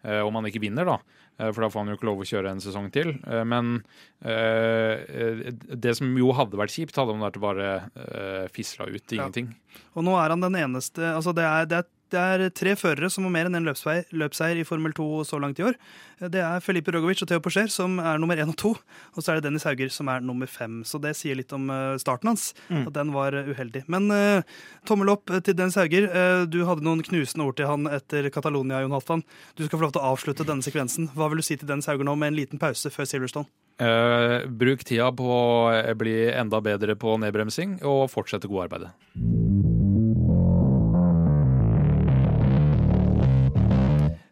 Eh, 0.08 0.22
Om 0.24 0.39
han 0.39 0.48
ikke 0.48 0.63
vinner, 0.63 0.88
da. 0.88 0.98
For 1.41 1.62
da 1.63 1.70
får 1.74 1.80
han 1.82 1.89
jo 1.89 1.96
ikke 1.98 2.06
lov 2.06 2.20
å 2.22 2.26
kjøre 2.30 2.52
en 2.52 2.60
sesong 2.62 2.91
til. 2.94 3.15
Men 3.50 3.80
det 4.22 5.94
som 5.98 6.12
jo 6.20 6.32
hadde 6.38 6.60
vært 6.60 6.74
kjipt, 6.76 6.98
hadde 7.00 7.15
om 7.15 7.24
det 7.24 7.41
bare 7.41 7.70
eh, 7.96 8.46
fisla 8.54 8.86
ut 8.89 9.15
ingenting. 9.15 9.50
Ja. 9.56 9.82
Og 9.98 10.06
nå 10.06 10.13
er 10.22 10.34
han 10.36 10.44
den 10.44 10.58
eneste 10.60 11.02
Altså 11.15 11.34
det 11.36 11.46
er, 11.48 11.65
det 11.72 11.80
er, 11.82 11.88
det 12.12 12.19
er 12.21 12.50
tre 12.56 12.76
førere 12.80 13.10
som 13.12 13.26
har 13.28 13.34
mer 13.34 13.47
enn 13.47 13.58
én 13.60 13.67
løpsvei- 13.67 14.06
løpseier 14.12 14.60
i 14.60 14.65
Formel 14.67 14.93
2 14.95 15.24
så 15.28 15.39
langt 15.41 15.60
i 15.62 15.65
år. 15.69 15.78
Det 16.21 16.41
er 16.43 16.62
Felipe 16.62 16.91
Rogovic 16.93 17.24
og 17.24 17.30
Theo 17.30 17.41
Porcher 17.41 17.69
som 17.71 17.97
er 18.00 18.19
nummer 18.21 18.38
én 18.38 18.52
og 18.52 18.58
to. 18.60 18.74
Og 19.15 19.24
så 19.24 19.32
er 19.32 19.39
det 19.39 19.47
Dennis 19.47 19.65
Hauger 19.65 19.89
som 19.89 20.10
er 20.12 20.21
nummer 20.21 20.50
fem. 20.52 20.82
Så 20.86 21.00
det 21.02 21.15
sier 21.17 21.39
litt 21.39 21.54
om 21.56 21.69
eh, 21.71 21.97
starten 22.02 22.30
hans. 22.32 22.52
Mm. 22.69 22.84
At 22.89 22.93
den 23.00 23.13
var 23.15 23.34
eh, 23.34 23.50
uheldig. 23.50 23.86
Men 23.91 24.12
uh, 24.12 24.43
tommel 24.88 25.13
opp 25.13 25.32
til 25.32 25.56
Dennis 25.58 25.80
Hauger. 25.80 26.10
Uh, 26.12 26.43
du 26.45 26.62
hadde 26.67 26.86
noen 26.86 27.02
knusende 27.06 27.47
ord 27.47 27.58
til 27.58 27.69
han 27.69 27.89
etter 27.89 28.30
Catalonia, 28.34 28.84
Jon 28.84 28.93
Halvdan. 28.95 29.26
Du 29.56 29.65
skal 29.65 29.80
få 29.80 29.88
lov 29.88 29.95
til 29.95 30.04
å 30.04 30.12
avslutte 30.13 30.47
denne 30.47 30.65
sekvensen. 30.65 31.10
Hva 31.15 31.32
vil 31.32 31.41
du 31.41 31.47
si 31.47 31.58
til 31.58 31.69
Dennis 31.69 31.89
Hauger 31.89 32.08
nå, 32.08 32.17
med 32.19 32.34
en 32.34 32.39
liten 32.43 32.62
pause 32.62 32.93
før 32.93 33.10
Silverstone? 33.10 33.50
Uh, 33.82 34.45
bruk 34.45 34.84
tida 34.86 35.10
på 35.15 35.26
å 35.26 35.95
bli 35.97 36.28
enda 36.30 36.62
bedre 36.62 36.97
på 37.00 37.15
nedbremsing, 37.24 37.80
og 37.88 38.12
fortsette 38.13 38.52
gode 38.52 38.69
arbeidet. 38.69 39.51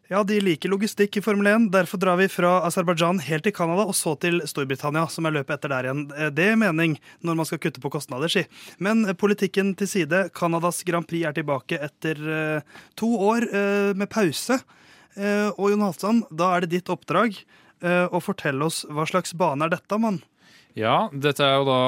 Ja, 0.09 0.23
de 0.25 0.39
liker 0.41 0.71
logistikk 0.73 1.19
i 1.19 1.21
Formel 1.21 1.45
1. 1.45 1.67
Derfor 1.69 1.99
drar 2.01 2.17
vi 2.17 2.25
fra 2.33 2.55
Aserbajdsjan 2.65 3.19
helt 3.27 3.43
til 3.45 3.53
Canada 3.53 3.83
og 3.85 3.93
så 3.93 4.15
til 4.17 4.39
Storbritannia, 4.49 5.03
som 5.05 5.27
er 5.29 5.35
løpet 5.35 5.53
etter 5.53 5.69
der 5.69 5.85
igjen. 5.85 5.99
Eh, 6.15 6.31
Det 6.33 6.47
er 6.49 6.57
mening 6.57 6.95
når 7.21 7.37
man 7.37 7.45
skal 7.45 7.61
kutte 7.61 7.77
på 7.83 7.91
kostnader, 7.93 8.31
si. 8.33 8.41
Men 8.81 9.05
eh, 9.05 9.13
politikken 9.13 9.75
til 9.77 9.85
side. 9.91 10.23
Canadas 10.33 10.81
Grand 10.81 11.05
Prix 11.05 11.27
er 11.29 11.37
tilbake 11.37 11.77
etter 11.77 12.17
eh, 12.25 12.81
to 12.97 13.11
år 13.21 13.45
med 13.93 14.09
pause. 14.09 14.57
Og 15.59 15.69
Jon 15.69 15.81
Halvdan, 15.83 16.23
da 16.33 16.49
er 16.55 16.63
det 16.65 16.71
ditt 16.71 16.89
oppdrag 16.89 17.35
å 17.83 18.19
fortelle 18.23 18.65
oss 18.65 18.85
hva 18.87 19.05
slags 19.09 19.33
bane 19.35 19.65
er 19.65 19.73
dette, 19.73 19.97
mann? 19.99 20.21
Ja, 20.77 21.09
dette 21.11 21.43
er 21.43 21.57
jo 21.57 21.65
da 21.67 21.79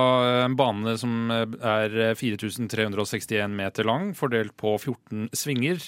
en 0.47 0.57
bane 0.60 0.97
som 0.99 1.29
er 1.31 1.93
4361 2.17 3.53
meter 3.55 3.88
lang, 3.88 4.10
fordelt 4.17 4.55
på 4.60 4.73
14 4.75 5.29
svinger. 5.38 5.79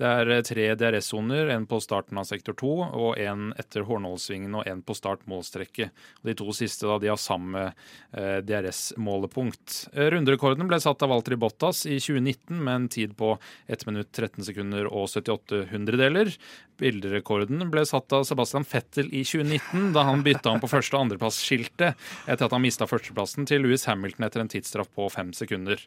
Det 0.00 0.08
er 0.08 0.30
tre 0.48 0.66
DRS-soner, 0.80 1.50
en 1.52 1.66
på 1.68 1.76
starten 1.84 2.16
av 2.16 2.24
sektor 2.24 2.54
2 2.56 2.70
og 2.88 3.18
en 3.20 3.50
etter 3.60 3.84
Hornålsvingen 3.84 4.54
og 4.56 4.68
en 4.70 4.80
på 4.80 4.94
start-målstrekket. 4.96 5.92
De 6.24 6.32
to 6.38 6.46
siste 6.56 6.88
da, 6.88 6.96
de 7.02 7.10
har 7.12 7.20
samme 7.20 7.66
eh, 7.68 8.38
DRS-målepunkt. 8.48 9.90
Eh, 9.92 10.08
Runderekorden 10.14 10.70
ble 10.70 10.80
satt 10.80 11.04
av 11.04 11.12
Walter 11.12 11.36
Bottas 11.36 11.84
i 11.84 11.98
2019 12.00 12.56
med 12.64 12.74
en 12.78 12.88
tid 12.96 13.12
på 13.18 13.34
1 13.68 13.84
minutt 13.90 14.08
13 14.16 14.46
sekunder 14.48 14.88
og 14.88 15.10
78 15.12 15.66
hundredeler. 15.74 16.32
Bilderekorden 16.80 17.60
ble 17.68 17.82
satt 17.84 18.08
av 18.16 18.24
Sebastian 18.24 18.64
Fettel 18.64 19.10
i 19.12 19.20
2019, 19.28 19.90
da 19.92 20.06
han 20.08 20.22
bytta 20.24 20.54
om 20.54 20.62
på 20.62 20.70
første- 20.72 20.96
og 20.96 21.04
andreplass-skiltet 21.04 21.92
etter 22.24 22.46
at 22.46 22.54
han 22.56 22.64
mista 22.64 22.88
førsteplassen 22.88 23.44
til 23.50 23.66
Louis 23.66 23.84
Hamilton 23.84 24.24
etter 24.24 24.40
en 24.40 24.48
tidsstraff 24.48 24.88
på 24.96 25.10
fem 25.12 25.34
sekunder. 25.36 25.82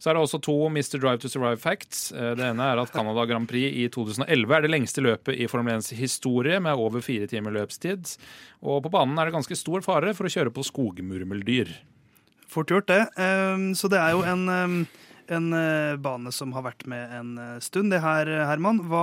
Så 0.00 0.08
er 0.08 0.16
det 0.16 0.24
også 0.24 0.40
to 0.48 0.56
Mr. 0.72 0.96
Drive 0.96 1.20
to 1.20 1.28
Survive 1.28 1.60
facts. 1.60 2.08
Eh, 2.16 2.32
Det 2.38 2.48
ene 2.48 2.64
er 2.72 2.80
at 2.80 2.92
Canada 2.94 3.26
Grand 3.28 3.44
Prix 3.48 3.57
i 3.66 3.88
2011 3.92 4.54
er 4.56 4.64
det 4.64 4.70
lengste 4.70 5.02
løpet 5.04 5.36
i 5.38 5.48
Formel 5.50 5.80
1s 5.80 5.92
historie, 5.98 6.60
med 6.62 6.78
over 6.78 7.02
fire 7.04 7.26
timer 7.30 7.54
løpstid. 7.54 8.16
Og 8.62 8.82
på 8.84 8.92
banen 8.94 9.18
er 9.18 9.28
det 9.28 9.36
ganske 9.36 9.58
stor 9.58 9.84
fare 9.86 10.14
for 10.14 10.28
å 10.28 10.32
kjøre 10.32 10.54
på 10.54 10.66
skogmurmeldyr. 10.68 11.74
Fort 12.48 12.70
gjort, 12.72 12.88
det. 12.88 13.02
Ehm, 13.20 13.74
Så 13.76 13.90
det 13.92 13.98
er 14.00 14.12
jo 14.16 14.22
en, 14.22 14.46
ehm, 14.48 14.86
en 15.34 15.52
eh, 15.52 15.96
bane 16.00 16.30
som 16.32 16.52
har 16.56 16.64
vært 16.66 16.86
med 16.88 17.12
en 17.18 17.30
eh, 17.38 17.58
stund, 17.64 17.90
det 17.92 18.00
her, 18.04 18.28
Herman. 18.48 18.78
Hva, 18.88 19.02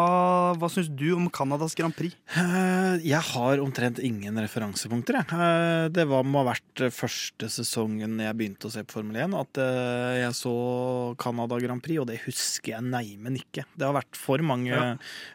hva 0.59 0.69
syns 0.71 0.89
du 0.89 1.07
om 1.15 1.27
Canadas 1.33 1.75
Grand 1.77 1.93
Prix? 1.95 2.15
Eh, 2.35 2.97
Jeg 3.05 3.21
har 3.33 3.61
omtrent 3.63 3.99
ingen 4.03 4.37
referansepunkter. 4.41 5.19
Jeg. 5.21 5.29
Eh, 5.37 5.87
Det 5.95 6.07
var, 6.09 6.23
må 6.25 6.41
ha 6.43 6.49
vært 6.53 6.85
eh, 6.87 6.93
første 6.93 7.49
sesongen 7.53 8.17
jeg 8.23 8.37
begynte 8.39 8.69
å 8.69 8.73
se 8.73 8.83
på 8.87 8.97
Formel 8.99 9.19
1, 9.25 9.35
at 9.37 9.61
eh, 9.61 10.15
jeg 10.23 10.33
så 10.39 10.53
Canada 11.21 11.59
Grand 11.61 11.83
Prix, 11.85 12.01
og 12.01 12.09
det 12.09 12.19
husker 12.25 12.73
jeg 12.75 12.87
neimen 12.89 13.37
ikke. 13.39 13.65
Det 13.75 13.85
har 13.87 13.95
vært 13.99 14.17
for 14.19 14.41
mange 14.45 14.71
Ja. 14.73 14.83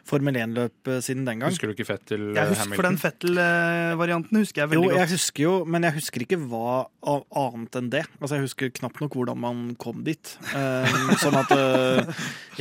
Formel 0.07 0.35
1-løp 0.41 0.89
siden 1.05 1.23
den 1.27 1.39
gang. 1.41 1.51
Husker 1.53 1.71
du 1.71 1.75
ikke 1.75 1.87
Fettel 1.87 2.31
Jeg 2.35 2.51
husker, 2.51 2.75
for 2.75 2.87
den 2.89 2.97
Fettel-varianten 3.01 4.41
husker 4.41 4.63
jeg 4.65 4.71
veldig 4.73 4.89
Jo, 4.91 4.97
jeg 4.99 5.09
husker 5.13 5.43
jo, 5.45 5.53
men 5.65 5.85
jeg 5.87 5.95
husker 5.97 6.25
ikke 6.25 6.39
hva 6.51 6.81
annet 7.01 7.77
enn 7.77 7.89
det. 7.91 8.03
Altså, 8.19 8.37
Jeg 8.37 8.45
husker 8.45 8.73
knapt 8.77 9.01
nok 9.01 9.15
hvordan 9.17 9.39
man 9.41 9.63
kom 9.81 10.03
dit. 10.05 10.33
Uh, 10.53 10.85
sånn 11.21 11.37
at 11.39 11.53
uh, 11.55 12.11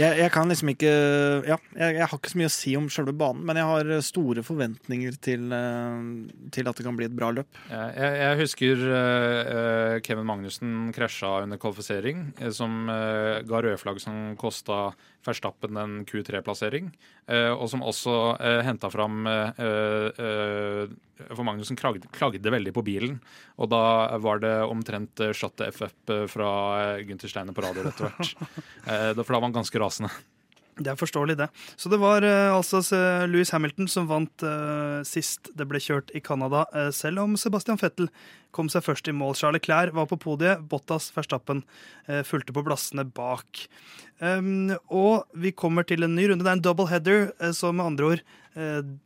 jeg, 0.00 0.16
jeg 0.22 0.32
kan 0.32 0.48
liksom 0.50 0.72
ikke 0.72 0.92
Ja, 1.46 1.58
jeg, 1.76 1.98
jeg 1.98 2.06
har 2.06 2.16
ikke 2.16 2.32
så 2.32 2.40
mye 2.40 2.50
å 2.50 2.54
si 2.54 2.74
om 2.78 2.88
selve 2.92 3.14
banen, 3.16 3.44
men 3.46 3.60
jeg 3.60 3.68
har 3.68 3.92
store 4.06 4.44
forventninger 4.46 5.18
til, 5.22 5.46
uh, 5.52 6.00
til 6.54 6.70
at 6.70 6.80
det 6.80 6.86
kan 6.86 6.98
bli 6.98 7.08
et 7.10 7.16
bra 7.16 7.30
løp. 7.34 7.60
Jeg, 7.70 8.10
jeg 8.20 8.38
husker 8.40 8.82
eh, 8.96 9.94
Kevin 10.04 10.26
Magnussen 10.28 10.90
krasja 10.94 11.40
under 11.44 11.60
kvalifisering, 11.60 12.30
som 12.54 12.88
ga 12.88 13.62
rødflagg 13.64 14.00
som 14.02 14.34
kosta 14.40 14.90
Verstappen 15.26 15.76
en 15.76 15.98
Q3-plassering, 16.08 16.90
eh, 17.28 17.50
og 17.52 17.68
som 17.72 17.84
også 17.84 18.16
uh, 18.40 18.60
henta 18.64 18.88
fram 18.92 19.26
eh, 19.28 19.60
eh, 19.60 20.94
for 21.28 21.44
Magnussen 21.44 21.76
klagde, 21.76 22.52
veldig 22.52 22.72
på 22.76 22.84
bilen. 22.86 23.18
Og 23.60 23.68
da 23.72 24.16
var 24.24 24.40
det 24.40 24.54
omtrent 24.64 25.20
shot 25.36 25.60
FF 25.60 26.14
fra 26.32 26.50
Gunther 27.04 27.28
Steiner 27.28 27.56
på 27.56 27.64
radio 27.64 27.84
etter 27.90 28.08
hvert. 28.08 28.30
for 29.20 29.20
da 29.20 29.36
var 29.36 29.48
han 29.50 29.58
ganske 29.60 29.82
rasende. 29.82 30.08
Det 30.78 30.92
er 30.92 30.98
forståelig, 30.98 31.36
det. 31.36 31.48
Så 31.76 31.90
det 31.92 31.98
var 32.00 32.24
uh, 32.24 32.56
altså 32.56 32.80
Louis 33.28 33.50
Hamilton 33.52 33.88
som 33.90 34.06
vant 34.08 34.44
uh, 34.46 35.02
sist 35.04 35.50
det 35.58 35.66
ble 35.68 35.80
kjørt 35.82 36.12
i 36.16 36.22
Canada, 36.24 36.64
uh, 36.72 36.88
selv 36.94 37.24
om 37.24 37.34
Sebastian 37.40 37.80
Fettel 37.80 38.08
kom 38.54 38.70
seg 38.72 38.86
først 38.86 39.10
i 39.10 39.14
mål. 39.14 39.34
Charles 39.36 39.64
Clair 39.66 39.92
var 39.96 40.08
på 40.10 40.18
podiet, 40.20 40.62
Bottas 40.70 41.10
Verstappen 41.14 41.62
fulgte 42.26 42.50
på 42.50 42.64
plassene 42.66 43.04
bak. 43.06 43.60
Um, 44.18 44.72
og 44.90 45.28
vi 45.38 45.52
kommer 45.54 45.86
til 45.86 46.02
en 46.02 46.16
ny 46.16 46.24
runde. 46.26 46.42
Det 46.42 46.50
er 46.50 46.58
en 46.58 46.64
double 46.64 46.88
header, 46.90 47.28
så 47.54 47.70
med 47.70 47.92
andre 47.92 48.14
ord 48.14 48.28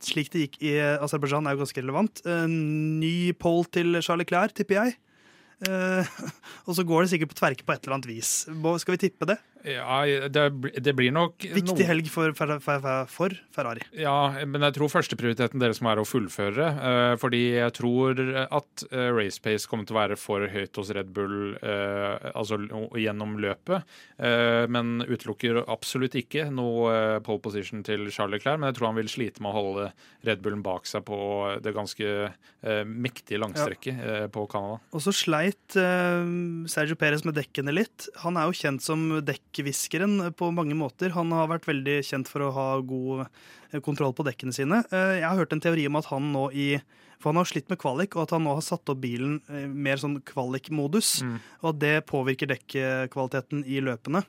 slik 0.00 0.30
det 0.32 0.46
gikk 0.46 0.54
i 0.64 0.70
Aserbajdsjan, 0.80 1.44
er 1.44 1.52
jo 1.52 1.60
ganske 1.60 1.82
relevant. 1.82 2.22
ny 2.24 3.34
pole 3.36 3.68
til 3.76 4.00
Charles 4.00 4.30
Clair, 4.30 4.54
tipper 4.56 4.78
jeg. 4.78 4.94
og 6.64 6.72
så 6.78 6.86
går 6.88 7.04
det 7.04 7.12
sikkert 7.12 7.34
på 7.34 7.38
tverke 7.42 7.68
på 7.68 7.76
et 7.76 7.84
eller 7.84 7.98
annet 7.98 8.08
vis. 8.08 8.32
Skal 8.48 8.96
vi 8.96 9.02
tippe 9.04 9.28
det? 9.28 9.36
Ja, 9.64 10.04
det, 10.28 10.42
det, 10.84 10.92
blir 10.92 11.12
nok 11.14 11.40
Viktig 11.40 11.78
noe... 11.78 11.86
helg 11.88 12.08
for, 12.12 12.34
for, 12.36 12.58
for, 13.08 13.36
Ferrari. 13.54 13.80
Ja, 13.96 14.44
men 14.44 14.60
jeg 14.66 14.76
tror 14.76 14.90
førsteprioriteten 14.92 15.62
deres 15.62 15.80
må 15.80 15.88
være 15.88 16.04
å 16.04 16.08
fullføre. 16.08 16.66
Uh, 16.76 17.12
fordi 17.20 17.40
jeg 17.54 17.72
tror 17.78 18.20
at 18.44 18.84
uh, 18.90 19.08
race 19.16 19.40
pace 19.40 19.64
kommer 19.70 19.88
til 19.88 19.96
å 19.96 20.00
være 20.02 20.18
for 20.20 20.44
høyt 20.52 20.76
hos 20.76 20.90
Red 20.92 21.14
Bull 21.16 21.56
uh, 21.62 22.28
altså 22.34 22.60
gjennom 23.00 23.38
løpet. 23.40 23.88
men 24.70 25.02
utelukker 25.02 25.62
absolutt 25.70 26.14
ikke 26.18 26.46
noe 26.52 27.20
pole 27.24 27.40
position 27.42 27.82
til 27.86 28.06
Charlie 28.12 28.40
Clair. 28.42 28.58
Men 28.60 28.70
jeg 28.70 28.78
tror 28.78 28.90
han 28.90 28.98
vil 28.98 29.10
slite 29.10 29.42
med 29.42 29.50
å 29.50 29.56
holde 29.56 29.86
Red 30.26 30.42
Bullen 30.44 30.62
bak 30.64 30.86
seg 30.88 31.04
på 31.08 31.18
det 31.64 31.72
ganske 31.74 32.12
mektige 32.88 33.40
langstrekket 33.42 33.98
ja. 33.98 34.28
på 34.32 34.46
Canada. 34.50 34.78
Og 34.94 35.02
så 35.04 35.12
sleit 35.16 35.76
Sergio 35.76 36.96
Perez 37.00 37.26
med 37.26 37.36
dekkene 37.38 37.74
litt. 37.74 38.08
Han 38.24 38.38
er 38.40 38.48
jo 38.48 38.58
kjent 38.60 38.84
som 38.84 39.06
dekk 39.24 39.53
dekkhviskeren 39.54 40.34
på 40.34 40.50
mange 40.50 40.74
måter. 40.74 41.14
Han 41.14 41.32
har 41.32 41.48
vært 41.48 41.68
veldig 41.68 42.02
kjent 42.04 42.28
for 42.28 42.42
å 42.42 42.52
ha 42.54 42.68
god 42.80 43.26
eh, 43.26 43.80
kontroll 43.80 44.14
på 44.14 44.26
dekkene 44.26 44.52
sine. 44.52 44.84
Eh, 44.90 45.20
jeg 45.20 45.28
har 45.28 45.38
hørt 45.38 45.52
en 45.52 45.62
teori 45.62 45.86
om 45.86 45.96
at 45.96 46.10
han 46.10 46.32
nå 46.32 46.50
i 46.52 46.68
For 47.22 47.30
han 47.30 47.38
har 47.40 47.46
slitt 47.48 47.70
med 47.70 47.78
kvalik, 47.80 48.16
og 48.16 48.26
at 48.26 48.32
han 48.34 48.42
nå 48.44 48.52
har 48.52 48.60
satt 48.60 48.90
opp 48.90 48.98
bilen 49.00 49.38
mer 49.48 49.96
sånn 49.96 50.18
kvalik-modus. 50.28 51.22
Mm. 51.24 51.38
Og 51.62 51.68
at 51.70 51.78
det 51.80 51.94
påvirker 52.10 52.50
dekkvaliteten 52.50 53.62
i 53.64 53.80
løpene. 53.80 54.20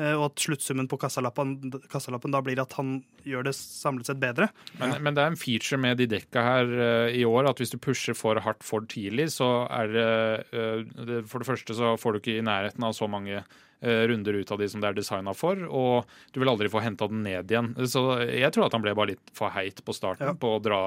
Eh, 0.00 0.14
og 0.16 0.30
at 0.30 0.42
sluttsummen 0.42 0.88
på 0.90 0.98
kassalappen, 0.98 1.56
kassalappen, 1.92 2.32
da 2.32 2.40
blir 2.42 2.60
at 2.62 2.74
han 2.78 3.00
gjør 3.26 3.48
det 3.48 3.54
samlet 3.58 4.08
sett 4.08 4.20
bedre. 4.22 4.48
Men, 4.80 4.96
men, 5.02 5.14
det 5.14 5.22
er 5.22 5.32
en 5.32 5.38
feature 5.38 5.78
med 5.78 6.00
de 6.00 6.08
dekka 6.10 6.44
her 6.46 6.70
uh, 6.72 7.08
i 7.12 7.24
år 7.28 7.50
at 7.50 7.60
hvis 7.60 7.74
du 7.74 7.78
pusher 7.82 8.16
for 8.16 8.40
hardt 8.42 8.64
for 8.66 8.86
tidlig, 8.90 9.28
så 9.36 9.50
er 9.68 9.94
det 9.94 10.12
uh, 10.54 11.18
For 11.28 11.42
det 11.42 11.50
første 11.50 11.76
så 11.76 11.96
får 12.00 12.16
du 12.16 12.22
ikke 12.22 12.38
i 12.38 12.46
nærheten 12.46 12.86
av 12.86 12.96
så 12.96 13.10
mange 13.10 13.42
Eh, 13.42 13.69
runder 13.80 14.36
ut 14.36 14.50
av 14.52 14.60
de 14.60 14.68
som 14.68 14.82
det 14.82 14.90
er 14.90 14.96
designa 14.98 15.32
for, 15.32 15.56
og 15.64 16.10
du 16.34 16.40
vil 16.42 16.50
aldri 16.52 16.68
få 16.68 16.82
henta 16.84 17.08
den 17.08 17.22
ned 17.24 17.48
igjen. 17.48 17.72
Så 17.88 18.02
jeg 18.28 18.52
tror 18.52 18.66
at 18.66 18.76
han 18.76 18.84
ble 18.84 18.92
bare 18.98 19.14
litt 19.14 19.32
for 19.36 19.52
heit 19.54 19.80
på 19.86 19.94
starten 19.96 20.34
ja. 20.34 20.36
på 20.36 20.56
å 20.58 20.60
dra, 20.60 20.82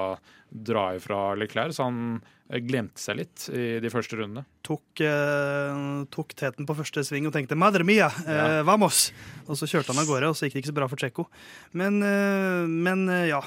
dra 0.54 0.94
ifra 0.94 1.34
Leclerc, 1.34 1.74
så 1.74 1.88
han 1.88 2.20
eh, 2.48 2.60
glemte 2.62 3.02
seg 3.02 3.18
litt 3.18 3.48
i 3.50 3.80
de 3.82 3.90
første 3.90 4.18
rundene. 4.18 4.44
Tok, 4.64 5.00
eh, 5.02 5.80
tok 6.14 6.34
teten 6.38 6.64
på 6.68 6.76
første 6.78 7.02
sving 7.04 7.26
og 7.28 7.34
tenkte 7.34 7.58
'madre 7.58 7.84
mia, 7.84 8.06
eh, 8.06 8.62
vamos'! 8.62 9.10
Og 9.48 9.58
så 9.58 9.66
kjørte 9.66 9.92
han 9.92 9.98
av 10.00 10.06
gårde, 10.06 10.28
og 10.30 10.36
så 10.36 10.46
gikk 10.46 10.54
det 10.54 10.62
ikke 10.62 10.72
så 10.72 10.78
bra 10.78 10.88
for 10.88 10.96
Tsjekko. 10.96 11.26
Men, 11.72 12.02
eh, 12.02 12.66
men 12.66 13.08
eh, 13.08 13.28
ja, 13.28 13.42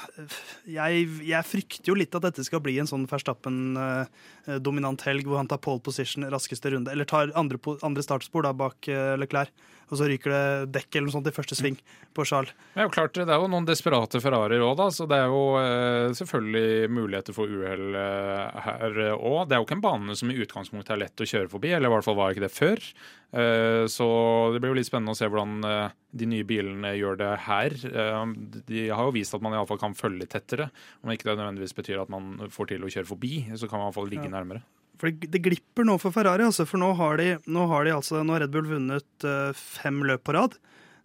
jeg, 0.66 1.08
jeg, 1.24 1.42
frykter 1.44 1.88
jo 1.88 1.94
litt 1.94 2.14
at 2.14 2.22
dette 2.22 2.44
skal 2.44 2.60
bli 2.60 2.78
en 2.78 2.86
sånn 2.86 3.08
Verstappen-dominant 3.08 5.02
helg 5.02 5.24
hvor 5.24 5.38
han 5.38 5.48
tar 5.48 5.58
pole 5.58 5.80
position 5.80 6.28
raskeste 6.28 6.70
runde, 6.70 6.92
eller 6.92 7.04
tar 7.04 7.32
andre, 7.34 7.58
andre 7.82 8.02
startspor 8.02 8.42
da 8.42 8.52
bak 8.52 8.86
Leclerc 8.86 9.37
klær. 9.38 9.52
Og 9.88 9.96
så 9.96 10.08
ryker 10.08 10.32
det 10.32 10.72
dekk 10.74 10.98
eller 10.98 11.08
noe 11.08 11.14
sånt 11.14 11.28
i 11.30 11.32
første 11.32 11.56
sving 11.56 11.78
på 12.16 12.24
Charles. 12.28 12.52
Det 12.74 12.82
er 12.82 12.88
jo 12.88 12.92
klart, 12.92 13.14
det 13.16 13.32
er 13.32 13.40
jo 13.40 13.48
noen 13.48 13.68
desperate 13.68 14.20
Ferrarier 14.20 14.60
òg, 14.64 14.74
da. 14.80 14.88
Så 14.92 15.06
det 15.08 15.16
er 15.16 15.32
jo 15.32 15.44
eh, 15.60 16.10
selvfølgelig 16.18 16.90
muligheter 16.92 17.36
for 17.36 17.48
uhell 17.48 17.96
eh, 17.96 18.58
her 18.66 18.98
òg. 19.16 19.46
Det 19.48 19.56
er 19.56 19.62
jo 19.62 19.68
ikke 19.68 19.78
en 19.78 19.86
bane 19.86 20.18
som 20.18 20.32
i 20.32 20.36
utgangspunktet 20.44 20.92
er 20.92 21.02
lett 21.06 21.24
å 21.24 21.28
kjøre 21.32 21.52
forbi, 21.54 21.72
eller 21.72 21.88
i 21.88 21.94
hvert 21.94 22.08
fall 22.08 22.18
var 22.20 22.36
ikke 22.36 22.44
det 22.44 22.52
før. 22.52 22.84
Eh, 23.28 23.84
så 23.92 24.08
det 24.52 24.60
blir 24.60 24.74
jo 24.74 24.78
litt 24.78 24.88
spennende 24.88 25.16
å 25.16 25.18
se 25.18 25.28
hvordan 25.28 25.68
eh, 25.68 25.96
de 26.20 26.28
nye 26.34 26.48
bilene 26.48 26.92
gjør 26.98 27.20
det 27.20 27.32
her. 27.48 27.76
Eh, 27.88 28.22
de 28.68 28.88
har 28.92 29.08
jo 29.08 29.16
vist 29.16 29.36
at 29.36 29.44
man 29.44 29.56
iallfall 29.56 29.80
kan 29.80 29.96
følge 29.96 30.28
tettere. 30.28 30.68
Om 31.00 31.16
ikke 31.16 31.30
det 31.30 31.38
nødvendigvis 31.40 31.76
betyr 31.80 32.04
at 32.04 32.12
man 32.12 32.50
får 32.52 32.74
til 32.74 32.84
å 32.84 32.92
kjøre 32.92 33.08
forbi, 33.08 33.34
så 33.56 33.68
kan 33.70 33.80
man 33.80 33.88
iallfall 33.88 34.12
ligge 34.12 34.28
ja. 34.28 34.36
nærmere. 34.36 34.64
For 34.98 35.14
det, 35.14 35.42
glipper 35.44 35.86
nå 35.86 35.94
for 36.02 36.14
Ferrari, 36.14 36.42
altså, 36.46 36.66
for 36.66 36.80
nå 36.82 36.90
har, 36.98 37.20
de, 37.20 37.36
nå 37.46 37.66
har 37.70 37.86
de 37.86 37.94
altså, 37.94 38.22
nå 38.26 38.34
har 38.34 38.44
Red 38.44 38.54
Bull 38.54 38.66
vunnet 38.66 39.26
uh, 39.26 39.54
fem 39.54 40.00
løp 40.08 40.24
på 40.26 40.34
rad. 40.34 40.56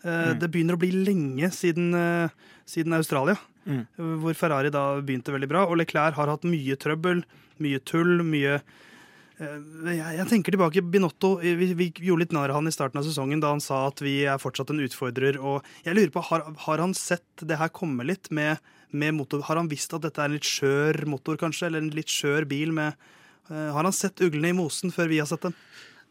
Uh, 0.01 0.33
mm. 0.33 0.39
Det 0.41 0.49
begynner 0.53 0.77
å 0.77 0.81
bli 0.81 0.89
lenge 0.95 1.51
siden, 1.53 1.93
uh, 1.93 2.55
siden 2.69 2.97
Australia, 2.97 3.37
mm. 3.69 3.83
hvor 4.23 4.37
Ferrari 4.37 4.73
da 4.73 4.87
begynte 4.97 5.35
veldig 5.35 5.51
bra. 5.51 5.67
Og 5.69 5.77
Leclerc 5.77 6.17
har 6.17 6.31
hatt 6.33 6.47
mye 6.49 6.79
trøbbel, 6.81 7.21
mye 7.61 7.83
tull, 7.85 8.25
mye 8.25 8.57
jeg, 9.43 9.97
jeg, 9.97 10.25
tenker 10.29 10.53
tilbake 10.53 10.83
Binotto, 10.93 11.33
vi, 11.41 11.71
vi 11.75 11.87
gjorde 12.05 12.21
litt 12.21 12.35
narr 12.35 12.51
av 12.53 12.59
han 12.59 12.69
i 12.69 12.73
starten 12.73 12.99
av 13.01 13.07
sesongen 13.07 13.41
da 13.41 13.49
han 13.51 13.63
sa 13.63 13.87
at 13.89 13.99
vi 14.03 14.21
er 14.29 14.39
fortsatt 14.39 14.69
en 14.71 14.83
utfordrer. 14.85 15.39
og 15.41 15.65
jeg 15.83 15.97
lurer 15.97 16.13
på, 16.13 16.21
Har, 16.29 16.45
har 16.67 16.83
han 16.83 16.93
sett 16.95 17.41
det 17.41 17.57
her 17.59 17.73
komme 17.73 18.05
litt 18.07 18.29
med, 18.31 18.61
med 18.91 19.17
motor? 19.17 19.41
Har 19.49 19.59
han 19.59 19.71
visst 19.71 19.93
at 19.97 20.05
dette 20.05 20.21
er 20.21 20.29
en 20.29 20.37
litt 20.37 20.47
skjør 20.47 21.03
motor, 21.09 21.39
kanskje? 21.41 21.67
Eller 21.67 21.83
en 21.83 21.91
litt 21.97 22.13
skjør 22.13 22.47
bil 22.49 22.71
med, 22.77 22.93
har 23.49 23.83
han 23.83 23.95
sett 23.95 24.21
uglene 24.23 24.53
i 24.53 24.55
mosen 24.57 24.93
før 24.93 25.11
vi 25.11 25.19
har 25.19 25.27
sett 25.29 25.43
dem? 25.47 25.55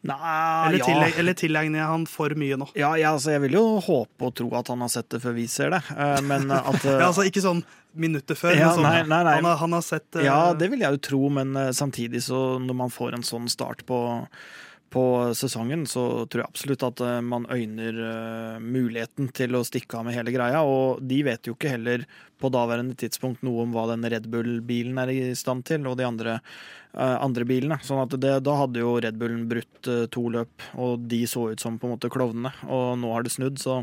Nei, 0.03 0.67
eller, 0.67 0.83
tillegg, 0.83 1.13
ja. 1.13 1.19
eller 1.21 1.35
tilegner 1.39 1.79
jeg 1.79 1.87
han 1.87 2.01
for 2.11 2.33
mye 2.35 2.57
nå? 2.59 2.65
Ja, 2.75 2.89
ja 2.99 3.13
altså, 3.15 3.31
Jeg 3.31 3.45
vil 3.45 3.55
jo 3.55 3.63
håpe 3.85 4.27
og 4.27 4.33
tro 4.35 4.49
at 4.59 4.67
han 4.73 4.83
har 4.83 4.91
sett 4.91 5.07
det 5.13 5.21
før 5.23 5.35
vi 5.37 5.45
ser 5.47 5.71
det. 5.71 5.79
Eh, 5.95 6.19
men 6.27 6.51
at 6.57 6.83
ja, 6.83 6.97
altså 7.07 7.23
Ikke 7.29 7.43
sånn 7.43 7.63
minutter 7.95 8.35
før, 8.35 8.57
ja, 8.57 8.73
men 8.73 8.81
sånn, 8.81 8.87
nei, 8.89 8.99
nei, 9.05 9.21
nei. 9.29 9.37
Han, 9.37 9.47
har, 9.47 9.61
han, 9.61 9.77
har, 9.77 9.85
sett 9.85 10.17
uh... 10.17 10.25
Ja, 10.25 10.37
det 10.57 10.67
vil 10.73 10.81
jeg 10.83 10.97
jo 10.97 11.01
tro, 11.07 11.21
men 11.31 11.55
samtidig 11.77 12.23
så 12.25 12.57
når 12.59 12.77
man 12.79 12.91
får 12.91 13.19
en 13.19 13.25
sånn 13.27 13.47
start 13.51 13.85
på 13.87 14.01
på 14.93 15.03
sesongen, 15.33 15.87
så 15.89 16.03
tror 16.29 16.43
jeg 16.43 16.51
absolutt 16.51 16.83
at 16.85 16.99
man 17.25 17.47
øyner 17.49 17.95
muligheten 18.61 19.31
til 19.33 19.57
å 19.57 19.63
stikke 19.65 19.97
av 19.97 20.05
med 20.05 20.13
hele 20.13 20.29
greia. 20.29 20.59
Og 20.61 20.99
de 21.01 21.17
vet 21.25 21.49
jo 21.49 21.55
ikke 21.55 21.71
heller 21.71 22.03
på 22.43 22.51
daværende 22.53 22.97
tidspunkt 22.99 23.45
noe 23.47 23.63
om 23.63 23.73
hva 23.75 23.87
den 23.93 24.03
Red 24.11 24.27
Bull-bilen 24.31 24.99
er 25.01 25.15
i 25.15 25.19
stand 25.39 25.63
til, 25.71 25.87
og 25.87 25.95
de 25.99 26.07
andre 26.07 26.39
Eh, 26.93 27.15
andre 27.25 27.41
bilene. 27.49 27.79
Sånn 27.81 28.03
at 28.03 28.13
det, 28.21 28.35
da 28.45 28.53
hadde 28.59 28.83
jo 28.83 28.91
Red 29.01 29.15
Bullen 29.17 29.47
brutt 29.49 29.87
uh, 29.89 30.03
to 30.13 30.27
løp, 30.29 30.61
og 30.77 31.07
de 31.09 31.23
så 31.29 31.47
ut 31.49 31.63
som 31.63 31.79
på 31.81 31.87
en 31.89 31.95
måte 31.95 32.11
klovnene. 32.13 32.51
Og 32.69 32.99
nå 33.01 33.09
har 33.15 33.25
det 33.25 33.31
snudd, 33.33 33.57
så 33.57 33.79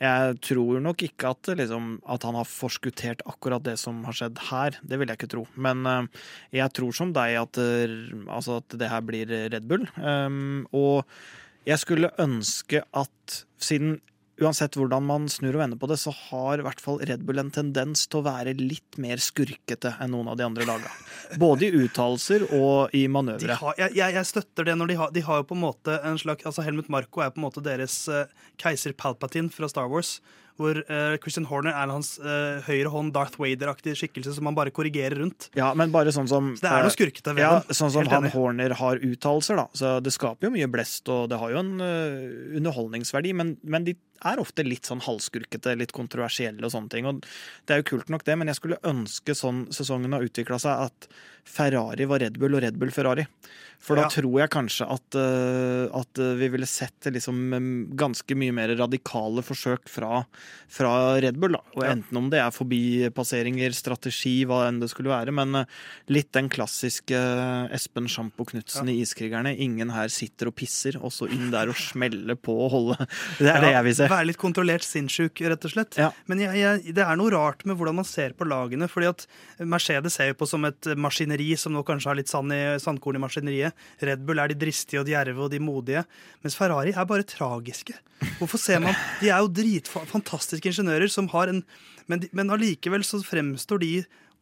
jeg 0.00 0.38
tror 0.40 0.80
nok 0.80 1.04
ikke 1.04 1.34
at, 1.34 1.50
liksom, 1.60 1.98
at 2.08 2.24
han 2.24 2.38
har 2.40 2.48
forskuttert 2.48 3.20
akkurat 3.28 3.66
det 3.66 3.76
som 3.82 4.00
har 4.08 4.16
skjedd 4.16 4.40
her. 4.48 4.80
Det 4.80 4.96
vil 4.96 5.12
jeg 5.12 5.20
ikke 5.20 5.32
tro. 5.36 5.44
Men 5.52 5.84
uh, 5.84 6.24
jeg 6.56 6.72
tror 6.78 6.96
som 6.96 7.12
deg 7.16 7.36
at, 7.42 7.60
altså 7.60 8.62
at 8.62 8.80
det 8.80 8.88
her 8.88 9.04
blir 9.04 9.36
Red 9.52 9.68
Bull. 9.68 9.84
Um, 10.00 10.64
og 10.72 11.04
jeg 11.68 11.82
skulle 11.84 12.14
ønske 12.22 12.86
at 12.96 13.40
siden 13.60 13.98
uansett 14.42 14.76
hvordan 14.76 15.04
man 15.06 15.28
snur 15.32 15.56
og 15.56 15.62
vender 15.62 15.80
på 15.80 15.88
det, 15.90 15.98
så 16.00 16.12
har 16.12 16.60
i 16.60 16.66
hvert 16.66 16.82
fall 16.82 17.00
Red 17.08 17.24
Bull 17.26 17.40
en 17.40 17.52
tendens 17.54 18.04
til 18.06 18.20
å 18.20 18.26
være 18.26 18.56
litt 18.58 18.98
mer 19.00 19.20
skurkete 19.22 19.96
enn 20.02 20.12
noen 20.12 20.30
av 20.32 20.38
de 20.38 20.46
andre 20.46 20.68
laga. 20.68 20.92
Både 21.40 21.68
i 21.68 21.84
uttalelser 21.84 22.46
og 22.56 22.94
i 22.96 23.06
manøvre. 23.12 23.58
Jeg, 23.80 23.92
jeg, 23.96 24.16
jeg, 24.18 24.28
støtter 24.28 24.68
det 24.68 24.78
når 24.78 24.92
de 24.92 24.98
har, 25.00 25.12
de 25.14 25.26
har 25.26 25.42
jo 25.42 25.50
på 25.50 25.56
en 25.56 25.64
måte 25.64 26.00
en 26.04 26.20
slags 26.20 26.48
altså 26.48 26.64
Helmut 26.66 26.90
Marko 26.92 27.24
er 27.24 27.32
på 27.32 27.40
en 27.40 27.48
måte 27.48 27.64
deres 27.64 28.02
uh, 28.12 28.26
keiser 28.60 28.96
Palpatine 28.96 29.52
fra 29.52 29.70
Star 29.72 29.88
Wars 29.92 30.18
hvor 30.56 30.78
uh, 30.88 31.16
Christian 31.20 31.44
Horner 31.50 31.74
er 31.76 31.90
hans 31.92 32.14
uh, 32.22 32.64
høyre 32.64 32.88
hånd 32.92 33.12
Darth 33.12 33.36
Vader-aktig 33.40 33.92
skikkelse 34.00 34.32
som 34.38 34.48
han 34.48 34.56
bare 34.56 34.72
korrigerer 34.74 35.18
rundt. 35.20 35.50
Ja, 35.56 35.68
men 35.76 35.92
bare 35.92 36.14
sånn 36.16 36.30
som 36.30 36.54
Så 36.56 36.64
det 36.64 36.70
er 36.72 36.86
noe 36.86 36.94
skurkete 36.94 37.34
ved 37.36 37.44
ja, 37.44 37.50
dem. 37.60 37.76
Sånn 37.76 37.92
som 37.92 38.08
han. 38.08 38.30
Horner 38.32 38.72
har 38.78 39.02
uttalelser, 39.04 39.60
da. 39.60 39.66
Så 39.76 39.92
det 40.00 40.14
skaper 40.16 40.48
jo 40.48 40.54
mye 40.56 40.68
blest, 40.72 41.04
og 41.12 41.28
det 41.28 41.40
har 41.40 41.52
jo 41.52 41.60
en 41.60 41.74
underholdningsverdi, 42.56 43.34
men, 43.36 43.52
men, 43.68 43.84
de 43.84 43.98
er 44.24 44.42
ofte 44.42 44.64
litt 44.66 44.88
sånn 44.88 45.04
halvskurkete, 45.04 45.76
litt 45.78 45.94
kontroversielle 45.96 46.64
og 46.64 46.72
sånne 46.74 46.92
ting. 46.92 47.08
Og 47.10 47.22
det 47.66 47.74
er 47.74 47.82
jo 47.82 47.90
kult 47.92 48.12
nok, 48.12 48.26
det, 48.26 48.38
men 48.38 48.52
jeg 48.52 48.60
skulle 48.60 48.82
ønske 48.86 49.36
sånn 49.36 49.66
sesongen 49.74 50.16
har 50.16 50.26
utvikla 50.26 50.60
seg, 50.62 50.88
at 50.90 51.08
Ferrari 51.46 52.08
var 52.10 52.24
Red 52.24 52.40
Bull 52.42 52.58
og 52.58 52.64
Red 52.64 52.78
Bull 52.80 52.90
Ferrari. 52.94 53.26
For 53.82 53.98
da 53.98 54.06
ja. 54.06 54.10
tror 54.10 54.36
jeg 54.40 54.50
kanskje 54.50 54.86
at, 54.88 55.16
uh, 55.20 55.86
at, 55.94 56.20
vi 56.40 56.48
ville 56.50 56.66
sett 56.68 57.06
liksom, 57.12 57.36
ganske 57.98 58.36
mye 58.38 58.54
mer 58.56 58.72
radikale 58.78 59.44
forsøk 59.44 59.90
fra, 59.92 60.22
fra 60.72 60.92
Red 61.22 61.38
Bull. 61.40 61.54
Da. 61.58 61.62
Og 61.76 61.84
ja. 61.84 61.92
Enten 61.92 62.18
om 62.18 62.30
det 62.32 62.40
er 62.42 62.54
forbipasseringer, 62.54 63.76
strategi, 63.76 64.38
hva 64.48 64.64
enn 64.66 64.80
det 64.82 64.90
skulle 64.92 65.12
være. 65.12 65.34
Men 65.36 65.60
uh, 65.60 65.84
litt 66.10 66.32
den 66.34 66.48
klassiske 66.52 67.20
Espen 67.76 68.08
Sjampo 68.10 68.48
Knutsen 68.48 68.90
ja. 68.90 68.96
i 68.96 69.04
Iskrigerne. 69.04 69.54
Ingen 69.54 69.92
her 69.94 70.10
sitter 70.12 70.50
og 70.50 70.56
pisser, 70.58 70.98
og 70.98 71.14
så 71.14 71.28
inn 71.30 71.52
der 71.54 71.70
og 71.70 71.78
smelle 71.78 72.38
på 72.40 72.56
og 72.66 72.72
holde 72.72 72.98
Det 73.38 73.52
er 73.52 73.62
det 73.62 73.74
jeg 73.76 73.88
vil 73.90 73.98
se. 74.00 74.05
Være 74.12 74.28
litt 74.28 74.40
kontrollert 74.40 74.86
sinnssyk, 74.86 75.42
rett 75.50 75.66
og 75.68 75.72
slett. 75.72 75.98
Men 76.30 76.42
jeg, 76.42 76.58
jeg, 76.60 76.94
det 76.96 77.04
er 77.04 77.18
noe 77.18 77.32
rart 77.34 77.64
med 77.68 77.78
hvordan 77.78 77.98
man 78.00 78.08
ser 78.08 78.34
på 78.36 78.48
lagene. 78.48 78.88
fordi 78.90 79.10
at 79.10 79.26
Mercedes 79.60 80.18
ser 80.18 80.30
jo 80.30 80.38
på 80.40 80.48
som 80.50 80.64
et 80.68 80.90
maskineri 80.96 81.52
som 81.60 81.74
nå 81.74 81.84
kanskje 81.86 82.12
har 82.12 82.20
litt 82.20 82.32
sand 82.32 82.54
i, 82.54 82.60
sandkorn 82.82 83.18
i 83.18 83.22
maskineriet. 83.22 83.86
Red 84.04 84.26
Bull 84.26 84.42
er 84.42 84.52
de 84.52 84.58
dristige 84.60 85.02
og 85.02 85.10
djerve 85.10 85.46
og 85.46 85.52
de 85.54 85.62
modige. 85.62 86.04
Mens 86.44 86.58
Ferrari 86.58 86.94
er 86.94 87.08
bare 87.08 87.26
tragiske. 87.26 87.96
Hvorfor 88.38 88.60
ser 88.60 88.80
man 88.80 88.94
De 89.20 89.28
er 89.28 89.42
jo 89.44 89.50
dritfantastiske 89.52 90.70
ingeniører 90.72 91.10
som 91.12 91.28
har 91.34 91.52
en 91.52 91.64
Men, 92.06 92.20
de, 92.22 92.28
men 92.32 92.52
allikevel 92.54 93.02
så 93.02 93.18
fremstår 93.18 93.80
de 93.82 93.92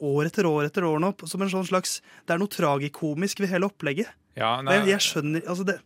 år 0.05 0.29
etter 0.29 0.47
år 0.47 0.67
etter 0.69 0.85
år 0.85 1.01
nå 1.01 1.15
som 1.25 1.43
en 1.43 1.51
sånn 1.51 1.65
slags 1.65 2.01
Det 2.27 2.35
er 2.35 2.43
noe 2.43 2.53
tragikomisk 2.53 3.41
ved 3.41 3.53
hele 3.55 3.71
opplegget. 3.71 4.11
Ja, 4.35 4.57
nei, 4.67 4.81
Jeg, 4.81 4.89
jeg 4.91 5.05
skjønner, 5.05 5.43
altså 5.47 5.65
det, 5.69 5.77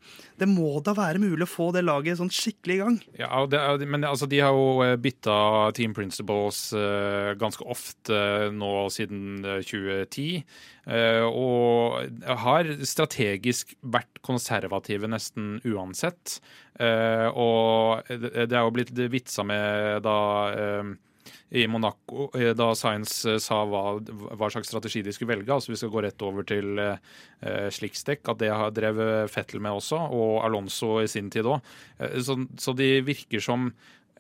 det 0.40 0.46
må 0.48 0.78
da 0.84 0.94
være 0.96 1.20
mulig 1.20 1.44
å 1.44 1.50
få 1.50 1.66
det 1.76 1.82
laget 1.84 2.16
sånn 2.16 2.30
skikkelig 2.32 2.76
i 2.76 2.80
gang. 2.80 2.96
Ja, 3.20 3.42
det, 3.50 3.60
men 3.84 4.06
altså, 4.08 4.28
de 4.30 4.40
har 4.40 4.56
jo 4.56 4.86
eh, 4.86 4.94
bytta 5.00 5.36
team 5.76 5.92
principles 5.96 6.62
uh, 6.72 7.34
ganske 7.40 7.66
ofte 7.68 8.16
eh, 8.16 8.46
nå 8.54 8.70
siden 8.94 9.44
eh, 9.44 9.60
2010. 9.60 10.46
Uh, 10.88 11.26
og 11.28 12.22
har 12.46 12.70
strategisk 12.88 13.74
vært 13.84 14.22
konservative 14.24 15.10
nesten 15.12 15.58
uansett. 15.68 16.38
Uh, 16.80 17.28
og 17.34 18.08
det, 18.08 18.48
det 18.48 18.56
er 18.56 18.64
jo 18.64 18.72
blitt 18.78 18.94
vitsa 19.12 19.44
med 19.44 20.00
da 20.06 20.16
i 21.50 21.66
Monaco, 21.70 22.28
eh, 22.38 22.54
da 22.56 22.70
Science 22.78 23.28
eh, 23.28 23.40
sa 23.42 23.62
hva, 23.68 23.84
hva 23.98 24.50
slags 24.52 24.70
strategi 24.70 25.02
de 25.06 25.14
skulle 25.14 25.36
velge. 25.36 25.52
altså 25.54 25.72
Vi 25.72 25.80
skal 25.80 25.92
gå 25.92 26.04
rett 26.04 26.24
over 26.26 26.46
til 26.48 26.80
eh, 26.82 27.68
slikstek, 27.74 28.24
at 28.28 28.40
det 28.42 28.50
har 28.52 28.74
drevet 28.76 29.30
Fettel 29.32 29.62
med 29.64 29.80
også, 29.80 30.00
og 30.14 30.42
Alonso 30.46 30.98
i 31.02 31.08
sin 31.10 31.30
tid 31.32 31.48
òg. 31.48 31.76
Så, 32.24 32.38
så 32.60 32.74
de 32.78 32.92
virker 33.06 33.42
som 33.42 33.70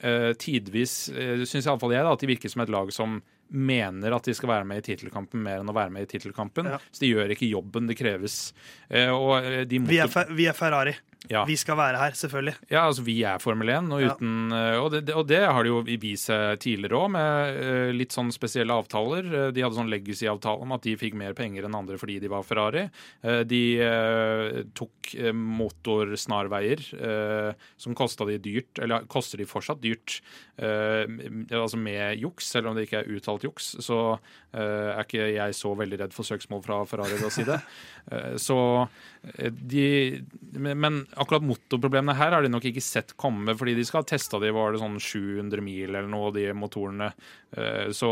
eh, 0.00 0.32
tidvis, 0.38 1.08
eh, 1.08 1.44
syns 1.44 1.66
iallfall 1.66 1.94
jeg, 1.94 2.04
da, 2.06 2.14
at 2.14 2.22
de 2.22 2.30
virker 2.30 2.52
som 2.52 2.64
et 2.64 2.72
lag 2.72 2.92
som 2.94 3.18
mener 3.48 4.12
at 4.12 4.26
de 4.28 4.34
skal 4.36 4.50
være 4.50 4.68
med 4.68 4.82
i 4.82 4.86
tittelkampen 4.90 5.40
mer 5.40 5.62
enn 5.62 5.70
å 5.72 5.76
være 5.76 5.92
med 5.94 6.04
i 6.04 6.10
tittelkampen. 6.10 6.68
Ja. 6.68 6.80
Så 6.92 7.04
de 7.04 7.12
gjør 7.14 7.32
ikke 7.32 7.48
jobben 7.48 7.88
det 7.88 7.96
kreves. 7.98 8.52
Eh, 8.88 9.08
og 9.12 9.38
eh, 9.40 9.62
de 9.68 9.80
Vi 9.88 10.00
er, 10.02 10.12
vi 10.36 10.48
er 10.50 10.56
Ferrari. 10.56 10.94
Ja. 11.26 11.40
Vi 11.48 11.56
skal 11.58 11.74
være 11.76 11.98
her, 11.98 12.14
selvfølgelig. 12.14 12.54
Ja, 12.70 12.84
altså 12.86 13.02
vi 13.02 13.16
er 13.26 13.40
Formel 13.42 13.68
1, 13.74 13.88
og, 13.92 14.04
uten, 14.06 14.52
ja. 14.54 14.78
og, 14.78 14.92
det, 14.94 15.02
og 15.18 15.26
det 15.26 15.40
har 15.42 15.66
de 15.66 15.72
jo 15.72 15.80
vist 16.00 16.28
seg 16.30 16.60
tidligere 16.62 16.94
òg, 17.00 17.10
med 17.16 17.58
eh, 17.58 17.90
litt 17.92 18.14
sånn 18.14 18.30
spesielle 18.32 18.70
avtaler. 18.78 19.26
Eh, 19.26 19.48
De 19.56 19.64
hadde 19.64 19.76
sånn 19.80 19.90
legacy-avtale 19.90 20.62
om 20.62 20.76
at 20.78 20.86
de 20.86 20.94
fikk 21.00 21.16
mer 21.18 21.34
penger 21.36 21.66
enn 21.66 21.74
andre 21.74 21.98
fordi 21.98 22.20
de 22.22 22.30
var 22.30 22.46
Ferrari. 22.46 22.86
Eh, 23.26 23.42
De 23.50 23.62
eh, 23.82 24.62
tok 24.78 25.10
eh, 25.18 25.34
motorsnarveier, 25.34 26.86
eh, 27.02 27.66
som 27.76 27.94
kosta 27.98 28.24
de 28.28 28.38
dyrt, 28.38 28.78
eller 28.82 29.04
koster 29.10 29.42
de 29.42 29.48
fortsatt 29.50 29.82
dyrt, 29.82 30.20
eh, 30.56 31.02
altså 31.50 31.76
med 31.82 32.22
juks, 32.22 32.46
selv 32.54 32.70
om 32.70 32.78
det 32.78 32.86
ikke 32.86 33.02
er 33.02 33.10
uttalt 33.18 33.44
juks, 33.48 33.72
så 33.84 34.00
eh, 34.54 34.94
er 34.94 35.02
ikke 35.04 35.28
jeg 35.34 35.58
så 35.58 35.74
veldig 35.82 36.00
redd 36.04 36.14
for 36.16 36.24
søksmål 36.30 36.62
fra 36.64 36.80
Ferrari 36.88 37.18
å 37.26 37.32
si 37.34 37.46
det. 37.48 37.58
Eh, 38.08 38.38
Så 38.40 38.54
eh, 39.36 39.50
de 39.52 40.22
men 40.56 41.02
akkurat 41.16 41.44
motorproblemene 41.46 42.14
her 42.18 42.34
har 42.36 42.44
de 42.44 42.50
nok 42.52 42.66
ikke 42.68 42.82
sett 42.84 43.14
komme, 43.16 43.54
fordi 43.56 43.74
de 43.78 43.84
skal 43.88 44.02
ha 44.02 44.08
testa 44.10 44.40
de 44.42 44.50
var 44.54 44.74
det 44.74 44.80
sånn 44.82 44.98
700 45.00 45.62
mil 45.64 45.88
eller 45.94 46.08
noe, 46.10 46.32
de 46.34 46.46
motorene. 46.52 47.12
Eh, 47.56 47.88
Så 47.96 48.10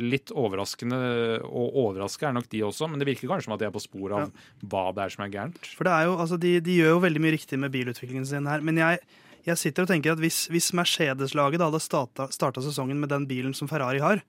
litt 0.00 0.32
overraskende, 0.32 0.98
og 1.44 1.76
overraska 1.84 2.28
er 2.30 2.36
nok 2.38 2.48
de 2.52 2.62
også, 2.66 2.88
men 2.90 3.02
det 3.02 3.08
virker 3.10 3.28
kanskje 3.30 3.48
som 3.48 3.56
at 3.56 3.62
de 3.62 3.68
er 3.68 3.74
på 3.74 3.82
spor 3.84 4.14
av 4.16 4.30
hva 4.64 4.86
det 4.96 5.04
er 5.04 5.14
som 5.16 5.24
er 5.26 5.34
gærent. 5.34 5.60
For 5.76 5.84
det 5.88 5.92
er 5.96 6.08
jo, 6.08 6.16
altså 6.24 6.38
de, 6.40 6.54
de 6.64 6.78
gjør 6.80 6.94
jo 6.96 7.02
veldig 7.04 7.24
mye 7.26 7.34
riktig 7.36 7.58
med 7.60 7.74
bilutviklingen 7.74 8.26
sin 8.28 8.48
her. 8.50 8.64
Men 8.64 8.80
jeg, 8.80 9.02
jeg 9.46 9.60
sitter 9.60 9.84
og 9.86 9.92
tenker 9.92 10.14
at 10.14 10.22
hvis, 10.22 10.46
hvis 10.52 10.72
Mercedes-laget 10.76 11.62
hadde 11.64 11.82
starta 11.84 12.64
sesongen 12.64 13.00
med 13.02 13.12
den 13.12 13.28
bilen 13.30 13.54
som 13.56 13.68
Ferrari 13.70 14.00
har, 14.02 14.24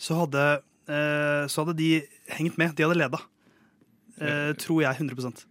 så 0.00 0.24
hadde, 0.24 0.48
eh, 0.90 1.44
så 1.46 1.62
hadde 1.62 1.78
de 1.78 1.92
hengt 2.34 2.58
med. 2.58 2.74
De 2.76 2.86
hadde 2.86 2.98
leda. 2.98 3.22
Eh, 4.22 4.52
tror 4.60 4.82
jeg 4.84 4.98
100 5.06 5.46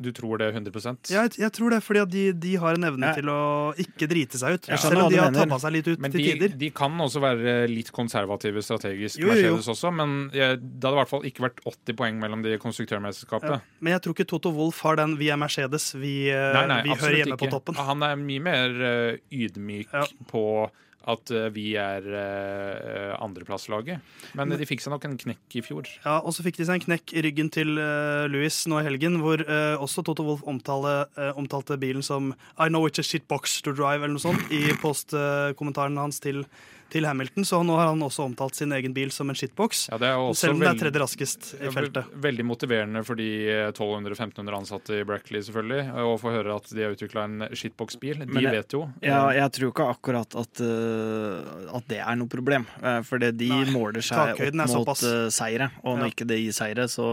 Du 0.00 0.10
tror 0.16 0.38
det 0.40 0.46
100 0.54 1.10
Ja, 1.12 1.22
jeg, 1.26 1.34
jeg 1.42 1.52
tror 1.52 1.70
det, 1.74 1.82
fordi 1.84 2.04
de, 2.08 2.22
de 2.32 2.54
har 2.56 2.74
en 2.78 2.84
evne 2.88 3.10
Ja. 3.10 3.14
til 3.18 3.28
å 3.28 3.40
ikke 3.76 4.08
drite 4.08 4.38
seg 4.40 4.54
ut. 4.56 4.68
Ja, 4.70 4.76
selv 4.80 5.02
om 5.04 5.12
de 5.12 5.18
har 5.20 5.30
tabba 5.36 5.58
seg 5.60 5.72
litt 5.74 5.88
ut 5.92 6.00
Men 6.00 6.10
til 6.14 6.22
de, 6.24 6.32
tider. 6.32 6.56
de 6.56 6.70
kan 6.70 6.96
også 7.04 7.20
være 7.20 7.68
litt 7.68 7.90
konservative 7.92 8.62
strategisk, 8.64 9.20
Jo, 9.20 9.28
jo, 9.36 9.50
jo. 9.50 9.56
Også, 9.60 9.92
men 9.92 10.30
jeg, 10.32 10.56
det 10.62 10.80
hadde 10.88 10.96
i 10.96 11.00
hvert 11.02 11.12
fall 11.12 11.26
ikke 11.28 11.44
vært 11.46 11.60
80 11.68 11.98
poeng 12.00 12.18
mellom 12.22 12.42
de 12.42 12.54
i 12.56 12.58
konstruktørmesterskapet. 12.62 13.50
Ja. 13.50 13.60
Men 13.80 13.92
jeg 13.98 14.02
tror 14.06 14.16
ikke 14.16 14.28
Toto 14.32 14.50
Wolff 14.56 14.80
har 14.88 14.96
den 14.96 15.16
'vi 15.20 15.28
er 15.30 15.36
Mercedes, 15.36 15.92
vi, 15.94 16.30
eh, 16.30 16.52
Nei, 16.56 16.66
nei, 16.66 16.82
vi 16.82 16.96
hører 16.96 17.16
hjemme 17.20 17.36
ikke. 17.36 17.44
på 17.44 17.50
toppen'. 17.52 17.76
Han 17.76 18.02
er 18.02 18.16
mye 18.16 18.40
mer 18.40 18.68
eh, 18.82 19.16
ydmyk 19.30 19.88
på 20.28 20.70
at 21.08 21.30
eh, 21.32 21.48
vi 21.54 21.72
er 21.80 22.04
uh, 22.04 23.14
andreplasslaget. 23.24 24.02
Men 24.36 24.52
de 24.52 24.66
fikk 24.68 24.82
seg 24.84 24.92
nok 24.92 25.06
en 25.08 25.16
knekk 25.20 25.56
i 25.56 25.62
fjor. 25.64 25.88
Ja, 26.04 26.18
Og 26.20 26.34
så 26.36 26.44
fikk 26.44 26.58
de 26.60 26.66
seg 26.68 26.80
en 26.80 26.84
knekk 26.84 27.14
i 27.16 27.24
ryggen 27.24 27.48
til 27.52 27.72
uh, 27.80 28.28
Louis 28.30 28.58
nå 28.68 28.82
i 28.82 28.86
helgen, 28.86 29.20
hvor 29.24 29.40
uh, 29.40 29.80
også 29.80 30.04
Toto 30.06 30.26
Wolff 30.26 30.44
omtale, 30.48 31.06
omtalte 31.40 31.78
bilen 31.80 32.04
som 32.04 32.34
I 32.58 32.68
know 32.68 32.84
it's 32.88 33.00
a 33.00 33.06
shitbox 33.06 33.60
to 33.64 33.72
drive, 33.72 34.04
eller 34.04 34.16
noe 34.18 34.22
sånt, 34.22 34.52
i 34.52 34.74
postkommentaren 34.82 35.98
hans 36.00 36.20
til, 36.20 36.44
til 36.92 37.06
Hamilton. 37.08 37.46
Så 37.46 37.60
nå 37.66 37.76
har 37.78 37.90
han 37.90 38.02
også 38.04 38.26
omtalt 38.26 38.58
sin 38.58 38.72
egen 38.76 38.94
bil 38.96 39.12
som 39.14 39.30
en 39.30 39.38
shitbox. 39.38 39.86
Ja, 39.92 39.98
er 39.98 40.34
selv 40.38 40.56
om 40.56 40.62
det 40.62 40.70
er 40.70 40.80
tredje 40.80 41.02
raskest 41.02 41.50
i 41.58 41.72
feltet. 41.72 42.10
Ja, 42.10 42.22
Veldig 42.26 42.46
motiverende 42.48 43.04
for 43.06 43.18
de 43.20 43.28
1200-1500 43.70 44.58
ansatte 44.60 45.00
i 45.00 45.06
Brackley, 45.08 45.42
selvfølgelig. 45.46 45.86
Å 46.04 46.16
få 46.20 46.34
høre 46.34 46.58
at 46.60 46.70
de 46.74 46.84
har 46.86 46.96
utvikla 46.96 47.26
en 47.28 47.48
shitbox-bil. 47.54 48.24
De 48.26 48.44
jeg, 48.44 48.54
vet 48.58 48.76
jo. 48.76 48.84
Ja, 49.04 49.22
jeg 49.36 49.56
tror 49.56 49.72
ikke 49.72 49.88
akkurat 49.94 50.38
at, 50.40 50.62
uh, 50.64 51.74
at 51.78 51.90
det 51.90 52.02
er 52.04 52.20
noe 52.20 52.30
problem. 52.30 52.68
Uh, 52.82 53.00
for 53.06 53.22
de 53.22 53.50
Nei, 53.50 53.64
måler 53.72 54.04
seg 54.04 54.36
opp 54.36 54.70
mot 54.70 54.94
uh, 55.06 55.26
seire, 55.32 55.72
og 55.84 55.98
når 56.00 56.10
Ja. 56.10 56.14
ikke 56.14 56.28
det 56.30 56.40
gir 56.42 56.56
seire, 56.56 56.88
så 56.90 57.10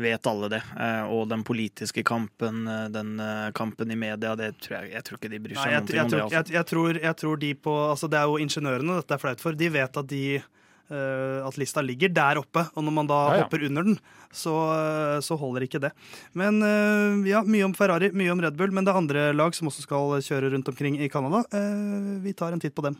vet 0.00 0.26
alle 0.26 0.48
det. 0.54 0.62
Uh, 0.76 1.04
og 1.12 1.26
den 1.30 1.42
politiske 1.44 2.04
kampen, 2.06 2.64
uh, 2.68 2.86
den 2.92 3.14
uh, 3.20 3.50
kampen 3.56 3.92
i 3.92 3.98
media, 3.98 4.34
det 4.38 4.54
tror 4.64 4.80
jeg, 4.80 4.94
jeg 4.96 5.06
tror 5.08 5.20
ikke 5.20 5.32
de 5.34 5.42
bryr 5.44 5.58
Nei, 5.58 5.62
seg 5.66 5.76
jeg, 5.76 5.82
noe 5.82 5.96
jeg, 5.96 6.04
om 6.04 6.10
det. 6.10 6.22
tror, 6.22 6.56
jeg, 6.56 6.66
tror, 6.70 7.02
jeg 7.08 7.20
tror 7.22 7.44
de 7.44 7.52
på 7.68 7.76
Altså, 7.90 8.08
det 8.08 8.18
er 8.20 8.30
jo 8.30 8.40
ingeniørene 8.42 8.98
dette 9.02 9.16
er 9.16 9.22
flaut 9.22 9.44
for. 9.44 9.58
De 9.58 9.68
vet 9.72 10.00
at 10.02 10.08
de 10.10 10.24
eh, 10.92 11.46
at 11.46 11.58
lista 11.60 11.82
ligger 11.84 12.12
der 12.12 12.40
oppe, 12.40 12.64
og 12.74 12.84
når 12.86 12.94
man 12.98 13.10
da 13.10 13.20
Ja, 13.22 13.36
ja. 13.36 13.44
hopper 13.44 13.64
under 13.68 13.86
den, 13.88 13.98
så, 14.32 14.54
eh, 14.74 15.20
så 15.24 15.36
holder 15.38 15.66
ikke 15.66 15.80
det. 15.82 15.92
Men 16.38 16.62
eh, 16.62 17.30
ja, 17.30 17.42
mye 17.44 17.68
om 17.68 17.74
Ferrari, 17.76 18.12
mye 18.16 18.32
om 18.32 18.42
Red 18.42 18.56
Bull, 18.58 18.72
men 18.72 18.84
det 18.84 18.92
er 18.92 19.00
andre 19.00 19.24
lag 19.36 19.54
som 19.56 19.70
også 19.70 19.86
skal 19.86 20.18
kjøre 20.24 20.52
rundt 20.54 20.68
omkring 20.72 20.98
i 21.00 21.10
Canada. 21.12 21.44
Eh, 21.52 22.20
vi 22.24 22.34
tar 22.36 22.52
en 22.52 22.60
titt 22.62 22.74
på 22.76 22.84
dem. 22.86 22.98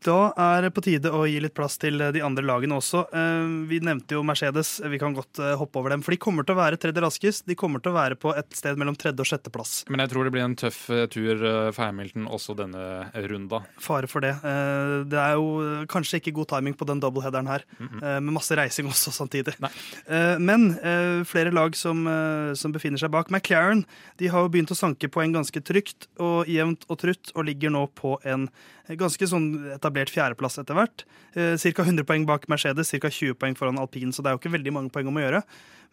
Da 0.00 0.30
er 0.40 0.62
det 0.64 0.70
på 0.72 0.80
tide 0.80 1.10
å 1.12 1.26
gi 1.28 1.36
litt 1.44 1.52
plass 1.52 1.74
til 1.76 2.00
de 2.14 2.22
andre 2.24 2.40
lagene 2.48 2.78
også. 2.78 3.02
Eh, 3.12 3.48
Vi 3.68 3.80
nevnte 3.84 4.16
jo 4.16 4.22
Mercedes, 4.24 4.78
vi 4.88 4.96
kan 5.00 5.12
godt 5.12 5.36
eh, 5.44 5.52
hoppe 5.60 5.76
over 5.76 5.92
dem. 5.92 6.00
For 6.00 6.14
de 6.14 6.18
kommer 6.22 6.46
til 6.48 6.54
å 6.56 6.60
være 6.62 6.78
tredje 6.80 7.02
raskest. 7.04 7.44
De 7.50 7.56
kommer 7.58 7.82
til 7.84 7.92
å 7.92 7.98
være 7.98 8.16
på 8.16 8.32
et 8.32 8.48
sted 8.56 8.80
mellom 8.80 8.96
tredje 8.96 9.20
og 9.20 9.28
sjetteplass. 9.28 9.84
Men 9.92 10.00
jeg 10.00 10.12
tror 10.14 10.24
det 10.24 10.32
blir 10.32 10.46
en 10.46 10.56
tøff 10.56 10.78
eh, 10.88 11.04
tur 11.12 11.44
eh, 11.44 11.68
for 11.76 11.84
Hamilton 11.84 12.30
også 12.32 12.56
denne 12.56 12.86
runda. 13.28 13.60
Fare 13.76 14.08
for 14.08 14.24
det. 14.24 14.32
Eh, 14.40 14.94
Det 15.12 15.20
er 15.20 15.36
jo 15.36 15.52
eh, 15.66 15.84
kanskje 15.92 16.22
ikke 16.22 16.32
god 16.40 16.48
timing 16.54 16.78
på 16.80 16.88
den 16.88 17.04
doubleheaderen 17.04 17.52
her, 17.52 17.66
eh, 17.76 18.18
med 18.24 18.32
masse 18.38 18.56
reising 18.56 18.88
også 18.94 19.12
samtidig. 19.12 19.58
Nei. 19.60 19.72
Eh, 20.08 20.38
Men 20.40 20.70
eh, 20.80 21.20
flere 21.28 21.52
lag 21.52 21.76
som, 21.76 22.06
eh, 22.08 22.54
som 22.56 22.72
befinner 22.72 22.96
seg 23.04 23.12
bak. 23.12 23.28
McLaren 23.28 23.84
de 24.16 24.32
har 24.32 24.48
jo 24.48 24.52
begynt 24.56 24.72
å 24.72 24.80
sanke 24.80 25.12
poeng 25.12 25.36
ganske 25.36 25.60
trygt 25.60 26.08
og 26.16 26.48
jevnt 26.48 26.88
og 26.88 27.02
trutt, 27.04 27.34
og 27.36 27.44
ligger 27.52 27.68
nå 27.76 27.84
på 28.00 28.16
en 28.24 28.48
ganske 28.98 29.28
sånn 29.30 29.48
etablert 29.76 30.10
fjerdeplass 30.10 30.58
etter 30.62 30.78
hvert. 30.78 31.04
Eh, 31.34 31.54
Ca. 31.60 31.84
100 31.84 32.06
poeng 32.08 32.26
bak 32.28 32.48
Mercedes, 32.50 32.90
ca. 32.90 33.10
20 33.10 33.38
poeng 33.38 33.54
foran 33.58 33.78
alpin, 33.78 34.12
så 34.12 34.22
det 34.22 34.30
er 34.30 34.36
jo 34.36 34.42
ikke 34.42 34.56
veldig 34.56 34.74
mange 34.74 34.94
poeng 34.94 35.10
om 35.10 35.20
å 35.20 35.24
gjøre. 35.24 35.44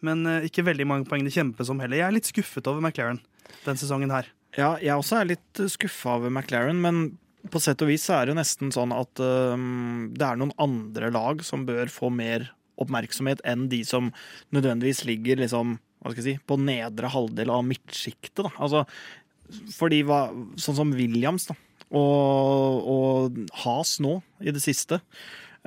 Men 0.06 0.26
eh, 0.26 0.48
ikke 0.48 0.66
veldig 0.66 0.86
mange 0.88 1.08
poeng 1.10 1.26
det 1.26 1.34
kjempes 1.34 1.70
om 1.70 1.80
heller. 1.82 2.00
Jeg 2.00 2.08
er 2.08 2.16
litt 2.16 2.30
skuffet 2.30 2.70
over 2.70 2.82
McLaren 2.82 3.22
den 3.64 3.80
sesongen 3.80 4.12
her. 4.14 4.28
Ja, 4.56 4.74
jeg 4.82 4.96
også 4.96 5.20
er 5.20 5.32
litt 5.34 5.62
skuffa 5.70 6.16
over 6.18 6.32
McLaren, 6.32 6.80
men 6.82 7.18
på 7.52 7.60
sett 7.62 7.80
og 7.84 7.90
vis 7.92 8.04
så 8.08 8.16
er 8.16 8.26
det 8.26 8.34
jo 8.34 8.40
nesten 8.40 8.72
sånn 8.74 8.92
at 8.96 9.20
um, 9.22 10.08
det 10.16 10.24
er 10.26 10.40
noen 10.40 10.54
andre 10.60 11.10
lag 11.14 11.44
som 11.46 11.66
bør 11.68 11.90
få 11.92 12.10
mer 12.12 12.48
oppmerksomhet 12.78 13.40
enn 13.48 13.68
de 13.72 13.82
som 13.86 14.10
nødvendigvis 14.54 15.04
ligger 15.08 15.40
liksom, 15.42 15.76
hva 16.02 16.12
skal 16.12 16.22
jeg 16.22 16.38
si, 16.38 16.44
på 16.46 16.58
nedre 16.62 17.10
halvdel 17.10 17.50
av 17.54 17.64
midtsjiktet. 17.66 18.50
Altså, 18.58 18.84
fordi 19.74 20.02
hva, 20.06 20.28
sånn 20.60 20.78
som 20.78 20.92
Williams 20.94 21.48
da, 21.50 21.56
og, 21.94 22.88
og 22.88 23.38
Has 23.64 23.98
nå 24.04 24.18
i 24.44 24.52
det 24.54 24.62
siste. 24.64 25.00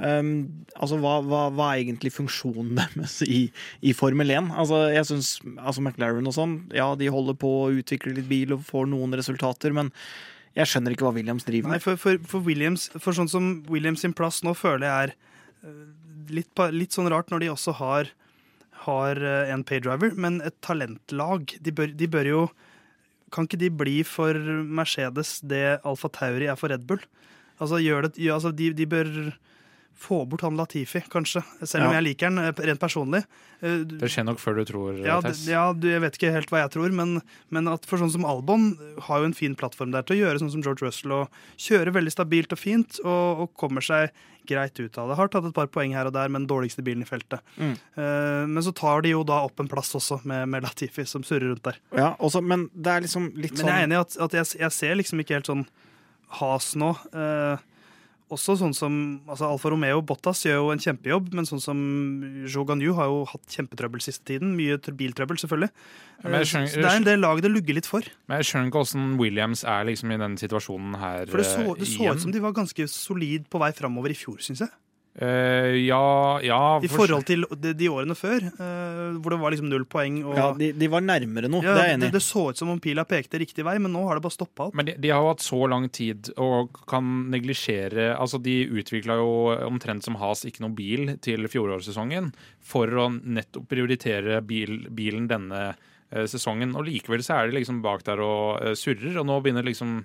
Um, 0.02 0.66
altså, 0.80 0.98
hva, 1.02 1.18
hva, 1.22 1.42
hva 1.54 1.68
er 1.72 1.84
egentlig 1.84 2.14
funksjonen 2.16 2.74
deres 2.80 3.20
i, 3.26 3.44
i 3.86 3.94
Formel 3.98 4.34
1? 4.34 4.52
Altså, 4.58 4.84
jeg 4.94 5.08
synes, 5.10 5.32
altså 5.60 5.84
McLaren 5.84 6.30
og 6.30 6.36
sånn, 6.38 6.58
ja, 6.76 6.92
de 6.98 7.12
holder 7.14 7.38
på 7.42 7.52
å 7.66 7.72
utvikle 7.82 8.16
litt 8.18 8.30
bil 8.32 8.56
og 8.56 8.66
får 8.68 8.90
noen 8.90 9.14
resultater, 9.18 9.76
men 9.76 9.92
jeg 10.58 10.68
skjønner 10.68 10.96
ikke 10.96 11.06
hva 11.08 11.14
Williams 11.16 11.46
driver 11.48 11.72
Nei, 11.72 11.80
for, 11.80 11.96
for, 11.96 12.18
for 12.28 12.44
Williams 12.44 12.90
For 12.98 13.16
sånn 13.16 13.30
som 13.32 13.46
Williams 13.72 14.02
sin 14.04 14.12
plass 14.12 14.42
nå 14.44 14.52
føler 14.60 14.84
jeg 14.84 15.06
er 15.06 15.14
eh, 15.64 15.78
litt, 16.36 16.64
litt 16.76 16.98
sånn 16.98 17.08
rart 17.12 17.32
når 17.32 17.46
de 17.46 17.52
også 17.54 17.76
har, 17.78 18.10
har 18.84 19.22
eh, 19.22 19.54
en 19.54 19.64
paydriver, 19.68 20.12
men 20.20 20.42
et 20.44 20.58
talentlag. 20.66 21.56
De 21.64 21.76
bør, 21.76 21.96
de 21.96 22.10
bør 22.12 22.32
jo 22.32 22.42
Kan 23.32 23.48
ikke 23.48 23.60
de 23.62 23.70
bli 23.72 24.02
for 24.08 24.36
Mercedes 24.68 25.40
det 25.48 25.80
Alfa 25.88 26.12
Tauri 26.12 26.50
er 26.52 26.60
for 26.60 26.72
Red 26.74 26.88
Bull? 26.88 27.04
Altså, 27.62 27.78
det, 27.78 28.18
altså 28.32 28.52
de, 28.52 28.74
de 28.74 28.88
bør 28.90 29.08
få 30.02 30.24
bort 30.26 30.42
han 30.42 30.56
Latifi, 30.58 31.04
kanskje. 31.14 31.44
Selv 31.62 31.86
om 31.86 31.92
Ja. 31.94 32.00
jeg 32.02 32.08
liker 32.10 32.32
han 32.32 32.40
eh, 32.42 32.52
rent 32.66 32.82
personlig. 32.82 33.22
Eh, 33.62 33.84
Det 33.86 34.10
skjer 34.10 34.26
nok 34.26 34.40
før 34.42 34.56
du 34.58 34.64
tror, 34.66 34.98
Ja, 35.06 35.20
Tess. 35.22 35.44
ja 35.48 35.68
du, 35.78 35.88
jeg 35.92 36.02
vet 36.02 36.18
ikke 36.18 36.32
helt 36.34 36.50
hva 36.50 36.64
jeg 36.64 36.72
tror, 36.74 36.90
men, 36.98 37.22
men 37.54 37.68
at 37.70 37.86
for 37.86 38.02
sånn 38.02 38.10
som 38.12 38.26
Albon 38.26 38.72
har 39.08 39.22
jo 39.22 39.30
en 39.30 39.38
fin 39.38 39.54
plattform 39.56 39.92
der 39.94 40.02
til 40.08 40.18
å 40.18 40.22
gjøre 40.26 40.42
sånn 40.42 40.50
som 40.56 40.64
George 40.66 40.82
Russell 40.88 41.14
og 41.20 41.30
kjøre 41.62 41.94
veldig 41.94 42.12
stabilt 42.16 42.52
og 42.56 42.58
fint 42.60 42.98
og, 43.06 43.44
og 43.46 43.54
kommer 43.62 43.86
seg 43.86 44.10
greit 44.50 44.74
ut 44.82 44.98
av 44.98 45.12
det. 45.12 45.16
Har 45.20 45.30
tatt 45.30 45.46
et 45.46 45.54
par 45.54 45.68
poeng 45.70 45.94
her 45.94 46.08
og 46.10 46.14
der 46.18 46.28
med 46.28 46.42
den 46.42 46.50
dårligste 46.50 46.82
bilen 46.82 47.04
i 47.06 47.06
feltet. 47.06 47.46
Mm. 47.62 47.76
Eh, 48.02 48.46
men 48.50 48.64
så 48.66 48.74
tar 48.74 49.04
de 49.06 49.14
jo 49.14 49.22
da 49.24 49.44
opp 49.46 49.62
en 49.62 49.70
plass 49.70 49.94
også 49.94 50.24
med, 50.26 50.50
med 50.50 50.66
Latifi 50.66 51.06
som 51.06 51.22
surrer 51.22 51.52
rundt 51.54 51.62
der. 51.70 51.78
Ja, 51.94 52.16
også, 52.18 52.42
men 52.42 52.66
det 52.74 52.90
er 52.98 53.06
liksom 53.06 53.30
litt 53.38 53.54
sånn 53.54 53.70
Men 53.70 53.78
jeg 53.78 53.78
er 53.78 53.86
sånn 53.86 53.92
enig 53.92 54.00
i 54.00 54.02
at, 54.02 54.18
at 54.26 54.40
jeg, 54.42 54.50
jeg 54.66 54.72
ser 54.80 54.98
liksom 54.98 55.22
ikke 55.22 55.38
helt 55.38 55.52
sånn 55.54 55.68
has 56.42 56.72
nå. 56.80 56.90
Eh, 57.14 57.58
også 58.32 58.56
sånn 58.62 58.74
som 58.76 58.94
altså 59.30 59.50
Alfa 59.52 59.72
Romeo 59.74 60.00
og 60.00 60.06
Bottas 60.10 60.44
gjør 60.48 60.60
jo 60.62 60.70
en 60.74 60.82
kjempejobb, 60.82 61.32
men 61.38 61.48
sånn 61.48 61.62
som 61.62 61.80
Zhou 62.48 62.64
har 62.98 63.10
jo 63.12 63.26
hatt 63.30 63.58
kjempetrøbbel 63.58 64.04
siste 64.04 64.24
tiden. 64.32 64.56
Mye 64.58 64.78
biltrøbbel, 64.80 65.40
selvfølgelig. 65.42 65.72
Eh, 66.24 66.44
skjønner- 66.48 66.76
det 66.76 66.86
er 66.86 66.96
en 66.96 67.04
del 67.04 67.20
lag 67.20 67.42
det 67.42 67.52
lugger 67.52 67.76
litt 67.76 67.86
for. 67.90 68.02
Men 68.28 68.42
jeg 68.42 68.50
skjønner 68.52 68.72
ikke 68.72 68.84
åssen 68.86 69.18
Williams 69.20 69.64
er 69.64 69.86
liksom 69.86 70.12
i 70.14 70.18
den 70.18 70.38
situasjonen 70.38 70.98
her 70.98 71.26
For 71.28 71.38
det 71.38 71.46
så, 71.46 71.76
det 71.76 71.88
eh, 71.88 71.94
så 71.98 72.14
ut 72.16 72.22
som 72.22 72.32
de 72.32 72.40
var 72.40 72.54
ganske 72.54 72.88
solid 72.90 73.50
på 73.50 73.60
vei 73.60 73.72
framover 73.72 74.10
i 74.12 74.18
fjor, 74.18 74.38
syns 74.40 74.60
jeg. 74.66 74.70
Eh, 75.12 75.76
ja, 75.84 76.40
ja 76.40 76.80
I 76.80 76.88
forhold 76.88 77.26
til 77.28 77.44
de, 77.60 77.74
de 77.76 77.88
årene 77.92 78.16
før, 78.16 78.46
uh, 78.56 79.18
hvor 79.20 79.34
det 79.34 79.40
var 79.42 79.52
liksom 79.52 79.68
null 79.68 79.84
poeng. 79.90 80.22
Og, 80.24 80.38
Ja, 80.38 80.46
de, 80.56 80.70
de 80.78 80.88
var 80.92 81.04
nærmere 81.04 81.50
noe, 81.52 81.66
Ja, 81.66 81.74
det 81.76 81.84
er 81.84 81.90
jeg 81.90 81.98
enig 81.98 82.10
i. 82.12 82.14
det 82.16 82.24
så 82.24 82.46
ut 82.50 82.62
som 82.62 82.72
om 82.72 82.80
pila 82.80 83.04
pekte 83.08 83.42
riktig 83.42 83.66
vei, 83.68 83.76
men 83.84 83.92
nå 83.92 84.06
har 84.08 84.18
det 84.18 84.24
bare 84.24 84.38
stoppa 84.38 84.70
opp. 84.70 84.78
Men 84.80 84.88
de, 84.88 84.96
de 85.04 85.12
har 85.12 85.20
jo 85.20 85.34
hatt 85.34 85.44
så 85.44 85.60
lang 85.68 85.90
tid 85.92 86.32
og 86.40 86.80
kan 86.90 87.12
neglisjere 87.34 88.12
Altså, 88.22 88.40
de 88.42 88.56
utvikla 88.70 89.18
jo 89.20 89.32
omtrent 89.66 90.06
som 90.06 90.16
has 90.22 90.46
ikke 90.48 90.64
noe 90.64 90.76
bil 90.78 91.16
til 91.24 91.48
fjorårssesongen 91.52 92.32
for 92.64 92.88
å 92.88 93.10
nettopp 93.12 93.68
prioritere 93.72 94.40
bil, 94.48 94.86
bilen 94.96 95.28
denne 95.32 95.62
uh, 95.74 96.26
sesongen. 96.30 96.72
Og 96.78 96.88
likevel 96.88 97.24
så 97.26 97.42
er 97.42 97.52
de 97.52 97.60
liksom 97.60 97.84
bak 97.84 98.08
der 98.08 98.24
og 98.24 98.78
surrer, 98.80 99.20
og 99.20 99.28
nå 99.28 99.42
begynner 99.44 99.68
liksom 99.68 100.02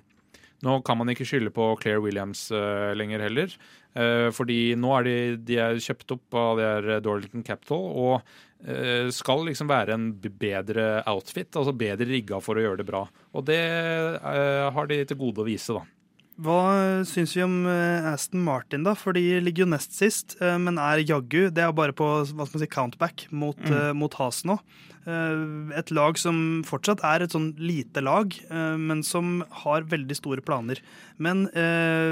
Nå 0.65 0.79
kan 0.81 0.97
man 0.97 1.11
ikke 1.11 1.25
skylde 1.29 1.51
på 1.53 1.67
Claire 1.77 2.01
Williams 2.01 2.47
uh, 2.49 2.89
lenger 2.97 3.21
heller. 3.27 3.51
Eh, 3.97 4.27
fordi 4.35 4.75
nå 4.77 4.91
er 4.99 5.07
de, 5.07 5.15
de 5.47 5.57
er 5.61 5.79
kjøpt 5.81 6.13
opp 6.17 6.37
av 6.37 6.59
det 6.59 6.67
her 6.67 7.01
Dorlington 7.01 7.45
Capital 7.45 7.85
og 7.97 8.13
eh, 8.61 9.09
skal 9.13 9.45
liksom 9.47 9.71
være 9.71 9.95
en 9.95 10.09
bedre 10.21 10.87
outfit, 11.09 11.49
altså 11.57 11.73
bedre 11.77 12.05
rigga 12.09 12.41
for 12.43 12.59
å 12.59 12.65
gjøre 12.67 12.83
det 12.83 12.89
bra. 12.89 13.05
Og 13.33 13.47
det 13.49 13.57
eh, 13.57 14.67
har 14.73 14.91
de 14.91 15.01
til 15.09 15.21
gode 15.21 15.41
å 15.41 15.47
vise, 15.47 15.77
da. 15.77 15.96
Hva 16.37 17.01
syns 17.09 17.31
vi 17.33 17.41
om 17.41 17.63
eh, 17.65 18.05
Aston 18.11 18.43
Martin, 18.45 18.83
da? 18.85 18.93
For 18.97 19.15
de 19.17 19.39
ligger 19.41 19.65
jo 19.65 19.71
nest 19.71 19.95
sist, 19.97 20.35
eh, 20.37 20.57
men 20.61 20.77
er 20.77 21.01
jaggu 21.01 21.49
Det 21.49 21.63
er 21.63 21.73
bare 21.73 21.95
på 21.97 22.05
hva 22.05 22.27
skal 22.27 22.53
man 22.53 22.61
si, 22.61 22.69
countback 22.69 23.25
mot, 23.33 23.57
eh, 23.65 23.89
mot 23.97 24.13
Has 24.21 24.43
nå. 24.45 24.59
Uh, 25.07 25.71
Et 25.79 25.91
lag 25.95 26.17
som 26.19 26.35
fortsatt 26.67 26.99
er 27.07 27.23
et 27.23 27.31
sånn 27.31 27.53
lite 27.55 28.01
lag, 28.03 28.33
uh, 28.51 28.75
men 28.75 28.99
som 29.07 29.39
har 29.63 29.85
veldig 29.87 30.17
store 30.19 30.43
planer. 30.43 30.81
Men 31.17 31.45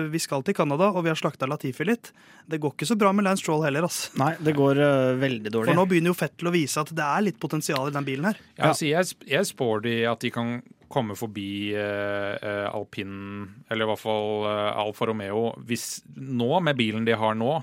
vi 0.09 0.17
skal 0.23 0.41
til 0.41 0.55
Canada, 0.57 0.88
og 0.89 1.03
vi 1.05 1.11
har 1.11 1.19
slakta 1.19 1.45
Latifi 1.45 1.86
litt. 1.86 2.09
Det 2.49 2.57
går 2.63 2.73
ikke 2.73 2.88
så 2.89 2.95
bra 2.97 3.11
med 3.13 3.28
Lance 3.28 3.43
Stroll 3.43 3.61
heller, 3.67 3.86
ass. 3.86 4.07
Nei, 4.17 4.32
det 4.41 4.55
går 4.57 4.80
veldig 5.21 5.51
dårlig. 5.53 5.69
For 5.69 5.78
nå 5.78 5.86
begynner 5.91 6.09
jo 6.09 6.17
Fettel 6.17 6.49
å 6.49 6.55
vise 6.55 6.82
at 6.82 6.89
det 6.95 7.05
er 7.05 7.28
litt 7.28 7.38
potensial 7.41 7.91
i 7.91 7.93
den 7.93 8.07
bilen 8.07 8.32
her. 8.32 8.39
Ja, 8.55 8.71
altså, 8.71 8.88
jeg, 8.89 9.13
jeg 9.30 9.49
spår 9.51 9.86
de 9.86 9.95
at 10.09 10.26
de 10.26 10.32
kan 10.34 10.55
komme 10.91 11.15
forbi 11.17 11.73
eh, 11.75 12.65
alpinen, 12.69 13.63
eller 13.69 13.86
i 13.86 13.89
hvert 13.91 14.01
fall 14.03 14.45
eh, 14.49 14.81
Alfa 14.83 15.07
Romeo, 15.09 15.47
hvis 15.67 16.01
nå, 16.15 16.51
med 16.65 16.77
bilen 16.79 17.07
de 17.07 17.15
har 17.17 17.36
nå. 17.39 17.57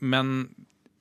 Men 0.00 0.50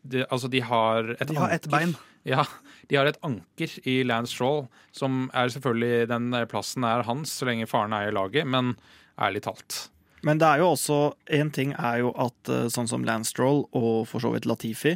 de, 0.01 0.23
altså, 0.27 0.49
de 0.49 0.63
har 0.65 1.13
et 1.19 1.27
De 1.29 1.37
har 1.37 1.49
ett 1.53 1.67
anker. 1.67 1.75
bein. 1.75 1.95
Ja, 2.25 2.45
de 2.89 2.97
har 2.99 3.09
et 3.09 3.19
anker 3.25 3.71
i 3.89 4.01
Lance 4.05 4.33
Stroll, 4.35 4.67
som 4.93 5.29
er 5.33 5.49
selvfølgelig 5.49 6.07
Den 6.11 6.29
plassen 6.49 6.85
er 6.85 7.05
hans 7.07 7.33
så 7.39 7.47
lenge 7.49 7.65
faren 7.69 7.93
eier 7.97 8.13
laget, 8.13 8.45
men 8.45 8.75
ærlig 9.21 9.41
talt. 9.47 9.87
Men 10.21 10.37
det 10.37 10.45
er 10.45 10.61
jo 10.61 10.67
også 10.75 10.97
En 11.33 11.49
ting 11.49 11.71
er 11.73 12.03
jo 12.03 12.11
at 12.13 12.49
eh, 12.53 12.67
sånn 12.69 12.89
som 12.89 13.05
Lance 13.05 13.33
Stroll 13.33 13.63
og 13.73 14.07
for 14.09 14.21
så 14.21 14.33
vidt 14.35 14.45
Latifi 14.49 14.95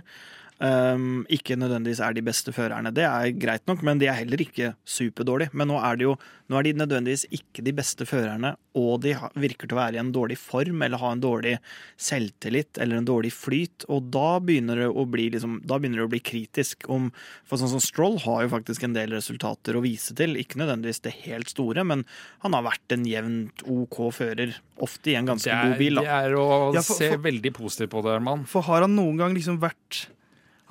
ehm, 0.64 1.26
ikke 1.32 1.58
nødvendigvis 1.60 2.00
er 2.04 2.16
de 2.16 2.24
beste 2.26 2.54
førerne. 2.56 2.92
Det 2.96 3.04
er 3.08 3.34
greit 3.40 3.66
nok, 3.68 3.84
men 3.84 4.00
de 4.02 4.08
er 4.08 4.20
heller 4.22 4.42
ikke 4.44 4.74
superdårlige. 4.88 5.52
Men 5.54 5.70
nå 5.72 5.80
er, 5.82 5.98
det 6.00 6.08
jo, 6.08 6.16
nå 6.52 6.60
er 6.60 6.68
de 6.68 6.74
nødvendigvis 6.80 7.26
ikke 7.36 7.64
de 7.66 7.74
beste 7.76 8.08
førerne, 8.08 8.56
og 8.76 9.02
de 9.06 9.16
virker 9.40 9.68
til 9.68 9.76
å 9.78 9.82
være 9.82 9.98
i 9.98 10.02
en 10.04 10.14
dårlig 10.16 10.38
form 10.40 10.84
eller 10.86 11.00
ha 11.02 11.12
en 11.16 11.24
dårlig 11.24 11.56
selvtillit 12.02 12.80
eller 12.82 13.00
en 13.00 13.08
dårlig 13.08 13.32
flyt. 13.36 13.86
Og 13.92 14.10
da 14.14 14.40
begynner 14.44 14.84
det 14.84 14.90
å 14.92 15.06
bli, 15.10 15.30
liksom, 15.36 15.60
da 15.68 15.80
det 15.86 16.04
å 16.04 16.12
bli 16.12 16.22
kritisk. 16.24 16.88
Om, 16.92 17.12
for 17.48 17.62
sånn 17.62 17.72
som 17.76 17.84
Stroll 17.84 18.20
har 18.26 18.46
jo 18.46 18.54
faktisk 18.56 18.84
en 18.88 18.96
del 18.98 19.16
resultater 19.16 19.78
å 19.78 19.84
vise 19.86 20.16
til. 20.18 20.36
Ikke 20.40 20.60
nødvendigvis 20.62 21.04
det 21.06 21.16
helt 21.26 21.52
store, 21.52 21.86
men 21.88 22.04
han 22.44 22.56
har 22.58 22.66
vært 22.68 22.96
en 22.96 23.06
jevnt 23.08 23.64
OK 23.72 24.02
fører. 24.16 24.56
Ofte 24.84 25.14
i 25.14 25.20
en 25.20 25.30
ganske 25.30 25.52
er, 25.52 25.72
god 25.72 25.80
bil. 25.80 26.02
det 26.04 26.12
er 26.12 26.36
å 26.36 26.74
Ja, 26.76 26.82
for- 26.84 27.00
se 27.00 27.16
veldig 27.16 27.54
positivt 27.56 27.92
på 27.92 28.04
det, 28.04 28.12
Herman. 28.18 28.46
For 28.46 28.62
har 28.68 28.82
han 28.82 28.96
noen 28.96 29.18
gang 29.18 29.34
liksom 29.34 29.60
vært 29.60 30.08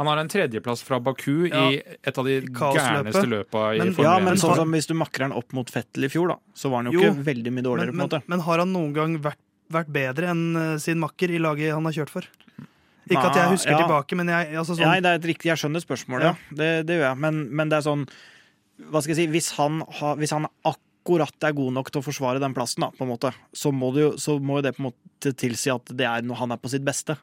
Han 0.00 0.08
har 0.10 0.18
en 0.18 0.28
tredjeplass 0.30 0.82
fra 0.82 0.98
Baku 1.00 1.46
Ja, 1.46 1.68
i 1.70 1.78
et 2.02 2.18
av 2.18 2.26
de 2.26 2.40
gærneste 2.42 3.24
løpa 3.30 3.66
i 3.74 3.78
Men- 3.78 3.92
Formel 3.94 4.10
Ja, 4.10 4.18
men 4.24 4.38
sånn 4.40 4.56
som 4.58 4.72
hvis 4.74 4.88
du 4.90 4.94
makker 4.98 5.28
han 5.28 5.32
opp 5.32 5.52
mot 5.54 5.70
Fettel 5.70 6.08
i 6.08 6.10
fjor, 6.10 6.34
da, 6.34 6.38
så 6.54 6.70
var 6.70 6.82
han 6.82 6.92
jo, 6.92 6.98
Jo, 6.98 7.12
ikke 7.12 7.26
veldig 7.30 7.52
mye 7.54 7.66
dårligere, 7.66 7.92
men, 7.94 8.08
på 8.08 8.16
en 8.16 8.20
måte. 8.20 8.22
men 8.26 8.40
har 8.40 8.58
han 8.58 8.72
noen 8.74 8.92
gang 8.96 9.18
vært, 9.22 9.38
vært 9.70 9.92
bedre 9.94 10.32
enn 10.34 10.56
eh, 10.56 10.78
sin 10.82 10.98
makker 10.98 11.30
i 11.30 11.38
laget 11.38 11.72
han 11.72 11.84
har 11.84 11.92
kjørt 11.92 12.10
for? 12.10 12.26
Ikke 13.04 13.26
at 13.28 13.36
jeg 13.36 13.52
husker 13.52 13.74
ja. 13.74 13.80
tilbake, 13.84 14.16
men 14.16 14.30
jeg, 14.32 14.54
altså 14.56 14.78
sånn, 14.78 14.88
Nei, 14.88 15.00
det 15.04 15.10
er 15.10 15.18
et 15.20 15.26
riktig, 15.28 15.50
jeg 15.52 15.60
skjønner 15.60 15.82
spørsmålet, 15.84 16.24
ja. 16.24 16.56
Det, 16.56 16.70
det 16.88 16.96
gjør 16.98 17.10
jeg. 17.10 17.20
Men, 17.20 17.42
men 17.52 17.68
det 17.68 17.78
er 17.78 17.84
sånn 17.84 18.06
Hva 18.90 19.02
skal 19.04 19.12
jeg 19.12 19.18
si 19.18 19.26
Hvis 19.34 19.50
han, 19.58 19.82
ha, 20.00 20.14
hvis 20.16 20.32
han 20.32 20.48
akkurat 21.04 21.44
er 21.44 21.52
god 21.52 21.74
nok 21.76 21.90
til 21.92 22.00
å 22.00 22.04
forsvare 22.06 22.40
den 22.40 22.54
plassen, 22.56 22.80
da, 22.80 22.88
på 22.96 23.04
en 23.04 23.10
måte, 23.12 23.30
så 23.52 23.68
må, 23.72 23.90
det 23.92 24.00
jo, 24.00 24.12
så 24.16 24.38
må 24.40 24.62
det 24.64 24.72
på 24.72 24.80
en 24.80 24.86
måte 24.88 25.32
tilsi 25.36 25.68
at 25.72 25.92
det 25.92 26.06
er 26.08 26.24
når 26.24 26.38
han 26.40 26.54
er 26.54 26.60
på 26.62 26.70
sitt 26.72 26.84
beste. 26.84 27.18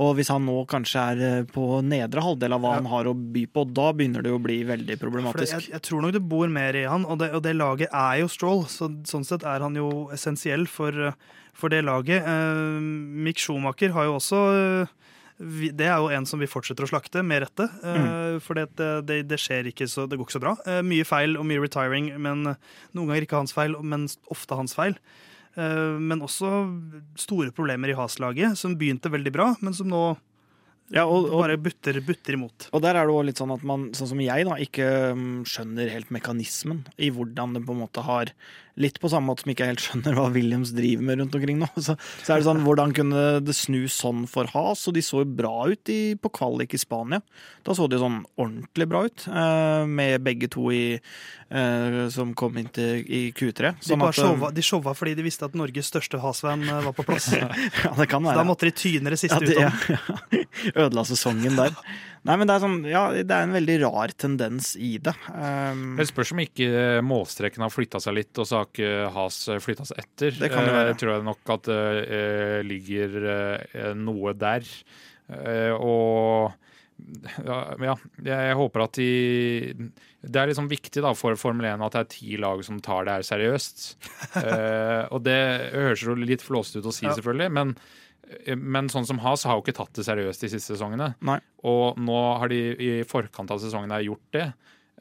Og 0.00 0.16
hvis 0.18 0.30
han 0.32 0.42
nå 0.46 0.56
kanskje 0.70 1.04
er 1.12 1.22
eh, 1.26 1.44
på 1.46 1.80
nedre 1.86 2.22
halvdel 2.24 2.56
av 2.56 2.62
hva 2.64 2.72
Ja. 2.74 2.80
han 2.80 2.88
har 2.90 3.06
å 3.06 3.14
by 3.14 3.44
på, 3.54 3.64
da 3.70 3.92
begynner 3.94 4.22
det 4.26 4.32
å 4.34 4.42
bli 4.42 4.64
veldig 4.66 4.96
problematisk. 4.98 5.52
jeg, 5.60 5.70
jeg 5.76 5.82
tror 5.86 6.02
nok 6.02 6.14
det 6.16 6.22
bor 6.26 6.48
mer 6.50 6.74
i 6.74 6.86
han, 6.90 7.04
og 7.06 7.20
det, 7.22 7.30
og 7.36 7.42
det 7.46 7.54
laget 7.54 7.92
er 7.92 8.20
jo 8.24 8.30
Stroll. 8.32 8.64
Så, 8.66 8.90
sånn 9.06 9.26
sett 9.26 9.44
er 9.46 9.60
han 9.62 9.76
jo 9.78 10.08
essensiell 10.14 10.66
for, 10.66 11.12
for 11.54 11.70
det 11.70 11.84
laget. 11.86 12.26
Uh, 12.26 12.80
Mick 12.82 13.38
Schumacher 13.38 13.94
har 13.94 14.10
jo 14.10 14.16
også 14.18 14.42
eh, 14.56 14.96
vi, 15.40 15.70
det 15.72 15.86
er 15.88 15.96
jo 16.02 16.10
en 16.12 16.26
som 16.28 16.40
vi 16.40 16.48
fortsetter 16.50 16.84
å 16.84 16.90
slakte, 16.90 17.22
med 17.24 17.44
rette. 17.46 17.66
Mm. 17.80 18.38
For 18.44 18.58
det, 18.58 18.68
det, 19.08 19.22
det 19.30 19.40
skjer 19.40 19.70
ikke 19.70 19.88
så 19.88 20.04
Det 20.08 20.18
går 20.18 20.28
ikke 20.28 20.36
så 20.36 20.42
bra. 20.42 20.54
Eh, 20.68 20.80
mye 20.84 21.06
feil 21.08 21.38
og 21.40 21.46
mye 21.48 21.62
retiring, 21.62 22.12
men 22.20 22.52
eh, 22.52 22.72
noen 22.96 23.10
ganger 23.10 23.26
ikke 23.26 23.40
hans 23.40 23.56
feil, 23.56 23.78
men 23.80 24.04
ofte 24.32 24.58
hans 24.58 24.76
feil. 24.76 24.98
Eh, 25.56 25.96
men 25.96 26.24
også 26.26 26.50
store 27.18 27.54
problemer 27.56 27.92
i 27.92 27.96
Has-laget, 27.96 28.58
som 28.60 28.76
begynte 28.78 29.12
veldig 29.12 29.32
bra, 29.34 29.54
men 29.64 29.76
som 29.76 29.88
nå 29.90 30.04
Ja, 30.90 31.04
og, 31.06 31.28
og, 31.30 31.44
bare 31.44 31.54
butter, 31.62 32.00
butter 32.02 32.34
imot. 32.34 32.66
Og 32.74 32.82
der 32.82 32.98
er 32.98 33.06
det 33.06 33.14
også 33.14 33.26
litt 33.28 33.40
sånn 33.40 33.52
at 33.54 33.62
man, 33.62 33.84
sånn 33.94 34.10
som 34.10 34.22
jeg, 34.24 34.44
da, 34.48 34.56
ikke 34.58 34.88
mm, 35.14 35.36
skjønner 35.46 35.92
helt 35.94 36.10
mekanismen 36.10 36.80
i 36.98 37.12
hvordan 37.14 37.54
det 37.54 37.62
på 37.62 37.76
en 37.76 37.84
måte 37.84 38.02
har 38.02 38.32
Litt 38.78 39.00
på 39.02 39.10
samme 39.10 39.26
måte 39.30 39.42
som 39.44 39.50
ikke 39.52 39.66
jeg 39.66 39.74
helt 39.74 39.82
skjønner 39.84 40.14
hva 40.16 40.28
Williams 40.34 40.70
driver 40.76 41.02
med 41.08 41.18
rundt 41.22 41.34
omkring 41.34 41.58
nå. 41.58 41.68
Så, 41.80 41.96
så 42.22 42.34
er 42.34 42.40
det 42.40 42.46
sånn, 42.46 42.62
hvordan 42.66 42.94
kunne 42.96 43.24
det 43.42 43.56
snu 43.56 43.82
sånn 43.90 44.26
for 44.30 44.46
Has? 44.54 44.86
Og 44.88 44.94
de 44.94 45.02
så 45.04 45.24
jo 45.24 45.28
bra 45.40 45.66
ut 45.72 45.90
i, 45.92 46.14
på 46.20 46.30
kvalik 46.36 46.74
i 46.76 46.80
Spania. 46.80 47.20
Da 47.66 47.74
så 47.76 47.88
de 47.90 47.98
sånn 48.00 48.20
ordentlig 48.40 48.86
bra 48.88 49.02
ut, 49.08 49.26
eh, 49.28 49.84
med 49.90 50.22
begge 50.24 50.48
to 50.52 50.70
i, 50.72 50.84
eh, 51.50 51.98
som 52.14 52.34
kom 52.38 52.56
inn 52.60 52.70
til, 52.72 53.02
i 53.04 53.22
Q3. 53.36 53.72
De, 53.74 53.88
Sånn 53.90 54.00
bare 54.00 54.14
at, 54.14 54.20
eh, 54.20 54.28
showa, 54.28 54.52
de 54.54 54.64
showa 54.64 54.94
fordi 54.96 55.16
de 55.18 55.26
visste 55.26 55.48
at 55.48 55.56
Norges 55.58 55.90
største 55.90 56.20
Has-fan 56.22 56.62
eh, 56.68 56.80
var 56.86 56.96
på 56.96 57.04
plass. 57.08 57.30
Så 57.32 57.40
ja, 57.84 57.92
det 57.98 58.08
kan 58.12 58.24
være. 58.24 58.38
da 58.40 58.46
måtte 58.48 58.70
de 58.70 58.76
tyne 58.76 59.10
det 59.12 59.18
Ja, 59.18 59.24
siste 59.26 59.40
det, 59.44 59.56
ut 59.56 59.60
ja, 59.60 59.72
ja. 60.38 60.46
Ødela 60.86 61.04
sesongen 61.08 61.58
der. 61.58 61.74
Nei, 62.28 62.36
men 62.36 62.48
det 62.48 62.54
er 62.54 62.62
sånn, 62.62 62.80
ja, 62.84 63.02
det 63.16 63.32
er 63.32 63.46
en 63.46 63.54
veldig 63.56 63.76
rar 63.86 64.12
tendens 64.20 64.74
i 64.76 64.92
det. 65.00 65.14
Um, 65.32 65.94
Det 65.96 66.04
spørs 66.10 66.34
om 66.34 66.42
ikke 66.44 67.00
målstreken 67.06 67.64
har 67.64 67.72
flytta 67.72 68.00
seg 68.04 68.18
litt, 68.18 68.32
og 68.36 68.48
så 68.48 68.60
har 68.60 68.68
ikke 68.68 68.90
Has 69.14 69.38
flytta 69.64 69.86
seg 69.88 70.02
etter. 70.02 70.36
Det 70.36 70.50
kan 70.52 70.68
det 70.68 70.74
være. 70.74 70.90
Jeg 70.92 70.98
tror 71.00 71.14
jeg 71.14 71.28
nok 71.30 71.54
at 71.56 71.70
det 71.70 71.84
eh, 72.18 72.58
ligger 72.66 73.16
eh, 73.32 73.94
noe 73.96 74.34
der. 74.36 74.68
Eh, 75.32 75.72
og 75.72 76.52
ja, 77.46 77.94
jeg 78.26 78.56
håper 78.58 78.82
at 78.84 78.98
de 78.98 79.08
Det 80.20 80.36
er 80.36 80.50
liksom 80.50 80.68
viktig 80.68 81.00
da 81.00 81.14
for 81.16 81.38
Formel 81.40 81.64
1 81.70 81.84
at 81.86 81.94
det 81.96 82.02
er 82.02 82.10
ti 82.12 82.36
lag 82.40 82.60
som 82.66 82.80
tar 82.84 83.06
det 83.08 83.14
her 83.14 83.26
seriøst. 83.30 83.86
uh, 84.36 85.08
og 85.14 85.24
det 85.24 85.40
høres 85.72 86.04
jo 86.04 86.18
litt 86.18 86.44
flåsete 86.44 86.82
ut 86.82 86.90
å 86.90 86.94
si, 86.94 87.06
selvfølgelig, 87.08 87.48
men, 87.56 87.72
men 88.56 88.90
sånn 88.92 89.06
som 89.08 89.20
Has 89.24 89.46
har 89.48 89.58
jo 89.58 89.64
ikke 89.64 89.76
tatt 89.80 89.94
det 89.96 90.06
seriøst 90.06 90.44
de 90.44 90.50
siste 90.52 90.74
sesongene. 90.74 91.12
Nei. 91.26 91.38
Og 91.66 91.98
nå 92.00 92.18
har 92.40 92.52
de 92.52 92.60
i 92.74 92.90
forkant 93.08 93.50
av 93.50 93.62
sesongen 93.62 93.94
gjort 94.06 94.36
det. 94.36 94.46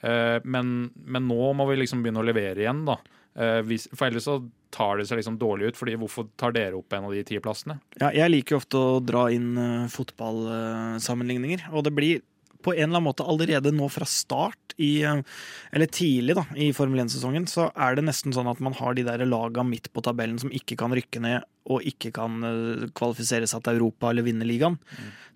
Eh, 0.02 0.38
men, 0.44 0.90
men 1.06 1.28
nå 1.28 1.54
må 1.58 1.68
vi 1.70 1.82
liksom 1.82 2.04
begynne 2.04 2.24
å 2.24 2.28
levere 2.28 2.64
igjen, 2.64 2.86
da. 2.88 2.98
Eh, 3.40 3.62
for 3.94 4.08
ellers 4.08 4.28
så 4.28 4.40
tar 4.74 5.00
det 5.00 5.08
seg 5.10 5.20
liksom 5.20 5.40
dårlig 5.42 5.72
ut, 5.72 5.80
fordi 5.80 5.98
hvorfor 6.00 6.30
tar 6.40 6.54
dere 6.56 6.78
opp 6.78 6.94
en 6.94 7.10
av 7.10 7.16
de 7.16 7.24
ti 7.28 7.40
plassene? 7.44 7.80
Ja, 8.00 8.12
jeg 8.16 8.32
liker 8.32 8.60
ofte 8.60 8.80
å 8.80 9.00
dra 9.04 9.28
inn 9.34 9.54
fotballsammenligninger, 9.92 11.70
og 11.74 11.88
det 11.88 11.96
blir 11.98 12.26
på 12.64 12.74
en 12.74 12.90
eller 12.90 12.98
annen 12.98 13.08
måte 13.08 13.24
allerede 13.24 13.72
nå 13.72 13.88
fra 13.92 14.08
start, 14.10 14.76
i, 14.80 15.04
eller 15.04 15.90
tidlig 15.92 16.38
da, 16.38 16.46
i 16.56 16.70
Formel 16.76 17.02
1-sesongen, 17.04 17.48
så 17.52 17.66
er 17.76 17.98
det 17.98 18.06
nesten 18.08 18.32
sånn 18.36 18.48
at 18.48 18.62
man 18.64 18.76
har 18.78 18.96
de 18.96 19.04
der 19.08 19.26
laga 19.28 19.64
midt 19.68 19.90
på 19.92 20.04
tabellen 20.06 20.40
som 20.40 20.52
ikke 20.56 20.78
kan 20.80 20.96
rykke 20.96 21.20
ned 21.24 21.44
og 21.70 21.86
ikke 21.86 22.10
kan 22.16 22.40
uh, 22.42 22.88
kvalifisere 22.98 23.48
seg 23.50 23.62
til 23.66 23.78
Europa 23.78 24.10
eller 24.10 24.26
vinne 24.26 24.48
ligaen. 24.48 24.76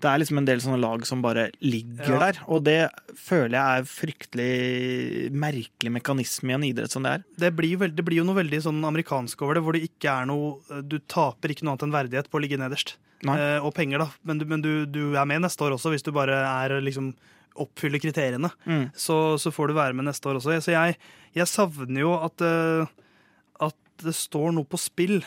Det 0.01 0.09
er 0.09 0.19
liksom 0.19 0.39
en 0.41 0.47
del 0.49 0.59
sånne 0.63 0.79
lag 0.81 1.05
som 1.07 1.21
bare 1.23 1.47
ligger 1.63 2.09
Ja. 2.15 2.19
der, 2.25 2.39
og 2.49 2.63
det 2.65 2.79
føler 3.15 3.53
jeg 3.55 3.83
er 3.83 3.87
fryktelig 3.87 5.31
merkelig 5.31 5.91
mekanisme 5.93 6.51
i 6.51 6.57
en 6.57 6.65
idrett 6.67 6.91
som 6.91 7.05
det 7.05 7.11
er. 7.19 7.23
Det 7.45 7.53
blir, 7.55 7.77
veld, 7.83 7.95
det 7.97 8.05
blir 8.07 8.19
jo 8.21 8.27
noe 8.27 8.39
veldig 8.41 8.61
sånn 8.65 8.81
amerikansk 8.83 9.41
over 9.45 9.57
det, 9.59 9.63
hvor 9.65 9.77
det 9.77 9.85
ikke 9.87 10.11
er 10.11 10.27
noe 10.29 10.81
Du 10.83 10.97
taper 10.99 11.53
ikke 11.53 11.65
noe 11.67 11.75
annet 11.75 11.87
enn 11.87 11.95
verdighet 11.95 12.29
på 12.31 12.39
å 12.39 12.43
ligge 12.43 12.59
nederst. 12.59 12.97
Eh, 13.23 13.59
og 13.63 13.71
penger, 13.77 14.03
da. 14.03 14.09
Men, 14.27 14.41
du, 14.41 14.45
men 14.49 14.63
du, 14.63 14.71
du 14.89 15.15
er 15.15 15.25
med 15.29 15.45
neste 15.45 15.63
år 15.63 15.77
også, 15.77 15.93
hvis 15.93 16.03
du 16.03 16.11
bare 16.15 16.41
er 16.43 16.75
liksom 16.83 17.13
oppfyller 17.63 18.01
kriteriene. 18.01 18.49
Mm. 18.65 18.87
Så, 18.97 19.37
så 19.39 19.51
får 19.53 19.69
du 19.69 19.77
være 19.77 19.93
med 19.95 20.07
neste 20.09 20.27
år 20.27 20.39
også. 20.41 20.57
Så 20.65 20.73
jeg, 20.73 20.97
jeg 21.37 21.47
savner 21.47 22.01
jo 22.01 22.15
at, 22.17 22.41
eh, 22.43 22.89
at 23.69 23.77
det 24.03 24.15
står 24.17 24.51
noe 24.57 24.67
på 24.67 24.79
spill 24.81 25.21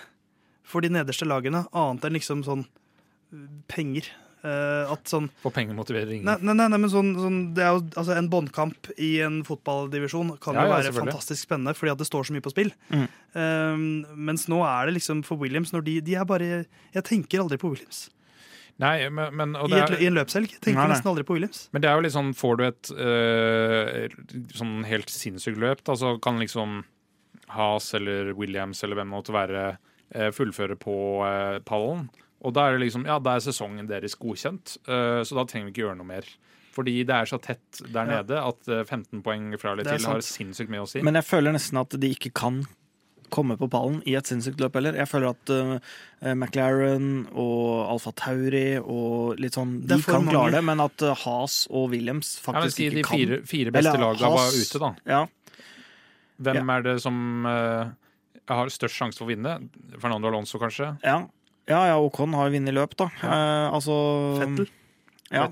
for 0.67 0.85
de 0.85 0.93
nederste 0.93 1.29
lagene, 1.29 1.65
annet 1.77 2.07
enn 2.09 2.17
liksom 2.19 2.47
sånn 2.47 2.65
eh, 2.67 3.51
penger. 3.73 4.09
Uh, 4.47 4.93
at 4.93 5.09
sånn 5.11 5.25
For 5.43 5.51
penger 5.51 5.75
motiverer 5.75 6.13
ingen. 6.13 6.27
Nei, 6.29 6.37
nei, 6.45 6.55
nei, 6.55 6.67
nei 6.71 6.79
men 6.79 6.91
sånn, 6.93 7.09
sånn 7.19 7.39
det 7.57 7.65
er 7.65 7.73
jo, 7.75 7.81
altså 7.99 8.15
En 8.15 8.29
båndkamp 8.31 8.91
i 9.03 9.09
en 9.25 9.41
fotballdivisjon 9.49 10.37
kan 10.45 10.55
Ja, 10.55 10.67
jo 10.69 10.75
være 10.75 10.91
ja, 10.93 10.95
fantastisk 10.95 11.41
spennende 11.49 11.73
fordi 11.75 11.95
at 11.95 12.03
det 12.03 12.07
står 12.07 12.29
så 12.29 12.37
mye 12.37 12.45
på 12.45 12.53
spill. 12.53 12.71
Mm. 12.93 13.09
Uh, 13.35 14.13
mens 14.29 14.45
nå 14.53 14.61
er 14.69 14.87
det 14.87 14.99
liksom 15.01 15.25
for 15.27 15.41
Williams 15.41 15.73
når 15.75 15.89
de, 15.89 15.97
de 16.07 16.15
er 16.21 16.29
bare 16.29 16.51
Jeg 16.61 17.07
tenker 17.09 17.43
aldri 17.43 17.59
på 17.59 17.73
Williams. 17.73 18.05
Nei, 18.83 19.09
men, 19.09 19.33
men, 19.35 19.57
I, 19.57 19.71
det 19.73 19.79
et, 19.81 19.95
er, 19.97 20.03
I 20.05 20.09
en 20.11 20.19
løpshelg 20.19 20.53
tenker 20.61 20.77
Nei, 20.77 20.85
nei. 20.85 20.93
nesten 20.93 21.11
aldri 21.11 21.25
på 21.27 21.39
Williams. 21.39 21.63
men 21.73 21.83
det 21.83 21.89
er 21.89 21.97
jo 21.97 22.05
litt 22.05 22.15
sånn 22.15 22.35
Får 22.37 22.59
du 22.61 22.65
et 22.67 22.91
øh, 22.93 24.17
sånn 24.59 24.75
helt 24.87 25.13
sinnssykt 25.13 25.59
løp, 25.63 25.81
da, 25.89 25.97
så 25.97 26.17
kan 26.23 26.39
liksom 26.43 26.83
Haas 27.57 27.89
eller 27.97 28.35
Williams 28.37 28.83
eller 28.85 28.99
hvem 28.99 29.09
det 29.09 29.17
måtte 29.17 29.35
være, 29.35 29.65
fullføre 30.35 30.77
på 30.79 30.97
øh, 31.27 31.61
pallen. 31.67 32.09
Og 32.47 32.55
da 32.55 32.67
er 32.67 32.77
det 32.77 32.87
liksom 32.87 33.07
Ja, 33.09 33.19
da 33.19 33.37
er 33.37 33.45
sesongen 33.45 33.89
deres 33.89 34.17
godkjent, 34.21 34.77
øh, 34.87 35.23
så 35.27 35.39
da 35.39 35.47
trenger 35.49 35.71
vi 35.71 35.75
ikke 35.75 35.87
gjøre 35.87 36.01
noe 36.01 36.11
mer. 36.15 36.29
Fordi 36.77 36.99
det 37.09 37.15
er 37.15 37.29
så 37.29 37.39
tett 37.41 37.81
der 37.89 38.05
nede 38.05 38.41
at 38.41 38.69
øh, 38.69 38.85
15 38.85 39.23
poeng 39.25 39.55
fra 39.61 39.73
eller 39.73 39.89
er 39.89 39.97
til 39.97 40.11
har 40.11 40.25
sinnssykt 40.25 40.73
mye 40.73 40.85
å 40.85 40.91
si. 40.91 41.03
Men 41.05 41.17
jeg 41.17 41.25
føler 41.25 41.57
nesten 41.57 41.81
at 41.81 41.97
de 41.97 42.11
ikke 42.13 42.35
kan 42.37 42.67
komme 43.33 43.57
på 43.59 43.67
pallen 43.73 44.03
i 44.07 44.15
et 44.15 44.29
sinnssykt 44.29 44.61
løp 44.63 44.77
heller. 44.79 44.95
Jeg 45.01 45.09
føler 45.11 45.33
at 45.33 45.51
uh, 45.51 45.97
McLaren 46.31 47.27
og 47.33 47.89
Alfa 47.91 48.13
Tauri 48.15 48.77
og 48.79 49.41
litt 49.43 49.57
sånn 49.59 49.81
De 49.89 49.99
kan 50.05 50.29
klare 50.29 50.53
det, 50.55 50.63
men 50.69 50.83
at 50.85 51.03
uh, 51.03 51.17
Haas 51.25 51.65
og 51.67 51.91
Williams 51.91 52.37
ja, 52.37 52.53
men 52.53 52.61
faktisk 52.61 52.77
si 52.77 52.87
de 52.87 53.01
ikke 53.01 53.09
kan. 53.09 53.19
fire, 53.19 53.41
fire 53.51 53.75
beste 53.75 53.97
lagene 53.99 54.31
var 54.37 54.61
ute, 54.61 54.83
da. 54.85 54.93
Ja, 55.11 55.25
Hvem 56.37 56.71
er 56.71 56.83
det 56.85 56.99
som 57.01 57.47
øh, 57.49 57.87
har 58.55 58.71
størst 58.71 58.99
sjanse 58.99 59.19
for 59.19 59.27
å 59.27 59.33
vinne? 59.33 59.59
Fernando 59.99 60.31
Alonso, 60.31 60.61
kanskje? 60.63 60.93
ja. 61.03 61.21
ja, 61.67 61.81
ja 61.91 61.97
Ocon 61.99 62.35
har 62.39 62.53
vunnet 62.55 62.75
løp, 62.77 62.95
da. 62.99 63.11
Eh, 63.23 63.69
altså 63.75 63.97
Fettel. 64.43 64.69
Ja. 65.31 65.49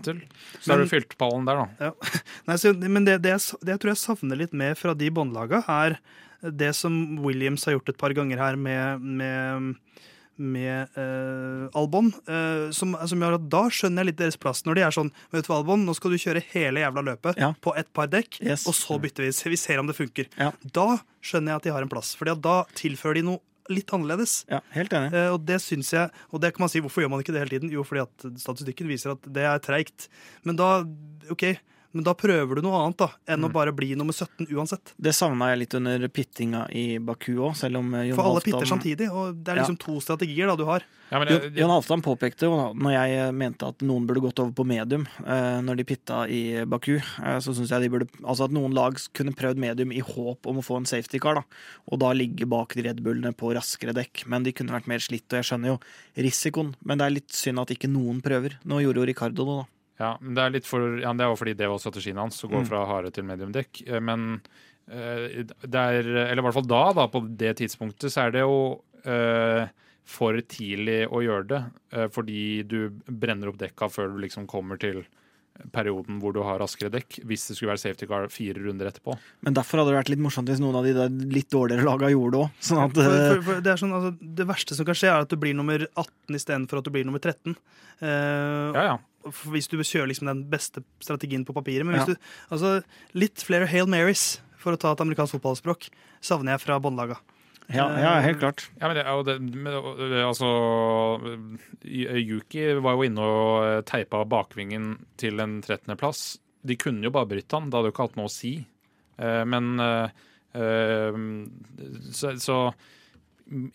Så 0.60 0.70
har 0.70 0.78
du 0.78 0.86
fylt 0.86 1.16
pallen 1.18 1.48
der, 1.48 1.64
da. 1.64 1.90
Nei, 2.46 2.58
så, 2.62 2.70
men 2.78 3.06
det, 3.06 3.18
det, 3.24 3.32
jeg, 3.34 3.58
det 3.66 3.74
jeg 3.74 3.82
tror 3.82 3.90
jeg 3.90 4.02
savner 4.04 4.38
litt 4.38 4.54
mer 4.54 4.76
fra 4.78 4.94
de 4.94 5.08
båndlaga, 5.10 5.64
er 5.66 5.98
det 6.44 6.74
som 6.76 6.94
Williams 7.24 7.64
har 7.66 7.78
gjort 7.78 7.90
et 7.90 7.98
par 7.98 8.14
ganger 8.14 8.38
her 8.38 8.58
med, 8.60 9.02
med, 9.02 9.98
med 10.36 10.88
eh, 10.98 11.68
Albon. 11.78 12.08
eh, 12.26 12.70
som, 12.74 12.96
som 13.06 13.20
gjør 13.22 13.36
at 13.38 13.48
Da 13.52 13.62
skjønner 13.70 14.02
jeg 14.02 14.10
litt 14.12 14.20
deres 14.20 14.36
plass. 14.40 14.64
Når 14.66 14.74
de 14.78 14.82
er 14.86 14.94
sånn 14.96 15.10
Vet 15.32 15.46
du 15.46 15.52
hva, 15.52 15.60
Albon, 15.62 15.84
nå 15.86 15.94
skal 15.94 16.10
du 16.14 16.18
kjøre 16.18 16.42
hele 16.52 16.82
jævla 16.82 17.04
løpet 17.12 17.38
Ja. 17.40 17.52
på 17.62 17.74
ett 17.78 17.92
par 17.94 18.08
dekk, 18.12 18.40
Yes. 18.42 18.66
og 18.66 18.74
så 18.74 18.98
bytter 19.00 19.24
vi. 19.28 19.32
Vi 19.54 19.56
ser 19.60 19.78
om 19.78 19.86
det 19.90 19.96
funker. 19.96 20.26
Ja. 20.38 20.50
Da 20.74 20.98
skjønner 21.22 21.54
jeg 21.54 21.56
at 21.62 21.62
de 21.68 21.74
har 21.76 21.82
en 21.86 21.92
plass. 21.92 22.14
Fordi 22.18 22.32
at 22.34 22.42
da 22.44 22.64
tilfører 22.74 23.14
de 23.20 23.22
noe 23.30 23.40
litt 23.72 23.88
annerledes. 23.96 24.44
ja, 24.50 24.58
helt 24.74 24.92
enig. 24.92 25.14
Eh, 25.16 25.30
og 25.32 25.46
det 25.48 25.56
syns 25.64 25.88
jeg 25.94 26.10
Og 26.32 26.40
det 26.42 26.50
kan 26.52 26.64
man 26.66 26.68
si, 26.68 26.80
hvorfor 26.84 27.00
gjør 27.04 27.10
man 27.14 27.22
ikke 27.22 27.32
det 27.32 27.40
hele 27.46 27.54
tiden? 27.58 27.70
Jo, 27.72 27.82
fordi 27.86 28.02
at 28.02 28.26
statistikken 28.42 28.86
viser 28.90 29.12
at 29.14 29.22
det 29.32 29.42
er 29.48 29.58
treigt. 29.64 30.08
Men 30.44 30.56
da 30.56 30.84
OK, 31.30 31.54
men 31.94 32.04
da 32.04 32.12
prøver 32.18 32.56
du 32.58 32.62
noe 32.66 32.80
annet 32.84 32.98
da 32.98 33.08
enn 33.28 33.40
Mm. 33.40 33.48
å 33.48 33.52
bare 33.52 33.72
bli 33.72 33.94
nummer 33.94 34.12
17 34.12 34.46
uansett. 34.52 34.92
Det 35.00 35.14
savna 35.14 35.50
jeg 35.52 35.58
litt 35.62 35.74
under 35.78 36.08
pittinga 36.08 36.66
i 36.74 36.98
Baku 36.98 37.36
òg, 37.38 37.54
selv 37.56 37.78
om 37.78 37.94
eh, 37.94 38.08
Jon 38.10 38.16
For 38.16 38.24
alle 38.26 38.40
Halvdan- 38.40 38.44
pitter 38.52 38.66
samtidig, 38.66 39.08
og 39.12 39.42
det 39.44 39.48
er 39.54 39.60
liksom 39.62 39.78
to 39.78 39.96
strategier 40.00 40.46
da 40.50 40.56
du 40.56 40.64
har. 40.66 40.82
Ja, 41.12 41.18
men, 41.20 41.28
Jon, 41.28 41.40
jeg- 41.42 41.56
Jon 41.60 41.70
Halvdan 41.70 42.02
påpekte 42.02 42.48
jo 42.48 42.72
når 42.74 42.92
jeg 42.96 43.18
eh, 43.18 43.30
mente 43.32 43.62
at 43.68 43.78
noen 43.86 44.06
burde 44.06 44.20
gått 44.24 44.40
over 44.40 44.52
på 44.52 44.66
medium 44.66 45.06
eh, 45.24 45.60
når 45.62 45.76
de 45.76 45.84
pitta 45.84 46.24
i 46.28 46.64
Baku, 46.66 46.96
eh, 46.96 47.38
så 47.38 47.54
syns 47.54 47.70
jeg 47.70 47.82
de 47.82 47.88
burde 47.88 48.08
Altså 48.24 48.44
at 48.44 48.50
noen 48.50 48.72
lag 48.74 48.94
kunne 49.14 49.34
prøvd 49.36 49.56
medium 49.56 49.92
i 49.92 50.00
håp 50.00 50.46
om 50.46 50.56
å 50.58 50.64
få 50.64 50.76
en 50.78 50.86
safety 50.86 51.20
car, 51.20 51.34
da. 51.36 51.42
Og 51.92 51.98
da 52.00 52.12
ligge 52.12 52.48
bak 52.48 52.74
de 52.74 52.82
Red 52.82 53.02
Bullene 53.04 53.34
på 53.36 53.54
raskere 53.54 53.92
dekk. 53.94 54.26
Men 54.26 54.42
de 54.42 54.52
kunne 54.52 54.70
vært 54.72 54.86
mer 54.88 54.98
slitt, 54.98 55.28
og 55.32 55.38
jeg 55.42 55.44
skjønner 55.52 55.66
jo 55.76 55.78
risikoen. 56.16 56.74
Men 56.84 56.98
det 56.98 57.04
er 57.06 57.14
litt 57.20 57.28
synd 57.36 57.60
at 57.60 57.68
ikke 57.74 57.90
noen 57.90 58.22
prøver. 58.22 58.56
Nå 58.64 58.80
gjorde 58.82 59.02
jo 59.02 59.06
Ricardo 59.06 59.44
det, 59.44 59.56
da. 59.60 59.66
Ja, 60.00 60.16
men 60.20 60.34
det 60.34 60.42
er 60.42 60.50
litt 60.56 60.66
for 60.66 60.98
Ja, 60.98 61.12
det 61.14 61.22
er 61.22 61.30
jo 61.30 61.36
fordi 61.38 61.54
det 61.56 61.68
var 61.70 61.78
strategien 61.78 62.16
hans, 62.18 62.40
å 62.42 62.48
gå 62.50 62.60
Mm. 62.62 62.66
fra 62.66 62.84
harde 62.86 63.12
til 63.14 63.24
mediumdekk. 63.24 63.82
Eh, 63.86 64.00
Men 64.00 64.40
eh, 64.90 65.44
det 65.62 65.74
er 65.74 66.02
Eller 66.26 66.42
i 66.42 66.44
hvert 66.44 66.54
fall 66.54 66.66
da, 66.66 66.92
da, 66.92 67.06
på 67.08 67.22
det 67.36 67.56
tidspunktet, 67.58 68.10
så 68.10 68.26
er 68.26 68.30
det 68.32 68.40
jo 68.42 68.82
eh, 69.06 69.68
for 70.04 70.32
tidlig 70.42 71.06
å 71.08 71.22
gjøre 71.22 71.46
det. 71.48 71.62
eh, 71.92 72.08
fordi 72.08 72.66
du 72.66 72.90
brenner 73.08 73.48
opp 73.48 73.56
dekka 73.58 73.88
før 73.88 74.12
du 74.14 74.18
liksom 74.26 74.46
kommer 74.46 74.78
til 74.78 75.04
perioden 75.74 76.18
hvor 76.22 76.34
du 76.34 76.40
har 76.44 76.58
raskere 76.60 76.90
dekk. 76.92 77.20
Hvis 77.28 77.46
det 77.48 77.56
skulle 77.56 77.72
være 77.72 77.82
safety 77.82 78.08
car 78.10 78.26
fire 78.32 78.58
runder 78.64 78.90
etterpå. 78.90 79.14
Men 79.46 79.56
derfor 79.56 79.80
hadde 79.80 79.92
det 79.92 79.98
vært 80.00 80.12
litt 80.12 80.22
morsomt 80.24 80.50
hvis 80.50 80.62
noen 80.62 80.78
av 80.80 80.86
de 80.88 80.94
der 80.96 81.14
litt 81.34 81.50
dårligere 81.54 81.86
laga 81.86 82.10
gjorde 82.12 82.34
det 82.34 82.42
òg. 82.42 82.60
Sånn 82.68 82.82
at 82.82 82.98
For, 82.98 83.14
eh, 83.14 83.26
for, 83.30 83.42
for 83.48 83.64
det, 83.64 83.72
er 83.74 83.82
sånn, 83.84 83.94
altså, 83.96 84.12
det 84.40 84.46
verste 84.50 84.78
som 84.78 84.88
kan 84.88 84.98
skje, 84.98 85.10
er 85.12 85.26
at 85.26 85.30
du 85.32 85.38
blir 85.40 85.54
nummer 85.56 85.86
18 85.94 86.38
istedenfor 86.40 86.80
at 86.82 86.88
du 86.88 86.92
blir 86.94 87.06
nummer 87.06 87.22
13. 87.22 87.54
Uh, 88.02 88.74
Ja, 88.74 88.84
ja. 88.92 88.96
Hvis 89.48 89.70
du 89.72 89.78
kjører 89.80 90.10
liksom 90.10 90.28
den 90.28 90.42
beste 90.52 90.82
strategien 91.00 91.46
på 91.48 91.54
papiret. 91.56 91.86
Men 91.86 91.96
hvis 91.96 92.10
Ja. 92.10 92.14
du, 92.18 92.32
altså, 92.52 92.72
litt 93.16 93.40
flere 93.40 93.68
Hail 93.70 93.86
Marys, 93.88 94.40
for 94.60 94.74
å 94.74 94.80
ta 94.80 94.92
et 94.92 95.00
amerikansk 95.00 95.36
fotballspråk, 95.38 95.88
savner 96.24 96.56
jeg 96.56 96.64
fra 96.64 96.80
båndlaga. 96.80 97.16
Ja, 97.72 97.86
ja, 98.00 98.12
helt 98.20 98.40
klart. 98.42 98.66
Ja, 98.80 98.88
men 98.90 98.98
det, 98.98 99.04
og 99.08 99.24
det, 99.28 99.38
men, 99.40 99.72
eh, 99.72 100.20
altså 100.26 100.48
eh, 101.84 102.18
Yuki 102.20 102.66
var 102.84 102.98
jo 102.98 103.06
inne 103.06 103.24
og 103.24 103.52
eh, 103.64 103.82
teipa 103.88 104.24
bakvingen 104.28 104.94
til 105.20 105.40
en 105.40 105.60
13.-plass. 105.62 106.24
De 106.64 106.76
kunne 106.80 107.04
jo 107.04 107.12
bare 107.14 107.30
brytt 107.30 107.56
han, 107.56 107.70
det 107.70 107.78
hadde 107.78 107.90
jo 107.90 107.94
ikke 107.96 108.08
hatt 108.08 108.18
noe 108.20 108.28
å 108.28 108.34
si. 108.34 108.56
Eh, 109.16 109.42
men 109.48 109.72
eh, 109.80 110.26
eh, 110.60 111.20
så, 112.12 112.34
så 112.42 112.58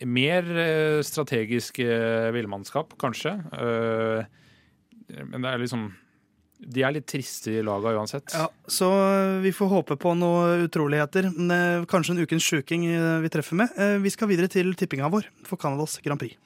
mer 0.06 0.52
eh, 0.58 1.00
strategisk 1.06 1.78
eh, 1.82 2.30
villmannskap, 2.34 2.94
kanskje. 3.00 3.34
Eh, 3.54 4.22
men 5.24 5.42
det 5.42 5.50
er 5.50 5.62
liksom 5.62 5.90
De 6.60 6.82
er 6.84 6.92
litt 6.92 7.06
triste 7.08 7.54
i 7.56 7.62
laga 7.64 7.94
uansett. 7.96 8.34
Ja, 8.36 8.46
så 8.68 8.90
eh, 8.92 9.38
vi 9.44 9.52
får 9.56 9.70
håpe 9.72 9.96
på 10.00 10.12
noen 10.18 10.66
utroligheter. 10.66 11.30
Eh, 11.32 11.86
Kanskje 11.90 12.16
en 12.16 12.22
ukens 12.26 12.44
sjuking 12.44 12.84
eh, 12.90 13.16
vi 13.24 13.32
treffer 13.32 13.56
med. 13.62 13.80
Vi 14.04 14.12
skal 14.12 14.28
videre 14.30 14.50
til 14.52 14.74
tippinga 14.76 15.08
vår 15.12 15.28
for 15.48 15.60
Canadas 15.60 15.96
Grand 16.04 16.20
Prix. 16.20 16.36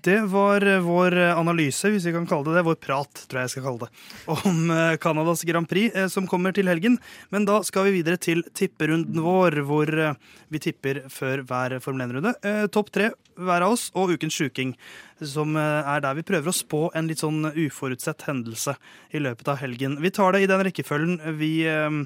Det 0.00 0.16
var 0.32 0.64
eh, 0.66 0.80
vår 0.80 1.16
analyse, 1.34 1.90
hvis 1.92 2.06
vi 2.08 2.14
kan 2.14 2.28
kalle 2.28 2.48
det 2.48 2.58
det. 2.60 2.66
Vår 2.68 2.78
prat, 2.80 3.24
tror 3.28 3.40
jeg 3.40 3.48
jeg 3.48 3.54
skal 3.54 3.66
kalle 3.66 3.86
det. 3.86 3.90
Om 4.50 4.70
eh, 4.74 4.96
Canadas 5.02 5.44
Grand 5.48 5.68
Prix, 5.68 5.94
eh, 5.94 6.08
som 6.12 6.28
kommer 6.30 6.54
til 6.56 6.70
helgen. 6.70 6.96
Men 7.34 7.48
da 7.48 7.60
skal 7.66 7.88
vi 7.88 7.98
videre 7.98 8.20
til 8.20 8.44
tipperunden 8.56 9.20
vår, 9.24 9.60
hvor 9.68 9.92
eh, 9.92 10.14
vi 10.48 10.62
tipper 10.62 11.04
før 11.12 11.44
hver 11.48 11.76
Formel 11.84 12.06
1-runde. 12.06 12.36
Eh, 12.46 12.64
Topp 12.72 12.92
tre 12.94 13.10
hver 13.40 13.64
av 13.64 13.74
oss, 13.74 13.88
og 13.96 14.14
ukens 14.14 14.36
sjuking. 14.36 14.74
Som 15.20 15.56
eh, 15.60 15.92
er 15.94 16.04
der 16.04 16.16
vi 16.18 16.26
prøver 16.26 16.52
å 16.52 16.56
spå 16.56 16.82
en 16.96 17.10
litt 17.10 17.22
sånn 17.22 17.52
uforutsett 17.52 18.24
hendelse 18.28 18.76
i 19.12 19.22
løpet 19.22 19.52
av 19.52 19.60
helgen. 19.62 19.98
Vi 20.00 20.12
tar 20.14 20.36
det 20.36 20.44
i 20.44 20.50
den 20.50 20.64
rekkefølgen 20.68 21.20
vi 21.40 21.52
eh, 21.68 22.00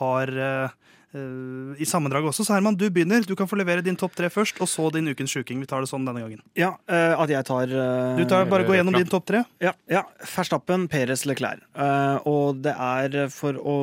har 0.00 0.34
eh, 0.34 0.66
eh, 0.66 0.82
i 1.14 1.86
sammendraget 1.88 2.28
også. 2.28 2.44
Så 2.44 2.52
Herman, 2.52 2.74
du 2.76 2.84
begynner. 2.92 3.22
Du 3.24 3.34
kan 3.38 3.48
få 3.48 3.56
levere 3.56 3.80
din 3.84 3.96
topp 3.96 4.16
tre 4.18 4.28
først, 4.32 4.58
og 4.60 4.68
så 4.68 4.88
din 4.92 5.06
ukens 5.08 5.32
sjuking. 5.32 5.60
Vi 5.62 5.68
tar 5.70 5.80
det 5.80 5.88
sånn 5.88 6.04
denne 6.04 6.20
gangen. 6.20 6.42
Ja, 6.58 6.74
uh, 6.90 7.14
at 7.22 7.30
jeg 7.32 7.46
tar 7.48 7.70
uh, 7.72 8.18
Du 8.18 8.24
tar 8.28 8.48
Bare 8.50 8.66
gå 8.68 8.74
gjennom 8.76 8.96
din 8.98 9.08
topp 9.08 9.24
tre. 9.30 9.44
Ja, 9.62 9.72
ja. 9.88 10.02
Verstappen, 10.34 10.88
Peres, 10.92 11.24
Leclerc. 11.28 11.62
Uh, 11.78 12.18
og 12.28 12.60
det 12.66 12.74
er 12.74 13.30
for 13.32 13.56
å 13.56 13.76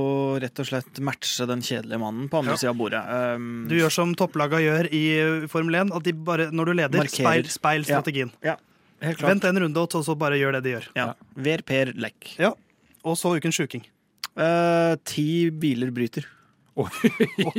rett 0.43 0.61
og 0.61 0.69
slett 0.69 1.01
matche 1.01 1.47
den 1.49 1.63
kjedelige 1.65 2.01
mannen 2.03 2.27
på 2.29 2.43
andre 2.43 2.57
Ja. 2.57 2.61
sida 2.61 2.73
av 2.75 2.77
bordet. 2.83 3.01
Um, 3.07 3.65
Du 3.71 3.77
gjør 3.79 3.95
som 3.97 4.13
topplaga 4.19 4.61
gjør 4.61 4.91
i 4.93 5.03
Formel 5.49 5.79
1, 5.81 5.95
at 5.95 6.03
de 6.05 6.13
bare, 6.13 6.51
når 6.51 6.65
du 6.69 6.73
leder, 6.81 7.09
speil, 7.09 7.49
speil 7.49 7.87
strategien. 7.87 8.35
Ja. 8.45 8.59
Helt 9.03 9.17
klart. 9.17 9.33
Vent 9.33 9.47
en 9.49 9.59
runde, 9.65 9.79
og 9.79 10.05
så 10.05 10.15
bare 10.17 10.37
gjør 10.39 10.59
det 10.59 10.63
de 10.63 10.75
gjør. 10.77 10.85
Ja. 10.95 11.07
Ver 11.35 11.63
Per 11.65 11.91
lek. 11.97 12.35
Ja. 12.39 12.53
Og 13.03 13.17
så 13.19 13.33
ukens 13.35 13.57
sjuking. 13.59 13.83
Eh, 14.39 14.95
ti 15.05 15.49
biler 15.51 15.91
bryter. 15.93 16.25
Å, 16.79 16.87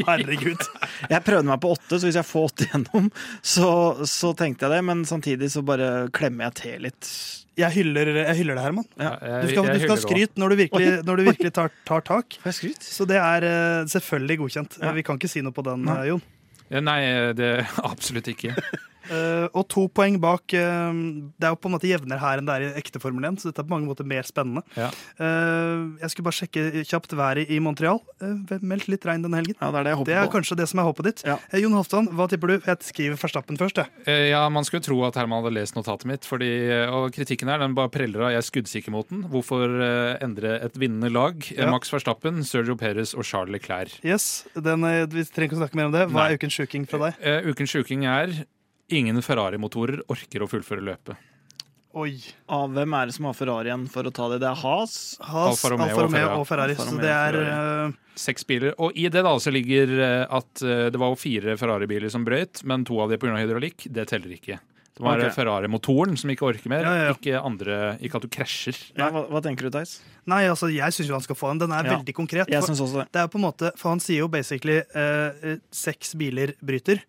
herregud. 0.09 0.63
Jeg 1.13 1.23
prøvde 1.27 1.47
meg 1.47 1.61
på 1.63 1.71
åtte, 1.77 1.99
så 2.01 2.09
hvis 2.09 2.19
jeg 2.19 2.27
får 2.27 2.49
åtte 2.49 2.67
gjennom, 2.67 3.09
så, 3.47 3.69
så 4.11 4.33
tenkte 4.35 4.67
jeg 4.67 4.75
det. 4.75 4.81
Men 4.89 5.05
samtidig 5.07 5.51
så 5.55 5.63
bare 5.67 6.09
klemmer 6.15 6.49
jeg 6.49 6.57
til 6.61 6.87
litt. 6.89 7.11
Jeg 7.55 7.71
hyller, 7.77 8.11
jeg 8.25 8.39
hyller 8.41 8.59
det, 8.59 8.65
Herman. 8.65 8.89
Ja. 8.99 9.13
Du 9.45 9.53
skal, 9.53 9.69
du 9.71 9.85
skal 9.85 9.93
ha 9.95 9.99
skryt 10.03 10.41
når 10.41 10.51
du 10.55 10.57
virkelig, 10.65 10.89
når 11.07 11.21
du 11.21 11.27
virkelig 11.29 11.53
tar, 11.55 11.71
tar 11.87 12.03
tak. 12.07 12.39
Så 12.83 13.07
det 13.07 13.21
er 13.21 13.47
eh, 13.47 13.85
selvfølgelig 13.93 14.41
godkjent. 14.43 14.81
Ja. 14.83 14.91
Vi 14.97 15.05
kan 15.07 15.21
ikke 15.21 15.31
si 15.31 15.45
noe 15.47 15.55
på 15.55 15.63
den, 15.67 15.87
eh, 15.95 16.09
Jon. 16.11 16.25
Nei, 16.83 16.99
det 17.39 17.53
absolutt 17.93 18.33
ikke. 18.35 18.57
Eh, 19.11 19.47
og 19.53 19.67
to 19.69 19.87
poeng 19.93 20.17
bak. 20.23 20.45
Uh, 20.55 21.29
det 21.39 21.45
er 21.49 21.53
jo 21.53 21.59
på 21.61 21.69
en 21.69 21.75
måte 21.77 21.89
jevnere 21.91 22.19
her 22.23 22.41
enn 22.41 22.47
det 22.49 22.55
er 22.55 22.65
i 22.67 22.81
ekte 22.81 23.01
Formel 23.03 23.25
1, 23.29 23.41
så 23.43 23.51
dette 23.51 23.61
er 23.61 23.67
på 23.69 23.75
mange 23.75 23.89
måter 23.91 24.07
mer 24.09 24.25
spennende. 24.29 24.63
Ja. 24.79 24.89
Uh, 25.21 25.95
jeg 26.01 26.11
skulle 26.13 26.29
bare 26.29 26.39
sjekke 26.39 26.85
kjapt 26.89 27.13
været 27.19 27.51
i 27.53 27.59
Montreal. 27.63 28.01
Uh, 28.23 28.55
meldt 28.65 28.89
litt 28.93 29.05
regn 29.09 29.25
denne 29.27 29.41
helgen. 29.41 29.57
Ja, 29.61 29.71
det 29.75 29.81
er 29.83 29.85
det 29.89 29.95
jeg 29.95 30.07
Det 30.09 30.17
er 30.21 30.29
på. 30.29 30.35
kanskje 30.39 30.57
det 30.61 30.69
som 30.71 30.81
er 30.83 30.89
håpet 30.89 31.09
ditt. 31.11 31.25
Ja. 31.29 31.37
Jon 31.61 31.77
Halvdan, 31.77 32.09
hva 32.17 32.29
tipper 32.33 32.55
du? 32.55 32.57
Jeg 32.65 32.79
skriver 32.89 33.21
Verstappen 33.21 33.61
først. 33.61 33.83
Jeg. 33.83 33.93
Eh, 34.07 34.29
Ja, 34.35 34.49
Man 34.49 34.65
skulle 34.65 34.83
tro 34.83 34.97
at 35.07 35.15
Herman 35.21 35.43
hadde 35.45 35.55
lest 35.55 35.75
notatet 35.77 36.07
mitt, 36.09 36.25
fordi, 36.25 36.49
og 36.89 37.13
kritikken 37.15 37.49
her 37.53 37.59
den 37.63 37.75
bare 37.77 37.91
preller 37.93 38.25
av 38.25 38.31
jeg 38.35 38.41
er 38.41 38.49
skuddsikker 38.49 38.91
mot 38.95 39.09
den. 39.11 39.25
Hvorfor 39.31 39.69
endre 40.25 40.57
et 40.65 40.75
vinnende 40.81 41.11
lag? 41.13 41.45
Ja. 41.53 41.69
Max 41.71 41.93
Verstappen, 41.93 42.43
Sergio 42.45 42.75
Perez 42.81 43.13
og 43.15 43.25
Charles 43.29 43.53
Leclerc. 43.53 43.99
Yes, 44.05 44.45
den, 44.55 44.83
Vi 45.13 45.25
trenger 45.29 45.51
ikke 45.53 45.59
å 45.59 45.63
snakke 45.63 45.77
mer 45.79 45.91
om 45.91 45.95
det. 45.95 46.07
Hva 46.11 46.25
Nei. 46.25 46.33
er 46.33 46.39
ukens 46.41 46.57
sjuking 46.57 46.87
fra 46.89 46.99
deg? 47.07 47.21
Eh, 47.21 47.47
ukens 47.51 47.71
sjuking 47.75 48.05
er 48.09 48.33
ingen 48.91 49.21
Ferrari-motorer 49.23 50.03
orker 50.13 50.45
å 50.45 50.49
fullføre 50.51 50.85
løpet. 50.85 51.17
Oi. 51.95 52.17
Av 52.51 52.73
hvem 52.75 52.95
er 52.99 53.07
det 53.07 53.15
som 53.15 53.29
har 53.29 53.37
Ferrari 53.39 53.71
igjen 53.71 53.85
for 53.89 54.03
å 54.03 54.11
ta 54.13 54.27
det? 54.33 54.41
Det 54.43 54.49
er 54.51 54.59
Has. 54.59 54.95
Haas, 55.23 55.61
Alfa 55.63 55.71
Romeo 55.71 55.87
Alfa 55.95 56.03
Romeo 56.09 56.41
og 56.41 56.47
Ferrari. 56.49 56.75
Romeo, 56.75 56.91
Så 56.91 57.01
det 57.01 57.13
er 57.15 57.33
Ferrari. 57.39 57.93
eh, 57.95 58.01
Seks 58.17 58.45
biler. 58.47 58.75
Og 58.83 58.93
i 58.99 59.09
det 59.09 59.23
da 59.23 59.35
så 59.39 59.53
ligger 59.55 59.93
eh, 60.03 60.27
at 60.29 60.63
eh, 60.67 60.91
det 60.91 60.99
var 60.99 61.13
jo 61.15 61.19
fire 61.23 61.55
Ferrari-biler 61.57 62.11
som 62.11 62.25
brøyt, 62.27 62.65
men 62.65 62.85
to 62.85 62.99
av 63.01 63.11
dem 63.15 63.19
pga. 63.23 63.37
hydraulikk. 63.39 63.87
Det 63.93 64.09
teller 64.11 64.35
ikke. 64.35 64.59
Det 64.95 65.03
var 65.03 65.19
Ok. 65.19 65.25
eh, 65.25 65.31
Ferrari-motoren 65.35 66.19
som 66.19 66.31
ikke 66.31 66.47
orker 66.51 66.69
mer, 66.69 66.83
Ja, 66.83 66.95
ja, 66.95 67.05
ja. 67.05 67.15
ikke 67.15 67.41
andre 67.45 67.99
Ikke 68.03 68.17
at 68.17 68.23
du 68.23 68.29
krasjer. 68.29 68.77
Ja, 68.99 69.11
hva, 69.11 69.29
hva 69.31 69.41
tenker 69.43 69.63
du, 69.63 69.71
Theis? 69.71 70.01
Nei, 70.27 70.45
altså, 70.51 70.67
jeg 70.75 70.91
syns 70.95 71.11
han 71.11 71.21
skal 71.21 71.37
få 71.37 71.49
den. 71.55 71.59
Den 71.59 71.73
er 71.79 71.85
Ja. 71.85 71.99
veldig 71.99 72.15
konkret. 72.15 72.49
Jeg 72.51 72.63
For, 72.63 72.75
det. 72.75 73.13
det 73.13 73.23
er 73.23 73.29
på 73.29 73.37
en 73.39 73.47
måte, 73.53 73.71
for 73.79 73.91
han 73.91 74.01
sier 74.01 74.19
jo 74.19 74.29
basically 74.29 74.83
eh, 74.95 75.59
seks 75.71 76.15
biler 76.15 76.55
bryter. 76.61 77.03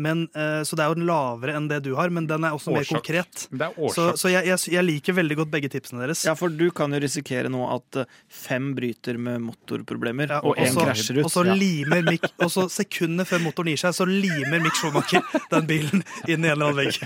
Men, 0.00 0.22
eh, 0.32 0.62
så 0.64 0.76
det 0.78 0.84
er 0.84 0.92
jo 0.92 0.96
den 0.96 1.06
lavere 1.08 1.54
enn 1.58 1.66
det 1.68 1.82
du 1.84 1.90
har, 1.98 2.08
men 2.14 2.24
den 2.30 2.46
er 2.48 2.54
også 2.56 2.72
mer 2.72 2.86
konkret. 2.88 3.42
Det 3.50 3.66
er 3.66 3.74
Så, 3.76 4.06
årsak. 4.06 4.20
så 4.22 4.30
jeg, 4.32 4.46
jeg, 4.48 4.72
jeg 4.72 4.86
liker 4.86 5.16
veldig 5.18 5.36
godt 5.42 5.50
begge 5.52 5.68
tipsene 5.72 6.00
deres. 6.06 6.22
Ja, 6.24 6.32
for 6.38 6.48
du 6.48 6.66
kan 6.74 6.94
jo 6.96 7.00
risikere 7.02 7.50
nå 7.52 7.60
at 7.74 8.00
eh, 8.04 8.14
fem 8.32 8.70
bryter 8.78 9.18
med 9.20 9.42
motorproblemer, 9.44 10.32
Ja, 10.36 10.40
og 10.46 10.56
én 10.62 10.72
krasjer 10.78 11.20
ut. 11.20 11.26
Og 11.28 11.34
så 11.34 11.44
Ja. 11.50 11.54
limer 11.58 12.02
Mick, 12.08 12.24
og 12.44 12.48
så 12.54 12.64
sekundet 12.72 13.28
før 13.28 13.42
motoren 13.44 13.72
gir 13.74 13.82
seg, 13.84 13.96
så 13.98 14.06
limer 14.08 14.62
Mick 14.64 14.78
Schumacher 14.80 15.22
den 15.52 15.66
bilen 15.68 16.04
inn 16.28 16.44
i 16.44 16.48
en 16.48 16.52
eller 16.54 16.70
annen 16.70 16.80
vegg. 16.86 17.00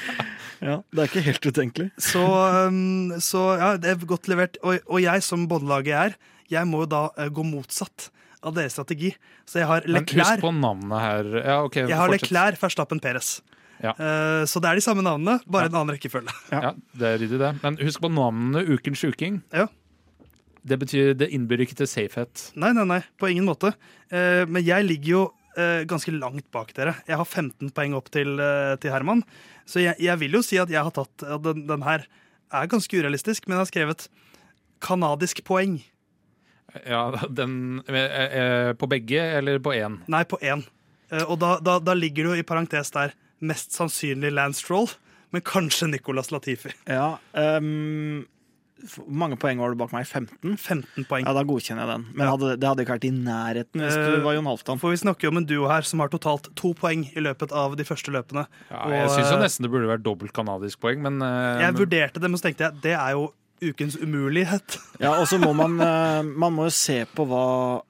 Ja, 0.64 0.78
det 0.95 1.03
er 1.03 1.11
ikke 1.11 1.24
helt 1.26 1.49
utenkelig. 1.51 1.88
Så, 2.01 2.22
um, 2.68 3.11
så 3.20 3.40
ja, 3.59 3.72
det 3.80 3.90
er 3.90 4.07
godt 4.09 4.28
levert. 4.30 4.57
Og, 4.62 4.78
og 4.86 5.03
jeg 5.03 5.24
som 5.26 5.49
båndlaget 5.51 5.97
er, 5.99 6.14
jeg 6.53 6.68
må 6.70 6.84
jo 6.84 6.90
da 6.95 7.03
eh, 7.18 7.28
gå 7.34 7.42
motsatt 7.49 8.11
av 8.45 8.55
deres 8.57 8.76
strategi. 8.76 9.12
Så 9.49 9.61
jeg 9.62 9.68
har 9.70 9.86
Men 9.88 10.07
husk 10.09 10.42
på 10.42 10.53
navnet 10.55 11.03
her. 11.03 11.30
Ja, 11.40 11.59
okay, 11.64 11.86
jeg 11.88 11.99
har 11.99 12.12
fortsett. 12.12 12.30
Leclerc 12.30 12.62
Verstappen 12.62 13.03
Perez. 13.03 13.36
Ja. 13.82 13.92
Eh, 13.92 14.42
så 14.49 14.62
det 14.62 14.70
er 14.70 14.78
de 14.78 14.84
samme 14.84 15.05
navnene, 15.05 15.38
bare 15.51 15.68
en 15.70 15.78
annen 15.80 15.95
rekkefølge. 15.97 16.32
Ja, 16.53 16.74
det 16.97 17.09
er 17.09 17.18
ryddig, 17.22 17.40
det. 17.42 17.53
Men 17.64 17.78
husk 17.82 18.03
på 18.05 18.11
navnene 18.12 18.64
Ukens 18.70 19.03
sjuking. 19.03 19.40
Ja. 19.55 19.68
Det 20.64 20.78
betyr 20.80 21.12
det 21.20 21.28
innbyr 21.36 21.66
ikke 21.66 21.76
til 21.82 21.88
safehet. 21.90 22.49
Nei, 22.57 22.72
nei, 22.76 22.86
nei, 22.88 23.01
på 23.20 23.28
ingen 23.28 23.49
måte. 23.49 23.74
Eh, 24.09 24.45
men 24.49 24.64
jeg 24.64 24.86
ligger 24.86 25.11
jo 25.11 25.22
eh, 25.61 25.82
ganske 25.88 26.14
langt 26.16 26.47
bak 26.55 26.72
dere. 26.76 26.97
Jeg 27.09 27.20
har 27.20 27.28
15 27.28 27.74
poeng 27.76 27.97
opp 27.99 28.09
til, 28.14 28.40
til 28.80 28.95
Herman. 28.95 29.24
Så 29.68 29.84
jeg, 29.84 29.99
jeg 30.01 30.20
vil 30.22 30.38
jo 30.38 30.45
si 30.45 30.61
at 30.61 30.72
jeg 30.72 30.84
har 30.84 30.95
tatt 30.95 31.26
at 31.26 31.45
den, 31.45 31.66
den 31.68 31.84
her 31.84 32.07
er 32.55 32.70
ganske 32.70 32.97
urealistisk, 32.97 33.49
men 33.49 33.59
jeg 33.59 33.64
har 33.64 33.72
skrevet 33.72 34.09
kanadisk 34.84 35.42
poeng. 35.47 35.78
Ja, 36.87 37.03
den 37.31 37.83
eh, 37.87 38.25
eh, 38.25 38.72
På 38.79 38.89
begge, 38.91 39.20
eller 39.39 39.59
på 39.62 39.72
én? 39.77 40.01
Nei, 40.11 40.25
på 40.29 40.39
én. 40.43 40.64
Eh, 41.12 41.22
og 41.29 41.39
da, 41.43 41.57
da, 41.62 41.79
da 41.79 41.95
ligger 41.95 42.25
det 42.27 42.31
jo 42.39 42.43
i 42.43 42.47
parentes 42.49 42.91
der 42.95 43.12
mest 43.45 43.75
sannsynlig 43.77 44.33
Lance 44.35 44.62
Stroll, 44.64 44.89
men 45.35 45.43
kanskje 45.45 45.91
Nicolas 45.93 46.31
Latifi. 46.33 46.70
Ja, 46.89 47.18
ehm, 47.37 48.25
Hvor 48.85 49.07
mange 49.09 49.37
poeng 49.41 49.61
var 49.62 49.72
det 49.72 49.79
bak 49.81 49.93
meg? 49.95 50.05
15? 50.07 50.57
15 50.61 51.05
poeng. 51.09 51.25
Ja, 51.25 51.33
Da 51.33 51.43
godkjenner 51.47 51.85
jeg 51.87 51.91
den. 51.95 52.03
Men 52.18 52.29
hadde, 52.29 52.51
det 52.61 52.68
hadde 52.68 52.85
ikke 52.85 52.97
vært 52.99 53.07
i 53.09 53.12
nærheten 53.16 53.81
hvis 53.85 53.97
Eh, 53.97 54.11
du 54.18 54.25
var 54.27 54.35
Jon 54.37 54.45
Halvdan. 54.51 54.81
For 54.83 54.91
vi 54.93 54.99
snakker 55.01 55.29
jo 55.29 55.33
om 55.33 55.39
en 55.41 55.47
duo 55.49 55.68
her 55.70 55.83
som 55.89 56.03
har 56.05 56.11
totalt 56.12 56.51
to 56.59 56.75
poeng 56.77 57.07
i 57.16 57.20
løpet 57.25 57.53
av 57.53 57.77
de 57.81 57.85
første 57.89 58.12
løpene. 58.12 58.45
Ja, 58.70 58.83
Og, 58.85 58.93
jeg 58.93 59.09
syns 59.14 59.31
jo 59.31 59.39
eh, 59.39 59.45
nesten 59.47 59.62
det 59.64 59.70
burde 59.72 59.89
vært 59.89 60.05
dobbelt 60.05 60.35
kanadisk 60.37 60.81
poeng, 60.85 61.01
men 61.07 61.22
eh, 61.22 61.62
Jeg 61.64 61.72
men- 61.72 61.81
vurderte 61.81 62.20
det, 62.20 62.29
men 62.31 62.37
så 62.41 62.49
tenkte 62.51 62.66
jeg 62.68 62.81
det 62.83 62.93
er 62.99 63.11
jo 63.16 63.33
ukens 63.70 63.96
umulighet. 64.00 64.78
Ja, 65.02 65.10
og 65.18 65.26
så 65.26 65.36
må 65.42 65.50
man, 65.58 65.72
eh, 65.82 66.22
man 66.22 66.54
må 66.54 66.68
jo 66.68 66.72
se 66.72 67.00
på 67.16 67.24
hva 67.26 67.40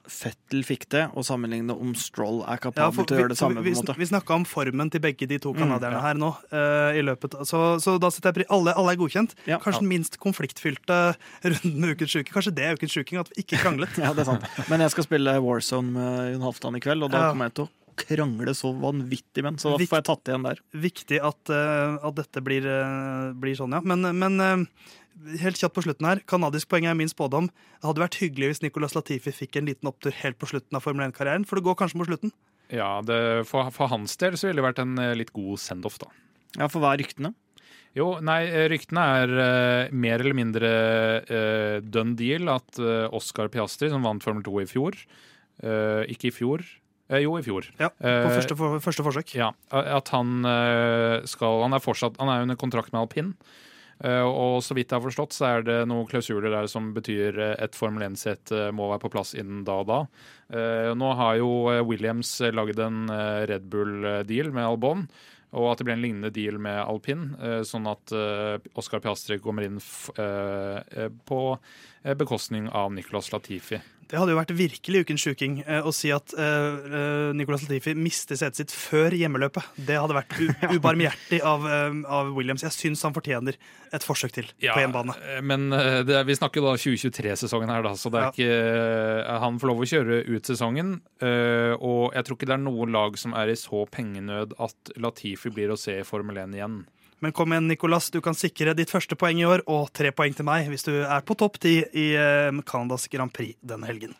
Fettel 0.09 0.63
fikk 0.65 0.87
til, 0.89 1.05
og 1.13 1.23
sammenligne 1.27 1.71
om 1.77 1.91
Stroll 1.95 2.39
er 2.43 2.55
Ja, 2.57 2.61
kapabel 2.63 2.95
for 2.97 3.05
til 3.07 3.15
å 3.15 3.19
gjøre 3.21 3.33
det 3.35 3.37
samme. 3.37 3.61
på 3.61 3.65
vi, 3.67 3.73
en 3.75 3.79
måte. 3.83 3.95
vi 4.01 4.07
snakka 4.09 4.35
om 4.39 4.45
formen 4.49 4.89
til 4.91 5.03
begge 5.05 5.27
de 5.29 5.37
to 5.39 5.53
Mm, 5.53 5.75
ja. 5.79 6.01
her 6.01 6.17
nå. 6.19 6.31
Uh, 6.51 6.97
i 6.97 7.03
løpet 7.05 7.37
Så, 7.47 7.61
så 7.79 7.95
da 8.01 8.09
setter 8.11 8.33
jeg 8.33 8.39
pris 8.41 8.51
alle, 8.51 8.73
alle 8.75 8.95
er 8.95 8.99
godkjent. 8.99 9.35
Ja. 9.47 9.59
Kanskje 9.61 9.83
den 9.85 9.91
minst 9.93 10.17
konfliktfylte 10.19 10.97
runden 11.45 11.79
med 11.79 11.93
Ukens 11.95 12.11
sjuke. 12.17 12.33
Kanskje 12.33 12.55
det 12.57 12.65
er 12.65 12.75
Ukens 12.75 12.91
sjuking, 12.97 13.21
at 13.21 13.29
vi 13.31 13.43
ikke 13.45 13.61
kranglet. 13.61 13.93
Ja, 14.01 14.11
det 14.17 14.25
er 14.25 14.31
sant. 14.33 14.49
Men 14.67 14.81
jeg 14.83 14.91
skal 14.97 15.05
spille 15.07 15.37
Warzone 15.45 15.93
med 15.95 16.33
Jon 16.33 16.43
Halvdan 16.49 16.75
i 16.81 16.83
kveld, 16.83 17.05
og 17.07 17.13
da 17.13 17.27
Ja. 17.27 17.31
kommer 17.31 17.49
jeg 17.51 17.55
til 17.61 17.69
å 17.69 17.71
krangle 17.95 18.51
så 18.51 18.73
vanvittig 18.75 19.39
med 19.45 19.55
så 19.61 19.71
da 19.71 19.85
får 19.87 20.01
jeg 20.01 20.05
tatt 20.09 20.27
igjen 20.27 20.43
der. 20.43 20.57
Viktig 20.75 21.21
at, 21.23 21.53
uh, 21.53 21.95
at 22.03 22.15
dette 22.17 22.41
blir, 22.43 22.65
uh, 22.67 23.31
blir 23.39 23.55
sånn, 23.55 23.71
ja. 23.71 23.79
Men, 23.85 24.03
men 24.19 24.67
helt 25.41 25.59
kjapt 25.59 25.75
på 25.77 25.85
slutten 25.85 26.07
her. 26.09 26.21
Kanadisk 26.29 26.69
poeng 26.71 26.87
er 26.89 26.97
min 26.97 27.11
spådom. 27.11 27.47
Det 27.49 27.87
hadde 27.87 28.03
vært 28.03 28.19
hyggelig 28.21 28.51
hvis 28.51 28.63
Nicolas 28.65 28.95
Latifi 28.97 29.33
fikk 29.33 29.59
en 29.59 29.69
liten 29.69 29.89
opptur 29.89 30.15
helt 30.23 30.39
på 30.41 30.49
slutten 30.51 30.77
av 30.77 30.83
Formel 30.85 31.07
1-karrieren, 31.07 31.47
for 31.47 31.59
det 31.59 31.65
går 31.67 31.79
kanskje 31.79 32.01
mot 32.01 32.09
slutten. 32.09 32.35
ja, 32.73 33.01
det, 33.05 33.45
for, 33.49 33.69
for 33.71 33.91
hans 33.91 34.17
del 34.17 34.37
så 34.37 34.49
ville 34.49 34.61
det 34.61 34.67
vært 34.67 34.83
en 34.83 34.97
eh, 34.97 35.15
litt 35.17 35.33
god 35.35 35.61
send-off, 35.61 35.99
da. 36.01 36.09
Ja, 36.57 36.69
for 36.71 36.81
hva 36.81 36.95
er 36.95 37.03
ryktene? 37.03 37.35
Jo, 37.95 38.17
nei, 38.25 38.41
eh, 38.49 38.65
ryktene 38.71 39.03
er 39.21 39.33
uh, 39.35 39.93
mer 39.95 40.19
eller 40.19 40.35
mindre 40.35 40.71
uh, 41.29 41.77
done 41.79 42.17
deal 42.19 42.49
at 42.51 42.81
uh, 42.81 43.05
Oscar 43.15 43.47
Piastri, 43.51 43.87
som 43.91 44.03
vant 44.03 44.23
Formel 44.23 44.43
2 44.43 44.57
i 44.65 44.67
fjor 44.67 44.97
eh, 45.63 46.01
Ikke 46.11 46.27
i 46.27 46.33
fjor, 46.35 46.65
jo, 47.21 47.35
i 47.37 47.45
fjor. 47.45 47.69
Ja, 47.79 47.91
På 47.95 48.33
første, 48.33 48.57
for, 48.57 48.79
første 48.83 49.05
forsøk. 49.05 49.35
Ja, 49.37 49.51
at 49.69 50.09
han 50.09 50.41
skal 51.29 51.59
Han 51.61 51.77
er 51.77 51.83
fortsatt 51.83 52.17
Han 52.17 52.31
er 52.33 52.47
under 52.47 52.57
kontrakt 52.57 52.89
med 52.91 53.03
alpin. 53.03 53.29
Eh, 54.03 54.25
og 54.27 54.59
så 54.63 54.75
vidt 54.75 54.91
jeg 54.91 54.99
har 54.99 55.05
forstått, 55.05 55.35
så 55.35 55.47
er 55.49 55.65
det 55.67 55.77
noen 55.87 56.07
klausuler 56.09 56.51
der 56.51 56.67
som 56.71 56.91
betyr 56.95 57.39
eh, 57.39 57.53
et 57.63 57.77
Formel 57.77 58.03
1-sett 58.09 58.51
eh, 58.51 58.71
må 58.75 58.89
være 58.91 59.05
på 59.05 59.13
plass 59.13 59.31
innen 59.37 59.63
da 59.67 59.79
og 59.83 59.91
da. 59.91 60.01
Nå 60.45 61.07
har 61.17 61.39
jo 61.39 61.47
Williams 61.89 62.29
lagd 62.53 62.77
en 62.77 63.09
Red 63.49 63.63
Bull-deal 63.73 64.51
med 64.53 64.67
Albon. 64.67 65.07
Og 65.57 65.71
at 65.71 65.79
det 65.79 65.87
blir 65.87 65.95
en 65.95 66.03
lignende 66.03 66.29
deal 66.35 66.59
med 66.61 66.83
alpin, 66.83 67.23
sånn 67.65 67.87
at 67.89 68.13
Oskar 68.77 69.01
Piastri 69.01 69.39
kommer 69.41 69.65
inn 69.65 69.79
på 69.81 71.39
bekostning 72.21 72.69
av 72.69 72.93
Nicolas 72.93 73.31
Latifi. 73.33 73.79
Det 74.05 74.19
hadde 74.19 74.35
jo 74.35 74.37
vært 74.37 74.51
virkelig 74.53 74.99
ukens 75.05 75.23
sjuking 75.25 75.55
eh, 75.65 75.81
å 75.81 75.91
si 75.95 76.11
at 76.13 76.33
uh, 76.37 77.31
Nicolas 77.33 77.63
Latifi 77.65 77.95
mister 77.97 78.37
setet 78.37 78.59
sitt 78.59 78.73
før 78.75 79.15
hjemmeløpet. 79.17 79.65
Det 79.87 79.97
hadde 79.97 80.17
vært 80.17 80.35
ubarmhjertig 80.77 81.39
av, 81.41 81.65
eh, 81.65 81.97
av 82.05 82.29
Williams. 82.37 82.63
Jeg 82.67 82.75
syns 82.75 83.01
han 83.07 83.15
fortjener 83.15 83.57
et 83.95 84.05
forsøk 84.05 84.35
til 84.35 84.51
på 84.61 84.77
hjemmebane. 84.77 85.15
Men 85.45 85.69
det, 86.05 86.19
vi 86.27 86.35
snakker 86.37 86.61
da 86.65 86.75
2023-sesongen 86.77 87.71
her, 87.71 87.85
da, 87.85 87.93
så 87.97 88.11
det 88.13 88.21
er 88.21 88.25
Ja. 88.25 88.31
ikke 88.35 89.39
Han 89.45 89.59
får 89.61 89.69
lov 89.71 89.83
å 89.83 89.87
kjøre 89.89 90.17
ut 90.27 90.49
sesongen. 90.49 90.89
og 91.21 92.13
jeg 92.13 92.25
tror 92.25 92.37
ikke 92.37 92.49
det 92.49 92.57
er 92.57 92.63
noe 92.65 92.87
lag 92.91 93.17
som 93.21 93.33
er 93.37 93.53
i 93.53 93.57
så 93.59 93.85
pengenød 93.89 94.57
at 94.59 94.91
Latifi 95.01 95.49
blir 95.53 95.71
å 95.71 95.79
se 95.79 95.99
i 96.01 96.05
Formel 96.07 96.37
1 96.43 96.57
igjen. 96.59 96.83
Men 97.25 97.33
kom 97.33 97.53
igjen, 97.55 97.67
Nicolas. 97.71 98.11
Du 98.13 98.19
kan 98.21 98.35
sikre 98.37 98.75
ditt 98.77 98.91
første 98.93 99.17
poeng 99.17 99.39
i 99.41 99.47
år, 99.49 99.63
og 99.65 99.87
tre 99.97 100.11
poeng 100.13 100.35
til 100.37 100.45
meg 100.45 100.67
hvis 100.69 100.85
du 100.85 100.91
er 101.01 101.23
på 101.25 101.33
topp 101.41 101.57
ti 101.63 101.79
i 101.81 102.03
eh, 102.13 102.59
Canadas 102.69 103.07
Grand 103.09 103.33
Prix 103.33 103.57
denne 103.65 103.89
helgen. 103.89 104.13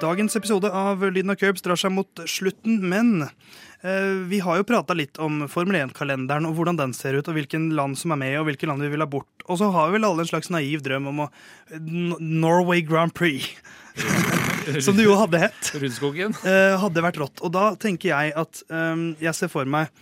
Dagens 0.00 0.36
episode 0.38 0.70
av 0.70 1.02
Lyden 1.10 1.32
av 1.32 1.38
Curbs 1.40 1.64
drar 1.64 1.78
seg 1.80 1.90
mot 1.90 2.20
slutten, 2.30 2.76
men 2.86 3.24
eh, 3.24 4.12
vi 4.30 4.38
har 4.44 4.60
jo 4.60 4.66
prata 4.68 4.94
litt 4.94 5.18
om 5.22 5.40
Formel 5.50 5.80
1-kalenderen 5.80 6.46
og 6.46 6.54
hvordan 6.54 6.78
den 6.78 6.94
ser 6.94 7.18
ut, 7.18 7.26
og 7.26 7.34
hvilken 7.34 7.72
land 7.74 7.98
som 7.98 8.14
er 8.14 8.20
med, 8.22 8.36
og 8.38 8.46
hvilke 8.46 8.68
land 8.70 8.84
vi 8.84 8.92
vil 8.92 9.02
ha 9.02 9.08
bort. 9.10 9.42
Og 9.50 9.58
så 9.58 9.72
har 9.74 9.90
vi 9.90 9.96
vel 9.98 10.06
alle 10.06 10.22
en 10.22 10.30
slags 10.30 10.52
naiv 10.54 10.84
drøm 10.86 11.10
om 11.10 11.24
å 11.26 11.28
N- 11.80 12.14
Norway 12.20 12.84
Grand 12.86 13.14
Prix. 13.16 13.50
Som 14.84 14.96
det 14.98 15.06
jo 15.06 15.16
hadde 15.18 15.40
hett, 15.42 15.70
eh, 16.48 16.74
hadde 16.82 17.04
vært 17.04 17.20
rått. 17.22 17.42
Og 17.44 17.52
da 17.54 17.70
tenker 17.80 18.12
jeg 18.12 18.34
at 18.38 18.62
um, 18.68 19.10
jeg 19.22 19.34
ser 19.36 19.52
for 19.52 19.68
meg 19.68 19.92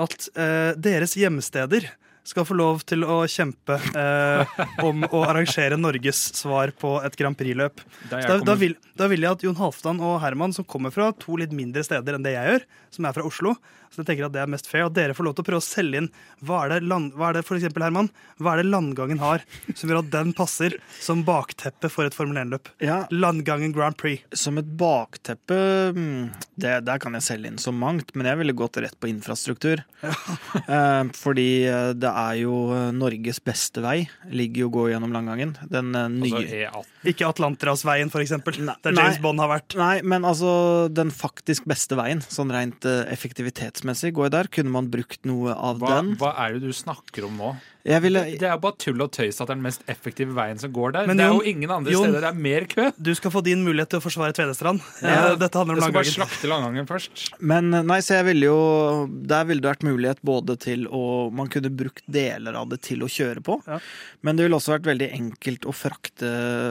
at 0.00 0.28
uh, 0.36 0.72
deres 0.80 1.16
hjemsteder 1.18 1.88
skal 2.30 2.46
få 2.46 2.56
lov 2.58 2.84
til 2.88 3.04
å 3.04 3.22
kjempe 3.30 3.76
eh, 3.76 4.54
om 4.86 5.04
å 5.08 5.24
arrangere 5.26 5.78
Norges 5.80 6.22
svar 6.38 6.72
på 6.78 6.96
et 7.04 7.18
Grand 7.18 7.38
Prix-løp. 7.38 7.82
Da, 8.10 8.38
da, 8.38 8.56
vil, 8.58 8.76
da 8.98 9.10
vil 9.10 9.26
jeg 9.26 9.38
at 9.38 9.44
Jon 9.46 9.58
Halvdan 9.58 10.02
og 10.04 10.20
Herman, 10.22 10.54
som 10.56 10.66
kommer 10.68 10.94
fra 10.94 11.10
to 11.18 11.38
litt 11.40 11.54
mindre 11.56 11.84
steder 11.86 12.16
enn 12.16 12.26
det 12.26 12.36
jeg 12.36 12.54
gjør, 12.54 12.66
som 12.94 13.08
er 13.08 13.16
fra 13.16 13.26
Oslo, 13.26 13.56
så 13.90 14.04
jeg 14.04 14.06
tenker 14.12 14.28
at 14.28 14.34
det 14.34 14.42
er 14.44 14.50
mest 14.50 14.68
fair, 14.70 14.84
at 14.86 14.94
dere 14.94 15.14
får 15.18 15.26
lov 15.26 15.34
til 15.34 15.42
å 15.42 15.48
prøve 15.48 15.62
å 15.62 15.66
selge 15.66 15.98
inn 15.98 16.08
hva 16.46 16.60
er 16.62 16.76
det, 16.76 16.78
land, 16.86 17.10
hva 17.18 17.30
er 17.30 17.40
det 17.40 17.42
for 17.46 17.58
eksempel, 17.58 17.82
Herman, 17.82 18.10
hva 18.38 18.52
er 18.54 18.62
det 18.62 18.70
landgangen 18.70 19.18
har 19.22 19.42
som 19.74 19.90
gjør 19.90 20.04
at 20.04 20.12
den 20.12 20.30
passer 20.36 20.76
som 21.02 21.24
bakteppe 21.26 21.90
for 21.90 22.06
et 22.06 22.14
Formel 22.14 22.38
1-løp? 22.44 22.70
Ja, 22.86 23.02
Landgangen 23.10 23.74
Grand 23.74 23.98
Prix. 23.98 24.22
Som 24.36 24.60
et 24.62 24.68
bakteppe 24.78 25.58
mm, 25.96 26.30
det, 26.62 26.76
Der 26.86 27.02
kan 27.02 27.18
jeg 27.18 27.26
selge 27.26 27.50
inn 27.50 27.58
så 27.58 27.74
mangt, 27.74 28.14
men 28.14 28.30
jeg 28.30 28.38
ville 28.38 28.54
gått 28.54 28.78
rett 28.78 28.94
på 29.00 29.10
infrastruktur. 29.10 29.82
eh, 30.06 31.02
fordi 31.18 31.48
eh, 31.66 31.90
det 31.98 32.14
er 32.20 32.38
jo 32.42 32.54
eh, 32.76 32.90
Norges 32.96 33.40
beste 33.44 33.82
vei. 33.84 33.96
Ligger 34.30 34.64
jo 34.66 34.70
å 34.70 34.74
gå 34.78 34.84
gjennom 34.92 35.12
langgangen. 35.14 35.56
Den 35.70 35.90
nye 36.20 36.66
Altså 36.70 37.08
Ikke 37.10 37.28
Atlanterhavsveien, 37.30 38.10
for 38.12 38.20
eksempel, 38.24 38.58
Nei, 38.66 38.74
der 38.84 38.92
James 38.96 39.16
nei. 39.18 39.22
Bond 39.24 39.40
har 39.40 39.48
vært. 39.54 39.76
Nei, 39.80 39.94
men 40.04 40.26
altså 40.28 40.52
den 40.92 41.10
faktisk 41.14 41.64
beste 41.70 41.96
veien, 41.98 42.20
sånn 42.26 42.52
rent 42.52 42.84
eh, 42.88 43.06
effektivitetsmessig, 43.14 44.12
går 44.16 44.30
der. 44.36 44.48
Kunne 44.52 44.70
man 44.74 44.90
brukt 44.92 45.24
noe 45.28 45.54
av 45.56 45.80
Hva, 45.80 45.96
den? 46.00 46.14
hva 46.20 46.34
er 46.44 46.58
det 46.58 46.68
du 46.68 46.72
snakker 46.76 47.26
om 47.30 47.36
nå? 47.40 47.54
Jeg 47.88 48.02
ville 48.04 48.20
Det 48.36 48.44
er 48.44 48.50
jo 48.52 48.60
bare 48.60 48.76
tull 48.76 49.00
og 49.00 49.08
tøys 49.16 49.38
at 49.40 49.48
det 49.48 49.54
er 49.54 49.56
den 49.56 49.62
mest 49.64 49.86
effektive 49.88 50.34
veien 50.36 50.58
som 50.60 50.68
går 50.76 50.92
der. 50.98 51.06
Men 51.08 51.16
det 51.16 51.24
er 51.24 51.30
jo 51.32 51.40
ingen 51.48 51.70
andre 51.72 51.94
Jon- 51.94 52.04
steder 52.10 52.26
det 52.26 52.28
er 52.28 52.40
mer 52.44 52.66
kø. 52.68 52.90
Du 53.00 53.08
skal 53.16 53.32
få 53.32 53.40
din 53.46 53.62
mulighet 53.64 53.88
til 53.94 54.02
å 54.02 54.04
forsvare 54.04 54.36
Tvedestrand. 54.36 54.82
Ja, 55.00 55.30
Eh, 55.30 55.36
Dette 55.40 55.56
handler 55.56 55.78
om 55.78 55.80
Du 55.80 55.84
skal 55.86 55.94
bare 55.96 56.10
slakte 56.12 56.50
Langangen 56.50 56.84
først. 56.88 57.30
Men 57.40 57.70
nei, 57.72 57.98
så 58.04 58.18
jeg 58.18 58.26
ville 58.28 58.50
jo 58.50 58.58
Der 59.32 59.46
ville 59.48 59.64
det 59.64 59.70
vært 59.72 59.86
mulighet 59.88 60.20
både 60.26 60.58
til 60.60 60.84
å 60.92 61.30
Man 61.32 61.48
kunne 61.52 61.70
brukt 61.72 61.99
deler 62.06 62.56
av 62.58 62.68
det 62.72 62.80
til 62.86 63.02
å 63.04 63.08
kjøre 63.10 63.42
på. 63.44 63.58
Ja. 63.66 63.78
Men 64.26 64.36
det 64.38 64.46
ville 64.46 64.56
også 64.58 64.74
vært 64.76 64.88
veldig 64.90 65.08
enkelt 65.16 65.66
å 65.68 65.74
frakte 65.76 66.30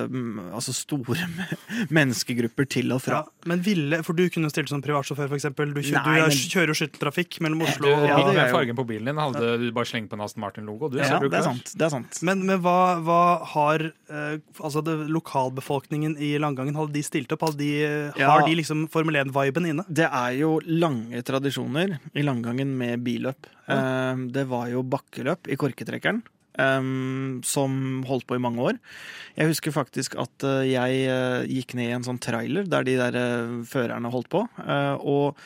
mm, 0.09 0.49
altså 0.57 0.73
store 0.75 1.27
menneskegrupper 1.95 2.67
til 2.69 2.93
og 2.95 3.01
fra. 3.03 3.21
Ja, 3.23 3.47
men 3.49 3.63
ville, 3.65 4.01
for 4.05 4.17
du 4.17 4.25
kunne 4.33 4.51
stilt 4.53 4.71
som 4.71 4.81
privatsjåfør, 4.85 5.29
for 5.31 5.37
eksempel. 5.39 5.73
Du, 5.75 5.81
kjø, 5.83 5.95
Nei, 5.97 6.17
du 6.21 6.27
men- 6.27 6.51
kjører 6.55 6.77
skytteltrafikk 6.79 7.39
mellom 7.45 7.63
Oslo 7.67 7.91
og 7.93 8.07
Ja, 8.09 8.17
det 8.27 8.35
med 8.37 8.53
fargen 8.55 8.77
på 8.79 8.85
bilen 8.89 9.09
din 9.11 9.19
hadde 9.21 9.53
du 9.61 9.67
bare 9.75 9.89
slengt 9.89 10.09
på 10.11 10.17
en 10.17 10.25
Aston 10.25 10.43
Martin-logo. 10.43 10.91
Ja, 10.97 11.19
det 11.21 11.33
er 11.39 11.45
sant. 11.45 11.73
Det 11.77 11.87
er 11.87 11.93
sant. 11.93 12.21
Men, 12.25 12.43
men 12.47 12.61
hva, 12.63 12.77
hva 13.05 13.19
har 13.53 13.85
eh, 13.89 14.37
altså 14.59 14.83
det, 14.85 14.97
lokalbefolkningen 15.11 16.17
i 16.19 16.33
Langangen 16.41 16.77
Hadde 16.77 16.93
de 16.95 17.03
stilt 17.05 17.31
opp? 17.35 17.47
Hadde 17.49 17.61
de, 17.61 17.71
Ja. 18.19 18.29
Har 18.33 18.45
de 18.47 18.55
liksom 18.57 18.87
Formel 18.91 19.17
1-viben 19.21 19.67
inne? 19.69 19.85
Det 19.89 20.07
er 20.07 20.35
jo 20.39 20.57
lange 20.65 21.21
tradisjoner 21.25 21.97
i 22.13 22.23
langgangen 22.25 22.71
med 22.79 23.03
billøp. 23.05 23.47
Eh, 23.69 24.15
Det 24.33 24.47
var 24.49 24.67
jo 24.73 24.83
bakkeløp 24.83 25.47
i 25.51 25.55
korketrekkeren. 25.59 26.21
Um, 26.59 27.39
som 27.45 28.03
holdt 28.03 28.25
på 28.27 28.35
i 28.35 28.41
mange 28.43 28.59
år. 28.59 28.79
Jeg 29.37 29.47
husker 29.47 29.71
faktisk 29.71 30.17
at 30.19 30.43
uh, 30.43 30.65
jeg 30.67 31.05
eh, 31.07 31.45
gikk 31.47 31.71
ned 31.77 31.87
i 31.87 31.93
en 31.95 32.03
sånn 32.03 32.19
trailer 32.19 32.67
der 32.67 32.83
de 32.83 32.97
der 32.99 33.15
uh, 33.15 33.61
førerne 33.63 34.11
holdt 34.11 34.27
på. 34.33 34.41
og 34.99 35.37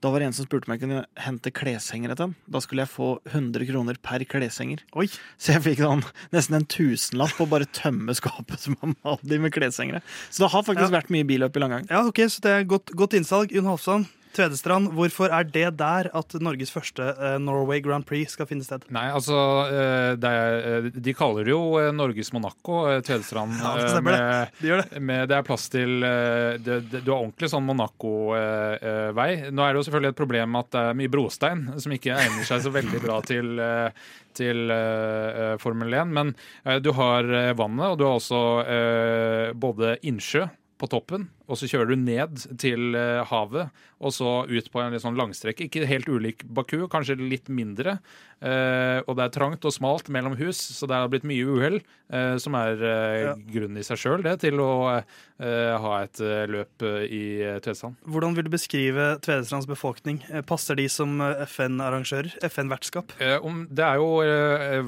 da 0.00 0.08
var 0.08 0.20
det 0.22 0.28
en 0.30 0.32
som 0.32 0.46
spurte 0.46 0.64
om 0.68 0.72
jeg 0.72 0.80
kunne 0.80 1.00
hente 1.20 1.50
kleshengere 1.52 2.14
til 2.16 2.30
den. 2.30 2.36
Da 2.48 2.60
skulle 2.64 2.86
jeg 2.86 2.92
få 2.92 3.08
100 3.34 3.66
kroner 3.68 3.98
per 4.00 4.22
kleshenger. 4.24 4.80
Oi, 4.96 5.08
Så 5.36 5.52
jeg 5.52 5.60
fikk 5.66 5.82
sånn, 5.84 6.00
nesten 6.32 6.56
en 6.56 6.64
tusenlapp 6.64 7.34
på 7.36 7.44
å 7.44 7.50
bare 7.50 7.66
tømme 7.68 8.14
skapet 8.16 8.62
som 8.62 8.78
han 8.80 8.94
hadde 9.04 9.40
med 9.42 9.52
kleshengere. 9.52 10.00
Så 10.30 10.44
det 10.46 10.52
har 10.54 10.62
faktisk 10.64 10.88
Ja. 10.88 11.00
vært 11.00 11.10
mye 11.12 11.26
billøp 11.28 11.56
i 11.56 11.60
langgang. 11.60 11.90
ja, 11.90 12.00
ok, 12.06 12.16
så 12.32 12.40
det 12.40 12.50
er 12.54 12.64
godt, 12.64 12.94
godt 12.96 13.12
innsalg. 13.18 13.52
Jon 13.52 13.66
Halvdan, 13.68 14.06
Tvedestrand, 14.30 14.92
hvorfor 14.94 15.32
er 15.34 15.46
det 15.48 15.66
der 15.80 16.08
at 16.14 16.34
Norges 16.38 16.70
første 16.70 17.02
eh, 17.16 17.36
Norway 17.42 17.80
Grand 17.82 18.06
Prix 18.06 18.36
skal 18.36 18.46
finne 18.46 18.62
sted? 18.62 18.84
Nei, 18.94 19.08
altså 19.10 19.36
eh, 19.66 20.12
det 20.20 20.30
er, 20.30 20.58
eh, 20.70 20.86
De 20.94 21.14
kaller 21.18 21.48
det 21.48 21.54
jo 21.54 21.62
Norges 21.96 22.30
Monaco, 22.36 22.84
Tvedestrand. 23.06 23.56
Ja, 23.58 23.72
det 23.80 23.88
stemmer 23.90 24.14
det. 24.14 24.38
De 24.60 24.70
gjør 24.70 24.84
det. 24.84 25.02
med, 25.10 25.24
det 25.32 25.38
er 25.38 25.46
plass 25.46 25.66
til 25.72 25.96
det, 26.04 26.78
det, 26.92 27.02
Du 27.02 27.10
har 27.10 27.24
ordentlig 27.24 27.50
sånn 27.50 27.66
Monaco-vei. 27.66 29.30
Nå 29.50 29.66
er 29.66 29.74
det 29.74 29.80
jo 29.80 29.84
selvfølgelig 29.88 30.14
et 30.14 30.22
problem 30.22 30.60
at 30.60 30.70
det 30.76 30.84
er 30.84 31.00
mye 31.02 31.12
brostein, 31.12 31.66
som 31.82 31.96
ikke 31.96 32.14
egner 32.14 32.46
seg 32.46 32.62
så 32.64 32.74
veldig 32.74 33.02
bra 33.02 33.18
til, 33.26 33.60
til 34.38 34.70
uh, 34.70 35.56
Formel 35.62 35.98
1. 36.04 36.14
Men 36.14 36.32
uh, 36.68 36.78
du 36.82 36.92
har 36.96 37.26
vannet, 37.58 37.86
og 37.88 37.98
du 37.98 38.06
har 38.06 38.18
også 38.20 38.42
uh, 38.62 39.58
både 39.58 39.96
innsjø 40.06 40.46
på 40.80 40.88
toppen, 40.90 41.28
og 41.50 41.58
så 41.58 41.66
kjører 41.70 41.90
du 41.90 41.98
ned 41.98 42.44
til 42.62 42.94
eh, 42.98 43.20
havet, 43.26 43.74
og 44.00 44.14
så 44.14 44.34
ut 44.48 44.70
på 44.72 44.80
en 44.80 44.94
litt 44.94 45.02
sånn 45.02 45.18
langstrekk. 45.18 45.64
Ikke 45.66 45.88
helt 45.90 46.08
ulik 46.08 46.44
Baku, 46.46 46.84
kanskje 46.90 47.18
litt 47.20 47.50
mindre. 47.52 47.98
Eh, 48.40 49.02
og 49.04 49.18
det 49.18 49.26
er 49.26 49.32
trangt 49.34 49.66
og 49.68 49.74
smalt 49.74 50.08
mellom 50.12 50.36
hus, 50.38 50.60
så 50.78 50.88
det 50.88 50.96
har 50.96 51.10
blitt 51.12 51.26
mye 51.28 51.44
uhell, 51.44 51.80
eh, 52.12 52.36
som 52.40 52.56
er 52.56 52.78
Ja. 52.80 53.34
grunnen 53.34 53.76
i 53.78 53.84
seg 53.84 53.98
sjøl 54.00 54.22
til 54.40 54.60
å 54.62 55.02
eh, 55.02 55.76
ha 55.76 55.92
et 56.04 56.20
løp 56.48 56.82
i 57.04 57.42
Tvedestrand. 57.60 57.98
Hvordan 58.06 58.34
vil 58.36 58.44
du 58.44 58.50
beskrive 58.50 59.18
Tvedestrands 59.20 59.66
befolkning? 59.68 60.22
Passer 60.46 60.76
de 60.76 60.86
som 60.88 61.18
FN-arrangører? 61.20 62.38
FN-vertskap? 62.48 63.12
Eh, 63.20 63.38
det 63.68 63.84
er 63.84 63.96
jo 64.00 64.22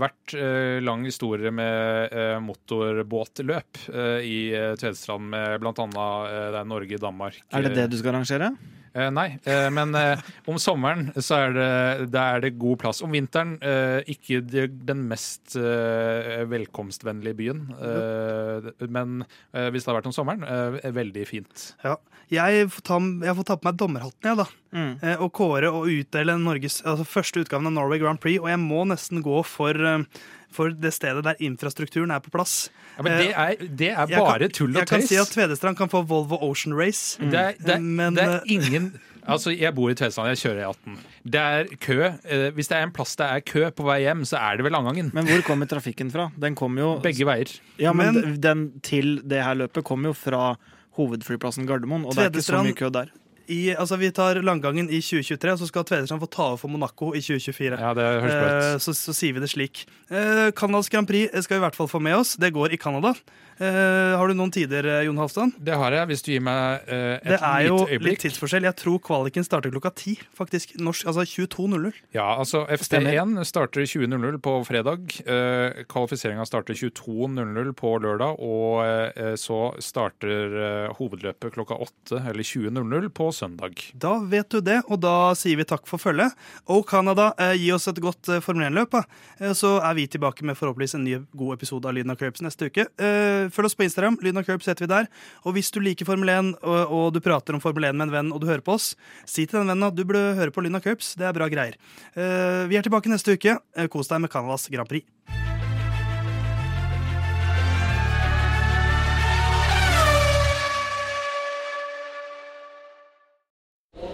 vært 0.00 0.36
lang 0.82 1.04
historie 1.04 1.50
med 1.50 2.12
motorbåtløp 2.46 3.82
i 4.22 4.38
Tvedestrand, 4.78 5.28
med 5.32 5.60
bl.a. 5.60 5.72
Uh, 5.82 6.51
det 6.53 6.61
er 6.61 6.68
Norge, 6.68 7.00
Danmark 7.00 7.42
Er 7.50 7.66
det 7.66 7.74
det 7.78 7.90
du 7.92 7.98
skal 8.00 8.14
arrangere? 8.14 8.53
Eh, 8.92 9.09
nei, 9.09 9.38
eh, 9.48 9.68
men 9.72 9.94
eh, 9.96 10.20
om 10.50 10.59
sommeren 10.61 11.07
så 11.16 11.38
er 11.46 11.55
det, 11.57 12.20
er 12.20 12.42
det 12.44 12.50
god 12.61 12.82
plass. 12.82 13.00
Om 13.05 13.14
vinteren 13.16 13.55
eh, 13.64 14.05
ikke 14.12 14.42
det, 14.44 14.66
den 14.84 15.07
mest 15.09 15.57
eh, 15.57 16.42
velkomstvennlige 16.50 17.38
byen. 17.38 17.62
Eh, 17.72 18.68
men 18.92 19.22
eh, 19.24 19.70
hvis 19.72 19.86
det 19.86 19.92
har 19.92 20.00
vært 20.03 20.11
om 20.11 20.16
sommeren, 20.16 20.44
eh, 20.44 20.92
veldig 20.92 21.24
fint. 21.30 21.70
Ja. 21.86 21.96
Jeg 22.32 22.68
får, 22.72 22.84
ta, 22.86 22.96
jeg 23.26 23.36
får 23.36 23.46
ta 23.48 23.57
på 23.61 23.68
meg 23.68 23.80
dommerhatten, 23.80 24.28
jeg, 24.30 24.38
da. 24.40 24.46
Mm. 24.72 24.92
eh, 25.05 25.18
og 25.20 25.32
kåre 25.36 25.68
og 25.72 25.88
utdele 25.92 26.36
Norges 26.40 26.78
altså 26.88 27.05
første 27.09 27.42
utgaven 27.44 27.68
av 27.68 27.74
Norway 27.76 28.00
Grand 28.00 28.20
Prix. 28.20 28.40
Og 28.40 28.48
jeg 28.53 28.61
må 28.61 28.84
nesten 28.88 29.24
gå 29.24 29.40
for, 29.44 29.76
eh, 29.76 30.05
for 30.53 30.72
det 30.72 30.92
stedet 30.94 31.24
der 31.24 31.38
infrastrukturen 31.40 32.11
er 32.14 32.22
på 32.24 32.30
plass. 32.34 32.70
Ja, 32.96 33.03
men 33.07 33.12
det 33.18 33.30
er, 33.32 33.55
det 33.78 33.88
er 33.90 34.07
bare 34.07 34.38
kan, 34.38 34.50
tull 34.50 34.76
og 34.76 34.82
Jeg 34.82 34.88
kan 34.90 35.07
si 35.09 35.16
at 35.16 35.30
Tvedestrand 35.32 35.78
kan 35.78 35.88
få 35.92 36.03
Volvo 36.09 36.38
Ocean 36.44 36.74
Race. 36.76 37.18
Det 37.20 37.38
er, 37.38 37.57
det, 37.59 37.76
er, 37.76 37.80
Men, 37.80 38.16
det 38.16 38.22
er 38.24 38.36
eh, 38.40 38.55
ingen 38.57 38.92
Altså, 39.22 39.53
Jeg 39.55 39.70
bor 39.74 39.90
i 39.90 39.94
Tvedestrand, 39.94 40.32
jeg 40.32 40.40
kjører 40.42 40.72
E18. 40.72 40.96
Det 41.32 41.40
er 41.40 41.68
kø. 41.80 41.98
Eh, 42.26 42.48
Hvis 42.57 42.68
det 42.68 42.76
er 42.76 42.82
en 42.88 42.92
plass 42.94 43.14
det 43.16 43.28
er 43.30 43.40
kø 43.46 43.68
på 43.70 43.86
vei 43.86 44.00
hjem, 44.03 44.24
så 44.26 44.40
er 44.42 44.59
det 44.59 44.64
ved 44.66 44.74
Langangen. 44.74 45.12
Men 45.14 45.28
hvor 45.30 45.44
kommer 45.46 45.70
trafikken 45.70 46.11
fra? 46.11 46.28
Den 46.42 46.57
kommer 46.59 46.82
jo 46.82 46.92
Begge 47.05 47.26
veier. 47.28 47.53
Ja, 47.78 47.92
men, 47.92 48.14
Men- 48.18 48.40
den 48.42 48.64
til 48.82 49.20
det 49.22 49.44
her 49.44 49.55
løpet 49.55 49.84
kommer 49.84 50.11
jo 50.11 50.12
fra 50.18 50.57
hovedflyplassen 50.98 51.66
Gardermoen, 51.66 52.05
og 52.05 52.16
det 52.16 52.26
er 52.26 52.32
ikke 52.34 52.42
så 52.42 52.62
mye 52.66 52.76
kø 52.76 52.90
der. 52.92 53.12
I, 53.49 53.74
altså, 53.74 53.97
vi 53.99 54.11
tar 54.14 54.38
Langgangen 54.43 54.86
i 54.90 55.01
2023, 55.03 55.53
og 55.53 55.59
så 55.59 55.66
skal 55.70 55.84
Tvedestrand 55.88 56.22
få 56.22 56.28
ta 56.30 56.43
over 56.53 56.61
for 56.61 56.68
Monaco 56.70 57.12
i 57.14 57.20
2024. 57.24 57.78
Ja, 57.80 57.93
det 57.95 58.07
høres 58.22 58.36
bra 58.36 58.51
Eh, 58.53 58.74
ut. 58.76 58.82
så, 58.82 58.95
så 58.95 59.14
sier 59.16 59.32
vi 59.34 59.40
det 59.40 59.51
slik. 59.51 59.84
Eh, 60.11 60.51
Canadas 60.55 60.88
Grand 60.93 61.09
Prix 61.09 61.30
skal 61.45 61.57
vi 61.57 61.61
i 61.62 61.66
hvert 61.66 61.78
fall 61.78 61.88
få 61.90 62.01
med 62.03 62.16
oss. 62.16 62.36
Det 62.36 62.53
går 62.55 62.72
i 62.72 62.78
Canada. 62.78 63.14
Eh, 63.59 64.12
har 64.18 64.28
du 64.28 64.34
noen 64.34 64.53
tider, 64.53 64.86
eh, 64.86 65.05
Jon 65.07 65.18
Halvdan? 65.20 65.53
Det 65.59 65.74
har 65.76 65.92
jeg, 65.92 66.09
hvis 66.11 66.22
du 66.24 66.30
gir 66.32 66.42
meg 66.44 66.88
uh, 66.88 67.16
et 67.20 67.28
Det 67.34 67.38
er 67.38 67.66
jo 67.66 67.78
øyeblikk. 67.86 68.07
litt 68.07 68.24
tidsforskjell. 68.24 68.66
Jeg 68.68 68.76
tror 68.80 68.98
kvaliken 69.05 69.44
starter 69.44 69.70
klokka 69.70 69.92
ti. 69.94 70.18
faktisk. 70.34 70.76
Norsk, 70.78 71.07
altså 71.07 71.24
22.00. 71.24 71.92
Ja, 72.14 72.38
altså 72.38 72.64
FT1 72.66 73.44
starter 73.44 73.82
20.00 73.82 74.38
på 74.42 74.57
fredag. 74.66 75.16
Uh, 75.26 75.84
Kvalifiseringa 75.88 76.46
starter 76.46 76.74
22.00 76.74 77.72
på 77.78 77.94
lørdag. 78.03 78.40
Og 78.40 78.82
uh, 78.84 79.34
så 79.36 79.61
starter 79.80 80.92
hovedløpet 80.98 81.55
klokka 81.55 81.76
8 81.80 82.22
eller 82.30 82.42
20.00 82.42 83.09
på 83.14 83.30
søndag. 83.32 83.78
Da 83.94 84.16
vet 84.18 84.50
du 84.50 84.61
det, 84.61 84.80
og 84.88 85.00
da 85.03 85.32
sier 85.38 85.61
vi 85.61 85.68
takk 85.68 85.86
for 85.88 86.03
følget. 86.03 86.32
Og 86.72 86.84
Canada, 86.88 87.32
gi 87.57 87.70
oss 87.74 87.88
et 87.90 88.00
godt 88.03 88.28
uh, 88.28 88.40
Formel 88.42 88.68
1-løp, 88.68 88.92
da. 88.92 89.03
Eh, 89.38 89.53
så 89.57 89.76
er 89.80 89.94
vi 89.98 90.07
tilbake 90.11 90.44
med 90.46 90.59
forhåpentligvis 90.59 90.94
en 90.98 91.05
ny 91.05 91.16
god 91.32 91.55
episode 91.59 91.88
av 91.88 91.96
Lyden 91.96 92.12
av 92.12 92.20
Curbs 92.20 92.42
neste 92.44 92.68
uke. 92.70 92.86
Eh, 92.96 93.48
følg 93.55 93.70
oss 93.70 93.78
på 93.78 93.86
Instagram. 93.86 94.18
Lyden 94.22 94.42
av 94.42 94.48
Curbs 94.48 94.68
heter 94.70 94.86
vi 94.86 94.90
der. 94.92 95.09
Og 95.46 95.57
hvis 95.57 95.72
du 95.74 95.80
liker 95.84 96.09
Formel 96.09 96.32
1, 96.32 96.53
og, 96.62 96.80
og 96.92 97.07
du 97.14 97.20
prater 97.24 97.57
om 97.57 97.62
Formel 97.62 97.88
1 97.90 97.98
med 97.98 98.09
en 98.09 98.16
venn, 98.16 98.32
og 98.34 98.42
du 98.42 98.48
hører 98.50 98.64
på 98.64 98.76
oss, 98.78 98.92
si 99.28 99.46
til 99.46 99.61
den 99.61 99.72
vennen 99.72 99.88
at 99.88 99.96
du 99.96 100.05
burde 100.05 100.36
høre 100.38 100.55
på 100.55 100.64
Lyden 100.64 100.80
av 100.80 100.84
Curbs. 100.86 101.14
Det 101.20 101.28
er 101.28 101.36
bra 101.36 101.48
greier. 101.53 101.78
Uh, 102.16 102.68
vi 102.70 102.80
er 102.80 102.84
tilbake 102.84 103.12
neste 103.12 103.36
uke. 103.36 103.59
Eh, 103.76 103.88
kos 103.92 104.11
deg 104.11 104.24
med 104.24 104.32
Canadas 104.32 104.68
Grand 104.72 104.88
Prix. 104.88 105.07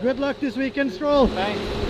Good 0.00 0.20
luck 0.20 0.38
this 0.38 0.56
weekend, 0.56 0.92
Stroll. 0.92 1.26
Thanks. 1.26 1.87